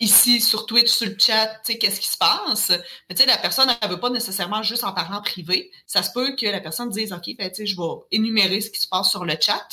Ici 0.00 0.40
sur 0.40 0.66
Twitch, 0.66 0.88
sur 0.88 1.08
le 1.08 1.16
chat, 1.18 1.60
qu'est-ce 1.66 2.00
qui 2.00 2.08
se 2.08 2.16
passe? 2.16 2.72
Mais 3.08 3.26
la 3.26 3.38
personne, 3.38 3.68
elle 3.80 3.88
ne 3.88 3.94
veut 3.94 4.00
pas 4.00 4.10
nécessairement 4.10 4.62
juste 4.62 4.84
en 4.84 4.92
parlant 4.92 5.20
privé. 5.20 5.70
Ça 5.86 6.02
se 6.02 6.12
peut 6.12 6.36
que 6.36 6.46
la 6.46 6.60
personne 6.60 6.90
dise, 6.90 7.12
OK, 7.12 7.34
ben, 7.36 7.50
je 7.56 7.76
vais 7.76 8.00
énumérer 8.12 8.60
ce 8.60 8.70
qui 8.70 8.80
se 8.80 8.88
passe 8.88 9.10
sur 9.10 9.24
le 9.24 9.34
chat. 9.40 9.68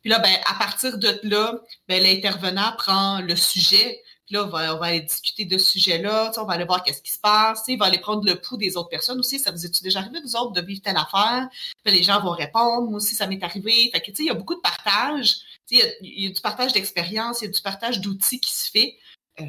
Puis 0.00 0.10
là, 0.10 0.18
ben, 0.18 0.34
à 0.46 0.54
partir 0.54 0.98
de 0.98 1.18
là, 1.24 1.60
ben, 1.88 2.02
l'intervenant 2.02 2.72
prend 2.76 3.20
le 3.20 3.36
sujet. 3.36 4.02
Puis 4.26 4.36
là, 4.36 4.44
on 4.44 4.48
va, 4.48 4.86
aller 4.86 5.00
discuter 5.00 5.44
de 5.44 5.58
ce 5.58 5.72
sujet-là. 5.72 6.32
On 6.36 6.44
va 6.44 6.54
aller 6.54 6.64
voir 6.64 6.84
qu'est-ce 6.84 7.02
qui 7.02 7.12
se 7.12 7.18
passe. 7.18 7.64
Il 7.66 7.78
va 7.78 7.86
aller 7.86 7.98
prendre 7.98 8.24
le 8.24 8.36
pouls 8.36 8.56
des 8.56 8.76
autres 8.76 8.88
personnes 8.88 9.18
aussi. 9.18 9.38
Ça 9.40 9.50
vous 9.50 9.66
est 9.66 9.82
déjà 9.82 9.98
arrivé, 9.98 10.20
vous 10.22 10.36
autres, 10.36 10.52
de 10.52 10.60
vivre 10.60 10.80
telle 10.82 10.96
affaire? 10.96 11.48
Puis 11.82 11.94
les 11.94 12.02
gens 12.02 12.20
vont 12.20 12.30
répondre. 12.30 12.88
Moi 12.88 12.98
aussi, 12.98 13.14
ça 13.14 13.26
m'est 13.26 13.42
arrivé. 13.42 13.90
Que, 13.90 14.12
il 14.16 14.26
y 14.26 14.30
a 14.30 14.34
beaucoup 14.34 14.54
de 14.54 14.60
partage. 14.60 15.40
Il 15.70 15.82
il 16.02 16.24
y, 16.24 16.26
a 16.26 16.30
du 16.30 16.40
partage 16.40 16.72
d'expérience, 16.72 17.40
il 17.40 17.46
y 17.46 17.48
a 17.48 17.50
du 17.50 17.60
partage 17.62 18.00
d'outils 18.00 18.40
qui 18.40 18.54
se 18.54 18.70
fait. 18.70 18.96
Euh, 19.40 19.44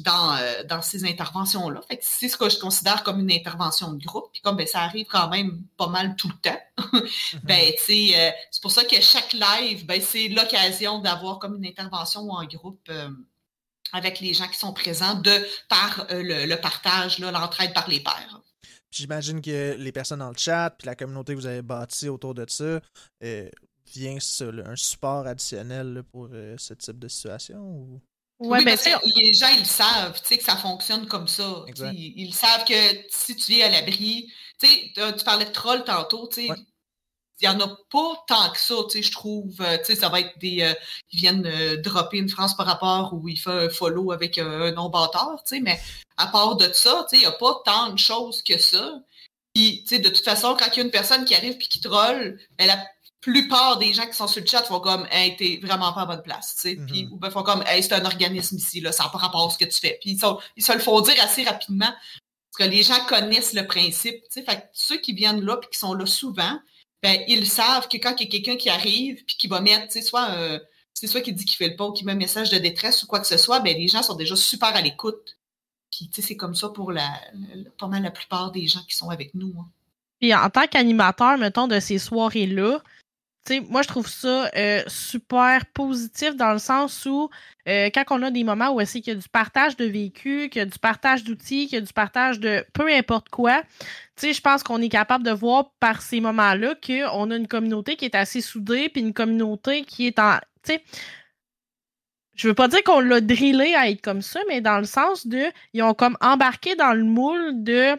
dans, 0.00 0.36
euh, 0.36 0.64
dans 0.64 0.82
ces 0.82 1.06
interventions-là. 1.06 1.80
c'est 2.02 2.28
ce 2.28 2.36
que 2.36 2.50
je 2.50 2.58
considère 2.58 3.02
comme 3.02 3.20
une 3.20 3.32
intervention 3.32 3.94
de 3.94 4.04
groupe. 4.04 4.30
Puis 4.30 4.42
comme 4.42 4.56
ben, 4.56 4.66
ça 4.66 4.82
arrive 4.82 5.06
quand 5.06 5.30
même 5.30 5.62
pas 5.78 5.86
mal 5.86 6.14
tout 6.16 6.28
le 6.28 6.34
temps. 6.34 6.60
ben, 7.42 7.72
tu 7.78 8.10
sais, 8.10 8.34
c'est 8.50 8.60
pour 8.60 8.70
ça 8.70 8.84
que 8.84 9.00
chaque 9.00 9.32
live, 9.32 9.86
ben, 9.86 9.98
c'est 10.02 10.28
l'occasion 10.28 10.98
d'avoir 10.98 11.38
comme 11.38 11.56
une 11.56 11.64
intervention 11.64 12.28
en 12.28 12.44
groupe 12.44 12.90
avec 13.94 14.20
les 14.20 14.34
gens 14.34 14.46
qui 14.46 14.58
sont 14.58 14.74
présents 14.74 15.14
de 15.14 15.32
par 15.70 16.06
le, 16.10 16.56
partage, 16.56 17.18
l'entraide 17.18 17.72
par 17.72 17.88
les 17.88 18.00
pairs. 18.00 18.42
J'imagine 18.90 19.40
que 19.40 19.74
les 19.78 19.92
personnes 19.92 20.18
dans 20.18 20.28
le 20.28 20.36
chat, 20.36 20.68
puis 20.78 20.84
la 20.84 20.96
communauté 20.96 21.32
que 21.32 21.38
vous 21.38 21.46
avez 21.46 21.62
bâtie 21.62 22.10
autour 22.10 22.34
de 22.34 22.44
ça, 22.46 22.78
vient 23.22 24.18
un 24.66 24.76
support 24.76 25.26
additionnel 25.26 26.02
pour 26.12 26.28
ce 26.58 26.74
type 26.74 26.98
de 26.98 27.08
situation? 27.08 27.60
Ou? 27.60 28.02
Ouais, 28.44 28.58
oui, 28.58 28.64
ben, 28.64 28.78
les 29.16 29.32
gens, 29.32 29.48
ils 29.58 29.66
savent 29.66 30.20
que 30.20 30.42
ça 30.42 30.56
fonctionne 30.56 31.06
comme 31.06 31.28
ça. 31.28 31.64
Ils, 31.92 32.34
savent 32.34 32.64
que 32.64 32.74
si 33.10 33.34
tu 33.36 33.52
vis 33.52 33.62
à 33.62 33.70
l'abri, 33.70 34.30
tu 34.60 35.24
parlais 35.24 35.46
de 35.46 35.50
trolls 35.50 35.84
tantôt, 35.84 36.28
il 36.36 37.48
n'y 37.48 37.48
en 37.48 37.60
a 37.60 37.68
pas 37.90 38.24
tant 38.28 38.50
que 38.50 38.58
ça, 38.58 38.74
je 38.94 39.10
trouve. 39.10 39.60
Euh, 39.60 39.76
ça 39.82 40.08
va 40.08 40.20
être 40.20 40.38
des. 40.38 40.62
Euh, 40.62 40.74
ils 41.10 41.18
viennent 41.18 41.46
euh, 41.46 41.76
dropper 41.76 42.18
une 42.18 42.28
phrase 42.28 42.54
par 42.54 42.66
rapport 42.66 43.12
où 43.12 43.28
il 43.28 43.36
fait 43.36 43.50
un 43.50 43.68
follow 43.68 44.12
avec 44.12 44.38
un 44.38 44.70
non 44.72 44.88
bâtard, 44.88 45.42
mais 45.60 45.80
à 46.16 46.28
part 46.28 46.56
de 46.56 46.72
ça, 46.72 47.06
il 47.12 47.18
n'y 47.20 47.26
a 47.26 47.32
pas 47.32 47.60
tant 47.64 47.90
de 47.90 47.98
choses 47.98 48.42
que 48.42 48.56
ça. 48.58 49.00
Puis, 49.52 49.84
de 49.90 50.08
toute 50.08 50.24
façon, 50.24 50.56
quand 50.58 50.66
il 50.72 50.78
y 50.78 50.80
a 50.80 50.84
une 50.84 50.90
personne 50.90 51.24
qui 51.24 51.34
arrive 51.34 51.54
et 51.54 51.58
qui 51.58 51.80
troll, 51.80 52.40
ben, 52.58 52.66
la 52.66 52.84
plupart 53.24 53.78
des 53.78 53.94
gens 53.94 54.06
qui 54.06 54.12
sont 54.12 54.28
sur 54.28 54.42
le 54.42 54.46
chat 54.46 54.62
font 54.64 54.80
comme 54.80 55.06
Hey, 55.10 55.34
t'es 55.36 55.58
vraiment 55.62 55.94
pas 55.94 56.02
à 56.02 56.06
bonne 56.06 56.22
place. 56.22 56.66
Puis, 56.86 57.08
ou 57.10 57.16
ben, 57.16 57.30
font 57.30 57.42
comme 57.42 57.64
Hey, 57.66 57.82
c'est 57.82 57.94
un 57.94 58.04
organisme 58.04 58.56
ici, 58.56 58.80
là, 58.80 58.92
ça 58.92 59.04
n'a 59.04 59.08
pas 59.08 59.18
rapport 59.18 59.46
à 59.46 59.50
ce 59.50 59.56
que 59.56 59.64
tu 59.64 59.80
fais. 59.80 59.98
Puis 60.00 60.10
ils, 60.10 60.20
ils, 60.56 60.62
se 60.62 60.72
le 60.72 60.78
font 60.80 61.00
dire 61.00 61.14
assez 61.22 61.42
rapidement 61.42 61.88
parce 61.88 62.68
que 62.68 62.74
les 62.74 62.82
gens 62.82 63.02
connaissent 63.06 63.54
le 63.54 63.66
principe. 63.66 64.22
Fait 64.30 64.44
que 64.44 64.62
ceux 64.74 64.98
qui 64.98 65.14
viennent 65.14 65.40
là 65.40 65.58
et 65.62 65.66
qui 65.72 65.78
sont 65.78 65.94
là 65.94 66.04
souvent, 66.04 66.58
ben, 67.02 67.18
ils 67.26 67.48
savent 67.48 67.88
que 67.88 67.96
quand 67.96 68.14
il 68.20 68.24
y 68.24 68.28
a 68.28 68.30
quelqu'un 68.30 68.56
qui 68.56 68.68
arrive 68.68 69.24
puis 69.24 69.36
qui 69.36 69.48
va 69.48 69.62
mettre, 69.62 69.90
soit 70.02 70.30
euh, 70.32 70.58
c'est 70.92 71.06
soit 71.06 71.22
qui 71.22 71.32
dit 71.32 71.46
qu'il 71.46 71.56
fait 71.56 71.70
le 71.70 71.76
pas 71.76 71.86
ou 71.86 71.92
qui 71.92 72.04
met 72.04 72.12
un 72.12 72.16
message 72.16 72.50
de 72.50 72.58
détresse 72.58 73.02
ou 73.02 73.06
quoi 73.06 73.20
que 73.20 73.26
ce 73.26 73.38
soit, 73.38 73.60
ben, 73.60 73.74
les 73.74 73.88
gens 73.88 74.02
sont 74.02 74.16
déjà 74.16 74.36
super 74.36 74.76
à 74.76 74.82
l'écoute. 74.82 75.38
Puis 75.90 76.10
c'est 76.12 76.36
comme 76.36 76.54
ça 76.54 76.68
pour 76.68 76.92
la, 76.92 77.08
pas 77.78 77.86
mal 77.86 78.02
la 78.02 78.10
plupart 78.10 78.50
des 78.52 78.66
gens 78.66 78.82
qui 78.86 78.94
sont 78.94 79.08
avec 79.08 79.34
nous. 79.34 79.54
Hein. 79.58 79.68
Puis 80.20 80.34
en 80.34 80.50
tant 80.50 80.66
qu'animateur, 80.66 81.38
mettons, 81.38 81.68
de 81.68 81.80
ces 81.80 81.98
soirées-là, 81.98 82.82
moi, 83.68 83.82
je 83.82 83.88
trouve 83.88 84.08
ça 84.08 84.50
euh, 84.56 84.82
super 84.86 85.66
positif 85.66 86.34
dans 86.36 86.52
le 86.52 86.58
sens 86.58 87.04
où, 87.06 87.28
euh, 87.68 87.90
quand 87.94 88.04
on 88.10 88.22
a 88.22 88.30
des 88.30 88.44
moments 88.44 88.70
où 88.74 88.80
c'est 88.84 89.00
qu'il 89.00 89.14
y 89.14 89.16
a 89.16 89.20
du 89.20 89.28
partage 89.28 89.76
de 89.76 89.84
vécu, 89.84 90.48
qu'il 90.48 90.60
y 90.60 90.62
a 90.62 90.66
du 90.66 90.78
partage 90.78 91.24
d'outils, 91.24 91.66
qu'il 91.66 91.78
y 91.78 91.82
a 91.82 91.84
du 91.84 91.92
partage 91.92 92.40
de 92.40 92.64
peu 92.72 92.90
importe 92.90 93.28
quoi, 93.28 93.62
je 94.20 94.40
pense 94.40 94.62
qu'on 94.62 94.80
est 94.80 94.88
capable 94.88 95.24
de 95.24 95.30
voir 95.30 95.70
par 95.80 96.00
ces 96.02 96.20
moments-là 96.20 96.74
qu'on 96.74 97.30
a 97.30 97.36
une 97.36 97.48
communauté 97.48 97.96
qui 97.96 98.04
est 98.04 98.14
assez 98.14 98.40
soudée, 98.40 98.88
puis 98.88 99.02
une 99.02 99.14
communauté 99.14 99.84
qui 99.84 100.06
est 100.06 100.18
en. 100.18 100.38
Je 102.36 102.48
veux 102.48 102.54
pas 102.54 102.68
dire 102.68 102.82
qu'on 102.82 103.00
l'a 103.00 103.20
drillé 103.20 103.76
à 103.76 103.88
être 103.88 104.00
comme 104.00 104.22
ça, 104.22 104.40
mais 104.48 104.60
dans 104.60 104.78
le 104.78 104.84
sens 104.84 105.26
de. 105.26 105.44
Ils 105.72 105.82
ont 105.82 105.94
comme 105.94 106.16
embarqué 106.20 106.74
dans 106.76 106.92
le 106.92 107.04
moule 107.04 107.62
de 107.62 107.96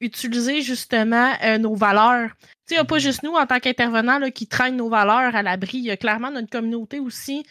utiliser 0.00 0.62
justement 0.62 1.32
euh, 1.42 1.58
nos 1.58 1.74
valeurs. 1.74 2.30
Il 2.70 2.74
n'y 2.74 2.78
a 2.78 2.84
pas 2.84 2.96
mhm. 2.96 3.00
juste 3.00 3.22
nous 3.22 3.32
en 3.32 3.46
tant 3.46 3.60
qu'intervenants 3.60 4.30
qui 4.30 4.46
traînent 4.46 4.76
nos 4.76 4.88
valeurs 4.88 5.34
à 5.34 5.42
l'abri. 5.42 5.78
Il 5.78 5.84
y 5.84 5.90
a 5.90 5.96
clairement 5.96 6.30
notre 6.30 6.50
communauté 6.50 7.00
aussi. 7.00 7.44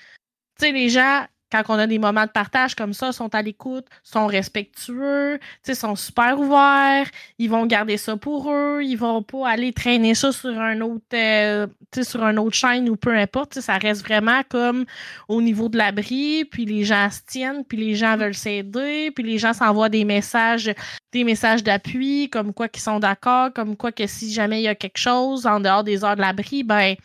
sais 0.60 0.72
les 0.72 0.90
gens 0.90 1.26
quand 1.52 1.64
on 1.70 1.74
a 1.76 1.88
des 1.88 2.00
moments 2.00 2.26
de 2.26 2.32
partage 2.32 2.76
comme 2.76 2.94
ça, 2.94 3.12
sont 3.12 3.34
à 3.34 3.42
l'écoute, 3.42 3.86
sont 4.04 4.28
respectueux, 4.28 5.40
sont 5.74 5.96
super 5.96 6.40
ouverts, 6.40 7.08
ils 7.38 7.50
vont 7.50 7.66
garder 7.66 7.98
ça 7.98 8.18
pour 8.18 8.52
eux, 8.52 8.82
ils 8.84 8.96
vont 8.96 9.24
pas 9.24 9.50
aller 9.50 9.72
traîner 9.74 10.16
ça 10.16 10.32
sur 10.32 10.60
un 10.60 10.82
autre 10.82 11.06
euh, 11.14 11.68
sur 12.02 12.24
un 12.24 12.38
autre 12.38 12.56
chaîne 12.56 12.90
ou 12.90 12.96
peu 12.96 13.16
importe. 13.16 13.60
Ça 13.60 13.78
reste 13.78 14.04
vraiment 14.04 14.42
comme 14.50 14.86
au 15.28 15.42
niveau 15.42 15.70
de 15.70 15.78
l'abri, 15.78 16.46
puis 16.46 16.66
les 16.66 16.84
gens 16.84 17.10
se 17.10 17.22
tiennent, 17.26 17.64
puis 17.64 17.78
les 17.78 17.96
gens 17.96 18.18
veulent 18.18 18.34
s'aider, 18.34 19.12
puis 19.12 19.24
les 19.24 19.38
gens 19.38 19.54
s'envoient 19.54 19.90
des 19.90 20.06
messages, 20.06 20.74
des 21.12 21.24
messages 21.24 21.64
d'appui, 21.64 22.30
comme 22.30 22.54
quoi 22.54 22.68
qu'ils 22.68 22.84
sont 22.84 23.00
d'accord, 23.00 23.54
comme 23.54 23.76
quoi 23.76 23.92
que 23.92 24.08
si 24.08 24.32
jamais 24.32 24.62
il 24.62 24.64
y 24.64 24.68
a 24.68 24.76
quelque 24.76 24.98
chose 24.98 25.46
en 25.46 25.60
dehors 25.60 25.84
des 25.84 26.04
heures 26.04 26.16
de 26.16 26.22
l'abri, 26.22 26.64
ben 26.64 26.96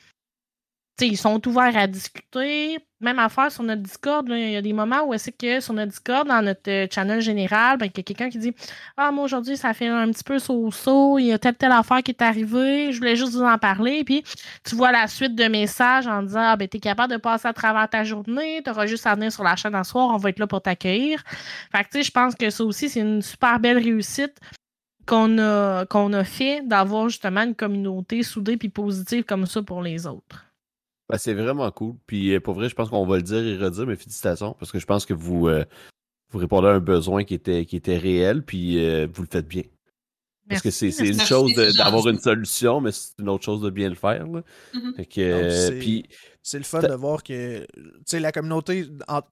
ils 1.00 1.18
sont 1.18 1.46
ouverts 1.48 1.76
à 1.76 1.86
discuter. 1.86 2.78
Même 3.02 3.18
affaire 3.18 3.50
sur 3.50 3.64
notre 3.64 3.82
Discord, 3.82 4.24
il 4.28 4.52
y 4.52 4.56
a 4.56 4.62
des 4.62 4.72
moments 4.72 5.02
où 5.04 5.18
c'est 5.18 5.32
que 5.32 5.58
sur 5.58 5.74
notre 5.74 5.90
Discord, 5.90 6.26
dans 6.26 6.40
notre 6.40 6.70
euh, 6.70 6.86
channel 6.88 7.20
général, 7.20 7.76
ben, 7.76 7.86
il 7.86 7.98
y 7.98 8.00
a 8.00 8.02
quelqu'un 8.04 8.30
qui 8.30 8.38
dit 8.38 8.54
Ah, 8.96 9.10
moi 9.10 9.24
aujourd'hui, 9.24 9.56
ça 9.56 9.74
fait 9.74 9.88
un 9.88 10.08
petit 10.12 10.22
peu 10.22 10.38
saut-saut, 10.38 11.18
il 11.18 11.26
y 11.26 11.32
a 11.32 11.38
telle 11.38 11.56
telle 11.56 11.72
affaire 11.72 12.02
qui 12.04 12.12
est 12.12 12.22
arrivée, 12.22 12.92
je 12.92 12.98
voulais 12.98 13.16
juste 13.16 13.32
vous 13.32 13.42
en 13.42 13.58
parler. 13.58 14.04
Puis 14.04 14.22
tu 14.64 14.76
vois 14.76 14.92
la 14.92 15.08
suite 15.08 15.34
de 15.34 15.44
messages 15.44 16.06
en 16.06 16.22
disant 16.22 16.52
Ah, 16.52 16.56
ben, 16.56 16.68
t'es 16.68 16.78
capable 16.78 17.12
de 17.12 17.18
passer 17.18 17.48
à 17.48 17.52
travers 17.52 17.88
ta 17.90 18.04
journée, 18.04 18.62
t'auras 18.64 18.86
juste 18.86 19.06
à 19.06 19.16
venir 19.16 19.32
sur 19.32 19.42
la 19.42 19.56
chaîne 19.56 19.74
un 19.74 19.84
soir, 19.84 20.10
on 20.14 20.16
va 20.16 20.28
être 20.28 20.38
là 20.38 20.46
pour 20.46 20.62
t'accueillir. 20.62 21.22
Fait 21.72 21.82
que 21.82 21.90
tu 21.90 21.98
sais, 21.98 22.02
je 22.04 22.12
pense 22.12 22.36
que 22.36 22.50
ça 22.50 22.64
aussi, 22.64 22.88
c'est 22.88 23.00
une 23.00 23.20
super 23.20 23.58
belle 23.58 23.78
réussite 23.78 24.38
qu'on 25.06 25.38
a, 25.38 25.86
qu'on 25.86 26.12
a 26.12 26.24
fait 26.24 26.62
d'avoir 26.64 27.08
justement 27.08 27.42
une 27.42 27.56
communauté 27.56 28.22
soudée 28.22 28.56
puis 28.56 28.68
positive 28.68 29.24
comme 29.24 29.46
ça 29.46 29.62
pour 29.62 29.82
les 29.82 30.06
autres. 30.06 30.51
Ben, 31.12 31.18
c'est 31.18 31.34
vraiment 31.34 31.70
cool. 31.70 31.94
Puis 32.06 32.34
euh, 32.34 32.40
pour 32.40 32.54
vrai, 32.54 32.70
je 32.70 32.74
pense 32.74 32.88
qu'on 32.88 33.04
va 33.04 33.16
le 33.16 33.22
dire 33.22 33.44
et 33.44 33.58
redire, 33.58 33.86
mais 33.86 33.96
félicitations, 33.96 34.56
parce 34.58 34.72
que 34.72 34.78
je 34.78 34.86
pense 34.86 35.04
que 35.04 35.12
vous, 35.12 35.46
euh, 35.46 35.62
vous 36.30 36.38
répondez 36.38 36.68
à 36.68 36.70
un 36.70 36.80
besoin 36.80 37.24
qui 37.24 37.34
était, 37.34 37.66
qui 37.66 37.76
était 37.76 37.98
réel, 37.98 38.42
puis 38.42 38.82
euh, 38.82 39.06
vous 39.12 39.20
le 39.20 39.28
faites 39.30 39.46
bien. 39.46 39.64
Parce 40.48 40.62
que 40.62 40.70
c'est 40.70 40.88
une 40.88 41.20
chose 41.20 41.54
d'avoir 41.76 42.08
une 42.08 42.18
solution, 42.18 42.80
mais 42.80 42.92
c'est 42.92 43.12
une 43.18 43.28
autre 43.28 43.44
chose 43.44 43.60
de 43.60 43.68
bien 43.68 43.90
le 43.90 43.94
faire. 43.94 44.26
Mm-hmm. 44.26 46.04
c'est 46.42 46.58
le 46.58 46.64
fun 46.64 46.80
de 46.80 46.94
voir 46.94 47.22
que 47.22 47.66
la 48.12 48.32
communauté, 48.32 48.86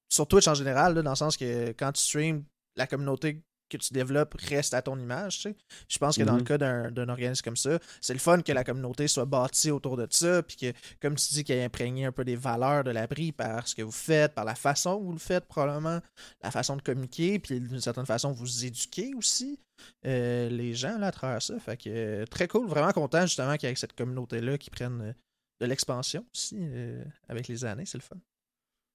sur 0.09 0.27
Twitch 0.27 0.49
en 0.49 0.55
général, 0.55 0.95
dans 1.03 1.11
le 1.11 1.17
sens 1.17 1.39
que 1.39 1.73
quand 1.73 1.93
tu 1.93 2.03
streams, 2.03 2.45
la 2.77 2.87
communauté 2.87 3.43
que 3.71 3.79
tu 3.79 3.95
développes 3.95 4.35
reste 4.49 4.75
à 4.75 4.83
ton 4.83 4.99
image. 4.99 5.37
Tu 5.37 5.43
sais. 5.43 5.57
Je 5.89 5.99
pense 5.99 6.17
que 6.17 6.23
dans 6.23 6.35
le 6.35 6.41
mhm. 6.41 6.47
cas 6.47 6.59
d'un 6.59 7.09
organisme 7.09 7.43
comme 7.43 7.57
ça, 7.57 7.79
c'est 8.01 8.13
le 8.13 8.19
fun 8.19 8.43
que 8.43 8.53
la 8.53 8.65
communauté 8.65 9.09
soit 9.09 9.25
bâtie 9.25 9.71
autour 9.71 9.97
de 9.97 10.07
ça, 10.11 10.43
puis 10.43 10.57
que, 10.57 10.73
comme 11.01 11.15
tu 11.15 11.29
dis, 11.33 11.45
qu'elle 11.45 11.63
imprégné 11.63 12.05
un 12.05 12.13
peu 12.13 12.25
des 12.25 12.37
valeurs 12.37 12.85
de 12.85 12.91
l'abri 12.91 13.33
par 13.33 13.67
ce 13.67 13.75
que 13.75 13.83
vous 13.83 13.91
faites, 13.91 14.35
par 14.35 14.45
la 14.45 14.55
façon 14.55 14.95
où 14.95 15.07
vous 15.07 15.13
le 15.13 15.19
faites, 15.19 15.47
probablement, 15.47 16.01
la 16.43 16.51
façon 16.51 16.77
de 16.77 16.83
communiquer, 16.83 17.39
puis 17.39 17.61
d'une 17.61 17.81
certaine 17.81 18.07
façon, 18.07 18.33
vous 18.33 18.65
éduquez 18.65 19.15
aussi 19.15 19.59
euh, 20.07 20.49
les 20.49 20.75
gens 20.75 20.99
là, 20.99 21.09
à 21.09 21.13
travers 21.13 21.43
ça. 21.43 21.59
Fait 21.59 21.77
que 21.77 22.25
très 22.27 22.49
cool, 22.49 22.67
vraiment 22.67 22.93
content 22.93 23.23
justement 23.23 23.57
qu'il 23.57 23.69
y 23.69 23.73
ait 23.73 23.77
cette 23.77 23.95
communauté-là 23.95 24.59
qui 24.59 24.71
prenne 24.71 25.01
euh, 25.03 25.13
de 25.61 25.67
l'expansion 25.67 26.25
aussi 26.35 26.57
euh, 26.61 27.05
avec 27.29 27.49
les 27.49 27.65
années, 27.65 27.87
c'est 27.87 27.99
le 27.99 28.03
fun. 28.03 28.17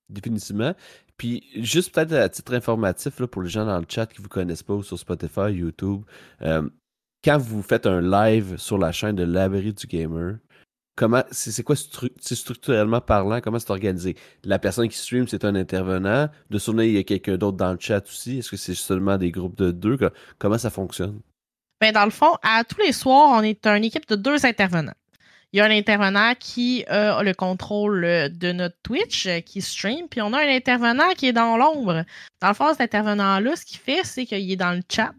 Définitivement. 0.09 0.73
Puis, 1.17 1.43
juste 1.55 1.93
peut-être 1.93 2.13
à 2.13 2.29
titre 2.29 2.53
informatif 2.53 3.19
là, 3.19 3.27
pour 3.27 3.41
les 3.41 3.49
gens 3.49 3.65
dans 3.65 3.79
le 3.79 3.85
chat 3.87 4.05
qui 4.05 4.19
ne 4.19 4.23
vous 4.23 4.29
connaissent 4.29 4.63
pas 4.63 4.73
ou 4.73 4.83
sur 4.83 4.99
Spotify, 4.99 5.51
YouTube, 5.51 6.03
euh, 6.41 6.69
quand 7.23 7.37
vous 7.37 7.63
faites 7.63 7.87
un 7.87 8.01
live 8.01 8.57
sur 8.57 8.77
la 8.77 8.91
chaîne 8.91 9.15
de 9.15 9.23
l'abri 9.23 9.73
du 9.73 9.87
gamer, 9.87 10.37
comment 10.95 11.23
c'est 11.31 11.63
quoi 11.63 11.75
structurellement 11.75 13.01
parlant, 13.01 13.41
comment 13.41 13.59
c'est 13.59 13.71
organisé? 13.71 14.15
La 14.43 14.59
personne 14.59 14.87
qui 14.87 14.97
stream, 14.97 15.27
c'est 15.27 15.45
un 15.45 15.55
intervenant. 15.55 16.29
De 16.49 16.59
son 16.59 16.77
il 16.79 16.91
y 16.91 16.97
a 16.97 17.03
quelqu'un 17.03 17.37
d'autre 17.37 17.57
dans 17.57 17.73
le 17.73 17.79
chat 17.79 18.05
aussi. 18.05 18.39
Est-ce 18.39 18.51
que 18.51 18.57
c'est 18.57 18.75
seulement 18.75 19.17
des 19.17 19.31
groupes 19.31 19.57
de 19.57 19.71
deux? 19.71 19.97
Comment 20.37 20.57
ça 20.57 20.69
fonctionne? 20.69 21.19
Ben, 21.81 21.91
dans 21.91 22.05
le 22.05 22.11
fond, 22.11 22.35
à 22.41 22.63
tous 22.63 22.79
les 22.79 22.93
soirs, 22.93 23.29
on 23.31 23.41
est 23.41 23.65
une 23.67 23.83
équipe 23.83 24.07
de 24.07 24.15
deux 24.15 24.45
intervenants. 24.45 24.93
Il 25.55 25.59
y 25.59 25.61
a 25.61 25.65
un 25.67 25.71
intervenant 25.71 26.33
qui 26.37 26.83
a 26.87 27.23
le 27.23 27.33
contrôle 27.33 28.01
de 28.29 28.51
notre 28.51 28.75
Twitch, 28.83 29.25
euh, 29.25 29.39
qui 29.39 29.61
stream, 29.61 30.09
puis 30.09 30.21
on 30.21 30.33
a 30.33 30.39
un 30.41 30.53
intervenant 30.53 31.13
qui 31.15 31.27
est 31.27 31.31
dans 31.31 31.55
l'ombre. 31.55 32.03
Dans 32.41 32.49
le 32.49 32.53
fond, 32.53 32.73
cet 32.73 32.81
intervenant-là, 32.81 33.55
ce 33.55 33.63
qu'il 33.63 33.77
fait, 33.77 34.03
c'est 34.03 34.25
qu'il 34.25 34.51
est 34.51 34.57
dans 34.57 34.73
le 34.73 34.81
chat. 34.91 35.15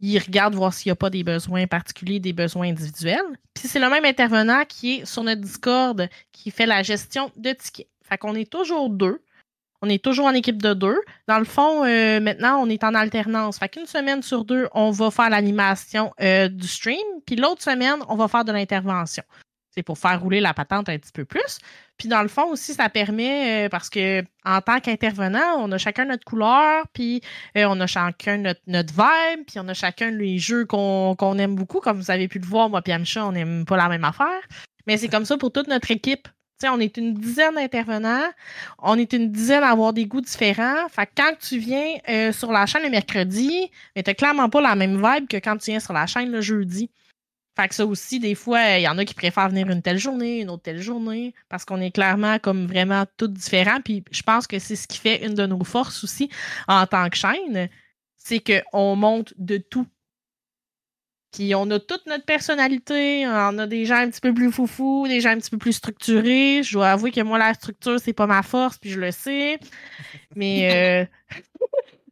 Il 0.00 0.18
regarde 0.18 0.54
voir 0.54 0.74
s'il 0.74 0.90
n'y 0.90 0.92
a 0.92 0.96
pas 0.96 1.08
des 1.08 1.24
besoins 1.24 1.66
particuliers, 1.66 2.20
des 2.20 2.34
besoins 2.34 2.68
individuels. 2.68 3.24
Puis 3.54 3.68
c'est 3.68 3.78
le 3.78 3.88
même 3.88 4.04
intervenant 4.04 4.66
qui 4.68 4.96
est 4.96 5.06
sur 5.06 5.24
notre 5.24 5.40
Discord 5.40 6.10
qui 6.30 6.50
fait 6.50 6.66
la 6.66 6.82
gestion 6.82 7.32
de 7.38 7.52
tickets. 7.52 7.88
Fait 8.06 8.18
qu'on 8.18 8.34
est 8.34 8.52
toujours 8.52 8.90
deux. 8.90 9.22
On 9.80 9.88
est 9.88 10.02
toujours 10.02 10.26
en 10.26 10.32
équipe 10.32 10.60
de 10.60 10.74
deux. 10.74 10.98
Dans 11.28 11.38
le 11.38 11.44
fond, 11.44 11.84
euh, 11.84 12.20
maintenant, 12.20 12.60
on 12.60 12.68
est 12.68 12.82
en 12.82 12.94
alternance. 12.94 13.58
Fait 13.58 13.68
qu'une 13.68 13.86
semaine 13.86 14.22
sur 14.22 14.44
deux, 14.44 14.68
on 14.72 14.90
va 14.90 15.10
faire 15.10 15.30
l'animation 15.30 16.12
euh, 16.20 16.48
du 16.48 16.66
stream, 16.66 16.96
puis 17.26 17.36
l'autre 17.36 17.62
semaine, 17.62 18.00
on 18.08 18.16
va 18.16 18.26
faire 18.26 18.44
de 18.44 18.50
l'intervention. 18.50 19.22
C'est 19.70 19.84
pour 19.84 19.96
faire 19.96 20.20
rouler 20.20 20.40
la 20.40 20.54
patente 20.54 20.88
un 20.88 20.98
petit 20.98 21.12
peu 21.12 21.24
plus. 21.24 21.58
Puis 21.96 22.08
dans 22.08 22.22
le 22.22 22.28
fond 22.28 22.46
aussi, 22.50 22.74
ça 22.74 22.88
permet, 22.88 23.66
euh, 23.66 23.68
parce 23.68 23.88
que 23.88 24.24
en 24.44 24.60
tant 24.60 24.80
qu'intervenant, 24.80 25.58
on 25.58 25.70
a 25.70 25.78
chacun 25.78 26.06
notre 26.06 26.24
couleur, 26.24 26.84
puis 26.92 27.20
on 27.54 27.80
a 27.80 27.86
chacun 27.86 28.38
notre, 28.66 28.92
vibe, 28.92 29.46
puis 29.46 29.60
on 29.60 29.68
a 29.68 29.74
chacun 29.74 30.10
les 30.10 30.38
jeux 30.38 30.64
qu'on 30.64 31.38
aime 31.38 31.54
beaucoup. 31.54 31.78
Comme 31.78 32.00
vous 32.00 32.10
avez 32.10 32.26
pu 32.26 32.40
le 32.40 32.46
voir, 32.46 32.68
moi 32.68 32.82
et 32.84 32.92
Amcha, 32.92 33.24
on 33.24 33.32
n'aime 33.32 33.64
pas 33.64 33.76
la 33.76 33.88
même 33.88 34.04
affaire. 34.04 34.40
Mais 34.88 34.96
c'est 34.96 35.08
comme 35.08 35.24
ça 35.24 35.36
pour 35.36 35.52
toute 35.52 35.68
notre 35.68 35.90
équipe 35.92 36.26
on 36.66 36.80
est 36.80 36.96
une 36.96 37.14
dizaine 37.14 37.54
d'intervenants, 37.54 38.28
on 38.78 38.98
est 38.98 39.12
une 39.12 39.30
dizaine 39.30 39.62
à 39.62 39.70
avoir 39.70 39.92
des 39.92 40.06
goûts 40.06 40.20
différents. 40.20 40.88
Fait 40.88 41.06
que 41.06 41.12
quand 41.16 41.32
tu 41.40 41.58
viens 41.58 41.96
euh, 42.08 42.32
sur 42.32 42.50
la 42.50 42.66
chaîne 42.66 42.82
le 42.82 42.90
mercredi, 42.90 43.70
tu 43.94 44.02
n'as 44.04 44.14
clairement 44.14 44.48
pas 44.48 44.60
la 44.60 44.74
même 44.74 44.96
vibe 44.96 45.28
que 45.28 45.36
quand 45.36 45.56
tu 45.56 45.70
viens 45.70 45.80
sur 45.80 45.92
la 45.92 46.06
chaîne 46.06 46.30
le 46.30 46.40
jeudi. 46.40 46.90
Fait 47.58 47.68
que 47.68 47.74
ça 47.74 47.84
aussi, 47.84 48.20
des 48.20 48.36
fois, 48.36 48.78
il 48.78 48.82
y 48.82 48.88
en 48.88 48.98
a 48.98 49.04
qui 49.04 49.14
préfèrent 49.14 49.48
venir 49.48 49.68
une 49.68 49.82
telle 49.82 49.98
journée, 49.98 50.40
une 50.40 50.50
autre 50.50 50.62
telle 50.62 50.80
journée, 50.80 51.34
parce 51.48 51.64
qu'on 51.64 51.80
est 51.80 51.90
clairement 51.90 52.38
comme 52.38 52.66
vraiment 52.66 53.04
tout 53.16 53.26
différents. 53.26 53.80
Puis 53.80 54.04
je 54.12 54.22
pense 54.22 54.46
que 54.46 54.60
c'est 54.60 54.76
ce 54.76 54.86
qui 54.86 54.98
fait 54.98 55.26
une 55.26 55.34
de 55.34 55.44
nos 55.44 55.64
forces 55.64 56.04
aussi 56.04 56.30
en 56.68 56.86
tant 56.86 57.08
que 57.08 57.16
chaîne, 57.16 57.68
c'est 58.16 58.40
qu'on 58.40 58.94
monte 58.94 59.34
de 59.38 59.56
tout. 59.56 59.86
Puis 61.32 61.54
on 61.54 61.70
a 61.70 61.78
toute 61.78 62.06
notre 62.06 62.24
personnalité, 62.24 63.26
on 63.26 63.58
a 63.58 63.66
des 63.66 63.84
gens 63.84 63.96
un 63.96 64.08
petit 64.08 64.20
peu 64.20 64.32
plus 64.32 64.50
foufous, 64.50 65.06
des 65.08 65.20
gens 65.20 65.30
un 65.30 65.38
petit 65.38 65.50
peu 65.50 65.58
plus 65.58 65.74
structurés. 65.74 66.62
Je 66.62 66.72
dois 66.72 66.90
avouer 66.90 67.10
que 67.10 67.20
moi, 67.20 67.38
la 67.38 67.52
structure, 67.54 68.00
c'est 68.00 68.14
pas 68.14 68.26
ma 68.26 68.42
force, 68.42 68.78
puis 68.78 68.90
je 68.90 69.00
le 69.00 69.10
sais. 69.10 69.58
Mais 70.34 71.06
euh... 71.32 71.38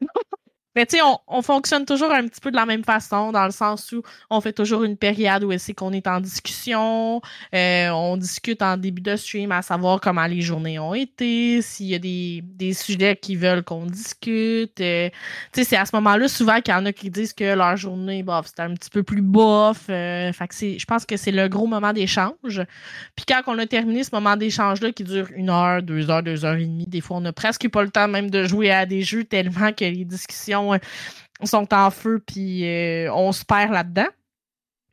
Mais 0.77 0.85
tu 0.85 0.99
sais, 0.99 1.03
on, 1.27 1.41
fonctionne 1.41 1.87
toujours 1.87 2.13
un 2.13 2.29
petit 2.29 2.41
peu 2.41 2.51
de 2.51 2.57
la 2.57 2.67
même 2.67 2.85
façon, 2.85 3.33
dans 3.33 3.47
le 3.47 3.51
sens 3.51 3.91
où 3.93 4.03
on 4.29 4.43
fait 4.43 4.53
toujours 4.53 4.85
une 4.85 4.99
période 4.99 5.43
où 5.43 5.57
c'est 5.57 5.73
qu'on 5.73 5.93
est 5.93 6.07
en 6.07 6.21
discussion, 6.21 7.23
euh, 7.55 7.89
on 7.89 8.19
discute 8.19 8.61
en 8.61 8.77
début 8.77 9.01
de 9.01 9.17
stream 9.17 9.53
à 9.53 9.63
savoir 9.63 10.03
comment 10.03 10.27
les 10.27 10.43
journées 10.43 10.79
ont 10.79 10.93
été, 10.93 11.63
s'il 11.63 11.87
y 11.87 11.95
a 11.95 11.99
des, 11.99 12.43
des 12.45 12.75
sujets 12.75 13.17
qui 13.17 13.37
veulent 13.37 13.63
qu'on 13.63 13.87
discute. 13.87 14.79
Euh, 14.83 15.09
tu 15.53 15.63
sais, 15.63 15.65
c'est 15.65 15.77
à 15.77 15.87
ce 15.87 15.97
moment-là 15.97 16.29
souvent 16.29 16.61
qu'il 16.61 16.75
y 16.75 16.77
en 16.77 16.85
a 16.85 16.93
qui 16.93 17.09
disent 17.09 17.33
que 17.33 17.55
leur 17.55 17.79
journée, 17.79 18.23
bof, 18.23 18.49
c'était 18.49 18.63
un 18.63 18.75
petit 18.75 18.91
peu 18.91 19.03
plus 19.03 19.23
bof. 19.23 19.87
Euh, 19.89 20.31
fait 20.35 20.49
que 20.49 20.55
c'est, 20.55 20.79
je 20.79 20.85
pense 20.85 21.07
que 21.07 21.17
c'est 21.17 21.33
le 21.33 21.49
gros 21.49 21.67
moment 21.67 21.95
d'échange. 21.95 22.63
Puis 23.15 23.25
quand 23.27 23.41
on 23.47 23.59
a 23.59 23.65
terminé 23.65 24.05
ce 24.05 24.11
moment 24.13 24.37
d'échange-là 24.37 24.93
qui 24.93 25.05
dure 25.05 25.29
une 25.35 25.49
heure, 25.49 25.83
deux 25.83 26.11
heures, 26.11 26.23
deux 26.23 26.45
heures 26.45 26.57
et 26.57 26.67
demie, 26.67 26.87
des 26.87 27.01
fois 27.01 27.17
on 27.17 27.25
a 27.25 27.33
presque 27.33 27.67
pas 27.71 27.83
le 27.83 27.91
temps 27.91 28.09
même 28.09 28.29
de 28.29 28.45
jouer 28.45 28.71
à 28.71 28.85
des 28.85 29.01
jeux 29.01 29.25
tellement 29.25 29.73
que 29.73 29.87
les 29.87 30.05
discussions 30.05 30.66
sont 31.45 31.73
en 31.75 31.91
feu, 31.91 32.23
puis 32.25 32.65
euh, 32.65 33.13
on 33.13 33.33
se 33.33 33.45
perd 33.45 33.73
là-dedans. 33.73 34.09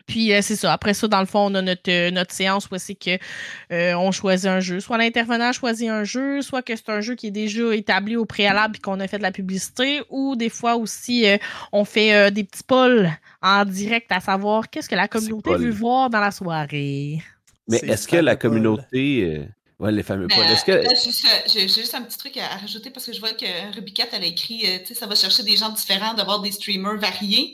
Puis 0.05 0.33
euh, 0.33 0.41
c'est 0.41 0.57
ça. 0.57 0.73
Après 0.73 0.93
ça, 0.93 1.07
dans 1.07 1.21
le 1.21 1.25
fond, 1.25 1.49
on 1.49 1.55
a 1.55 1.61
notre, 1.61 1.89
euh, 1.89 2.11
notre 2.11 2.33
séance 2.33 2.67
où 2.69 2.77
c'est 2.77 2.95
que 2.95 3.17
on 3.95 4.11
choisit 4.11 4.47
un 4.47 4.59
jeu. 4.59 4.81
Soit 4.81 4.97
l'intervenant 4.97 5.53
choisit 5.53 5.89
un 5.89 6.03
jeu, 6.03 6.41
soit 6.41 6.61
que 6.61 6.75
c'est 6.75 6.89
un 6.89 6.99
jeu 6.99 7.15
qui 7.15 7.27
est 7.27 7.31
déjà 7.31 7.73
établi 7.73 8.17
au 8.17 8.25
préalable 8.25 8.75
et 8.75 8.79
qu'on 8.79 8.99
a 8.99 9.07
fait 9.07 9.17
de 9.17 9.23
la 9.23 9.31
publicité, 9.31 10.01
ou 10.09 10.35
des 10.35 10.49
fois 10.49 10.75
aussi 10.75 11.25
on 11.71 11.85
fait 11.85 12.31
des 12.31 12.43
petits 12.43 12.63
polls 12.63 13.09
en 13.41 13.63
direct 13.63 14.11
à 14.11 14.19
savoir 14.19 14.69
qu'est-ce 14.69 14.89
que 14.89 14.95
la 14.95 15.07
communauté 15.07 15.55
veut 15.55 15.71
voir 15.71 16.09
dans 16.09 16.19
la 16.19 16.31
soirée. 16.31 17.21
Mais 17.69 17.77
est-ce 17.77 18.05
que 18.05 18.17
la 18.17 18.35
communauté 18.35 19.47
Ouais, 19.83 19.91
les 19.91 20.03
fameux 20.03 20.29
poils. 20.29 20.49
Est-ce 20.49 20.63
que... 20.63 20.71
Euh, 20.71 21.41
j'ai 21.45 21.67
juste 21.67 21.93
un 21.93 22.03
petit 22.03 22.17
truc 22.17 22.37
à, 22.37 22.47
rajouter 22.55 22.89
parce 22.89 23.05
que 23.05 23.11
je 23.11 23.19
vois 23.19 23.33
que 23.33 23.75
Rubicat, 23.75 24.07
elle 24.13 24.23
a 24.23 24.27
écrit, 24.27 24.61
euh, 24.65 24.79
tu 24.79 24.85
sais, 24.85 24.93
ça 24.93 25.07
va 25.07 25.15
chercher 25.15 25.43
des 25.43 25.57
gens 25.57 25.69
différents, 25.71 26.13
d'avoir 26.13 26.39
des 26.39 26.53
streamers 26.53 26.97
variés. 26.97 27.53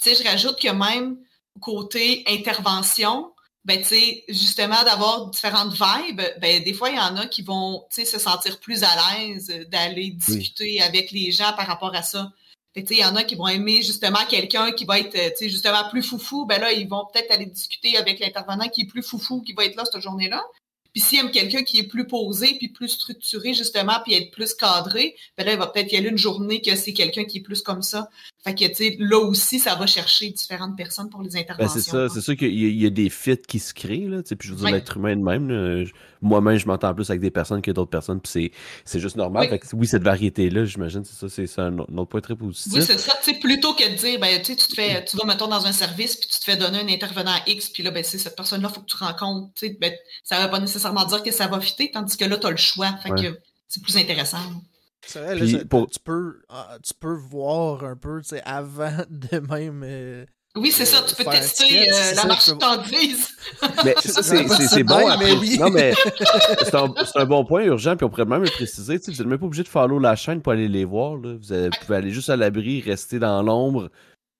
Tu 0.00 0.08
sais, 0.08 0.14
je 0.14 0.28
rajoute 0.28 0.60
que 0.60 0.68
même 0.68 1.18
côté 1.60 2.22
intervention, 2.28 3.32
ben, 3.64 3.78
tu 3.78 3.88
sais, 3.88 4.24
justement, 4.28 4.84
d'avoir 4.84 5.30
différentes 5.30 5.72
vibes, 5.72 6.22
ben, 6.40 6.62
des 6.62 6.74
fois, 6.74 6.90
il 6.90 6.96
y 6.96 7.00
en 7.00 7.16
a 7.16 7.26
qui 7.26 7.42
vont, 7.42 7.84
tu 7.90 8.02
sais, 8.02 8.04
se 8.04 8.20
sentir 8.20 8.60
plus 8.60 8.84
à 8.84 8.90
l'aise 9.18 9.48
d'aller 9.68 10.10
discuter 10.10 10.80
avec 10.80 11.10
les 11.10 11.32
gens 11.32 11.54
par 11.54 11.66
rapport 11.66 11.96
à 11.96 12.02
ça. 12.02 12.30
il 12.76 12.96
y 12.96 13.04
en 13.04 13.16
a 13.16 13.24
qui 13.24 13.34
vont 13.34 13.48
aimer 13.48 13.82
justement 13.82 14.24
quelqu'un 14.28 14.70
qui 14.70 14.84
va 14.84 15.00
être, 15.00 15.10
tu 15.10 15.36
sais, 15.38 15.48
justement 15.48 15.88
plus 15.90 16.04
foufou. 16.04 16.46
Ben 16.46 16.60
là, 16.60 16.70
ils 16.70 16.88
vont 16.88 17.04
peut-être 17.12 17.32
aller 17.32 17.46
discuter 17.46 17.96
avec 17.96 18.20
l'intervenant 18.20 18.68
qui 18.68 18.82
est 18.82 18.86
plus 18.86 19.02
foufou, 19.02 19.42
qui 19.42 19.54
va 19.54 19.64
être 19.64 19.74
là 19.74 19.84
cette 19.90 20.00
journée-là. 20.00 20.40
Puis 20.94 21.02
s'il 21.02 21.18
aime 21.18 21.32
quelqu'un 21.32 21.64
qui 21.64 21.80
est 21.80 21.88
plus 21.88 22.06
posé, 22.06 22.54
puis 22.56 22.68
plus 22.68 22.88
structuré, 22.88 23.52
justement, 23.52 23.94
puis 24.04 24.14
être 24.14 24.30
plus 24.30 24.54
cadré, 24.54 25.16
ben 25.36 25.44
là, 25.44 25.52
il 25.52 25.58
va 25.58 25.66
peut-être 25.66 25.90
y 25.90 25.96
aller 25.96 26.08
une 26.08 26.16
journée 26.16 26.60
que 26.60 26.76
c'est 26.76 26.92
quelqu'un 26.92 27.24
qui 27.24 27.38
est 27.38 27.42
plus 27.42 27.62
comme 27.62 27.82
ça. 27.82 28.08
Fait 28.44 28.54
que, 28.54 28.64
tu 28.64 28.74
sais, 28.74 28.96
là 29.00 29.18
aussi, 29.18 29.58
ça 29.58 29.74
va 29.74 29.86
chercher 29.86 30.30
différentes 30.30 30.76
personnes 30.76 31.10
pour 31.10 31.20
les 31.22 31.30
ben, 31.30 31.40
interventions. 31.40 31.80
c'est 31.80 31.90
ça, 31.90 32.08
c'est 32.08 32.20
sûr 32.20 32.36
qu'il 32.36 32.54
y, 32.54 32.86
a 32.86 32.90
des 32.90 33.10
fits 33.10 33.36
qui 33.38 33.58
se 33.58 33.74
créent, 33.74 34.06
là, 34.06 34.22
puis 34.22 34.36
je 34.48 34.54
veux 34.54 34.60
dire, 34.60 34.70
l'être 34.70 34.96
humain 34.96 35.16
de 35.16 35.22
même, 35.22 35.88
moi-même, 36.22 36.58
je 36.58 36.66
m'entends 36.66 36.94
plus 36.94 37.10
avec 37.10 37.20
des 37.20 37.30
personnes 37.30 37.60
que 37.60 37.70
d'autres 37.70 37.90
personnes, 37.90 38.20
puis 38.20 38.52
c'est 38.84 39.00
juste 39.00 39.16
normal. 39.16 39.42
Oui. 39.42 39.48
Fait 39.48 39.58
que, 39.58 39.66
oui, 39.74 39.86
cette 39.86 40.02
variété-là, 40.04 40.64
j'imagine, 40.64 41.04
c'est 41.04 41.16
ça, 41.16 41.28
c'est 41.28 41.60
un, 41.60 41.78
autre 41.78 42.04
point 42.04 42.20
très 42.20 42.36
positif. 42.36 42.72
Oui, 42.72 42.82
c'est 42.82 42.98
ça, 42.98 43.14
tu 43.22 43.32
sais, 43.32 43.38
plutôt 43.40 43.74
que 43.74 43.90
de 43.90 43.96
dire, 43.96 44.20
ben, 44.20 44.40
tu 44.40 44.52
sais, 44.52 44.56
tu 44.56 44.68
te 44.68 44.74
fais, 44.74 45.04
tu 45.04 45.16
vas, 45.16 45.24
mettons, 45.24 45.48
dans 45.48 45.66
un 45.66 45.72
service, 45.72 46.16
puis 46.16 46.28
tu 46.28 46.33
te 46.44 46.50
fais 46.50 46.56
donner 46.56 46.80
un 46.80 46.88
intervenant 46.88 47.34
X, 47.46 47.68
puis 47.68 47.82
là, 47.82 47.90
ben, 47.90 48.04
c'est 48.04 48.18
cette 48.18 48.36
personne-là, 48.36 48.68
il 48.70 48.74
faut 48.74 48.80
que 48.80 48.86
tu 48.86 48.96
rencontres, 48.96 49.52
tu 49.54 49.66
sais, 49.66 49.76
ben, 49.80 49.92
ça 50.22 50.38
va 50.38 50.48
pas 50.48 50.60
nécessairement 50.60 51.04
dire 51.04 51.22
que 51.22 51.30
ça 51.30 51.46
va 51.46 51.60
fitter, 51.60 51.90
tandis 51.90 52.16
que 52.16 52.24
là, 52.24 52.36
tu 52.36 52.46
as 52.46 52.50
le 52.50 52.56
choix, 52.56 52.96
fait 53.02 53.10
que 53.10 53.38
c'est 53.68 53.82
plus 53.82 53.96
intéressant. 53.96 54.38
C'est 55.06 55.20
vrai, 55.20 55.34
là, 55.34 55.46
tu, 55.46 55.98
peux, 56.02 56.42
ah, 56.48 56.78
tu 56.82 56.94
peux 56.94 57.14
voir 57.14 57.84
un 57.84 57.96
peu 57.96 58.22
avant 58.44 58.96
de 59.10 59.38
même. 59.38 59.82
Euh, 59.84 60.24
oui, 60.56 60.70
c'est 60.70 60.86
ça, 60.86 61.02
tu 61.02 61.16
peux 61.16 61.28
tester 61.28 61.90
euh, 61.90 62.14
la 62.14 62.26
marchandise. 62.26 63.28
Mais 63.84 63.94
c'est 64.00 64.84
bon 64.84 65.08
après. 65.08 65.34
Mais 65.34 65.56
Non, 65.56 65.68
mais 65.68 65.92
c'est 66.62 66.74
un, 66.76 66.94
un, 67.16 67.24
bon 67.24 67.44
point 67.44 67.64
urgent, 67.64 67.96
puis 67.96 68.04
on 68.04 68.08
pourrait 68.08 68.24
même 68.24 68.44
le 68.44 68.50
préciser. 68.50 68.98
Vous 68.98 69.10
n'êtes 69.10 69.26
même 69.26 69.38
pas 69.38 69.46
obligé 69.46 69.64
de 69.64 69.68
follow 69.68 69.98
la 69.98 70.14
chaîne 70.14 70.40
pour 70.40 70.52
aller 70.52 70.68
les 70.68 70.84
voir. 70.84 71.16
Là. 71.16 71.34
Vous, 71.34 71.70
pouvez 71.80 71.96
aller 71.96 72.12
juste 72.12 72.30
à 72.30 72.36
l'abri, 72.36 72.80
rester 72.82 73.18
dans 73.18 73.42
l'ombre. 73.42 73.90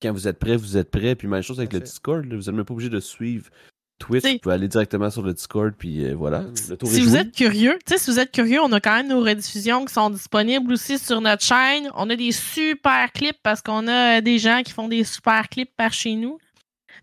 Quand 0.02 0.12
vous 0.12 0.28
êtes 0.28 0.38
prêt, 0.38 0.56
vous 0.56 0.76
êtes 0.76 0.90
prêt. 0.90 1.14
Puis 1.14 1.28
même 1.28 1.42
chose 1.42 1.58
avec 1.58 1.72
le 1.72 1.80
Discord, 1.80 2.24
vous 2.26 2.36
n'êtes 2.36 2.48
même 2.48 2.64
pas 2.64 2.74
obligé 2.74 2.90
de 2.90 3.00
suivre 3.00 3.50
Twitch, 3.98 4.24
vous 4.24 4.38
pouvez 4.38 4.54
aller 4.54 4.68
directement 4.68 5.08
sur 5.10 5.22
le 5.22 5.32
Discord, 5.32 5.72
puis 5.78 6.04
euh, 6.04 6.14
voilà. 6.14 6.44
si 6.54 7.00
vous 7.00 7.16
êtes 7.16 7.34
curieux, 7.34 7.78
si 7.86 8.10
vous 8.10 8.18
êtes 8.18 8.32
curieux, 8.32 8.60
on 8.60 8.72
a 8.72 8.80
quand 8.80 8.94
même 8.96 9.08
nos 9.08 9.20
rediffusions 9.20 9.84
qui 9.84 9.94
sont 9.94 10.10
disponibles 10.10 10.72
aussi 10.72 10.98
sur 10.98 11.20
notre 11.20 11.44
chaîne. 11.44 11.90
On 11.94 12.10
a 12.10 12.16
des 12.16 12.32
super 12.32 13.12
clips 13.12 13.38
parce 13.42 13.62
qu'on 13.62 13.86
a 13.86 14.20
des 14.20 14.38
gens 14.38 14.62
qui 14.64 14.72
font 14.72 14.88
des 14.88 15.04
super 15.04 15.48
clips 15.48 15.70
par 15.76 15.92
chez 15.92 16.14
nous. 16.16 16.38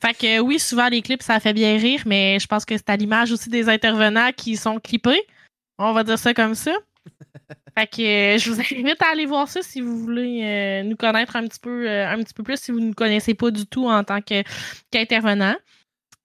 Fait 0.02 0.14
que 0.14 0.40
oui, 0.40 0.60
souvent 0.60 0.90
les 0.90 1.02
clips, 1.02 1.24
ça 1.24 1.40
fait 1.40 1.54
bien 1.54 1.78
rire, 1.78 2.02
mais 2.06 2.40
je 2.40 2.48
pense 2.48 2.66
que 2.66 2.76
c'est 2.76 2.90
à 2.90 2.98
l'image 2.98 3.32
aussi 3.32 3.50
des 3.50 3.70
intervenants 3.70 4.32
qui 4.36 4.58
sont 4.58 4.80
clippés. 4.80 5.24
On 5.78 5.94
va 5.94 6.04
dire 6.04 6.20
ça 6.20 6.34
comme 6.34 6.56
ça. 6.56 6.72
Fait 7.78 7.88
que 7.88 8.02
euh, 8.02 8.38
je 8.38 8.52
vous 8.52 8.60
invite 8.80 9.02
à 9.02 9.12
aller 9.12 9.26
voir 9.26 9.48
ça 9.48 9.62
si 9.62 9.82
vous 9.82 9.98
voulez 9.98 10.42
euh, 10.44 10.84
nous 10.84 10.96
connaître 10.96 11.36
peu 11.62 11.90
un 11.90 12.18
petit 12.24 12.34
peu 12.34 12.44
plus 12.44 12.58
si 12.58 12.72
vous 12.72 12.80
ne 12.80 12.88
nous 12.88 12.94
connaissez 12.94 13.34
pas 13.34 13.52
du 13.52 13.66
tout 13.66 13.88
en 13.88 14.04
tant 14.04 14.20
qu'intervenant. 14.22 15.56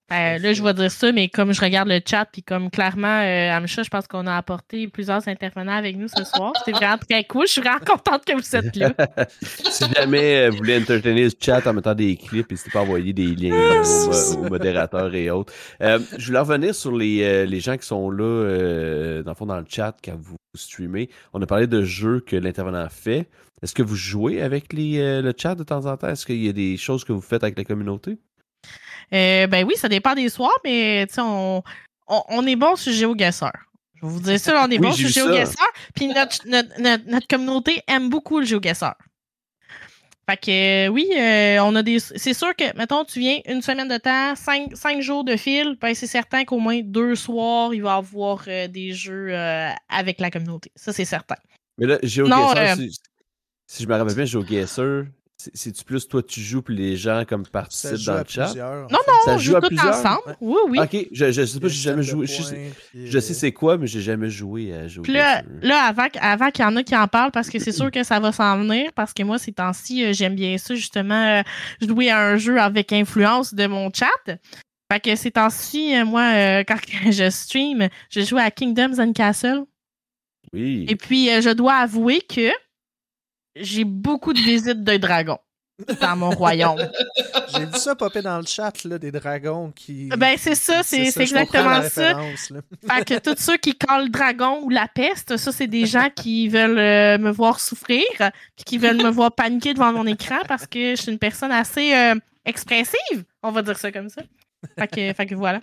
Ben, 0.08 0.40
là, 0.40 0.52
je 0.52 0.62
vais 0.62 0.72
dire 0.72 0.90
ça, 0.90 1.10
mais 1.10 1.28
comme 1.28 1.52
je 1.52 1.60
regarde 1.60 1.88
le 1.88 2.00
chat, 2.04 2.26
puis 2.26 2.40
comme 2.40 2.70
clairement, 2.70 3.22
euh, 3.22 3.50
Amcha, 3.50 3.82
je 3.82 3.88
pense 3.88 4.06
qu'on 4.06 4.28
a 4.28 4.36
apporté 4.36 4.86
plusieurs 4.86 5.26
intervenants 5.26 5.74
avec 5.74 5.96
nous 5.96 6.06
ce 6.06 6.22
soir. 6.22 6.52
C'est 6.64 6.70
vraiment 6.70 6.96
très 6.96 7.24
cool. 7.24 7.48
Je 7.48 7.52
suis 7.54 7.60
vraiment 7.60 7.80
contente 7.84 8.24
que 8.24 8.34
vous 8.34 8.56
êtes 8.56 8.76
là. 8.76 8.92
si 9.42 9.84
jamais 9.94 10.46
euh, 10.46 10.50
vous 10.50 10.58
voulez 10.58 10.78
entertainer 10.78 11.24
le 11.24 11.30
chat 11.40 11.66
en 11.66 11.72
mettant 11.72 11.94
des 11.94 12.16
clips, 12.16 12.48
n'hésitez 12.48 12.70
pas 12.70 12.80
à 12.80 12.82
envoyer 12.82 13.12
des 13.12 13.34
liens 13.34 13.82
aux, 14.38 14.48
modérateurs 14.48 15.12
et 15.12 15.28
autres. 15.28 15.52
Euh, 15.80 15.98
je 16.16 16.26
voulais 16.26 16.38
revenir 16.38 16.72
sur 16.72 16.96
les, 16.96 17.24
euh, 17.24 17.44
les 17.44 17.58
gens 17.58 17.76
qui 17.76 17.86
sont 17.86 18.08
là, 18.08 19.22
dans 19.24 19.30
le 19.32 19.36
fond, 19.36 19.46
dans 19.46 19.58
le 19.58 19.66
chat, 19.68 19.96
quand 20.04 20.16
vous 20.16 20.36
streamez. 20.54 21.10
On 21.32 21.42
a 21.42 21.46
parlé 21.46 21.66
de 21.66 21.82
jeux 21.82 22.20
que 22.20 22.36
l'intervenant 22.36 22.86
fait. 22.88 23.28
Est-ce 23.60 23.74
que 23.74 23.82
vous 23.82 23.96
jouez 23.96 24.40
avec 24.40 24.72
les, 24.72 25.20
le 25.20 25.34
chat 25.36 25.56
de 25.56 25.64
temps 25.64 25.86
en 25.86 25.96
temps? 25.96 26.10
Est-ce 26.10 26.26
qu'il 26.26 26.44
y 26.44 26.48
a 26.48 26.52
des 26.52 26.76
choses 26.76 27.02
que 27.02 27.12
vous 27.12 27.20
faites 27.20 27.42
avec 27.42 27.58
la 27.58 27.64
communauté? 27.64 28.18
Euh, 29.12 29.46
ben 29.46 29.64
oui, 29.64 29.74
ça 29.76 29.88
dépend 29.88 30.14
des 30.14 30.28
soirs, 30.28 30.58
mais 30.64 31.06
on, 31.18 31.62
on, 32.08 32.22
on, 32.28 32.46
est 32.46 32.56
bon 32.56 32.76
sur 32.76 32.92
GeoGuessr. 32.92 33.52
Je 33.94 34.06
vais 34.06 34.12
vous 34.12 34.20
dire 34.20 34.40
ça, 34.40 34.64
on 34.66 34.70
est 34.70 34.78
bon 34.80 34.92
sur 34.92 35.08
GeoGuessr. 35.08 35.62
Puis 35.94 36.08
notre, 36.08 36.46
notre, 36.48 37.08
notre, 37.08 37.26
communauté 37.26 37.82
aime 37.86 38.10
beaucoup 38.10 38.40
le 38.40 38.46
GeoGuessr. 38.46 38.94
Fait 40.28 40.36
que 40.36 40.88
oui, 40.88 41.08
euh, 41.16 41.60
on 41.60 41.76
a 41.76 41.84
des. 41.84 42.00
C'est 42.00 42.34
sûr 42.34 42.54
que, 42.56 42.76
mettons, 42.76 43.04
tu 43.04 43.20
viens 43.20 43.38
une 43.46 43.62
semaine 43.62 43.86
de 43.86 43.96
temps, 43.96 44.34
cinq, 44.34 44.76
cinq 44.76 45.00
jours 45.00 45.22
de 45.22 45.36
fil, 45.36 45.76
ben 45.80 45.94
c'est 45.94 46.08
certain 46.08 46.44
qu'au 46.44 46.58
moins 46.58 46.80
deux 46.82 47.14
soirs, 47.14 47.72
il 47.72 47.82
va 47.82 47.94
y 47.94 47.98
avoir 47.98 48.42
euh, 48.48 48.66
des 48.66 48.92
jeux 48.92 49.32
avec 49.88 50.18
la 50.18 50.32
communauté. 50.32 50.72
Ça, 50.74 50.92
c'est 50.92 51.04
certain. 51.04 51.36
Mais 51.78 51.86
là, 51.86 51.98
GeoGuessr, 52.02 52.74
si, 52.74 53.00
si, 53.68 53.82
je 53.84 53.88
me 53.88 53.94
rappelle 53.94 54.16
bien, 54.16 54.24
GeoGuessr, 54.24 55.04
c'est-tu 55.38 55.84
plus 55.84 56.08
toi 56.08 56.22
tu 56.22 56.40
joues 56.40 56.62
puis 56.62 56.74
les 56.74 56.96
gens 56.96 57.24
comme 57.28 57.46
participent 57.46 58.06
dans 58.06 58.18
le 58.18 58.24
chat? 58.26 58.54
non, 58.54 58.86
non, 58.90 58.98
ça 59.24 59.36
joue, 59.36 59.54
à 59.54 59.60
plusieurs? 59.60 59.94
ensemble. 59.94 60.36
Oui, 60.40 60.56
oui. 60.68 60.78
Ok, 60.80 61.08
je, 61.12 61.30
je 61.30 61.44
sais 61.44 61.60
pas, 61.60 61.68
j'ai 61.68 61.80
jamais 61.80 62.02
joué. 62.02 62.26
je, 62.26 62.42
sais, 62.42 63.20
sais 63.20 63.34
c'est 63.34 63.52
quoi, 63.52 63.76
mais 63.76 63.86
j'ai 63.86 64.00
jamais 64.00 64.30
joué 64.30 64.72
à 64.72 64.88
jouer. 64.88 65.08
là, 65.08 65.42
là, 65.60 65.82
avant, 65.84 66.06
avant 66.20 66.50
qu'il 66.50 66.64
y 66.64 66.68
en 66.68 66.76
a 66.76 66.82
qui 66.82 66.96
en 66.96 67.06
parlent, 67.06 67.32
parce 67.32 67.50
que 67.50 67.58
c'est 67.58 67.72
sûr 67.72 67.90
que 67.90 68.02
ça 68.02 68.18
va 68.18 68.32
s'en 68.32 68.58
venir, 68.60 68.90
parce 68.94 69.12
que 69.12 69.22
moi, 69.22 69.38
ces 69.38 69.52
temps-ci, 69.52 70.04
euh, 70.04 70.12
j'aime 70.12 70.34
bien 70.34 70.56
ça, 70.56 70.74
justement, 70.74 71.14
euh, 71.14 71.42
jouer 71.86 72.10
à 72.10 72.20
un 72.20 72.36
jeu 72.36 72.58
avec 72.58 72.92
influence 72.92 73.52
de 73.52 73.66
mon 73.66 73.90
chat. 73.92 74.38
Fait 74.90 75.00
que 75.00 75.16
ces 75.16 75.32
temps-ci, 75.32 75.94
euh, 75.96 76.04
moi, 76.06 76.64
quand 76.64 76.78
je 77.10 77.28
stream, 77.28 77.88
je 78.10 78.22
joue 78.22 78.38
à 78.38 78.50
Kingdoms 78.50 78.98
and 78.98 79.12
Castle. 79.12 79.64
Oui. 80.54 80.86
Et 80.88 80.96
puis, 80.96 81.26
je 81.42 81.50
dois 81.50 81.74
avouer 81.74 82.20
que 82.20 82.50
j'ai 83.56 83.84
beaucoup 83.84 84.32
de 84.32 84.38
visites 84.38 84.84
de 84.84 84.96
dragons 84.96 85.38
dans 86.00 86.16
mon 86.16 86.30
royaume. 86.30 86.78
J'ai 87.54 87.66
vu 87.66 87.74
ça 87.74 87.94
popper 87.94 88.22
dans 88.22 88.38
le 88.38 88.46
chat, 88.46 88.84
là, 88.84 88.98
des 88.98 89.10
dragons 89.10 89.72
qui. 89.72 90.08
Ben, 90.16 90.36
c'est 90.38 90.54
ça, 90.54 90.82
c'est 90.82 91.06
exactement 91.06 91.82
ça. 91.82 92.18
Fait 92.88 93.04
que 93.04 93.18
tous 93.18 93.40
ceux 93.40 93.56
qui 93.56 93.76
collent 93.76 94.04
le 94.04 94.10
dragon 94.10 94.60
ou 94.62 94.70
la 94.70 94.88
peste, 94.88 95.36
ça, 95.36 95.52
c'est 95.52 95.66
des 95.66 95.86
gens 95.86 96.08
qui 96.14 96.48
veulent 96.48 96.78
euh, 96.78 97.18
me 97.18 97.30
voir 97.30 97.60
souffrir, 97.60 98.04
puis 98.18 98.64
qui 98.64 98.78
veulent 98.78 99.02
me 99.02 99.10
voir 99.10 99.32
paniquer 99.32 99.74
devant 99.74 99.92
mon 99.92 100.06
écran 100.06 100.38
parce 100.48 100.66
que 100.66 100.96
je 100.96 101.02
suis 101.02 101.12
une 101.12 101.18
personne 101.18 101.52
assez 101.52 101.94
euh, 101.94 102.14
expressive, 102.44 103.24
on 103.42 103.52
va 103.52 103.62
dire 103.62 103.78
ça 103.78 103.92
comme 103.92 104.08
ça. 104.08 104.22
Fait 104.78 104.88
que, 104.88 105.12
fait 105.12 105.26
que 105.26 105.34
voilà. 105.34 105.60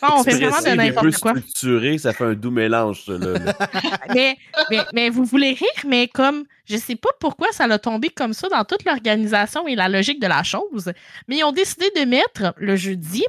On 0.00 0.24
fait 0.24 0.34
vraiment 0.34 0.60
de 0.60 0.76
n'importe 0.76 1.16
quoi. 1.18 1.32
structuré, 1.32 1.98
ça 1.98 2.12
fait 2.12 2.24
un 2.24 2.34
doux 2.34 2.50
mélange, 2.50 3.04
ça, 3.04 3.12
là. 3.12 3.38
mais, 4.14 4.36
mais, 4.70 4.80
mais, 4.92 5.10
vous 5.10 5.24
voulez 5.24 5.52
rire, 5.52 5.68
mais 5.86 6.08
comme, 6.08 6.44
je 6.64 6.76
sais 6.76 6.96
pas 6.96 7.10
pourquoi 7.20 7.52
ça 7.52 7.66
l'a 7.66 7.78
tombé 7.78 8.08
comme 8.08 8.32
ça 8.32 8.48
dans 8.48 8.64
toute 8.64 8.84
l'organisation 8.84 9.66
et 9.68 9.74
la 9.74 9.88
logique 9.88 10.20
de 10.20 10.26
la 10.26 10.42
chose, 10.42 10.92
mais 11.28 11.38
ils 11.38 11.44
ont 11.44 11.52
décidé 11.52 11.90
de 11.96 12.04
mettre 12.04 12.54
le 12.56 12.76
jeudi 12.76 13.24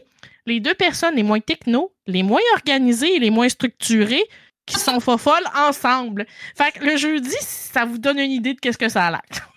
les 0.46 0.60
deux 0.60 0.74
personnes 0.74 1.16
les 1.16 1.24
moins 1.24 1.40
techno, 1.40 1.94
les 2.08 2.24
moins 2.24 2.42
organisées 2.54 3.16
et 3.16 3.20
les 3.20 3.30
moins 3.30 3.50
structurées 3.50 4.24
qui 4.66 4.80
sont 4.80 5.00
folles 5.00 5.48
ensemble. 5.56 6.26
Fait 6.56 6.72
que 6.72 6.86
le 6.86 6.98
jeudi, 6.98 7.36
ça 7.40 7.86
vous 7.86 7.98
donne 7.98 8.20
une 8.20 8.32
idée 8.32 8.54
de 8.54 8.60
qu'est-ce 8.60 8.78
que 8.78 8.90
ça 8.90 9.08
a 9.08 9.12
l'air. 9.12 9.53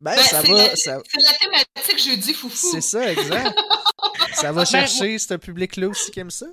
Ben, 0.00 0.14
ben, 0.16 0.22
ça 0.22 0.42
va. 0.42 0.76
C'est 0.76 0.90
la 0.90 1.00
thématique 1.40 2.04
jeudi 2.04 2.34
foufou. 2.34 2.70
C'est 2.72 2.80
ça, 2.80 3.10
exact. 3.10 3.56
ça 4.34 4.52
va 4.52 4.62
ben, 4.62 4.66
chercher 4.66 5.18
ce 5.18 5.34
public-là 5.34 5.88
aussi 5.88 6.10
qui 6.10 6.20
aime 6.20 6.30
ça? 6.30 6.46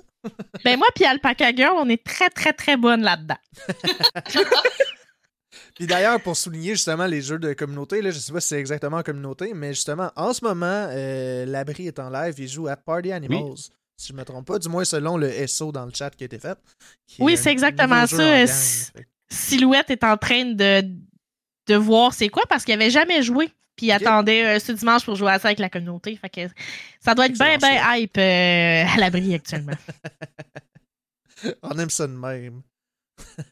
ben, 0.64 0.78
moi, 0.78 0.88
puis 0.94 1.04
Alpaca 1.04 1.54
Girl, 1.54 1.74
on 1.76 1.88
est 1.88 2.02
très, 2.02 2.30
très, 2.30 2.52
très 2.52 2.76
bonne 2.76 3.02
là-dedans. 3.02 3.38
Puis 5.74 5.86
d'ailleurs, 5.86 6.20
pour 6.20 6.36
souligner 6.36 6.72
justement 6.72 7.06
les 7.06 7.22
jeux 7.22 7.38
de 7.38 7.54
communauté, 7.54 8.02
là, 8.02 8.10
je 8.10 8.18
sais 8.18 8.32
pas 8.32 8.40
si 8.40 8.48
c'est 8.48 8.58
exactement 8.58 8.98
en 8.98 9.02
communauté, 9.02 9.54
mais 9.54 9.72
justement, 9.72 10.12
en 10.16 10.34
ce 10.34 10.44
moment, 10.44 10.86
euh, 10.90 11.46
l'abri 11.46 11.86
est 11.86 11.98
en 11.98 12.10
live, 12.10 12.34
il 12.38 12.48
joue 12.48 12.68
à 12.68 12.76
Party 12.76 13.10
Animals. 13.10 13.56
Si 13.96 14.08
je 14.08 14.12
ne 14.12 14.18
me 14.18 14.24
trompe 14.24 14.46
pas, 14.46 14.58
du 14.58 14.68
moins 14.68 14.84
selon 14.84 15.16
le 15.16 15.30
SO 15.46 15.72
dans 15.72 15.86
le 15.86 15.92
chat 15.94 16.10
qui 16.10 16.24
a 16.24 16.26
été 16.26 16.38
fait. 16.38 16.58
Oui, 17.18 17.36
c'est 17.36 17.50
exactement 17.50 18.06
ça. 18.06 18.44
Silhouette 19.30 19.90
est 19.90 20.04
en 20.04 20.18
train 20.18 20.44
de, 20.44 20.84
de 21.66 21.74
voir 21.74 22.14
c'est 22.14 22.28
quoi 22.28 22.44
parce 22.48 22.64
qu'il 22.64 22.76
n'avait 22.76 22.90
jamais 22.90 23.22
joué. 23.22 23.52
Puis 23.76 23.86
il 23.86 23.92
attendait 23.92 24.44
euh, 24.44 24.58
ce 24.58 24.72
dimanche 24.72 25.04
pour 25.04 25.14
jouer 25.14 25.32
à 25.32 25.38
ça 25.38 25.48
avec 25.48 25.58
la 25.58 25.70
communauté. 25.70 26.16
Fait 26.16 26.28
que 26.28 26.40
ça 27.00 27.14
doit 27.14 27.26
être 27.26 27.32
bien, 27.32 27.56
bien 27.56 27.96
hype 27.96 28.18
euh, 28.18 28.84
à 28.86 28.96
l'abri 28.98 29.34
actuellement. 29.34 29.76
on 31.62 31.78
aime 31.78 31.90
ça 31.90 32.06
de 32.06 32.12
même. 32.12 32.62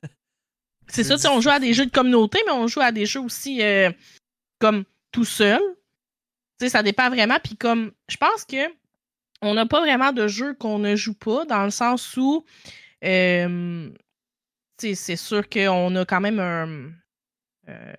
C'est 0.88 1.04
ça, 1.04 1.32
on 1.32 1.40
joue 1.40 1.50
à 1.50 1.60
des 1.60 1.72
jeux 1.72 1.86
de 1.86 1.90
communauté, 1.90 2.40
mais 2.46 2.52
on 2.52 2.66
joue 2.66 2.80
à 2.80 2.90
des 2.90 3.06
jeux 3.06 3.20
aussi 3.20 3.62
euh, 3.62 3.90
comme 4.58 4.84
tout 5.12 5.24
seul. 5.24 5.62
sais, 6.60 6.68
ça 6.68 6.82
dépend 6.82 7.08
vraiment. 7.08 7.38
Puis 7.42 7.56
comme, 7.56 7.92
je 8.08 8.16
pense 8.16 8.44
que 8.44 8.68
on 9.40 9.54
n'a 9.54 9.66
pas 9.66 9.80
vraiment 9.80 10.12
de 10.12 10.26
jeux 10.26 10.54
qu'on 10.54 10.80
ne 10.80 10.96
joue 10.96 11.14
pas, 11.14 11.46
dans 11.46 11.64
le 11.64 11.70
sens 11.70 12.16
où 12.16 12.44
c'est 13.00 13.56
sûr 15.16 15.48
qu'on 15.48 15.96
a 15.96 16.04
quand 16.04 16.20
même 16.20 16.40
un. 16.40 16.90
Euh, 17.70 17.94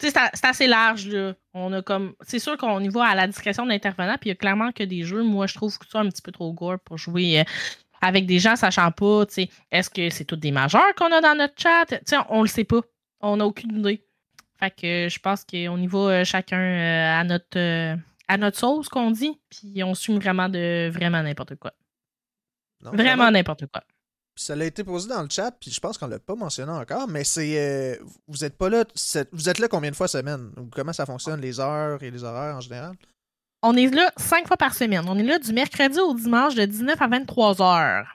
c'est 0.00 0.44
assez 0.44 0.66
large, 0.66 1.08
là. 1.08 1.34
On 1.54 1.72
a 1.72 1.80
comme. 1.80 2.14
C'est 2.20 2.38
sûr 2.38 2.56
qu'on 2.58 2.80
y 2.80 2.88
va 2.88 3.06
à 3.06 3.14
la 3.14 3.26
discrétion 3.26 3.64
de 3.64 3.70
l'intervenant, 3.70 4.16
puis 4.20 4.28
il 4.28 4.32
y 4.32 4.32
a 4.32 4.36
clairement 4.36 4.72
que 4.72 4.82
des 4.82 5.02
jeux, 5.02 5.22
moi, 5.22 5.46
je 5.46 5.54
trouve 5.54 5.78
que 5.78 5.86
ça 5.88 6.00
un 6.00 6.08
petit 6.08 6.20
peu 6.20 6.32
trop 6.32 6.52
gore 6.52 6.78
pour 6.80 6.98
jouer 6.98 7.44
avec 8.04 8.26
des 8.26 8.38
gens 8.38 8.56
sachant 8.56 8.90
pas, 8.90 9.24
tu 9.26 9.34
sais, 9.34 9.48
est-ce 9.70 9.88
que 9.88 10.10
c'est 10.10 10.24
tous 10.24 10.36
des 10.36 10.50
majeurs 10.50 10.94
qu'on 10.96 11.10
a 11.10 11.20
dans 11.20 11.34
notre 11.34 11.54
chat? 11.56 11.86
Tu 11.86 11.96
sais, 12.04 12.16
on 12.28 12.42
le 12.42 12.48
sait 12.48 12.64
pas. 12.64 12.82
On 13.20 13.38
n'a 13.38 13.46
aucune 13.46 13.78
idée. 13.78 14.04
Fait 14.58 14.70
que 14.70 15.08
je 15.08 15.18
pense 15.18 15.44
qu'on 15.44 15.78
y 15.78 15.86
va 15.86 15.98
euh, 15.98 16.24
chacun 16.24 16.60
euh, 16.60 17.20
à 17.20 17.24
notre 17.24 17.58
euh, 17.58 17.96
à 18.28 18.36
notre 18.36 18.58
sauce 18.58 18.88
qu'on 18.88 19.10
dit, 19.10 19.38
puis 19.50 19.82
on 19.82 19.94
suit 19.94 20.14
vraiment 20.14 20.48
de 20.48 20.90
vraiment 20.90 21.22
n'importe 21.22 21.56
quoi. 21.56 21.72
vraiment 22.80 23.30
n'importe 23.30 23.66
quoi. 23.66 23.82
Ça 24.36 24.54
a 24.54 24.64
été 24.64 24.84
posé 24.84 25.08
dans 25.08 25.22
le 25.22 25.28
chat, 25.30 25.52
puis 25.52 25.70
je 25.70 25.80
pense 25.80 25.98
qu'on 25.98 26.06
l'a 26.06 26.18
pas 26.18 26.34
mentionné 26.34 26.72
encore, 26.72 27.08
mais 27.08 27.24
c'est 27.24 28.00
vous 28.26 28.44
êtes 28.44 28.56
pas 28.56 28.68
là, 28.68 28.84
vous 29.32 29.48
êtes 29.48 29.58
là 29.58 29.68
combien 29.68 29.90
de 29.90 29.96
fois 29.96 30.08
semaine? 30.08 30.50
Comment 30.72 30.92
ça 30.92 31.06
fonctionne 31.06 31.40
les 31.40 31.60
heures 31.60 32.02
et 32.02 32.10
les 32.10 32.24
horaires 32.24 32.56
en 32.56 32.60
général? 32.60 32.94
On 33.62 33.74
est 33.76 33.86
là 33.94 34.12
cinq 34.18 34.46
fois 34.46 34.58
par 34.58 34.74
semaine. 34.74 35.04
On 35.08 35.18
est 35.18 35.22
là 35.22 35.38
du 35.38 35.52
mercredi 35.54 35.98
au 35.98 36.14
dimanche 36.14 36.54
de 36.54 36.66
19 36.66 37.00
à 37.00 37.06
23 37.06 37.62
heures. 37.62 38.14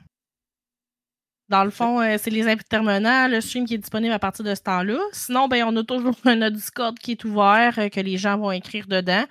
Dans 1.50 1.64
le 1.64 1.72
fond, 1.72 2.00
euh, 2.00 2.18
c'est 2.20 2.30
les 2.30 2.48
intervenants, 2.48 3.28
le 3.28 3.42
stream 3.42 3.66
qui 3.66 3.74
est 3.74 3.80
disponible 3.80 4.14
à 4.14 4.20
partir 4.20 4.46
de 4.46 4.54
ce 4.54 4.62
temps-là. 4.62 5.00
Sinon, 5.12 5.48
ben, 5.48 5.64
on 5.66 5.76
a 5.76 5.84
toujours 5.84 6.14
un 6.26 6.52
Discord 6.52 6.98
qui 7.00 7.14
est 7.14 7.26
ouvert, 7.26 7.74
euh, 7.80 7.90
que 7.90 8.00
les 8.00 8.18
gens 8.18 8.38
vont 8.38 8.52
écrire 8.52 8.86
dedans. 8.86 9.26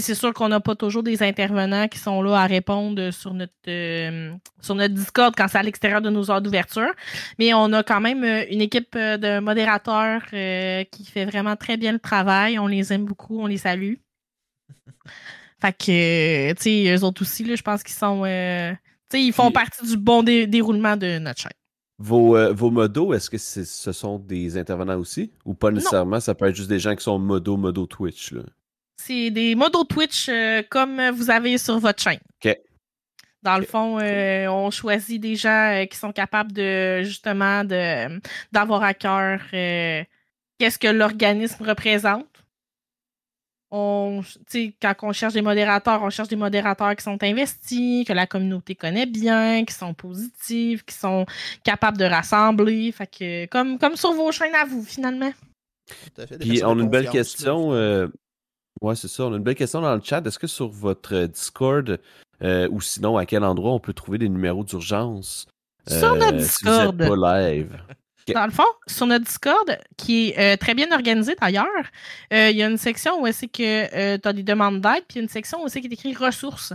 C'est 0.00 0.14
sûr 0.14 0.32
qu'on 0.32 0.48
n'a 0.48 0.60
pas 0.60 0.74
toujours 0.74 1.02
des 1.02 1.22
intervenants 1.22 1.88
qui 1.88 1.98
sont 1.98 2.22
là 2.22 2.40
à 2.40 2.46
répondre 2.46 3.10
sur 3.10 3.34
notre, 3.34 3.52
euh, 3.68 4.32
sur 4.60 4.74
notre 4.74 4.94
Discord 4.94 5.34
quand 5.36 5.48
c'est 5.48 5.58
à 5.58 5.62
l'extérieur 5.62 6.00
de 6.00 6.10
nos 6.10 6.30
heures 6.30 6.42
d'ouverture. 6.42 6.92
Mais 7.38 7.52
on 7.54 7.72
a 7.72 7.82
quand 7.82 8.00
même 8.00 8.24
une 8.24 8.60
équipe 8.60 8.96
de 8.96 9.40
modérateurs 9.40 10.22
qui 10.26 11.04
fait 11.04 11.24
vraiment 11.24 11.56
très 11.56 11.76
bien 11.76 11.92
le 11.92 11.98
travail. 11.98 12.58
On 12.58 12.66
les 12.66 12.92
aime 12.92 13.04
beaucoup, 13.04 13.40
on 13.40 13.46
les 13.46 13.58
salue. 13.58 13.94
Fait 15.62 15.72
que, 15.72 16.52
tu 16.54 16.62
sais, 16.62 16.96
eux 16.96 17.04
autres 17.04 17.22
aussi, 17.22 17.56
je 17.56 17.62
pense 17.62 17.84
qu'ils 17.84 17.94
sont. 17.94 18.24
Euh, 18.24 18.72
tu 19.08 19.18
sais, 19.18 19.22
ils 19.22 19.32
font 19.32 19.52
partie 19.52 19.86
du 19.86 19.96
bon 19.96 20.24
déroulement 20.24 20.96
de 20.96 21.20
notre 21.20 21.40
chaîne. 21.40 21.52
Vos, 21.98 22.36
euh, 22.36 22.52
vos 22.52 22.72
modos, 22.72 23.14
est-ce 23.14 23.30
que 23.30 23.38
ce 23.38 23.92
sont 23.92 24.18
des 24.18 24.56
intervenants 24.56 24.98
aussi? 24.98 25.30
Ou 25.44 25.54
pas 25.54 25.70
nécessairement? 25.70 26.18
Ça 26.18 26.34
peut 26.34 26.46
être 26.46 26.56
juste 26.56 26.68
des 26.68 26.80
gens 26.80 26.96
qui 26.96 27.04
sont 27.04 27.16
modo, 27.16 27.56
modo 27.56 27.86
Twitch, 27.86 28.32
là? 28.32 28.42
C'est 29.04 29.30
des 29.30 29.54
modos 29.54 29.84
Twitch 29.84 30.28
euh, 30.28 30.62
comme 30.68 31.10
vous 31.10 31.30
avez 31.30 31.58
sur 31.58 31.78
votre 31.78 32.02
chaîne. 32.02 32.20
OK. 32.44 32.56
Dans 33.42 33.58
le 33.58 33.64
fond, 33.64 33.98
on 33.98 34.70
choisit 34.70 35.20
des 35.20 35.34
gens 35.34 35.84
qui 35.90 35.98
sont 35.98 36.12
capables 36.12 36.52
de 36.52 37.02
justement 37.02 37.64
de 37.64 38.20
d'avoir 38.52 38.84
à 38.84 38.94
cœur 38.94 39.40
qu'est-ce 39.50 40.78
que 40.78 40.86
l'organisme 40.86 41.64
représente 41.64 42.28
on, 43.72 44.20
quand 44.80 44.94
on 45.02 45.12
cherche 45.12 45.32
des 45.32 45.40
modérateurs, 45.40 46.02
on 46.02 46.10
cherche 46.10 46.28
des 46.28 46.36
modérateurs 46.36 46.94
qui 46.94 47.02
sont 47.02 47.16
investis, 47.22 48.04
que 48.06 48.12
la 48.12 48.26
communauté 48.26 48.74
connaît 48.74 49.06
bien, 49.06 49.64
qui 49.64 49.74
sont 49.74 49.94
positifs, 49.94 50.84
qui 50.84 50.94
sont 50.94 51.24
capables 51.64 51.96
de 51.96 52.04
rassembler. 52.04 52.92
Fait 52.92 53.06
que, 53.06 53.46
comme, 53.46 53.78
comme 53.78 53.96
sur 53.96 54.12
vos 54.12 54.30
chaînes 54.30 54.54
à 54.54 54.66
vous, 54.66 54.84
finalement. 54.84 55.32
Puis 56.38 56.62
on 56.62 56.78
a 56.78 56.82
une 56.82 56.90
belle 56.90 57.08
question. 57.08 57.72
Euh, 58.82 58.86
ouais, 58.86 58.96
c'est 58.96 59.08
ça. 59.08 59.24
On 59.24 59.32
a 59.32 59.36
une 59.36 59.42
belle 59.42 59.54
question 59.54 59.80
dans 59.80 59.94
le 59.94 60.02
chat. 60.02 60.26
Est-ce 60.26 60.38
que 60.38 60.46
sur 60.46 60.68
votre 60.68 61.26
Discord 61.26 61.98
euh, 62.42 62.68
ou 62.70 62.80
sinon 62.80 63.16
à 63.16 63.26
quel 63.26 63.44
endroit 63.44 63.72
on 63.72 63.80
peut 63.80 63.92
trouver 63.92 64.18
des 64.18 64.28
numéros 64.28 64.64
d'urgence? 64.64 65.46
Sur 65.86 66.16
notre 66.16 66.38
Discord. 66.38 67.02
Si 67.02 67.08
pas 67.08 67.40
live? 67.40 67.76
Dans 68.28 68.46
le 68.46 68.52
fond, 68.52 68.62
sur 68.86 69.06
notre 69.06 69.24
Discord, 69.24 69.78
qui 69.96 70.28
est 70.28 70.38
euh, 70.38 70.56
très 70.56 70.74
bien 70.74 70.90
organisé 70.92 71.34
d'ailleurs, 71.40 71.66
euh, 72.32 72.50
il 72.50 72.56
y 72.56 72.62
a 72.62 72.68
une 72.68 72.76
section 72.76 73.20
où 73.20 73.26
c'est 73.32 73.48
que 73.48 73.94
euh, 73.94 74.18
tu 74.18 74.28
as 74.28 74.32
des 74.32 74.42
demandes 74.42 74.80
d'aide, 74.80 75.04
puis 75.08 75.20
une 75.20 75.28
section 75.28 75.62
où 75.62 75.68
c'est 75.68 75.80
qui 75.80 75.88
est 75.88 75.92
écrit 75.92 76.14
ressources. 76.14 76.72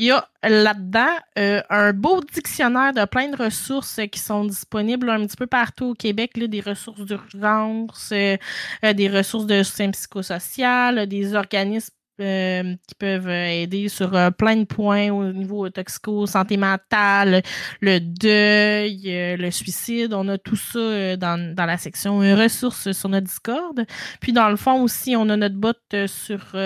Il 0.00 0.06
y 0.06 0.12
a 0.12 0.26
là-dedans 0.42 1.14
un 1.36 1.92
beau 1.92 2.22
dictionnaire 2.32 2.94
de 2.94 3.04
plein 3.04 3.28
de 3.28 3.36
ressources 3.36 4.00
qui 4.10 4.18
sont 4.18 4.46
disponibles 4.46 5.10
un 5.10 5.26
petit 5.26 5.36
peu 5.36 5.46
partout 5.46 5.88
au 5.88 5.94
Québec, 5.94 6.38
là, 6.38 6.46
des 6.46 6.62
ressources 6.62 7.02
d'urgence, 7.02 8.08
des 8.08 9.08
ressources 9.10 9.44
de 9.44 9.62
soutien 9.62 9.90
psychosocial, 9.90 11.06
des 11.06 11.34
organismes 11.34 11.92
euh, 12.20 12.76
qui 12.86 12.94
peuvent 12.94 13.28
euh, 13.28 13.62
aider 13.62 13.88
sur 13.88 14.14
euh, 14.14 14.30
plein 14.30 14.56
de 14.56 14.64
points 14.64 15.10
au 15.10 15.32
niveau 15.32 15.68
toxico, 15.70 16.26
santé 16.26 16.56
mentale, 16.56 17.42
le 17.80 17.98
deuil, 17.98 19.36
le 19.36 19.50
suicide. 19.50 20.12
On 20.14 20.28
a 20.28 20.38
tout 20.38 20.56
ça 20.56 21.16
dans, 21.16 21.54
dans, 21.54 21.66
la 21.66 21.78
section 21.78 22.18
ressources 22.18 22.92
sur 22.92 23.08
notre 23.08 23.26
Discord. 23.26 23.84
Puis 24.20 24.32
dans 24.32 24.48
le 24.48 24.56
fond 24.56 24.82
aussi, 24.82 25.16
on 25.16 25.28
a 25.28 25.36
notre 25.36 25.56
bot 25.56 25.72
sur, 26.06 26.56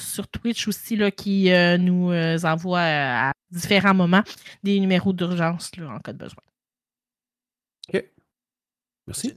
sur 0.00 0.28
Twitch 0.28 0.68
aussi 0.68 0.96
là, 0.96 1.10
qui 1.10 1.50
nous 1.78 2.12
envoie 2.44 2.80
à 2.80 3.32
différents 3.50 3.94
moments 3.94 4.22
des 4.62 4.78
numéros 4.80 5.12
d'urgence 5.12 5.70
en 5.80 5.98
cas 5.98 6.12
de 6.12 6.18
besoin. 6.18 6.42
OK. 7.92 8.04
Merci. 9.06 9.34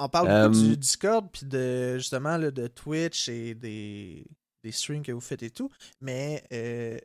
On 0.00 0.08
parle 0.08 0.48
beaucoup 0.48 0.66
du 0.66 0.76
Discord, 0.76 1.28
puis 1.30 1.46
de 1.46 1.98
justement 1.98 2.38
de 2.38 2.66
Twitch 2.68 3.28
et 3.28 3.54
des, 3.54 4.26
des 4.64 4.72
streams 4.72 5.02
que 5.02 5.12
vous 5.12 5.20
faites 5.20 5.42
et 5.42 5.50
tout, 5.50 5.70
mais 6.00 6.42
euh, 6.52 6.98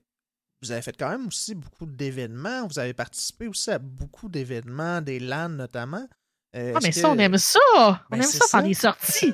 vous 0.61 0.72
avez 0.72 0.81
fait 0.81 0.95
quand 0.97 1.09
même 1.09 1.27
aussi 1.27 1.55
beaucoup 1.55 1.85
d'événements. 1.85 2.67
Vous 2.67 2.80
avez 2.80 2.93
participé 2.93 3.47
aussi 3.47 3.69
à 3.72 3.80
beaucoup 3.80 4.30
d'événements, 4.30 5.01
des 5.01 5.19
LAN 5.19 5.49
notamment. 5.49 6.07
Euh, 6.55 6.72
ah, 6.73 6.80
mais 6.81 6.93
ça, 6.93 7.09
on 7.09 7.17
aime 7.17 7.38
ça! 7.38 7.59
on 7.76 7.91
ben, 8.11 8.22
aime 8.22 8.30
ça, 8.30 8.47
faire 8.47 8.63
des 8.63 8.73
sorties! 8.73 9.34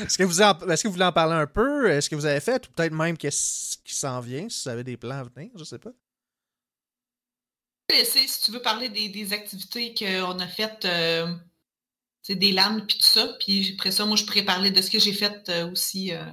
Est-ce 0.00 0.18
que, 0.18 0.24
vous 0.24 0.42
Est 0.42 0.82
que 0.82 0.88
vous 0.88 0.94
voulez 0.94 1.04
en 1.04 1.12
parler 1.12 1.34
un 1.34 1.46
peu? 1.46 1.88
Est-ce 1.88 2.10
que 2.10 2.16
vous 2.16 2.26
avez 2.26 2.40
fait? 2.40 2.66
Ou 2.66 2.72
peut-être 2.72 2.92
même 2.92 3.16
qu'est-ce 3.16 3.78
qui 3.84 3.94
s'en 3.94 4.18
vient, 4.18 4.48
si 4.48 4.64
vous 4.64 4.70
avez 4.70 4.82
des 4.82 4.96
plans 4.96 5.20
à 5.20 5.22
venir, 5.22 5.52
je 5.54 5.62
sais 5.62 5.78
pas. 5.78 5.92
Si 8.04 8.42
tu 8.42 8.50
veux 8.50 8.62
parler 8.62 8.88
des, 8.88 9.32
activités 9.32 9.94
qu'on 9.94 10.38
a 10.38 10.46
faites 10.46 10.84
euh, 10.84 11.32
des 12.28 12.52
lames 12.52 12.86
puis 12.86 12.98
tout 12.98 13.06
ça. 13.06 13.28
Puis 13.40 13.74
après 13.78 13.90
ça, 13.90 14.04
moi, 14.04 14.16
je 14.16 14.24
pourrais 14.24 14.42
parler 14.42 14.70
de 14.70 14.80
ce 14.80 14.90
que 14.90 14.98
j'ai 14.98 15.12
fait 15.12 15.48
euh, 15.48 15.70
aussi. 15.70 16.12
Euh, 16.12 16.24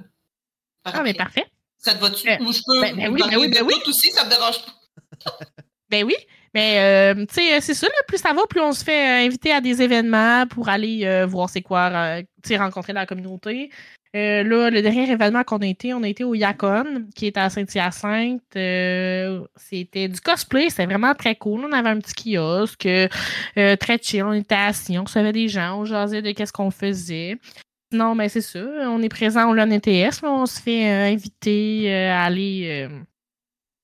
ah, 0.84 1.02
mais 1.02 1.14
parfait. 1.14 1.46
Ça 1.76 1.94
te 1.94 2.00
va-tu? 2.00 2.28
Euh, 2.28 2.36
moi, 2.40 2.52
je 2.52 2.60
peux. 2.66 2.80
Ben, 2.80 2.96
ben 2.96 3.12
oui, 3.12 3.22
ben 3.28 3.38
oui, 3.38 3.48
ben 3.48 3.64
oui. 3.64 3.74
aussi, 3.86 4.10
ça 4.10 4.24
me 4.24 4.30
dérange 4.30 4.58
pas. 4.64 5.38
ben 5.90 6.04
oui. 6.04 6.14
Mais, 6.54 7.14
tu 7.26 7.34
sais, 7.34 7.60
c'est 7.60 7.74
ça, 7.74 7.86
plus 8.06 8.18
ça 8.18 8.32
va, 8.32 8.46
plus 8.48 8.60
on 8.60 8.72
se 8.72 8.82
fait 8.82 9.26
inviter 9.26 9.52
à 9.52 9.60
des 9.60 9.82
événements 9.82 10.46
pour 10.46 10.68
aller 10.68 11.24
voir 11.26 11.50
c'est 11.50 11.60
quoi, 11.60 12.22
rencontrer 12.56 12.94
la 12.94 13.06
communauté. 13.06 13.70
Euh, 14.16 14.42
là, 14.42 14.70
le 14.70 14.80
dernier 14.80 15.10
événement 15.10 15.44
qu'on 15.44 15.58
a 15.58 15.66
été, 15.66 15.92
on 15.92 16.02
a 16.02 16.08
été 16.08 16.24
au 16.24 16.34
Yacon, 16.34 17.06
qui 17.14 17.26
est 17.26 17.36
à 17.36 17.50
Saint-Hyacinthe. 17.50 18.42
Euh, 18.56 19.44
c'était 19.56 20.08
du 20.08 20.20
cosplay, 20.20 20.70
c'était 20.70 20.86
vraiment 20.86 21.14
très 21.14 21.34
cool. 21.34 21.66
On 21.66 21.72
avait 21.72 21.90
un 21.90 21.98
petit 21.98 22.34
kiosque, 22.34 22.86
euh, 22.86 23.76
très 23.76 23.98
chill, 24.00 24.24
on 24.24 24.32
était 24.32 24.54
assis, 24.54 24.98
on 24.98 25.04
recevait 25.04 25.32
des 25.32 25.48
gens, 25.48 25.80
on 25.80 25.84
jasait 25.84 26.22
de 26.22 26.32
qu'est-ce 26.32 26.52
qu'on 26.52 26.70
faisait. 26.70 27.36
Non, 27.92 28.14
mais 28.14 28.28
c'est 28.28 28.40
ça, 28.40 28.60
on 28.60 29.02
est 29.02 29.08
présent 29.08 29.50
au 29.50 29.54
LON 29.54 29.70
ETS, 29.70 30.22
mais 30.22 30.28
on 30.28 30.46
se 30.46 30.60
fait 30.60 30.86
inviter 30.88 31.92
à 31.92 32.24
aller 32.24 32.86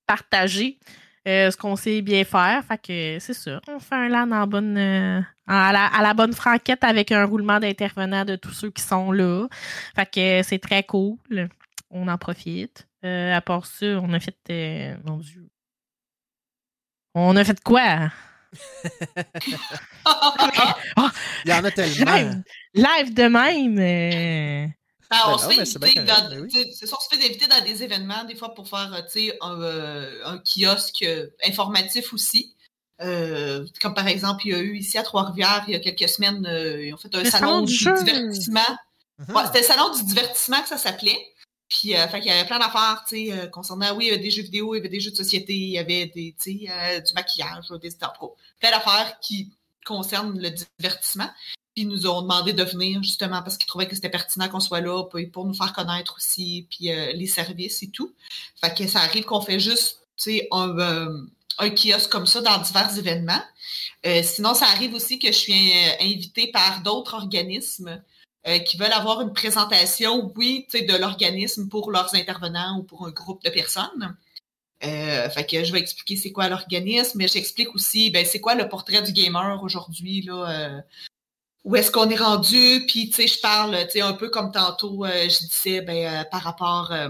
partager 0.07 0.79
euh, 1.27 1.51
ce 1.51 1.57
qu'on 1.57 1.77
sait 1.77 2.03
bien 2.03 2.25
faire. 2.25 2.63
Fait 2.65 2.79
que 2.79 3.19
c'est 3.19 3.33
ça. 3.33 3.61
On 3.69 3.79
fait 3.79 3.95
un 3.95 4.09
LAN 4.09 4.31
en 4.31 4.47
bonne, 4.47 4.77
euh, 4.77 5.21
à, 5.47 5.73
la, 6.03 6.15
bonne 6.15 6.35
franquette 6.35 6.85
avec 6.85 7.13
un 7.13 7.25
roulement 7.25 7.59
d'intervenants 7.59 8.25
de 8.25 8.37
tous 8.37 8.53
ceux 8.53 8.71
qui 8.71 8.83
sont 8.83 9.11
là. 9.11 9.47
Fait 9.97 10.11
que 10.11 10.43
c'est 10.47 10.59
très 10.59 10.83
cool. 10.83 11.19
On 11.91 12.09
en 12.09 12.19
profite. 12.19 12.87
Euh, 13.05 13.35
à 13.35 13.41
part 13.41 13.67
ça, 13.67 13.87
on 13.87 14.13
a 14.13 14.21
fait. 14.21 14.97
mon 15.05 15.19
Dieu. 15.19 15.49
On 17.15 17.37
a 17.37 17.45
fait 17.45 17.63
quoi? 17.63 18.11
Il 21.45 21.51
y 21.51 21.53
en 21.53 21.65
a 21.65 21.71
tellement. 21.71 22.43
Live, 22.75 23.15
de 23.15 23.29
même. 23.29 24.73
Ben, 25.11 25.19
on 25.27 25.39
se 25.39 25.47
fait 25.49 27.25
inviter 27.25 27.47
dans 27.47 27.65
des 27.65 27.83
événements, 27.83 28.25
des 28.25 28.35
fois 28.35 28.55
pour 28.55 28.69
faire 28.69 28.93
un, 28.93 29.63
euh, 29.63 30.21
un, 30.25 30.39
kiosque 30.39 31.03
euh, 31.03 31.29
informatif 31.47 32.13
aussi. 32.13 32.55
Euh, 33.01 33.67
comme 33.81 33.95
par 33.95 34.07
exemple, 34.09 34.47
il 34.47 34.53
y 34.53 34.55
a 34.55 34.61
eu 34.61 34.77
ici 34.77 34.99
à 34.99 35.03
Trois-Rivières, 35.03 35.65
il 35.67 35.73
y 35.73 35.77
a 35.77 35.81
quelques 35.81 36.09
semaines, 36.09 36.47
ils 36.81 36.93
ont 36.93 36.97
fait 36.97 37.15
un 37.15 37.25
salon, 37.25 37.63
du, 37.63 37.77
divertissement. 37.77 38.61
Uh-huh. 39.21 39.47
C'était 39.47 39.61
le 39.61 39.65
salon 39.65 39.95
du 39.95 40.05
divertissement 40.05 40.63
que 40.63 40.69
ça 40.69 40.79
s'appelait. 40.79 41.19
Puis, 41.69 41.93
fait 41.93 42.19
il 42.19 42.27
y 42.27 42.31
avait 42.31 42.47
plein 42.47 42.59
d'affaires, 42.59 43.05
tu 43.09 43.31
sais, 43.31 43.51
concernant, 43.51 43.97
oui, 43.97 44.05
il 44.05 44.09
y 44.09 44.13
avait 44.13 44.23
des 44.23 44.31
jeux 44.31 44.43
vidéo, 44.43 44.75
il 44.75 44.79
y 44.79 44.81
avait 44.81 44.89
des 44.89 45.01
jeux 45.01 45.11
de 45.11 45.17
société, 45.17 45.55
il 45.55 45.71
y 45.71 45.79
avait 45.79 46.07
des, 46.07 46.37
du 46.45 47.15
maquillage, 47.15 47.69
des 47.83 47.91
plein 48.61 48.71
d'affaires 48.71 49.19
qui 49.21 49.51
concernent 49.85 50.39
le 50.39 50.51
divertissement. 50.51 51.29
Puis 51.75 51.83
ils 51.83 51.89
nous 51.89 52.07
ont 52.07 52.23
demandé 52.23 52.53
de 52.53 52.63
venir 52.63 53.03
justement 53.03 53.43
parce 53.43 53.57
qu'ils 53.57 53.67
trouvaient 53.67 53.89
que 53.89 53.97
c'était 53.97 54.09
pertinent 54.09 54.49
qu'on 54.49 54.61
soit 54.61 54.81
là 54.81 55.05
pour 55.33 55.45
nous 55.45 55.55
faire 55.55 55.73
connaître 55.73 56.15
aussi, 56.17 56.69
puis 56.71 56.93
euh, 56.93 57.13
les 57.13 57.27
services 57.27 57.83
et 57.83 57.89
tout. 57.89 58.15
Fait 58.61 58.73
que 58.75 58.87
ça 58.87 59.01
arrive 59.01 59.25
qu'on 59.25 59.41
fait 59.41 59.59
juste 59.59 60.07
un, 60.53 60.79
euh, 60.79 61.27
un 61.59 61.71
kiosque 61.71 62.11
comme 62.11 62.27
ça 62.27 62.41
dans 62.41 62.59
divers 62.59 62.97
événements. 62.97 63.43
Euh, 64.07 64.23
sinon, 64.23 64.55
ça 64.55 64.67
arrive 64.67 64.95
aussi 64.95 65.19
que 65.19 65.29
je 65.29 65.39
suis 65.39 65.73
invitée 66.01 66.47
par 66.53 66.83
d'autres 66.83 67.15
organismes 67.15 68.03
qui 68.67 68.77
veulent 68.77 68.93
avoir 68.93 69.23
une 69.23 69.33
présentation, 69.33 70.31
oui, 70.37 70.67
de 70.75 70.99
l'organisme 70.99 71.67
pour 71.71 71.91
leurs 71.91 72.15
intervenants 72.15 72.79
ou 72.79 72.83
pour 72.83 73.07
un 73.07 73.11
groupe 73.11 73.43
de 73.43 73.49
personnes. 73.49 74.15
fait 74.83 75.47
que 75.51 75.65
je 75.65 75.73
vais 75.73 75.79
expliquer 75.79 76.17
c'est 76.17 76.31
quoi 76.31 76.51
l'organisme, 76.51 77.17
mais 77.17 77.27
j'explique 77.27 77.75
aussi 77.75 78.11
ben, 78.11 78.27
c'est 78.27 78.43
quoi 78.43 78.55
le 78.55 78.69
portrait 78.69 79.01
du 79.01 79.13
gamer 79.13 79.63
aujourd'hui, 79.63 80.21
là, 80.21 80.83
où 81.65 81.77
est-ce 81.77 81.91
qu'on 81.91 82.09
est 82.11 82.17
rendu, 82.17 82.85
puis 82.87 83.09
tu 83.09 83.15
sais, 83.15 83.27
je 83.27 83.41
parle, 83.41 83.77
tu 83.87 83.93
sais, 83.93 84.01
un 84.03 84.13
peu 84.13 84.29
comme 84.29 84.53
tantôt, 84.53 85.05
euh, 85.05 85.29
je 85.29 85.47
disais, 85.47 85.81
ben, 85.81 86.07
euh, 86.07 86.25
par 86.25 86.43
rapport 86.43 86.93
euh, 86.93 87.09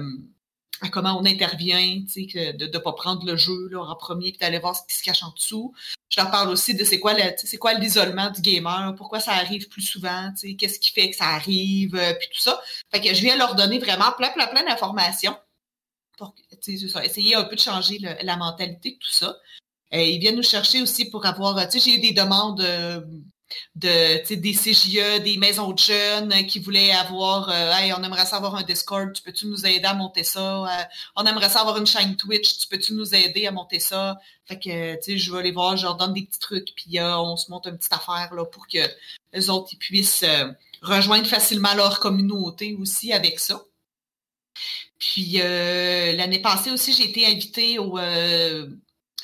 à 0.80 0.88
comment 0.90 1.18
on 1.18 1.24
intervient, 1.24 2.02
tu 2.04 2.28
sais, 2.28 2.52
de 2.52 2.66
ne 2.66 2.78
pas 2.78 2.92
prendre 2.92 3.26
le 3.26 3.36
jeu 3.36 3.68
là, 3.70 3.80
en 3.82 3.96
premier, 3.96 4.30
puis 4.30 4.38
d'aller 4.38 4.60
voir 4.60 4.76
ce 4.76 4.82
qui 4.88 4.96
se 4.96 5.02
cache 5.02 5.24
en 5.24 5.32
dessous. 5.32 5.74
Je 6.08 6.20
leur 6.20 6.30
parle 6.30 6.50
aussi 6.50 6.74
de 6.74 6.84
c'est 6.84 7.00
quoi 7.00 7.14
c'est 7.36 7.56
quoi 7.56 7.74
l'isolement 7.74 8.30
du 8.30 8.40
gamer, 8.42 8.94
pourquoi 8.96 9.18
ça 9.18 9.32
arrive 9.32 9.68
plus 9.68 9.82
souvent, 9.82 10.30
tu 10.30 10.48
sais, 10.48 10.54
qu'est-ce 10.54 10.78
qui 10.78 10.92
fait 10.92 11.10
que 11.10 11.16
ça 11.16 11.26
arrive, 11.26 11.90
puis 12.20 12.28
tout 12.32 12.40
ça. 12.40 12.62
Fait 12.92 13.00
que 13.00 13.12
je 13.12 13.20
viens 13.22 13.36
leur 13.36 13.56
donner 13.56 13.80
vraiment 13.80 14.12
plein, 14.12 14.30
plein, 14.30 14.46
plein 14.46 14.64
d'informations 14.64 15.36
pour, 16.16 16.32
sais, 16.60 16.74
essayer 17.02 17.34
un 17.34 17.42
peu 17.42 17.56
de 17.56 17.60
changer 17.60 17.98
la 17.98 18.36
mentalité 18.36 18.92
de 18.92 18.98
tout 18.98 19.10
ça. 19.10 19.36
ils 19.90 20.20
viennent 20.20 20.36
nous 20.36 20.44
chercher 20.44 20.80
aussi 20.80 21.10
pour 21.10 21.26
avoir, 21.26 21.68
tu 21.68 21.80
sais, 21.80 21.90
j'ai 21.90 21.96
eu 21.96 22.00
des 22.00 22.12
demandes 22.12 22.64
de 23.76 24.34
des 24.34 24.52
CJE, 24.52 25.22
des 25.22 25.36
maisons 25.36 25.72
de 25.72 25.78
jeunes 25.78 26.46
qui 26.46 26.60
voulaient 26.60 26.92
avoir 26.92 27.48
euh, 27.48 27.72
Hey, 27.72 27.92
on 27.92 28.02
aimerait 28.02 28.26
savoir 28.26 28.54
un 28.54 28.62
Discord, 28.62 29.12
tu 29.12 29.22
peux-tu 29.22 29.46
nous 29.46 29.66
aider 29.66 29.84
à 29.84 29.94
monter 29.94 30.24
ça? 30.24 30.64
Euh, 30.64 30.84
on 31.16 31.24
aimerait 31.24 31.50
savoir 31.50 31.76
une 31.78 31.86
chaîne 31.86 32.16
Twitch, 32.16 32.58
tu 32.58 32.68
peux-tu 32.68 32.94
nous 32.94 33.14
aider 33.14 33.46
à 33.46 33.50
monter 33.50 33.80
ça? 33.80 34.18
Fait 34.46 34.58
que 34.58 34.94
tu 34.96 35.02
sais, 35.02 35.18
je 35.18 35.32
vais 35.32 35.38
aller 35.38 35.52
voir, 35.52 35.76
je 35.76 35.84
leur 35.84 35.96
donne 35.96 36.14
des 36.14 36.22
petits 36.22 36.38
trucs, 36.38 36.74
puis 36.74 36.98
euh, 36.98 37.18
on 37.18 37.36
se 37.36 37.50
monte 37.50 37.66
une 37.66 37.76
petite 37.76 37.92
affaire 37.92 38.32
là, 38.34 38.44
pour 38.44 38.66
que 38.66 38.78
les 39.32 39.50
autres 39.50 39.70
ils 39.72 39.78
puissent 39.78 40.24
rejoindre 40.82 41.26
facilement 41.26 41.74
leur 41.74 42.00
communauté 42.00 42.76
aussi 42.80 43.12
avec 43.12 43.40
ça. 43.40 43.62
Puis 44.98 45.38
l'année 45.38 46.40
passée 46.40 46.70
aussi, 46.70 46.92
j'ai 46.92 47.10
été 47.10 47.26
invitée 47.26 47.78
au 47.78 47.98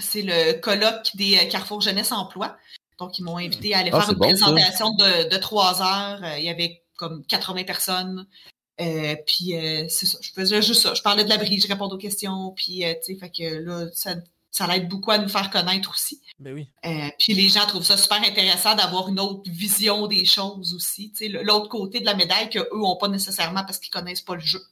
c'est 0.00 0.22
le 0.22 0.58
colloque 0.60 1.14
des 1.14 1.48
Carrefour 1.48 1.80
Jeunesse 1.80 2.12
Emploi. 2.12 2.56
Donc, 3.00 3.18
ils 3.18 3.22
m'ont 3.22 3.38
invité 3.38 3.74
à 3.74 3.78
aller 3.78 3.90
ah, 3.94 4.00
faire 4.00 4.10
une 4.10 4.18
présentation 4.18 4.90
de, 4.90 5.36
trois 5.38 5.80
heures. 5.82 6.22
Euh, 6.22 6.38
il 6.38 6.44
y 6.44 6.50
avait 6.50 6.82
comme 6.96 7.24
80 7.24 7.64
personnes. 7.64 8.26
Euh, 8.80 9.16
puis, 9.26 9.56
euh, 9.56 9.86
c'est 9.88 10.04
ça. 10.04 10.18
Je 10.20 10.30
faisais 10.32 10.60
juste 10.60 10.82
ça. 10.82 10.92
Je 10.92 11.00
parlais 11.00 11.24
de 11.24 11.30
l'abri, 11.30 11.58
je 11.58 11.66
répondais 11.66 11.94
aux 11.94 11.98
questions. 11.98 12.52
Puis, 12.54 12.84
tu 13.02 13.14
sais, 13.14 13.18
fait 13.18 13.30
que 13.30 13.64
là, 13.64 13.86
ça, 13.94 14.16
ça 14.50 14.66
l'aide 14.66 14.86
beaucoup 14.86 15.10
à 15.10 15.18
nous 15.18 15.30
faire 15.30 15.50
connaître 15.50 15.90
aussi. 15.90 16.20
Ben 16.38 16.54
oui. 16.54 16.68
puis 17.18 17.34
les 17.34 17.48
gens 17.48 17.66
trouvent 17.66 17.84
ça 17.84 17.96
super 17.96 18.18
intéressant 18.18 18.74
d'avoir 18.74 19.08
une 19.08 19.20
autre 19.20 19.50
vision 19.50 20.06
des 20.06 20.26
choses 20.26 20.74
aussi. 20.74 21.10
Tu 21.12 21.26
sais, 21.26 21.28
l'autre 21.28 21.68
côté 21.68 22.00
de 22.00 22.06
la 22.06 22.14
médaille 22.14 22.50
qu'eux 22.50 22.68
n'ont 22.74 22.96
pas 22.96 23.08
nécessairement 23.08 23.64
parce 23.64 23.78
qu'ils 23.78 23.90
connaissent 23.90 24.22
pas 24.22 24.34
le 24.34 24.40
jeu. 24.40 24.62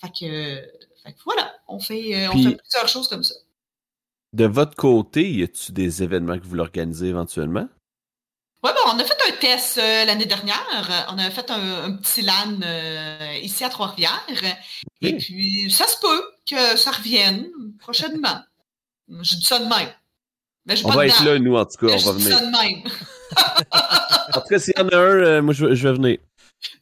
Fait 0.00 0.10
que, 0.18 1.14
voilà, 1.24 1.54
on 1.68 1.78
fait, 1.78 2.26
on 2.28 2.42
fait 2.42 2.56
plusieurs 2.56 2.88
choses 2.88 3.08
comme 3.08 3.22
ça. 3.22 3.34
De 4.32 4.44
votre 4.46 4.76
côté, 4.76 5.28
y 5.30 5.42
a-t-il 5.42 5.74
des 5.74 6.02
événements 6.02 6.38
que 6.38 6.44
vous 6.44 6.54
l'organisez 6.54 7.06
éventuellement? 7.06 7.68
Oui, 8.62 8.70
bon, 8.74 8.92
on 8.94 8.98
a 8.98 9.04
fait 9.04 9.16
un 9.28 9.36
test 9.38 9.78
euh, 9.78 10.04
l'année 10.04 10.26
dernière. 10.26 11.06
On 11.10 11.18
a 11.18 11.30
fait 11.30 11.50
un, 11.50 11.96
petit 11.96 12.22
LAN 12.22 12.60
euh, 12.62 13.38
ici 13.42 13.64
à 13.64 13.70
Trois-Rivières. 13.70 14.26
Et 15.00 15.16
puis, 15.16 15.70
ça 15.70 15.86
se 15.86 15.98
peut 15.98 16.22
que 16.48 16.76
ça 16.76 16.90
revienne 16.92 17.48
prochainement. 17.80 18.40
Je 19.08 19.36
dis 19.36 19.44
ça 19.44 19.58
de 19.58 19.64
même. 19.64 19.88
on 20.84 20.90
va 20.90 21.06
être 21.06 21.24
là, 21.24 21.38
nous, 21.38 21.56
en 21.56 21.64
tout 21.64 21.86
cas. 21.86 21.94
on 21.94 21.98
va 21.98 22.12
venir. 22.12 22.38
ça 22.38 22.44
de 22.44 22.50
même. 22.50 22.82
en 24.34 24.40
tout 24.40 24.48
cas, 24.48 24.58
s'il 24.58 24.74
y 24.76 24.80
en 24.80 24.88
a 24.88 24.96
un, 24.96 25.00
euh, 25.00 25.42
moi, 25.42 25.54
je, 25.54 25.66
vais 25.66 25.92
venir. 25.92 26.18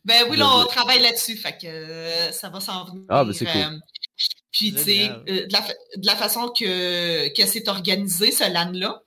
Ben 0.04 0.24
oui, 0.28 0.36
là, 0.36 0.48
on 0.50 0.66
travaille 0.66 1.00
là-dessus. 1.00 1.36
Fait 1.36 1.56
que 1.56 2.32
ça 2.32 2.50
va 2.50 2.60
s'en 2.60 2.84
venir. 2.86 3.04
Ah, 3.08 3.24
ben 3.24 3.32
c'est 3.32 3.46
cool. 3.46 3.80
Puis, 4.52 4.72
tu 4.72 4.82
sais, 4.82 5.10
euh, 5.10 5.46
de, 5.46 6.06
la, 6.06 6.16
façon 6.16 6.48
que, 6.48 7.28
que 7.34 7.46
c'est 7.46 7.68
organisé, 7.68 8.32
ce 8.32 8.50
LAN-là, 8.50 9.02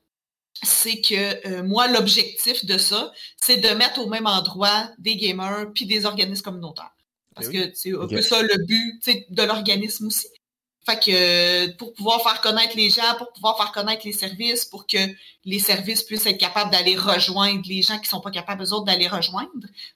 c'est 0.63 1.01
que 1.01 1.47
euh, 1.47 1.63
moi, 1.63 1.87
l'objectif 1.87 2.65
de 2.65 2.77
ça, 2.77 3.11
c'est 3.41 3.57
de 3.57 3.69
mettre 3.69 3.99
au 3.99 4.07
même 4.07 4.27
endroit 4.27 4.89
des 4.99 5.15
gamers 5.15 5.71
puis 5.73 5.85
des 5.85 6.05
organismes 6.05 6.43
communautaires. 6.43 6.95
Parce 7.33 7.47
ben 7.47 7.71
que 7.71 7.75
c'est 7.75 7.93
un 7.93 8.07
peu 8.07 8.21
ça 8.21 8.41
le 8.41 8.65
but 8.65 9.01
de 9.29 9.43
l'organisme 9.43 10.07
aussi. 10.07 10.27
Fait 10.85 10.99
que 10.99 11.71
pour 11.77 11.93
pouvoir 11.93 12.21
faire 12.23 12.41
connaître 12.41 12.75
les 12.75 12.89
gens, 12.89 13.15
pour 13.17 13.31
pouvoir 13.31 13.55
faire 13.55 13.71
connaître 13.71 14.01
les 14.05 14.13
services, 14.13 14.65
pour 14.65 14.85
que 14.85 14.97
les 15.45 15.59
services 15.59 16.03
puissent 16.03 16.25
être 16.25 16.39
capables 16.39 16.71
d'aller 16.71 16.95
rejoindre 16.95 17.61
les 17.67 17.81
gens 17.83 17.99
qui 17.99 18.09
sont 18.09 18.19
pas 18.19 18.31
capables 18.31 18.63
eux 18.63 18.73
autres 18.73 18.85
d'aller 18.85 19.07
rejoindre, 19.07 19.49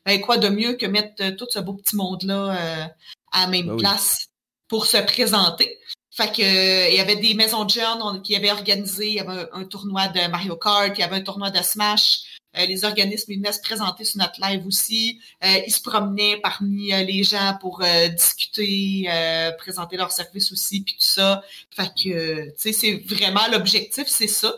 ben 0.05 0.22
quoi 0.22 0.38
de 0.38 0.47
mieux 0.47 0.73
que 0.73 0.85
mettre 0.85 1.22
euh, 1.22 1.35
tout 1.35 1.47
ce 1.49 1.59
beau 1.59 1.73
petit 1.73 1.95
monde-là 1.95 2.93
à 3.31 3.41
la 3.41 3.47
même 3.47 3.67
ben 3.67 3.77
place? 3.77 4.30
Pour 4.67 4.85
se 4.85 4.97
présenter. 4.97 5.79
Fait 6.15 6.31
que 6.31 6.41
euh, 6.41 6.89
il 6.89 6.95
y 6.95 6.99
avait 7.01 7.17
des 7.17 7.33
maisons 7.33 7.65
de 7.65 7.71
jeunes 7.71 8.21
qui 8.23 8.37
avaient 8.37 8.51
organisé, 8.51 9.07
il 9.07 9.15
y 9.15 9.19
avait 9.19 9.47
un, 9.51 9.65
tournoi 9.65 10.07
de 10.07 10.27
Mario 10.29 10.55
Kart, 10.55 10.97
il 10.97 11.01
y 11.01 11.03
avait 11.03 11.17
un 11.17 11.21
tournoi 11.21 11.51
de 11.51 11.61
Smash. 11.61 12.39
Euh, 12.57 12.65
les 12.65 12.85
organismes 12.85 13.33
venaient 13.33 13.51
se 13.51 13.59
présenter 13.59 14.05
sur 14.05 14.19
notre 14.19 14.39
live 14.41 14.65
aussi. 14.65 15.19
Euh, 15.43 15.59
ils 15.67 15.73
se 15.73 15.81
promenaient 15.81 16.39
parmi 16.41 16.91
les 16.91 17.23
gens 17.23 17.57
pour 17.59 17.83
discuter, 18.15 19.09
présenter 19.57 19.97
leurs 19.97 20.11
services 20.11 20.53
aussi, 20.53 20.81
puis 20.81 20.93
tout 20.93 21.05
ça. 21.05 21.43
Fait 21.69 21.89
que, 21.89 22.45
tu 22.45 22.53
sais, 22.55 22.71
c'est 22.71 22.93
vraiment 23.05 23.45
l'objectif, 23.51 24.07
c'est 24.07 24.27
ça. 24.27 24.55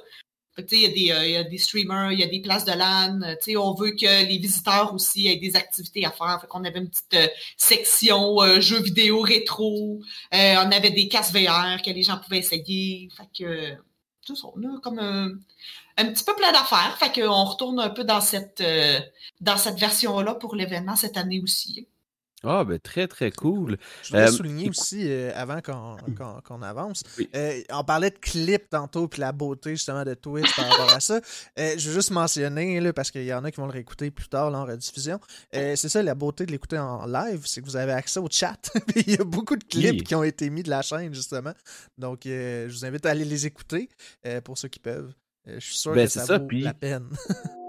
Il 0.60 0.80
y, 0.80 0.86
a 0.86 0.90
des, 0.90 1.30
y 1.30 1.36
a 1.36 1.44
des 1.44 1.58
streamers, 1.60 2.12
il 2.14 2.20
y 2.20 2.24
a 2.24 2.28
des 2.28 2.42
places 2.42 2.66
de 2.66 2.72
LAN. 2.72 3.20
On 3.58 3.74
veut 3.76 3.92
que 3.92 4.28
les 4.28 4.38
visiteurs 4.40 4.92
aussi 4.94 5.28
aient 5.28 5.36
des 5.38 5.56
activités 5.56 6.04
à 6.04 6.12
faire. 6.12 6.42
Fait 6.42 6.48
avait 6.68 6.80
une 6.80 6.90
petite 6.90 7.14
euh, 7.14 7.28
section 7.58 8.42
euh, 8.42 8.60
jeux 8.60 8.82
vidéo 8.82 9.22
rétro. 9.22 10.02
Euh, 10.34 10.56
on 10.58 10.72
avait 10.72 10.90
des 10.90 11.08
casques 11.08 11.36
VR 11.36 11.80
que 11.82 11.92
les 11.92 12.02
gens 12.02 12.18
pouvaient 12.18 12.40
essayer. 12.40 13.10
Fait 13.16 13.46
tout 14.26 14.36
ça, 14.36 14.48
on 14.56 14.64
a 14.64 14.80
comme 14.82 15.00
un, 15.00 16.06
petit 16.06 16.24
peu 16.24 16.36
plein 16.36 16.52
d'affaires. 16.52 16.98
Fait 17.00 17.14
qu'on 17.14 17.44
retourne 17.44 17.80
un 17.80 17.90
peu 17.90 18.04
dans 18.04 18.22
cette, 18.22 18.64
dans 19.40 19.58
cette 19.58 19.80
version-là 19.80 20.36
pour 20.36 20.56
l'événement 20.56 20.96
cette 20.96 21.18
année 21.18 21.40
aussi. 21.40 21.88
Ah, 22.44 22.64
ben 22.64 22.78
très, 22.78 23.08
très 23.08 23.32
cool. 23.32 23.78
Je 24.04 24.10
voulais 24.10 24.28
souligner 24.28 24.70
aussi, 24.70 25.10
euh, 25.10 25.32
avant 25.34 25.60
qu'on 25.62 26.62
avance, 26.62 27.04
euh, 27.36 27.62
on 27.72 27.84
parlait 27.84 28.12
de 28.12 28.18
clips 28.20 28.70
tantôt, 28.70 29.08
puis 29.08 29.22
la 29.22 29.32
beauté 29.32 29.72
justement 29.72 30.04
de 30.04 30.14
Twitch 30.14 30.56
par 30.56 30.70
rapport 30.70 30.94
à 30.94 31.00
ça. 31.00 31.20
Euh, 31.58 31.74
je 31.78 31.90
veux 31.90 31.96
juste 31.96 32.12
mentionner, 32.12 32.80
là, 32.80 32.94
parce 32.94 33.10
qu'il 33.10 33.24
y 33.24 33.34
en 33.34 33.44
a 33.44 33.50
qui 33.50 33.60
vont 33.60 33.66
le 33.66 33.72
réécouter 33.72 34.12
plus 34.12 34.30
tard 34.30 34.52
là, 34.52 34.60
en 34.60 34.66
rediffusion, 34.66 35.20
c'est 35.52 35.90
ça 35.90 36.04
la 36.04 36.14
beauté 36.14 36.46
de 36.46 36.52
l'écouter 36.52 36.78
en 36.78 37.08
live, 37.08 37.42
c'est 37.46 37.62
que 37.62 37.66
vous 37.66 37.76
avez 37.76 37.94
accès 37.94 38.20
au 38.20 38.28
chat. 38.30 38.72
Il 38.96 39.14
y 39.14 39.20
a 39.20 39.24
beaucoup 39.24 39.56
de 39.56 39.64
clips 39.64 40.04
qui 40.04 40.14
ont 40.14 40.24
été 40.24 40.52
mis 40.52 40.62
de 40.62 40.70
la 40.70 40.84
chaîne, 40.84 41.14
justement. 41.14 41.54
Donc, 41.98 42.22
je 42.26 42.70
vous 42.70 42.86
invite 42.86 43.06
à 43.08 43.12
aller 43.12 43.26
les 43.26 43.48
écouter 43.48 43.90
pour 44.44 44.60
ceux 44.60 44.68
qui 44.68 44.80
peuvent. 44.80 45.12
je 45.48 45.60
suis 45.60 45.78
sûr 45.78 45.94
ben, 45.94 46.06
que 46.06 46.12
ça, 46.12 46.38
vaut 46.38 46.48
la 46.52 46.76
peine. 46.76 47.10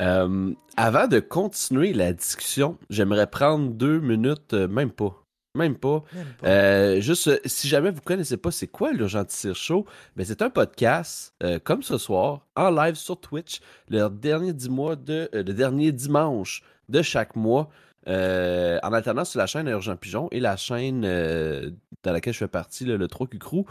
Euh, 0.00 0.54
avant 0.76 1.06
de 1.06 1.20
continuer 1.20 1.92
la 1.92 2.12
discussion, 2.12 2.78
j'aimerais 2.88 3.26
prendre 3.26 3.70
deux 3.70 4.00
minutes, 4.00 4.54
euh, 4.54 4.68
même 4.68 4.90
pas. 4.90 5.16
Même 5.56 5.76
pas. 5.76 6.04
Euh, 6.44 7.00
juste, 7.00 7.40
si 7.44 7.66
jamais 7.66 7.90
vous 7.90 8.00
connaissez 8.02 8.36
pas 8.36 8.52
c'est 8.52 8.68
quoi 8.68 8.92
l'Urgentisir 8.92 9.56
Show, 9.56 9.84
ben 10.16 10.24
c'est 10.24 10.42
un 10.42 10.50
podcast, 10.50 11.34
comme 11.64 11.82
ce 11.82 11.98
soir, 11.98 12.46
en 12.54 12.70
live 12.70 12.94
sur 12.94 13.18
Twitch, 13.20 13.60
le 13.88 14.08
dernier, 14.08 14.52
mois 14.68 14.94
de, 14.94 15.28
le 15.32 15.42
dernier 15.42 15.90
dimanche 15.90 16.62
de 16.88 17.02
chaque 17.02 17.34
mois. 17.34 17.68
en 18.06 18.92
alternance 18.92 19.30
sur 19.30 19.40
la 19.40 19.48
chaîne 19.48 19.66
Urgent 19.66 19.96
Pigeon 19.96 20.28
et 20.30 20.38
la 20.38 20.56
chaîne 20.56 21.00
dans 21.00 22.12
laquelle 22.12 22.32
je 22.32 22.38
fais 22.38 22.48
partie, 22.48 22.84
le 22.84 23.08
3 23.08 23.26
Crew. 23.40 23.64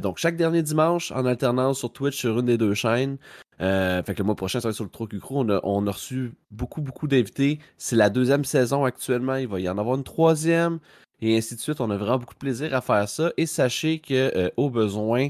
donc, 0.00 0.16
chaque 0.16 0.36
dernier 0.36 0.62
dimanche, 0.62 1.12
en 1.12 1.26
alternance 1.26 1.80
sur 1.80 1.92
Twitch 1.92 2.16
sur 2.16 2.38
une 2.38 2.46
des 2.46 2.56
deux 2.56 2.72
chaînes. 2.72 3.18
Euh, 3.60 4.02
fait 4.02 4.14
que 4.14 4.20
le 4.20 4.24
mois 4.24 4.36
prochain, 4.36 4.60
ça 4.60 4.68
va 4.68 4.70
être 4.70 4.76
sur 4.76 4.84
le 4.84 4.90
Trop 4.90 5.06
Crew. 5.06 5.32
On 5.32 5.48
a, 5.48 5.60
on 5.62 5.86
a 5.86 5.90
reçu 5.90 6.32
beaucoup, 6.50 6.80
beaucoup 6.80 7.08
d'invités. 7.08 7.58
C'est 7.76 7.96
la 7.96 8.10
deuxième 8.10 8.44
saison 8.44 8.84
actuellement. 8.84 9.36
Il 9.36 9.48
va 9.48 9.60
y 9.60 9.68
en 9.68 9.78
avoir 9.78 9.96
une 9.96 10.04
troisième. 10.04 10.78
Et 11.20 11.36
ainsi 11.36 11.56
de 11.56 11.60
suite. 11.60 11.80
On 11.80 11.90
a 11.90 11.96
vraiment 11.96 12.18
beaucoup 12.18 12.34
de 12.34 12.38
plaisir 12.38 12.74
à 12.74 12.80
faire 12.80 13.08
ça. 13.08 13.32
Et 13.36 13.46
sachez 13.46 13.98
que, 13.98 14.36
euh, 14.36 14.50
au 14.56 14.70
besoin, 14.70 15.28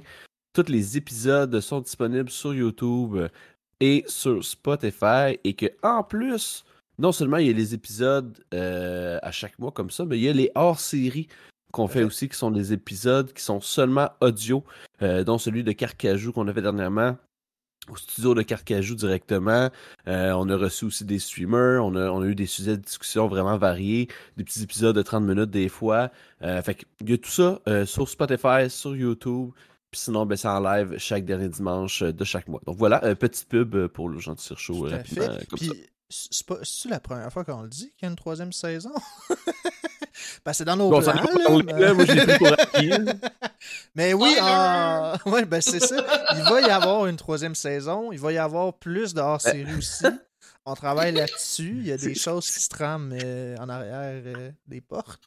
tous 0.52 0.68
les 0.68 0.96
épisodes 0.96 1.58
sont 1.60 1.80
disponibles 1.80 2.30
sur 2.30 2.54
YouTube 2.54 3.16
et 3.80 4.04
sur 4.06 4.44
Spotify. 4.44 5.38
Et 5.44 5.54
que, 5.54 5.66
en 5.82 6.02
plus, 6.02 6.64
non 6.98 7.12
seulement 7.12 7.38
il 7.38 7.46
y 7.46 7.50
a 7.50 7.54
les 7.54 7.74
épisodes 7.74 8.38
euh, 8.52 9.18
à 9.22 9.30
chaque 9.30 9.58
mois 9.58 9.72
comme 9.72 9.90
ça, 9.90 10.04
mais 10.04 10.18
il 10.18 10.24
y 10.24 10.28
a 10.28 10.32
les 10.32 10.50
hors-séries 10.54 11.28
qu'on 11.72 11.86
fait 11.86 12.02
aussi, 12.02 12.28
qui 12.28 12.36
sont 12.36 12.50
des 12.50 12.72
épisodes 12.72 13.32
qui 13.32 13.42
sont 13.42 13.60
seulement 13.60 14.08
audio, 14.22 14.64
dont 15.00 15.36
celui 15.36 15.62
de 15.62 15.72
Carcajou 15.72 16.32
qu'on 16.32 16.48
a 16.48 16.54
fait 16.54 16.62
dernièrement 16.62 17.18
au 17.90 17.96
studio 17.96 18.34
de 18.34 18.42
Carcajou 18.42 18.94
directement. 18.94 19.70
Euh, 20.06 20.32
on 20.32 20.48
a 20.48 20.56
reçu 20.56 20.86
aussi 20.86 21.04
des 21.04 21.18
streamers, 21.18 21.84
on 21.84 21.94
a, 21.94 22.10
on 22.10 22.22
a, 22.22 22.26
eu 22.26 22.34
des 22.34 22.46
sujets 22.46 22.76
de 22.76 22.82
discussion 22.82 23.26
vraiment 23.28 23.56
variés, 23.56 24.08
des 24.36 24.44
petits 24.44 24.62
épisodes 24.62 24.96
de 24.96 25.02
30 25.02 25.24
minutes 25.24 25.50
des 25.50 25.68
fois. 25.68 26.10
Euh, 26.42 26.62
fait 26.62 26.74
qu'il 26.74 27.10
y 27.10 27.12
a 27.12 27.18
tout 27.18 27.30
ça 27.30 27.60
euh, 27.68 27.86
sur 27.86 28.08
Spotify, 28.08 28.68
sur 28.68 28.94
YouTube. 28.94 29.50
Puis 29.90 30.00
sinon, 30.02 30.26
ben, 30.26 30.36
c'est 30.36 30.48
en 30.48 30.60
live 30.60 30.96
chaque 30.98 31.24
dernier 31.24 31.48
dimanche 31.48 32.02
de 32.02 32.24
chaque 32.24 32.46
mois. 32.48 32.60
Donc 32.66 32.76
voilà, 32.76 33.04
un 33.04 33.14
petit 33.14 33.44
pub 33.44 33.86
pour 33.88 34.08
le 34.08 34.18
Gentil 34.18 34.54
Show. 34.56 34.82
rapidement, 34.82 35.26
comme 35.48 35.58
ça. 35.58 35.72
C'est 36.10 36.88
la 36.88 37.00
première 37.00 37.30
fois 37.30 37.44
qu'on 37.44 37.62
le 37.62 37.68
dit 37.68 37.92
qu'il 37.96 38.02
y 38.02 38.06
a 38.06 38.08
une 38.08 38.16
troisième 38.16 38.52
saison? 38.52 38.92
ben, 40.44 40.52
c'est 40.52 40.64
dans 40.64 40.76
nos 40.76 40.90
bon, 40.90 41.00
plans. 41.00 41.12
Là, 41.12 41.94
moi, 41.94 42.04
j'ai 42.04 42.24
plus 42.24 42.38
pour 42.38 42.48
Mais 43.94 44.14
oui, 44.14 44.36
ouais, 45.26 45.44
ben, 45.44 45.60
c'est 45.60 45.80
ça. 45.80 45.96
Il 46.36 46.42
va 46.42 46.60
y 46.60 46.70
avoir 46.70 47.06
une 47.06 47.16
troisième 47.16 47.54
saison. 47.54 48.12
Il 48.12 48.18
va 48.18 48.32
y 48.32 48.38
avoir 48.38 48.74
plus 48.74 49.14
de 49.14 49.20
hors-série 49.20 49.74
aussi. 49.76 50.04
On 50.64 50.74
travaille 50.74 51.12
là-dessus. 51.12 51.76
Il 51.78 51.86
y 51.86 51.92
a 51.92 51.96
des 51.96 52.14
choses 52.14 52.50
qui 52.50 52.60
se 52.60 52.68
trament 52.68 53.12
euh, 53.12 53.56
en 53.58 53.68
arrière 53.68 54.22
euh, 54.26 54.50
des 54.66 54.80
portes. 54.80 55.22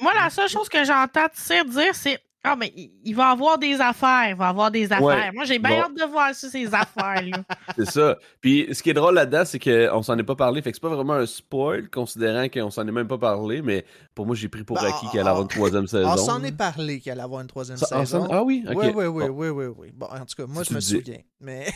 moi, 0.00 0.12
la 0.14 0.30
seule 0.30 0.48
chose 0.48 0.68
que 0.68 0.84
j'entends 0.84 1.28
dire, 1.68 1.94
c'est 1.94 2.20
ah, 2.42 2.56
mais 2.56 2.72
il 3.04 3.14
va 3.14 3.28
avoir 3.28 3.58
des 3.58 3.78
affaires, 3.82 4.30
il 4.30 4.34
va 4.34 4.48
avoir 4.48 4.70
des 4.70 4.90
affaires. 4.90 5.30
Moi, 5.34 5.44
j'ai 5.44 5.58
bien 5.58 5.82
hâte 5.82 5.94
de 5.94 6.04
voir 6.10 6.34
ça, 6.34 6.48
ces 6.48 6.66
affaires-là. 6.74 7.44
c'est 7.76 7.90
ça. 7.90 8.16
Puis, 8.40 8.66
ce 8.72 8.82
qui 8.82 8.88
est 8.88 8.94
drôle 8.94 9.14
là-dedans, 9.14 9.42
c'est 9.44 9.58
qu'on 9.58 10.02
s'en 10.02 10.16
est 10.16 10.24
pas 10.24 10.36
parlé. 10.36 10.62
Fait 10.62 10.70
que 10.70 10.76
c'est 10.76 10.82
pas 10.82 10.88
vraiment 10.88 11.14
un 11.14 11.26
spoil, 11.26 11.90
considérant 11.90 12.48
qu'on 12.48 12.70
s'en 12.70 12.88
est 12.88 12.92
même 12.92 13.08
pas 13.08 13.18
parlé. 13.18 13.60
Mais 13.60 13.84
pour 14.14 14.24
moi, 14.24 14.34
j'ai 14.34 14.48
pris 14.48 14.64
pour 14.64 14.76
ben, 14.76 14.86
acquis 14.86 15.06
qu'il 15.10 15.20
allait 15.20 15.28
avoir 15.28 15.42
une 15.42 15.48
troisième 15.48 15.86
saison. 15.86 16.08
On 16.08 16.16
s'en 16.16 16.42
est 16.42 16.56
parlé 16.56 16.98
qu'il 17.00 17.12
allait 17.12 17.20
avoir 17.20 17.42
une 17.42 17.46
troisième 17.46 17.76
saison. 17.76 18.26
Ah 18.30 18.42
oui? 18.42 18.64
Oui, 18.68 18.86
oui, 18.94 19.06
oui, 19.06 19.24
oui, 19.28 19.48
oui, 19.48 19.66
oui. 19.76 19.92
Bon, 19.94 20.06
en 20.06 20.24
tout 20.24 20.34
cas, 20.36 20.46
moi, 20.46 20.62
je 20.62 20.72
me 20.72 20.80
souviens. 20.80 21.18
Mais. 21.40 21.66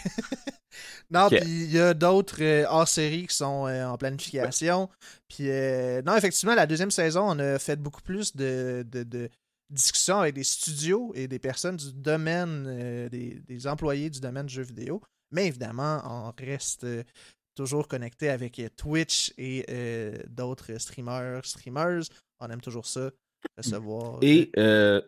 non, 1.11 1.28
puis 1.28 1.41
il 1.45 1.73
y 1.73 1.78
a 1.78 1.93
d'autres 1.93 2.43
euh, 2.43 2.65
hors-séries 2.70 3.27
qui 3.27 3.36
sont 3.36 3.66
euh, 3.66 3.86
en 3.86 3.99
planification. 3.99 4.89
Puis, 5.28 5.51
euh, 5.51 6.01
non, 6.07 6.16
effectivement, 6.16 6.55
la 6.55 6.66
deuxième 6.66 6.91
saison, 6.91 7.24
on 7.27 7.39
a 7.39 7.59
fait 7.59 7.77
beaucoup 7.77 8.03
plus 8.03 8.35
de, 8.35 8.86
de 8.91 9.28
discussion 9.70 10.20
avec 10.20 10.35
des 10.35 10.45
studios 10.45 11.12
et 11.15 11.28
des 11.28 11.39
personnes 11.39 11.77
du 11.77 11.93
domaine, 11.93 12.66
euh, 12.69 13.09
des, 13.09 13.66
employés 13.66 14.11
du 14.11 14.20
domaine 14.20 14.47
du 14.47 14.55
jeu 14.55 14.62
vidéo. 14.62 15.01
Mais 15.31 15.47
évidemment, 15.47 16.01
on 16.05 16.32
reste 16.39 16.85
euh, 16.85 17.03
toujours 17.55 17.89
connecté 17.89 18.28
avec 18.28 18.59
euh, 18.59 18.69
Twitch 18.77 19.32
et 19.39 19.65
d'autres 20.28 20.78
streamers, 20.78 21.45
streamers. 21.45 22.03
On 22.41 22.49
aime 22.49 22.61
toujours 22.61 22.86
ça, 22.86 23.11
recevoir. 23.57 24.19
Et 24.23 24.51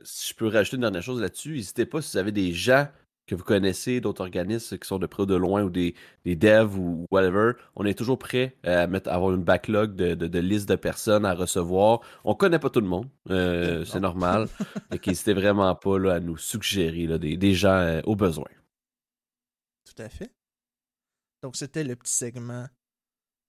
si 0.04 0.30
je 0.30 0.34
peux 0.34 0.48
rajouter 0.48 0.76
une 0.76 0.82
dernière 0.82 1.02
chose 1.02 1.20
là-dessus, 1.20 1.54
n'hésitez 1.56 1.86
pas 1.86 2.02
si 2.02 2.12
vous 2.12 2.18
avez 2.18 2.32
des 2.32 2.52
gens 2.52 2.88
que 3.26 3.34
vous 3.34 3.44
connaissez, 3.44 4.00
d'autres 4.00 4.22
organismes 4.22 4.78
qui 4.78 4.86
sont 4.86 4.98
de 4.98 5.06
près 5.06 5.24
ou 5.24 5.26
de 5.26 5.34
loin, 5.34 5.62
ou 5.64 5.70
des, 5.70 5.94
des 6.24 6.36
devs 6.36 6.76
ou 6.78 7.06
whatever, 7.10 7.52
on 7.74 7.84
est 7.84 7.94
toujours 7.94 8.18
prêt 8.18 8.56
à, 8.62 8.86
mettre, 8.86 9.10
avoir 9.10 9.34
une 9.34 9.42
backlog 9.42 9.96
de, 9.96 10.14
de, 10.14 10.26
de 10.26 10.38
liste 10.38 10.68
de 10.68 10.76
personnes 10.76 11.24
à 11.24 11.34
recevoir. 11.34 12.00
On 12.24 12.34
connaît 12.34 12.58
pas 12.58 12.70
tout 12.70 12.80
le 12.80 12.86
monde, 12.86 13.08
euh, 13.30 13.84
c'est 13.84 14.00
normal. 14.00 14.48
mais 14.90 15.00
n'hésitez 15.04 15.34
vraiment 15.34 15.74
pas 15.74 15.98
là, 15.98 16.14
à 16.14 16.20
nous 16.20 16.36
suggérer 16.36 17.06
là, 17.06 17.18
des, 17.18 17.36
des, 17.36 17.54
gens 17.54 17.68
euh, 17.70 18.00
au 18.04 18.14
besoin. 18.14 18.48
Tout 19.84 20.02
à 20.02 20.08
fait. 20.08 20.30
Donc 21.42 21.56
c'était 21.56 21.84
le 21.84 21.96
petit 21.96 22.12
segment 22.12 22.66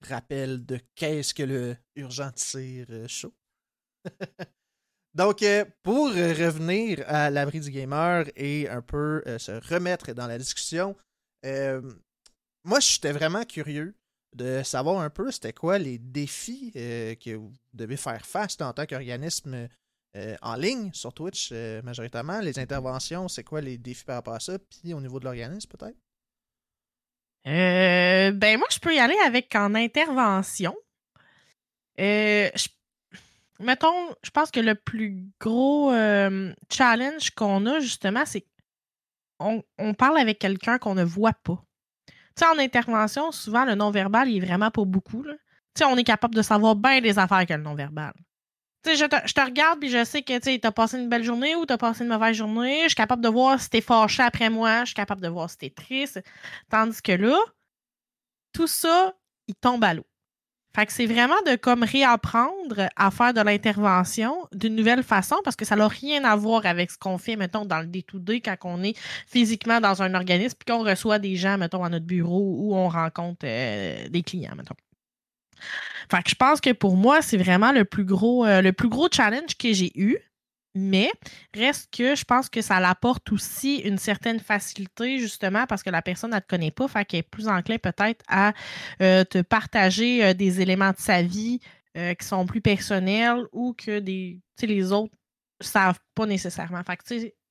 rappel 0.07 0.65
de 0.65 0.79
qu'est-ce 0.95 1.33
que 1.33 1.43
le 1.43 1.77
urgent 1.95 2.31
tir 2.31 2.85
euh, 2.89 3.07
chaud. 3.07 3.33
Donc, 5.18 5.41
euh, 5.41 5.65
pour 5.81 6.10
revenir 6.10 7.03
à 7.07 7.31
l'abri 7.31 7.60
du 7.60 7.72
gamer 7.72 8.26
et 8.35 8.69
un 8.69 8.84
peu 8.84 9.23
euh, 9.26 9.39
se 9.39 9.52
remettre 9.73 10.14
dans 10.14 10.27
la 10.27 10.38
discussion, 10.38 10.95
euh, 11.44 11.81
moi, 12.64 12.80
j'étais 12.80 13.14
vraiment 13.14 13.44
curieux 13.44 13.95
de 14.35 14.61
savoir 14.61 15.02
un 15.02 15.10
peu 15.10 15.31
c'était 15.31 15.53
quoi 15.53 15.80
les 15.80 15.98
défis 15.98 16.72
que 16.72 17.35
vous 17.35 17.52
devez 17.73 17.98
faire 17.98 18.23
face 18.27 18.61
en 18.61 18.73
tant 18.73 18.85
qu'organisme 18.85 19.68
en 20.41 20.56
ligne 20.56 20.91
sur 20.94 21.14
Twitch 21.14 21.52
majoritairement. 21.84 22.39
Les 22.41 22.60
interventions, 22.60 23.27
c'est 23.27 23.44
quoi 23.44 23.61
les 23.61 23.80
défis 23.80 24.03
par 24.03 24.18
rapport 24.18 24.35
à 24.35 24.39
ça? 24.39 24.60
Puis 24.60 24.94
au 24.94 25.02
niveau 25.02 25.19
de 25.19 25.26
l'organisme, 25.26 25.69
peut-être? 25.69 25.98
ben 27.45 28.57
moi, 28.60 28.68
je 28.69 28.80
peux 28.80 28.94
y 28.94 28.99
aller 28.99 29.18
avec 29.26 29.56
en 29.56 29.73
intervention. 29.73 30.76
je 31.98 32.68
mettons, 33.59 34.15
je 34.23 34.29
pense 34.29 34.51
que 34.51 34.59
le 34.59 34.75
plus 34.75 35.25
gros 35.39 35.91
challenge 36.71 37.31
qu'on 37.31 37.65
a, 37.65 37.79
justement, 37.79 38.25
c'est 38.25 38.45
qu'on 39.39 39.63
on 39.77 39.93
parle 39.93 40.17
avec 40.17 40.39
quelqu'un 40.39 40.77
qu'on 40.77 40.95
ne 40.95 41.03
voit 41.03 41.34
pas. 41.43 41.63
Tu 42.07 42.43
sais, 42.43 42.45
en 42.45 42.59
intervention, 42.59 43.31
souvent, 43.31 43.65
le 43.65 43.75
non-verbal, 43.75 44.29
il 44.29 44.43
est 44.43 44.45
vraiment 44.45 44.69
pas 44.69 44.85
beaucoup. 44.85 45.23
Tu 45.23 45.31
sais, 45.75 45.85
on 45.85 45.97
est 45.97 46.03
capable 46.03 46.35
de 46.35 46.41
savoir 46.41 46.75
bien 46.75 47.01
des 47.01 47.17
affaires 47.17 47.45
que 47.45 47.53
le 47.53 47.63
non-verbal. 47.63 48.13
Tu 48.84 48.91
sais, 48.91 48.95
je 48.95 49.05
te, 49.05 49.41
regarde 49.41 49.79
puis 49.79 49.89
je 49.89 50.03
sais 50.05 50.21
que 50.21 50.38
tu 50.38 50.67
as 50.67 50.71
passé 50.71 50.97
une 50.97 51.09
belle 51.09 51.23
journée 51.23 51.55
ou 51.55 51.65
tu 51.65 51.73
as 51.73 51.77
passé 51.77 52.03
une 52.03 52.09
mauvaise 52.09 52.35
journée. 52.35 52.84
Je 52.84 52.89
suis 52.89 52.95
capable 52.95 53.23
de 53.23 53.29
voir 53.29 53.59
si 53.59 53.69
t'es 53.69 53.81
fâché 53.81 54.21
après 54.21 54.49
moi. 54.49 54.81
Je 54.81 54.88
suis 54.88 54.95
capable 54.95 55.21
de 55.21 55.27
voir 55.27 55.49
si 55.49 55.57
t'es 55.57 55.69
triste. 55.71 56.21
Tandis 56.69 57.01
que 57.01 57.11
là, 57.11 57.38
tout 58.53 58.67
ça, 58.67 59.13
il 59.47 59.55
tombe 59.55 59.84
à 59.84 59.93
l'eau. 59.95 60.05
Fait 60.77 60.85
que 60.85 60.93
c'est 60.93 61.07
vraiment 61.07 61.41
de 61.47 61.55
comme 61.55 61.81
réapprendre 61.81 62.87
à 62.95 63.09
faire 63.09 63.33
de 63.33 63.41
l'intervention 63.41 64.47
d'une 64.53 64.75
nouvelle 64.75 65.01
façon 65.01 65.35
parce 65.43 65.55
que 65.55 65.65
ça 65.65 65.75
n'a 65.75 65.87
rien 65.87 66.23
à 66.23 66.35
voir 66.35 66.67
avec 66.67 66.91
ce 66.91 66.99
qu'on 66.99 67.17
fait, 67.17 67.35
mettons, 67.35 67.65
dans 67.65 67.79
le 67.79 67.87
D2D 67.87 68.43
quand 68.43 68.57
on 68.63 68.83
est 68.83 68.95
physiquement 69.25 69.81
dans 69.81 70.03
un 70.03 70.13
organisme 70.13 70.55
puis 70.55 70.71
qu'on 70.71 70.83
reçoit 70.83 71.17
des 71.17 71.35
gens, 71.35 71.57
mettons, 71.57 71.83
à 71.83 71.89
notre 71.89 72.05
bureau 72.05 72.57
ou 72.59 72.75
on 72.75 72.89
rencontre 72.89 73.39
euh, 73.45 74.07
des 74.09 74.21
clients, 74.21 74.53
mettons. 74.55 74.75
Fait 76.11 76.21
que 76.21 76.29
je 76.29 76.35
pense 76.35 76.61
que 76.61 76.71
pour 76.73 76.95
moi, 76.95 77.23
c'est 77.23 77.37
vraiment 77.37 77.71
le 77.71 77.83
plus 77.83 78.05
gros, 78.05 78.45
euh, 78.45 78.61
le 78.61 78.71
plus 78.71 78.89
gros 78.89 79.07
challenge 79.11 79.57
que 79.57 79.73
j'ai 79.73 79.91
eu. 79.99 80.19
Mais 80.77 81.11
reste 81.55 81.89
que 81.91 82.15
je 82.15 82.23
pense 82.23 82.49
que 82.49 82.61
ça 82.61 82.79
l'apporte 82.79 83.31
aussi 83.31 83.77
une 83.77 83.97
certaine 83.97 84.39
facilité, 84.39 85.17
justement, 85.17 85.65
parce 85.65 85.81
que 85.81 85.89
la 85.89 86.03
personne 86.03 86.31
ne 86.31 86.39
te 86.39 86.45
connaît 86.47 86.69
pas, 86.69 86.87
fait 86.87 87.03
qu'elle 87.03 87.21
est 87.21 87.23
plus 87.23 87.47
enclin 87.47 87.79
peut-être 87.79 88.23
à 88.27 88.53
euh, 89.01 89.23
te 89.23 89.41
partager 89.41 90.23
euh, 90.23 90.33
des 90.35 90.61
éléments 90.61 90.91
de 90.91 90.99
sa 90.99 91.23
vie 91.23 91.59
euh, 91.97 92.13
qui 92.13 92.27
sont 92.27 92.45
plus 92.45 92.61
personnels 92.61 93.45
ou 93.51 93.73
que 93.73 93.99
les 93.99 94.91
autres 94.91 95.15
ne 95.61 95.65
savent 95.65 95.99
pas 96.13 96.27
nécessairement. 96.27 96.83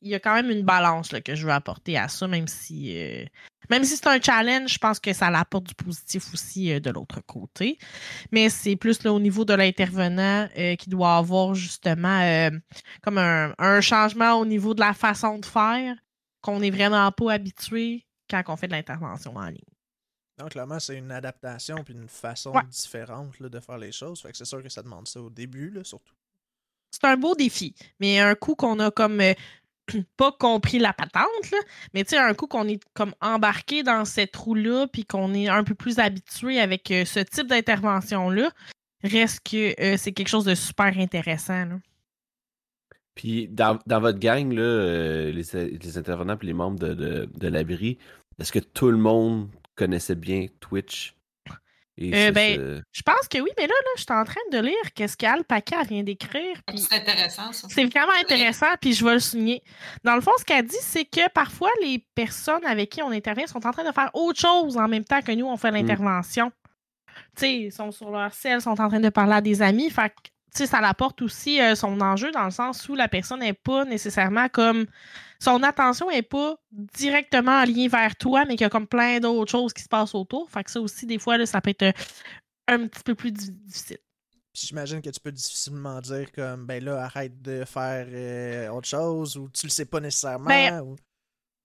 Il 0.03 0.11
y 0.11 0.15
a 0.15 0.21
quand 0.21 0.35
même 0.35 0.51
une 0.51 0.63
balance 0.63 1.09
que 1.25 1.35
je 1.35 1.47
veux 1.47 1.53
apporter 1.53 1.97
à 1.97 2.09
ça, 2.09 2.29
même 2.29 2.47
si 2.47 2.97
euh, 2.99 3.25
même 3.71 3.85
si 3.85 3.97
c'est 3.97 4.07
un 4.07 4.21
challenge, 4.21 4.75
je 4.75 4.79
pense 4.79 5.01
que 5.01 5.13
ça 5.13 5.27
apporte 5.27 5.65
du 5.65 5.75
positif 5.75 6.33
aussi 6.33 6.73
euh, 6.73 6.81
de 6.81 6.91
l'autre 6.91 7.21
côté. 7.21 7.79
Mais 8.31 8.49
c'est 8.49 8.77
plus 8.77 9.03
là, 9.03 9.13
au 9.13 9.21
niveau 9.21 9.45
de 9.45 9.55
l'intervenant 9.55 10.49
euh, 10.57 10.77
qui 10.77 10.91
doit 10.91 11.17
avoir 11.17 11.55
justement 11.55 12.51
comme 13.03 13.19
un, 13.19 13.55
un, 13.59 13.81
changement 13.81 14.35
au 14.35 14.47
niveau 14.47 14.75
de 14.75 14.81
la 14.81 14.95
façon 14.95 15.39
de 15.39 15.47
faire 15.47 15.97
qu'on 16.41 16.61
n'est 16.61 16.71
vraiment 16.71 17.11
pas 17.11 17.33
habitué 17.33 18.07
quand 18.31 18.43
on 18.49 18.57
fait 18.57 18.69
de 18.69 18.73
l'intervention 18.73 19.35
en 19.37 19.47
ligne. 19.47 19.61
Donc, 20.39 20.51
clairement, 20.51 20.79
c'est 20.79 20.99
une 20.99 21.11
adaptation 21.11 21.83
puis 21.83 21.95
une 21.95 22.09
façon 22.09 22.53
différente 22.69 23.41
de 23.41 23.61
faire 23.61 23.79
les 23.79 23.93
choses. 23.93 24.21
Fait 24.21 24.31
que 24.31 24.37
c'est 24.37 24.45
sûr 24.45 24.63
que 24.63 24.69
ça 24.69 24.83
demande 24.83 25.09
ça 25.09 25.21
au 25.21 25.31
début, 25.31 25.71
là, 25.71 25.83
surtout. 25.83 26.15
C'est 26.91 27.05
un 27.05 27.17
beau 27.17 27.35
défi. 27.35 27.75
Mais 28.01 28.21
un 28.21 28.35
coup 28.35 28.55
qu'on 28.55 28.79
a 28.81 28.91
comme 28.91 29.21
pas 30.17 30.33
compris 30.33 30.79
la 30.79 30.93
patente, 30.93 31.55
mais 31.95 32.05
tu 32.05 32.11
sais, 32.11 32.19
un 32.19 32.35
coup 32.35 32.47
qu'on 32.47 32.69
est 32.69 32.83
comme 32.95 33.15
embarqué 33.21 33.83
dans 33.83 34.05
cette 34.05 34.35
roue-là, 34.37 34.87
puis 34.87 35.05
qu'on 35.05 35.35
est 35.35 35.49
un 35.49 35.65
peu 35.65 35.75
plus 35.75 35.99
habitué 35.99 36.61
avec 36.61 36.91
euh, 36.91 37.05
ce 37.05 37.21
type 37.21 37.47
d'intervention-là, 37.47 38.51
reste 39.03 39.41
que 39.49 39.81
euh, 39.81 39.97
c'est 39.97 40.13
quelque 40.13 40.29
chose 40.29 40.45
de 40.45 40.55
super 40.55 40.99
intéressant. 40.99 41.81
Puis 43.15 43.49
dans, 43.49 43.79
votre 43.89 44.19
gang, 44.19 44.55
euh, 44.59 45.33
les, 45.33 45.97
intervenants 45.97 46.37
et 46.41 46.47
les 46.47 46.53
membres 46.53 46.79
de, 46.79 47.29
de 47.33 47.49
l'abri, 47.49 47.99
est-ce 48.39 48.53
que 48.53 48.59
tout 48.59 48.91
le 48.91 48.99
monde 48.99 49.49
connaissait 49.75 50.15
bien 50.15 50.47
Twitch? 50.61 51.16
Euh, 51.99 52.31
ben, 52.31 52.83
je 52.93 53.03
pense 53.03 53.27
que 53.29 53.39
oui, 53.39 53.51
mais 53.57 53.67
là, 53.67 53.75
là 53.75 53.91
je 53.97 54.03
suis 54.03 54.13
en 54.13 54.25
train 54.25 54.41
de 54.53 54.59
lire 54.59 54.93
qu'est-ce 54.95 55.17
qu'Alpaca 55.17 55.83
vient 55.85 56.03
d'écrire. 56.03 56.61
C'est 56.77 56.97
intéressant, 56.97 57.53
ça. 57.53 57.69
C'est 57.71 57.85
vraiment 57.87 58.13
intéressant, 58.21 58.67
puis 58.81 58.93
je 58.93 59.05
vais 59.05 59.15
le 59.15 59.21
souligner. 59.21 59.63
Dans 60.05 60.15
le 60.15 60.21
fond, 60.21 60.33
ce 60.39 60.45
qu'elle 60.45 60.67
dit, 60.67 60.77
c'est 60.81 61.07
que 61.07 61.31
parfois, 61.31 61.71
les 61.81 62.07
personnes 62.15 62.65
avec 62.67 62.91
qui 62.91 63.03
on 63.03 63.11
intervient 63.11 63.47
sont 63.47 63.67
en 63.67 63.71
train 63.71 63.85
de 63.85 63.93
faire 63.93 64.11
autre 64.13 64.39
chose 64.39 64.77
en 64.77 64.89
même 64.89 65.05
temps 65.05 65.23
que 65.23 65.33
nous, 65.33 65.47
on 65.47 65.57
fait 65.57 65.71
mmh. 65.71 65.75
l'intervention. 65.75 66.53
Tu 67.37 67.41
sais, 67.41 67.55
ils 67.55 67.73
sont 67.73 67.91
sur 67.91 68.11
leur 68.11 68.33
selle, 68.35 68.61
sont 68.61 68.79
en 68.81 68.89
train 68.89 69.01
de 69.01 69.09
parler 69.09 69.35
à 69.35 69.41
des 69.41 69.63
amis. 69.63 69.89
Fait 69.89 70.11
que, 70.11 70.67
ça 70.67 70.79
apporte 70.79 71.21
aussi 71.23 71.61
euh, 71.61 71.75
son 71.75 72.01
enjeu 72.01 72.31
dans 72.31 72.45
le 72.45 72.51
sens 72.51 72.89
où 72.89 72.95
la 72.95 73.09
personne 73.09 73.41
n'est 73.41 73.53
pas 73.53 73.85
nécessairement 73.85 74.49
comme 74.49 74.87
son 75.39 75.63
attention 75.63 76.11
n'est 76.11 76.23
pas 76.23 76.57
directement 76.71 77.63
en 77.63 77.65
lien 77.65 77.89
vers 77.89 78.17
toi, 78.17 78.45
mais 78.45 78.57
qu'il 78.57 78.63
y 78.63 78.65
a 78.65 78.71
comme 78.71 78.87
plein 78.87 79.21
d'autres 79.21 79.51
choses 79.51 79.73
qui 79.73 79.83
se 79.83 79.89
passent 79.89 80.15
autour. 80.15 80.51
Fait 80.51 80.65
que 80.65 80.71
ça 80.71 80.81
aussi, 80.81 81.07
des 81.07 81.19
fois, 81.19 81.39
là, 81.39 81.47
ça 81.47 81.61
peut 81.61 81.75
être 81.79 81.95
un 82.69 82.87
petit 82.87 83.03
peu 83.03 83.15
plus 83.15 83.33
difficile. 83.33 83.99
J'imagine 84.55 85.03
que 85.03 85.11
tu 85.11 85.21
peux 85.21 85.33
difficilement 85.33 86.01
dire 86.01 86.33
comme 86.33 86.65
ben 86.65 86.83
là, 86.83 87.05
arrête 87.05 87.43
de 87.43 87.65
faire 87.67 88.07
euh, 88.09 88.69
autre 88.71 88.89
chose 88.89 89.37
ou 89.37 89.51
tu 89.51 89.67
le 89.67 89.71
sais 89.71 89.85
pas 89.85 90.01
nécessairement. 90.01 90.47
Ben, 90.47 90.97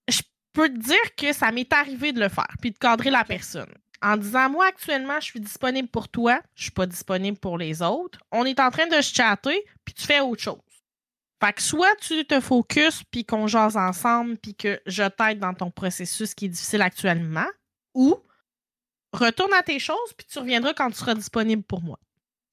je 0.09 0.21
peux 0.51 0.67
te 0.67 0.77
dire 0.77 1.15
que 1.15 1.31
ça 1.31 1.51
m'est 1.53 1.71
arrivé 1.71 2.11
de 2.11 2.19
le 2.19 2.27
faire, 2.27 2.53
puis 2.59 2.71
de 2.71 2.77
cadrer 2.77 3.09
la 3.09 3.23
personne. 3.23 3.73
En 4.01 4.17
disant 4.17 4.49
moi 4.49 4.65
actuellement 4.65 5.19
je 5.21 5.25
suis 5.25 5.39
disponible 5.39 5.87
pour 5.87 6.09
toi, 6.09 6.41
je 6.53 6.63
suis 6.63 6.71
pas 6.71 6.85
disponible 6.85 7.37
pour 7.37 7.57
les 7.57 7.81
autres. 7.81 8.19
On 8.31 8.43
est 8.45 8.59
en 8.59 8.71
train 8.71 8.87
de 8.87 9.01
se 9.01 9.13
chatter, 9.13 9.63
puis 9.85 9.93
tu 9.93 10.05
fais 10.05 10.19
autre 10.19 10.41
chose. 10.41 10.59
Fait 11.43 11.53
que 11.53 11.61
soit 11.61 11.95
tu 11.95 12.23
te 12.25 12.39
focuses 12.39 13.03
puis 13.09 13.25
qu'on 13.25 13.47
jase 13.47 13.75
ensemble 13.75 14.37
puis 14.37 14.53
que 14.53 14.79
je 14.85 15.03
t'aide 15.03 15.39
dans 15.39 15.55
ton 15.55 15.71
processus 15.71 16.35
qui 16.35 16.45
est 16.45 16.49
difficile 16.49 16.83
actuellement, 16.83 17.47
ou 17.95 18.15
retourne 19.11 19.53
à 19.53 19.63
tes 19.63 19.79
choses 19.79 20.13
puis 20.15 20.27
tu 20.27 20.37
reviendras 20.37 20.73
quand 20.73 20.89
tu 20.91 20.97
seras 20.97 21.15
disponible 21.15 21.63
pour 21.63 21.81
moi. 21.81 21.99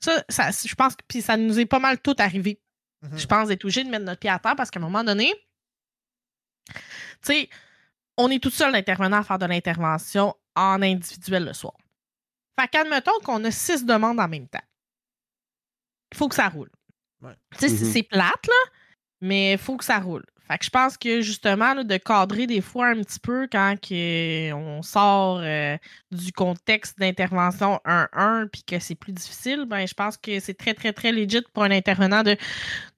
Ça, 0.01 0.24
ça 0.28 0.51
je 0.51 0.74
pense 0.74 0.97
que 0.97 1.02
puis 1.06 1.20
ça 1.20 1.36
nous 1.36 1.60
est 1.60 1.66
pas 1.66 1.81
mal 1.81 2.01
tout 2.01 2.16
arrivé. 2.19 2.62
Mm-hmm. 3.05 3.19
Je 3.19 3.27
pense 3.27 3.48
d'être 3.48 3.65
obligé 3.65 3.85
de 3.85 3.90
mettre 3.90 4.05
notre 4.05 4.20
pied 4.20 4.31
à 4.31 4.39
terre 4.39 4.56
parce 4.56 4.70
qu'à 4.70 4.81
un 4.81 4.82
moment 4.82 5.05
donné, 5.05 5.35
tu 6.73 6.81
sais, 7.23 7.51
on 8.16 8.31
est 8.31 8.43
tout 8.43 8.51
seul 8.51 8.73
d'intervenant 8.73 9.19
à 9.19 9.23
faire 9.23 9.39
de 9.39 9.47
l'intervention 9.47 10.35
en 10.56 10.81
individuel 10.81 11.44
le 11.44 11.52
soir. 11.52 11.74
Fait 12.59 12.69
qu'admettons 12.69 13.19
qu'on 13.23 13.44
a 13.44 13.51
six 13.51 13.85
demandes 13.85 14.19
en 14.19 14.28
même 14.28 14.48
temps. 14.48 14.65
Il 16.12 16.16
faut 16.16 16.28
que 16.28 16.35
ça 16.35 16.48
roule. 16.48 16.70
Tu 17.20 17.28
sais, 17.59 17.66
mm-hmm. 17.69 17.93
c'est 17.93 18.02
plate, 18.02 18.47
là, 18.47 18.70
mais 19.20 19.53
il 19.53 19.59
faut 19.59 19.77
que 19.77 19.85
ça 19.85 19.99
roule. 19.99 20.24
Fait 20.49 20.57
que 20.57 20.65
je 20.65 20.70
pense 20.70 20.97
que 20.97 21.20
justement, 21.20 21.74
de 21.74 21.97
cadrer 21.99 22.47
des 22.47 22.62
fois 22.62 22.86
un 22.86 23.03
petit 23.03 23.20
peu 23.20 23.47
quand 23.53 23.74
on 23.93 24.81
sort 24.81 25.40
euh, 25.40 25.77
du 26.11 26.32
contexte 26.32 26.99
d'intervention 26.99 27.81
1-1 27.85 28.49
puis 28.49 28.62
que 28.62 28.78
c'est 28.78 28.95
plus 28.95 29.12
difficile, 29.12 29.66
ben 29.66 29.86
je 29.86 29.93
pense 29.93 30.16
que 30.16 30.40
c'est 30.40 30.55
très, 30.55 30.73
très, 30.73 30.95
très 30.95 31.12
legit 31.12 31.43
pour 31.53 31.65
un 31.65 31.70
intervenant 31.70 32.23
de, 32.23 32.35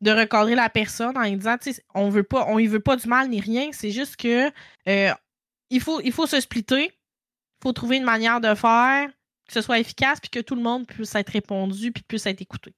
de 0.01 0.10
recadrer 0.12 0.55
la 0.55 0.70
personne 0.70 1.18
en 1.18 1.28
disant, 1.28 1.56
tu 1.59 1.72
sais, 1.72 1.82
on 1.92 2.09
veut 2.09 2.22
pas, 2.22 2.47
on 2.48 2.60
y 2.60 2.68
veut 2.68 2.78
pas 2.78 2.94
du 2.94 3.09
mal 3.09 3.28
ni 3.28 3.40
rien, 3.40 3.70
c'est 3.72 3.90
juste 3.90 4.16
que 4.16 4.52
euh, 4.88 5.12
il, 5.70 5.80
faut, 5.80 6.01
il 6.02 6.12
faut 6.12 6.28
se 6.28 6.40
splitter, 6.40 6.84
il 6.84 7.62
faut 7.64 7.72
trouver 7.72 7.97
une 7.97 8.05
manière 8.05 8.40
de 8.40 8.55
faire, 8.55 9.09
que 9.48 9.52
ce 9.52 9.60
soit 9.60 9.80
efficace 9.80 10.20
puis 10.20 10.30
que 10.30 10.40
tout 10.40 10.55
le 10.55 10.62
monde 10.62 10.86
puisse 10.86 11.16
être 11.16 11.30
répondu 11.30 11.90
puis 11.90 12.05
puisse 12.05 12.26
être 12.26 12.40
écouté. 12.40 12.74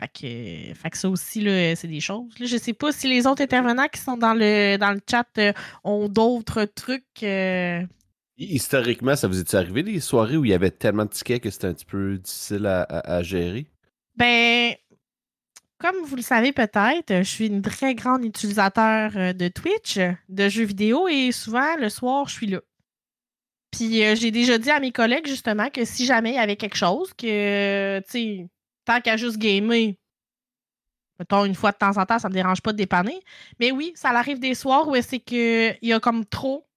Fait 0.00 0.90
que, 0.90 0.96
ça 0.96 1.08
aussi, 1.08 1.42
c'est 1.76 1.88
des 1.88 2.00
choses. 2.00 2.32
Je 2.38 2.44
je 2.44 2.56
sais 2.56 2.72
pas 2.72 2.92
si 2.92 3.08
les 3.08 3.26
autres 3.26 3.42
intervenants 3.42 3.88
qui 3.88 4.00
sont 4.00 4.16
dans 4.16 4.34
le, 4.34 4.76
dans 4.76 4.92
le 4.92 5.00
chat 5.08 5.26
euh, 5.38 5.52
ont 5.82 6.08
d'autres 6.08 6.64
trucs. 6.64 7.22
Euh. 7.24 7.82
Historiquement, 8.36 9.16
ça 9.16 9.26
vous 9.26 9.40
est 9.40 9.54
arrivé 9.54 9.82
des 9.82 9.98
soirées 9.98 10.36
où 10.36 10.44
il 10.44 10.52
y 10.52 10.54
avait 10.54 10.70
tellement 10.70 11.04
de 11.04 11.10
tickets 11.10 11.42
que 11.42 11.50
c'était 11.50 11.66
un 11.66 11.74
petit 11.74 11.84
peu 11.84 12.18
difficile 12.18 12.66
à, 12.66 13.22
gérer? 13.24 13.66
Ben, 14.14 14.74
comme 15.78 15.96
vous 16.04 16.14
le 16.14 16.22
savez 16.22 16.52
peut-être, 16.52 17.08
je 17.08 17.28
suis 17.28 17.46
une 17.46 17.62
très 17.62 17.96
grande 17.96 18.24
utilisateur 18.24 19.10
euh, 19.16 19.32
de 19.32 19.48
Twitch, 19.48 19.98
de 20.28 20.48
jeux 20.48 20.64
vidéo, 20.64 21.08
et 21.08 21.32
souvent, 21.32 21.76
le 21.76 21.88
soir, 21.88 22.28
je 22.28 22.34
suis 22.34 22.46
là. 22.46 22.60
Puis 23.72 24.00
j'ai 24.16 24.30
déjà 24.30 24.58
dit 24.58 24.70
à 24.70 24.78
mes 24.78 24.92
collègues, 24.92 25.26
justement, 25.26 25.68
que 25.70 25.84
si 25.84 26.06
jamais 26.06 26.30
il 26.30 26.36
y 26.36 26.38
avait 26.38 26.56
quelque 26.56 26.76
chose, 26.76 27.12
que, 27.14 27.98
tu 28.00 28.10
sais, 28.10 28.46
tant 28.88 29.00
qu'à 29.02 29.18
juste 29.18 29.36
gamer, 29.36 29.94
mettons 31.18 31.44
une 31.44 31.54
fois 31.54 31.72
de 31.72 31.76
temps 31.76 31.96
en 31.98 32.06
temps, 32.06 32.18
ça 32.18 32.28
me 32.28 32.34
dérange 32.34 32.62
pas 32.62 32.72
de 32.72 32.78
dépanner. 32.78 33.20
Mais 33.60 33.70
oui, 33.70 33.92
ça 33.94 34.08
arrive 34.10 34.40
des 34.40 34.54
soirs 34.54 34.88
où 34.88 34.96
c'est 35.02 35.20
qu'il 35.20 35.78
y 35.82 35.92
a 35.92 36.00
comme 36.00 36.24
trop 36.24 36.67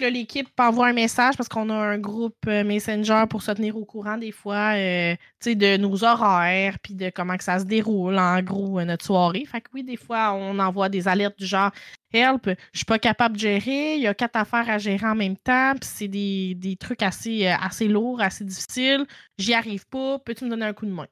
l'équipe 0.00 0.48
envoie 0.58 0.88
un 0.88 0.92
message 0.92 1.36
parce 1.36 1.48
qu'on 1.48 1.70
a 1.70 1.74
un 1.74 1.98
groupe 1.98 2.36
euh, 2.48 2.64
Messenger 2.64 3.24
pour 3.28 3.42
se 3.42 3.52
tenir 3.52 3.76
au 3.76 3.84
courant 3.84 4.18
des 4.18 4.32
fois 4.32 4.74
euh, 4.76 5.14
de 5.44 5.76
nos 5.76 6.04
horaires 6.04 6.78
puis 6.80 6.94
de 6.94 7.10
comment 7.10 7.36
que 7.36 7.44
ça 7.44 7.58
se 7.58 7.64
déroule 7.64 8.18
en 8.18 8.42
gros 8.42 8.80
euh, 8.80 8.84
notre 8.84 9.04
soirée. 9.04 9.44
Fait 9.44 9.60
que 9.60 9.68
oui, 9.72 9.84
des 9.84 9.96
fois, 9.96 10.32
on 10.32 10.58
envoie 10.58 10.88
des 10.88 11.06
alertes 11.06 11.38
du 11.38 11.46
genre 11.46 11.70
Help, 12.12 12.48
je 12.72 12.78
suis 12.78 12.84
pas 12.84 12.98
capable 12.98 13.34
de 13.34 13.40
gérer, 13.40 13.96
il 13.96 14.02
y 14.02 14.06
a 14.06 14.14
quatre 14.14 14.36
affaires 14.36 14.70
à 14.70 14.78
gérer 14.78 15.04
en 15.04 15.16
même 15.16 15.36
temps, 15.36 15.72
puis 15.72 15.90
c'est 15.92 16.06
des, 16.06 16.54
des, 16.54 16.76
trucs 16.76 17.02
assez, 17.02 17.48
assez 17.48 17.88
lourds, 17.88 18.20
assez 18.20 18.44
difficiles, 18.44 19.04
j'y 19.36 19.52
arrive 19.52 19.84
pas, 19.88 20.20
peux-tu 20.20 20.44
me 20.44 20.50
donner 20.50 20.66
un 20.66 20.72
coup 20.72 20.86
de 20.86 20.92
main? 20.92 21.08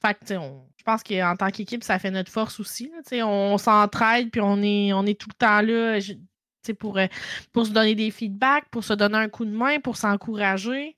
Fait 0.00 0.14
que, 0.14 0.34
je 0.34 0.84
pense 0.84 1.02
qu'en 1.02 1.34
tant 1.36 1.50
qu'équipe, 1.50 1.82
ça 1.82 1.98
fait 1.98 2.12
notre 2.12 2.30
force 2.30 2.60
aussi. 2.60 2.92
On 3.12 3.58
s'entraide, 3.58 4.30
puis 4.30 4.40
on 4.40 4.62
est, 4.62 4.92
on 4.92 5.04
est 5.06 5.18
tout 5.18 5.28
le 5.28 5.34
temps 5.34 5.60
là 5.60 5.98
pour, 6.78 6.98
euh, 6.98 7.06
pour 7.52 7.66
se 7.66 7.72
donner 7.72 7.94
des 7.94 8.10
feedbacks, 8.10 8.68
pour 8.70 8.84
se 8.84 8.92
donner 8.92 9.18
un 9.18 9.28
coup 9.28 9.44
de 9.44 9.50
main, 9.50 9.80
pour 9.80 9.96
s'encourager. 9.96 10.96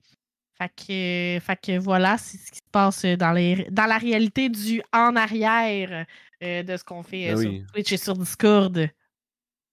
Fait 0.57 0.69
que, 0.69 1.43
fait 1.43 1.59
que 1.59 1.79
voilà, 1.79 2.17
c'est 2.17 2.37
ce 2.37 2.51
qui 2.51 2.57
se 2.57 2.71
passe 2.71 3.05
dans, 3.05 3.31
les, 3.31 3.67
dans 3.71 3.87
la 3.87 3.97
réalité 3.97 4.49
du 4.49 4.81
en 4.93 5.15
arrière 5.15 6.05
euh, 6.43 6.63
de 6.63 6.77
ce 6.77 6.83
qu'on 6.83 7.01
fait 7.01 7.31
euh, 7.31 7.35
ben 7.35 7.41
sur 7.41 7.71
Twitch 7.73 7.91
et 7.91 7.97
sur 7.97 8.15
Discord. 8.15 8.89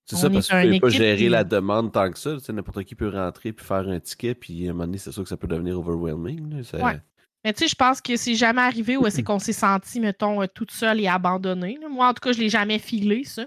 C'est 0.06 0.16
ça, 0.16 0.31
parce 0.31 0.48
que 0.48 0.62
tu 0.62 0.81
peux 0.81 0.86
pas 0.86 0.89
gérer 0.89 1.28
la 1.28 1.44
demande 1.44 1.93
tant 1.93 2.10
que 2.10 2.19
ça. 2.19 2.36
N'importe 2.51 2.85
qui 2.85 2.94
peut 2.94 3.10
rentrer 3.10 3.52
puis 3.52 3.66
faire 3.66 3.86
un 3.86 4.01
ticket, 4.01 4.35
puis 4.35 4.66
à 4.66 4.70
un 4.70 4.73
moment 4.73 4.86
donné, 4.86 4.97
c'est 4.97 5.12
sûr 5.12 5.23
que 5.23 5.28
ça 5.28 5.36
peut 5.36 5.47
devenir 5.47 5.78
overwhelming. 5.78 6.62
Mais 7.44 7.52
tu 7.52 7.60
sais, 7.60 7.69
je 7.69 7.74
pense 7.74 8.01
que 8.01 8.16
c'est 8.16 8.35
jamais 8.35 8.62
arrivé 8.62 8.97
où 8.97 9.06
est-ce 9.06 9.20
qu'on 9.23 9.39
s'est 9.39 9.52
senti, 9.52 10.01
mettons, 10.01 10.47
toute 10.47 10.70
seule 10.70 11.01
et 11.01 11.09
abandonnée. 11.09 11.78
Moi, 11.90 12.09
en 12.09 12.15
tout 12.15 12.20
cas, 12.20 12.32
je 12.32 12.39
l'ai 12.40 12.48
jamais 12.48 12.78
filé, 12.78 13.24
ça. 13.24 13.47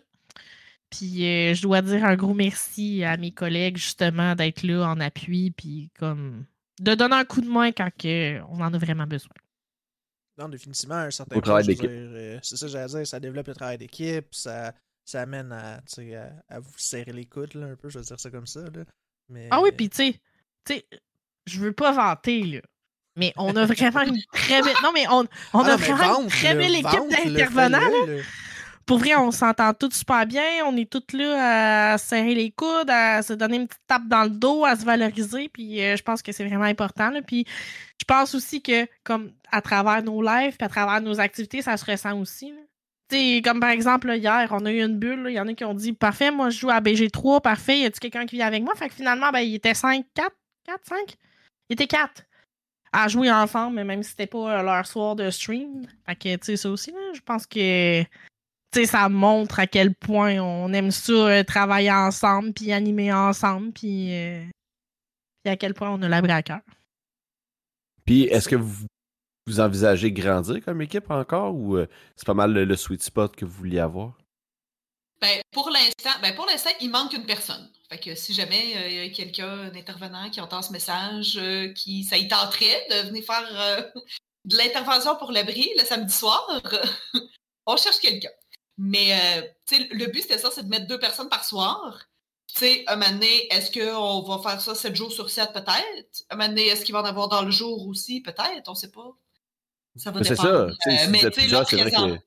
Puis 0.92 1.26
euh, 1.26 1.54
je 1.56 1.62
dois 1.62 1.82
dire 1.82 2.04
un 2.04 2.16
gros 2.16 2.34
merci 2.34 3.04
à 3.04 3.18
mes 3.18 3.32
collègues 3.32 3.78
justement 3.78 4.36
d'être 4.36 4.62
là 4.64 4.90
en 4.90 5.00
appui, 5.00 5.52
puis 5.52 5.90
comme 5.98 6.46
de 6.80 6.94
donner 6.96 7.16
un 7.16 7.26
coup 7.26 7.42
de 7.42 7.50
main 7.50 7.72
quand 7.72 7.90
on 8.50 8.62
en 8.62 8.74
a 8.74 8.78
vraiment 8.78 9.08
besoin. 9.08 9.34
Non, 10.38 10.50
définitivement, 10.50 10.96
un 10.96 11.12
certain 11.12 11.40
travail 11.40 11.66
d'équipe. 11.66 11.90
Euh, 11.90 12.40
c'est 12.42 12.58
ça, 12.58 12.68
j'allais 12.68 12.88
dire, 12.88 13.08
ça 13.08 13.20
développe 13.20 13.48
le 13.48 13.54
travail 13.54 13.78
d'équipe, 13.78 14.28
ça, 14.32 14.74
ça 15.06 15.22
amène 15.22 15.52
à, 15.52 15.82
à, 16.50 16.60
vous 16.60 16.74
serrer 16.78 17.14
les 17.14 17.26
coudes 17.26 17.56
un 17.56 17.76
peu, 17.76 17.90
je 17.90 18.00
vais 18.00 18.06
dire 18.06 18.20
ça 18.20 18.30
comme 18.30 18.48
ça. 18.48 18.62
Là. 18.62 18.84
Mais... 19.30 19.48
Ah 19.52 19.62
oui, 19.62 19.72
puis 19.72 19.90
tu 19.90 20.14
sais, 20.68 20.86
je 21.46 21.60
veux 21.60 21.74
pas 21.74 21.92
vanter, 21.92 22.44
là. 22.44 22.62
Mais 23.18 23.34
on 23.36 23.56
a 23.56 23.66
vraiment 23.66 24.02
une 24.02 24.22
très 24.32 24.62
belle. 24.62 24.76
Non, 24.84 24.92
mais 24.94 25.06
on, 25.10 25.28
on 25.54 25.60
ah 25.60 25.74
a 25.74 25.76
vraiment 25.76 26.22
une 26.22 26.30
très 26.30 26.56
belle 26.56 26.76
équipe 26.76 27.10
d'intervenants 27.10 27.80
pour 28.92 29.00
vrai, 29.00 29.16
on 29.16 29.32
s'entend 29.32 29.74
tous 29.74 29.94
super 29.94 30.26
bien. 30.26 30.66
On 30.66 30.76
est 30.76 30.92
tous 30.92 31.16
là 31.16 31.94
à 31.94 31.98
serrer 31.98 32.36
les 32.36 32.52
coudes, 32.52 32.90
à 32.90 33.22
se 33.22 33.32
donner 33.32 33.56
une 33.56 33.66
petite 33.66 33.88
tape 33.88 34.06
dans 34.06 34.24
le 34.24 34.30
dos, 34.30 34.66
à 34.66 34.76
se 34.76 34.84
valoriser. 34.84 35.48
Puis 35.48 35.82
euh, 35.82 35.96
je 35.96 36.04
pense 36.04 36.22
que 36.22 36.34
c'est 36.34 36.44
vraiment 36.44 36.66
important. 36.66 37.10
Puis 37.26 37.46
je 38.02 38.04
pense 38.04 38.36
aussi 38.36 38.62
que, 38.62 38.86
comme 39.06 39.32
à 39.50 39.62
travers 39.62 40.04
nos 40.04 40.22
lives, 40.22 40.58
puis 40.58 40.66
à 40.66 40.68
travers 40.68 41.00
nos 41.00 41.22
activités, 41.22 41.62
ça 41.62 41.78
se 41.78 41.90
ressent 41.90 42.20
aussi. 42.20 42.54
comme 43.42 43.62
par 43.62 43.70
exemple, 43.70 44.14
hier, 44.14 44.50
on 44.52 44.66
a 44.66 44.72
eu 44.74 44.84
une 44.84 45.00
bulle. 45.00 45.28
Il 45.30 45.36
y 45.36 45.40
en 45.40 45.48
a 45.48 45.54
qui 45.54 45.64
ont 45.64 45.74
dit 45.74 45.94
Parfait, 45.94 46.30
moi 46.30 46.50
je 46.50 46.60
joue 46.60 46.70
à 46.70 46.82
BG3, 46.82 47.40
parfait. 47.40 47.80
Y 47.80 47.86
a-tu 47.86 48.02
quelqu'un 48.02 48.26
qui 48.26 48.36
vient 48.36 48.48
avec 48.48 48.62
moi? 48.62 48.76
Fait 48.76 48.90
que 48.90 48.96
finalement, 48.96 49.32
ben, 49.32 49.40
il 49.40 49.56
était 49.56 49.74
5, 49.74 50.06
4, 50.14 50.36
4, 50.66 50.80
5 50.84 50.98
Il 51.70 51.76
était 51.76 51.88
4 51.88 52.24
à 52.92 53.08
jouer 53.08 53.32
ensemble, 53.32 53.86
même 53.86 54.04
si 54.04 54.10
c'était 54.10 54.28
pas 54.28 54.62
leur 54.62 54.86
soir 54.86 55.16
de 55.16 55.30
stream. 55.30 55.88
Fait 56.06 56.16
que, 56.18 56.36
tu 56.36 56.40
sais, 56.44 56.58
ça 56.58 56.70
aussi, 56.70 56.94
je 57.14 57.22
pense 57.22 57.48
que 57.48 58.04
sais, 58.74 58.86
ça 58.86 59.10
montre 59.10 59.60
à 59.60 59.68
quel 59.68 59.94
point 59.94 60.40
on 60.40 60.72
aime 60.74 60.92
ça 60.92 61.12
euh, 61.12 61.44
travailler 61.44 61.92
ensemble, 61.92 62.54
puis 62.54 62.72
animer 62.72 63.12
ensemble, 63.12 63.72
puis, 63.74 64.14
euh, 64.16 64.44
à 65.46 65.56
quel 65.58 65.74
point 65.74 65.90
on 65.90 66.02
a 66.02 66.10
la 66.10 66.18
à 66.18 66.42
cœur. 66.42 66.62
Puis, 68.06 68.24
est-ce 68.24 68.48
que 68.48 68.56
vous, 68.56 68.86
vous, 69.48 69.60
envisagez 69.60 70.12
grandir 70.12 70.64
comme 70.64 70.82
équipe 70.82 71.10
encore 71.12 71.54
ou 71.56 71.78
euh, 71.78 71.88
c'est 72.16 72.26
pas 72.26 72.34
mal 72.34 72.54
le, 72.54 72.76
sweet 72.76 73.04
spot 73.04 73.36
que 73.36 73.46
vous 73.46 73.52
vouliez 73.52 73.80
avoir? 73.80 74.18
Ben, 75.22 75.40
pour 75.52 75.70
l'instant, 75.70 76.20
ben 76.22 76.34
pour 76.34 76.48
l'instant, 76.48 76.72
il 76.80 76.90
manque 76.90 77.14
une 77.14 77.26
personne. 77.26 77.70
Fait 77.92 78.00
que 78.00 78.16
si 78.16 78.34
jamais 78.34 78.90
il 78.90 78.96
y 78.96 79.00
a 79.02 79.10
quelqu'un, 79.10 79.50
un 79.50 79.76
intervenant 79.76 80.32
qui 80.32 80.42
entend 80.42 80.64
ce 80.64 80.72
message, 80.72 81.40
qui 81.76 82.04
ça 82.04 82.18
y 82.18 82.28
tenterait 82.28 82.88
de 82.90 83.08
venir 83.08 83.24
faire 83.24 83.94
de 84.46 84.58
l'intervention 84.58 85.16
pour 85.18 85.32
l'abri 85.32 85.70
le 85.78 85.86
samedi 85.86 86.14
soir, 86.14 86.44
on 87.68 87.78
cherche 87.78 88.00
quelqu'un. 88.00 88.32
Mais 88.84 89.14
euh, 89.14 89.42
le 89.92 90.08
but, 90.08 90.24
c'était 90.24 90.40
ça, 90.40 90.50
c'est 90.50 90.64
de 90.64 90.70
mettre 90.70 90.88
deux 90.88 90.98
personnes 90.98 91.30
par 91.30 91.46
soir. 91.46 92.00
Tu 92.48 92.56
sais, 92.58 92.84
un 92.88 92.96
moment 92.96 93.12
donné, 93.12 93.54
est-ce 93.54 93.72
qu'on 93.72 94.22
va 94.24 94.42
faire 94.42 94.60
ça 94.60 94.74
sept 94.74 94.96
jours 94.96 95.12
sur 95.12 95.30
sept, 95.30 95.54
peut-être? 95.54 96.24
Un 96.32 96.36
moment 96.36 96.50
donné, 96.50 96.66
est-ce 96.66 96.84
qu'il 96.84 96.94
va 96.94 97.02
en 97.02 97.06
avoir 97.06 97.28
dans 97.28 97.44
le 97.44 97.52
jour 97.52 97.88
aussi, 97.88 98.22
peut-être? 98.22 98.68
On 98.68 98.72
ne 98.72 98.76
sait 98.76 98.90
pas. 98.90 99.16
Ça 99.98 100.10
va 100.10 100.20
dépendre. 100.20 100.74
C'est 100.84 100.98
ça. 100.98 101.06
Euh, 101.06 101.08
mais 101.12 101.30
tu 101.30 101.48
là, 101.48 101.64
présent... 101.64 102.18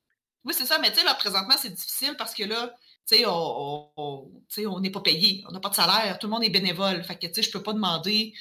Oui, 0.44 0.54
c'est 0.56 0.64
ça. 0.64 0.78
Mais 0.78 0.92
tu 0.92 1.00
sais, 1.00 1.04
là, 1.04 1.14
présentement, 1.14 1.56
c'est 1.60 1.74
difficile 1.74 2.14
parce 2.16 2.34
que 2.34 2.44
là, 2.44 2.72
tu 3.08 3.16
sais, 3.16 3.26
on 3.26 4.80
n'est 4.80 4.90
pas 4.92 5.00
payé. 5.00 5.42
On 5.48 5.50
n'a 5.50 5.58
pas 5.58 5.70
de 5.70 5.74
salaire. 5.74 6.20
Tout 6.20 6.28
le 6.28 6.32
monde 6.34 6.44
est 6.44 6.50
bénévole. 6.50 7.02
Fait 7.02 7.16
que, 7.16 7.26
tu 7.26 7.34
sais, 7.34 7.42
je 7.42 7.50
peux 7.50 7.64
pas 7.64 7.72
demander 7.72 8.32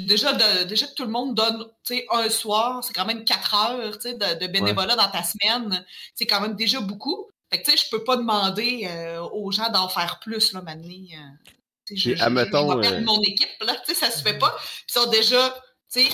déjà, 0.00 0.32
déjà 0.64 0.86
que 0.86 0.94
tout 0.94 1.04
le 1.04 1.10
monde 1.10 1.34
donne 1.34 1.66
un 2.10 2.28
soir, 2.28 2.82
c'est 2.84 2.92
quand 2.92 3.06
même 3.06 3.24
quatre 3.24 3.54
heures 3.54 3.98
de, 3.98 4.38
de 4.38 4.46
bénévolat 4.46 4.96
dans 4.96 5.10
ta 5.10 5.22
semaine. 5.22 5.84
C'est 6.14 6.26
quand 6.26 6.40
même 6.40 6.56
déjà 6.56 6.80
beaucoup. 6.80 7.28
Fait 7.52 7.62
que, 7.62 7.76
je 7.76 7.90
peux 7.90 8.02
pas 8.02 8.16
demander 8.16 8.88
euh, 8.88 9.20
aux 9.20 9.50
gens 9.50 9.70
d'en 9.70 9.88
faire 9.88 10.20
plus, 10.20 10.52
là, 10.52 10.62
maintenant. 10.62 10.88
Euh, 10.88 11.94
je, 11.94 12.12
euh, 12.12 13.00
mon 13.02 13.20
équipe, 13.20 13.50
là, 13.60 13.76
ça 13.94 14.10
se 14.10 14.22
fait 14.22 14.38
pas. 14.38 14.56
Puis 14.86 14.94
sont 14.94 15.10
déjà, 15.10 15.54
tu 15.92 16.00
sais, 16.00 16.08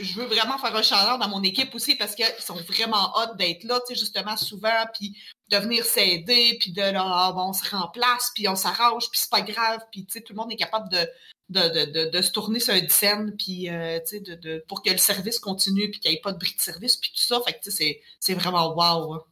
je 0.00 0.14
veux 0.14 0.26
vraiment 0.26 0.58
faire 0.58 0.74
un 0.74 0.82
chaleur 0.82 1.18
dans 1.18 1.28
mon 1.28 1.42
équipe 1.42 1.74
aussi 1.74 1.94
parce 1.94 2.16
qu'ils 2.16 2.26
sont 2.40 2.56
vraiment 2.56 3.16
hot 3.16 3.34
d'être 3.36 3.62
là, 3.64 3.80
justement, 3.90 4.36
souvent, 4.36 4.86
puis 4.94 5.16
de 5.48 5.56
venir 5.58 5.84
s'aider, 5.84 6.56
puis 6.60 6.72
de 6.72 6.82
là, 6.82 7.04
ah, 7.04 7.32
on 7.36 7.52
se 7.52 7.68
remplace, 7.70 8.32
puis 8.34 8.48
on 8.48 8.56
s'arrange, 8.56 9.08
puis 9.10 9.20
c'est 9.20 9.30
pas 9.30 9.42
grave, 9.42 9.80
puis 9.92 10.04
tout 10.06 10.20
le 10.30 10.34
monde 10.34 10.52
est 10.52 10.56
capable 10.56 10.88
de, 10.88 11.08
de, 11.48 12.22
se 12.22 12.30
tourner 12.32 12.60
sur 12.60 12.74
une 12.74 12.88
scène 12.88 13.36
puis 13.36 13.70
euh, 13.70 13.98
de, 14.12 14.64
pour 14.68 14.82
que 14.82 14.90
le 14.90 14.98
service 14.98 15.38
continue, 15.38 15.90
puis 15.90 16.00
qu'il 16.00 16.10
n'y 16.10 16.16
ait 16.16 16.20
pas 16.20 16.32
de 16.32 16.38
bris 16.38 16.54
de 16.56 16.60
service, 16.60 16.96
puis 16.96 17.10
tout 17.10 17.22
ça. 17.22 17.40
Fait 17.46 17.52
que 17.52 17.70
c'est 17.70 18.34
vraiment 18.34 18.74
wow. 18.74 19.14
Hein. 19.14 19.22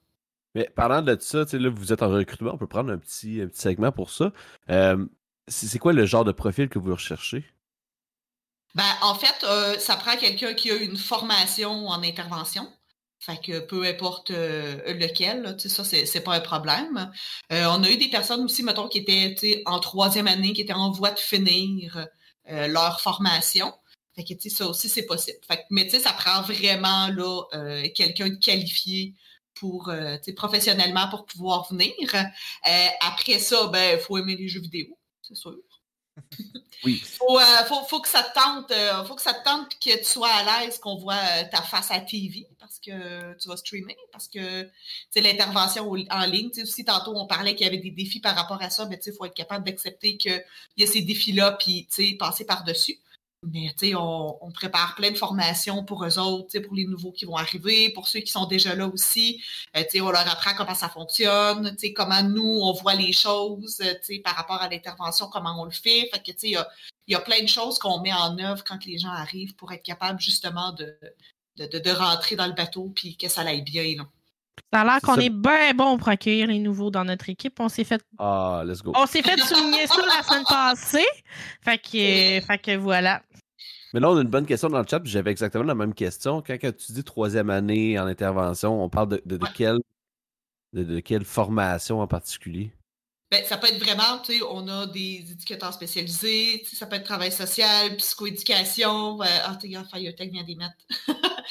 Mais 0.54 0.70
parlant 0.74 1.02
de 1.02 1.16
ça, 1.20 1.44
là, 1.52 1.68
vous 1.68 1.92
êtes 1.92 2.02
en 2.02 2.08
recrutement, 2.08 2.52
on 2.54 2.58
peut 2.58 2.68
prendre 2.68 2.92
un 2.92 2.98
petit, 2.98 3.40
petit 3.46 3.60
segment 3.60 3.90
pour 3.90 4.10
ça. 4.10 4.32
Euh, 4.70 5.04
c'est 5.48 5.78
quoi 5.78 5.92
le 5.92 6.06
genre 6.06 6.24
de 6.24 6.32
profil 6.32 6.68
que 6.68 6.78
vous 6.78 6.92
recherchez? 6.92 7.44
Ben, 8.74 8.84
en 9.02 9.14
fait, 9.14 9.44
euh, 9.44 9.78
ça 9.78 9.96
prend 9.96 10.16
quelqu'un 10.16 10.54
qui 10.54 10.70
a 10.70 10.76
une 10.76 10.96
formation 10.96 11.88
en 11.88 12.02
intervention. 12.02 12.72
Fait 13.24 13.40
que 13.40 13.60
peu 13.60 13.84
importe 13.84 14.32
euh, 14.32 14.92
lequel, 14.92 15.56
ça, 15.58 15.82
c'est 15.82 16.20
pas 16.20 16.34
un 16.34 16.40
problème. 16.40 17.10
Euh, 17.52 17.64
on 17.70 17.82
a 17.82 17.90
eu 17.90 17.96
des 17.96 18.10
personnes 18.10 18.44
aussi, 18.44 18.62
mettons, 18.62 18.86
qui 18.86 18.98
étaient 18.98 19.62
en 19.64 19.80
troisième 19.80 20.26
année, 20.26 20.52
qui 20.52 20.60
étaient 20.60 20.74
en 20.74 20.90
voie 20.90 21.10
de 21.10 21.18
finir 21.18 22.06
euh, 22.50 22.66
leur 22.66 23.00
formation. 23.00 23.72
Fait 24.14 24.24
que 24.24 24.50
ça 24.50 24.66
aussi, 24.66 24.90
c'est 24.90 25.06
possible. 25.06 25.38
Fait 25.48 25.56
que, 25.56 25.62
mais 25.70 25.88
ça 25.88 26.12
prend 26.12 26.42
vraiment 26.42 27.08
là 27.08 27.42
quelqu'un 27.94 28.28
de 28.28 28.34
qualifié 28.34 29.14
pour 29.54 29.90
professionnellement 30.36 31.08
pour 31.08 31.24
pouvoir 31.24 31.66
venir. 31.70 31.94
après 33.00 33.38
ça, 33.38 33.68
ben, 33.68 33.98
il 33.98 34.00
faut 34.00 34.18
aimer 34.18 34.36
les 34.36 34.48
jeux 34.48 34.60
vidéo, 34.60 34.98
c'est 35.22 35.34
sûr. 35.34 35.56
Oui. 36.84 36.98
faut, 36.98 37.40
faut, 37.88 38.00
que 38.00 38.08
ça 38.08 38.22
te 38.22 38.34
tente, 38.34 38.70
faut 39.06 39.14
que 39.14 39.22
ça 39.22 39.32
te 39.32 39.42
tente 39.42 39.78
tu 39.80 40.04
sois 40.04 40.28
à 40.28 40.60
l'aise 40.60 40.78
qu'on 40.78 40.96
voit 40.96 41.44
ta 41.50 41.62
face 41.62 41.90
à 41.90 42.00
TV 42.00 42.46
parce 42.58 42.78
que 42.78 43.34
tu 43.40 43.48
vas 43.48 43.56
streamer, 43.56 43.96
parce 44.12 44.28
que 44.28 44.68
l'intervention 45.16 45.90
en 45.90 46.26
ligne, 46.26 46.50
aussi 46.62 46.84
tantôt 46.84 47.14
on 47.16 47.26
parlait 47.26 47.54
qu'il 47.54 47.64
y 47.64 47.68
avait 47.68 47.78
des 47.78 47.90
défis 47.90 48.20
par 48.20 48.34
rapport 48.36 48.60
à 48.60 48.68
ça, 48.68 48.86
mais 48.86 49.00
il 49.04 49.12
faut 49.12 49.24
être 49.24 49.34
capable 49.34 49.64
d'accepter 49.64 50.16
qu'il 50.16 50.44
y 50.76 50.84
a 50.84 50.86
ces 50.86 51.02
défis-là, 51.02 51.52
puis 51.52 51.88
passer 52.18 52.44
par-dessus. 52.44 52.98
Mais 53.52 53.74
on, 53.94 54.38
on 54.40 54.50
prépare 54.50 54.94
plein 54.94 55.10
de 55.10 55.16
formations 55.16 55.84
pour 55.84 56.04
eux 56.04 56.18
autres, 56.18 56.58
pour 56.60 56.74
les 56.74 56.86
nouveaux 56.86 57.12
qui 57.12 57.24
vont 57.24 57.36
arriver, 57.36 57.90
pour 57.90 58.08
ceux 58.08 58.20
qui 58.20 58.32
sont 58.32 58.46
déjà 58.46 58.74
là 58.74 58.86
aussi. 58.86 59.42
Euh, 59.76 59.82
on 60.00 60.10
leur 60.10 60.28
apprend 60.28 60.54
comment 60.56 60.74
ça 60.74 60.88
fonctionne, 60.88 61.76
comment 61.94 62.22
nous, 62.22 62.60
on 62.62 62.72
voit 62.72 62.94
les 62.94 63.12
choses 63.12 63.82
par 64.24 64.34
rapport 64.34 64.62
à 64.62 64.68
l'intervention, 64.68 65.28
comment 65.28 65.60
on 65.60 65.64
le 65.64 65.70
fait. 65.70 66.08
Fait 66.12 66.22
que, 66.22 66.32
il 66.42 66.50
y 66.50 66.56
a, 66.56 66.68
y 67.08 67.14
a 67.14 67.20
plein 67.20 67.42
de 67.42 67.48
choses 67.48 67.78
qu'on 67.78 68.00
met 68.00 68.12
en 68.12 68.38
œuvre 68.38 68.64
quand 68.64 68.84
les 68.86 68.98
gens 68.98 69.10
arrivent 69.10 69.54
pour 69.54 69.72
être 69.72 69.82
capable 69.82 70.20
justement 70.20 70.72
de, 70.72 70.96
de, 71.56 71.90
rentrer 71.90 72.36
dans 72.36 72.46
le 72.46 72.52
bateau 72.52 72.92
puis 72.94 73.16
que 73.16 73.28
ça 73.28 73.42
aille 73.42 73.62
bien. 73.62 73.96
Là. 73.96 74.04
Ça 74.72 74.80
a 74.80 74.84
l'air 74.84 75.00
qu'on 75.00 75.16
est 75.16 75.30
bien 75.30 75.72
bon 75.74 75.98
pour 75.98 76.08
accueillir 76.08 76.48
les 76.48 76.58
nouveaux 76.58 76.90
dans 76.90 77.04
notre 77.04 77.28
équipe. 77.28 77.60
On 77.60 77.68
s'est 77.68 77.84
fait. 77.84 78.04
Ah, 78.18 78.62
let's 78.66 78.82
go. 78.82 78.92
On 78.96 79.06
s'est 79.06 79.22
fait 79.22 79.38
souligner 79.40 79.86
ça 79.86 80.02
la 80.04 80.22
semaine 80.22 80.44
passée. 80.48 81.06
Fait 81.62 81.78
que, 81.78 82.44
fait 82.44 82.58
que 82.62 82.76
voilà. 82.76 83.22
Mais 83.92 84.00
là, 84.00 84.10
on 84.10 84.16
a 84.16 84.22
une 84.22 84.28
bonne 84.28 84.46
question 84.46 84.68
dans 84.68 84.80
le 84.80 84.86
chat. 84.88 85.00
J'avais 85.04 85.30
exactement 85.30 85.62
la 85.62 85.76
même 85.76 85.94
question. 85.94 86.42
Quand, 86.42 86.58
tu 86.58 86.92
dis 86.92 87.04
troisième 87.04 87.50
année 87.50 87.98
en 87.98 88.06
intervention, 88.06 88.82
on 88.82 88.88
parle 88.88 89.08
de, 89.10 89.22
de, 89.24 89.38
quelle, 89.54 89.78
de, 90.72 90.98
quelle 90.98 91.24
formation 91.24 92.00
en 92.00 92.08
particulier? 92.08 92.72
Ben, 93.30 93.44
ça 93.44 93.56
peut 93.56 93.68
être 93.68 93.82
vraiment, 93.82 94.18
tu 94.18 94.38
sais, 94.38 94.44
on 94.48 94.68
a 94.68 94.86
des 94.86 95.24
éducateurs 95.30 95.72
spécialisés, 95.72 96.64
ça 96.72 96.86
peut 96.86 96.96
être 96.96 97.04
travail 97.04 97.32
social, 97.32 97.96
psychoéducation, 97.96 99.20
euh, 99.22 99.26
ah, 99.44 99.58
tu 99.60 99.68
Firetech 99.68 100.30
vient 100.30 100.44
d'y 100.44 100.56
mettre. 100.56 100.74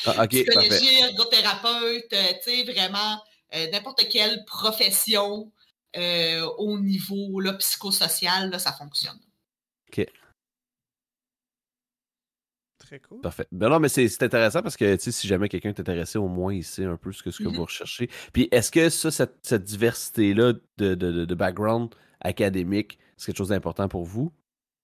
ah, 0.06 0.28
Psychologie, 0.30 1.00
ergothérapeute, 1.00 2.14
euh, 2.14 2.34
tu 2.44 2.52
sais, 2.52 2.64
vraiment 2.64 3.20
euh, 3.56 3.70
n'importe 3.72 4.08
quelle 4.10 4.44
profession 4.46 5.52
euh, 5.96 6.48
au 6.58 6.80
niveau 6.80 7.40
là, 7.40 7.54
psychosocial, 7.54 8.50
là, 8.50 8.60
ça 8.60 8.72
fonctionne. 8.74 9.20
OK. 9.90 10.08
Très 12.94 13.00
cool. 13.00 13.22
Parfait. 13.22 13.48
Ben 13.52 13.70
non, 13.70 13.80
mais 13.80 13.90
c'est 13.90 14.22
intéressant 14.22 14.62
parce 14.62 14.78
que 14.78 14.96
si 15.00 15.28
jamais 15.28 15.50
quelqu'un 15.50 15.70
est 15.70 15.80
intéressé, 15.80 16.20
au 16.20 16.28
moins 16.28 16.54
il 16.54 16.64
sait 16.64 16.86
un 16.86 16.96
peu 16.96 17.12
ce 17.12 17.24
que, 17.24 17.32
ce 17.32 17.40
que 17.40 17.46
mm-hmm. 17.46 17.56
vous 17.56 17.66
recherchez. 17.66 18.08
Puis 18.34 18.50
est-ce 18.52 18.72
que 18.72 18.90
ça, 18.90 19.10
cette, 19.10 19.64
diversité-là 19.64 20.54
de, 20.78 20.94
de, 20.94 21.26
de, 21.26 21.36
background 21.36 21.90
académique, 22.22 23.00
c'est 23.18 23.28
quelque 23.28 23.40
chose 23.40 23.50
d'important 23.50 23.88
pour 23.88 24.04
vous? 24.04 24.32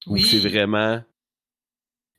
Oui. 0.08 0.24
Ou 0.24 0.26
c'est 0.26 0.40
vraiment. 0.40 1.04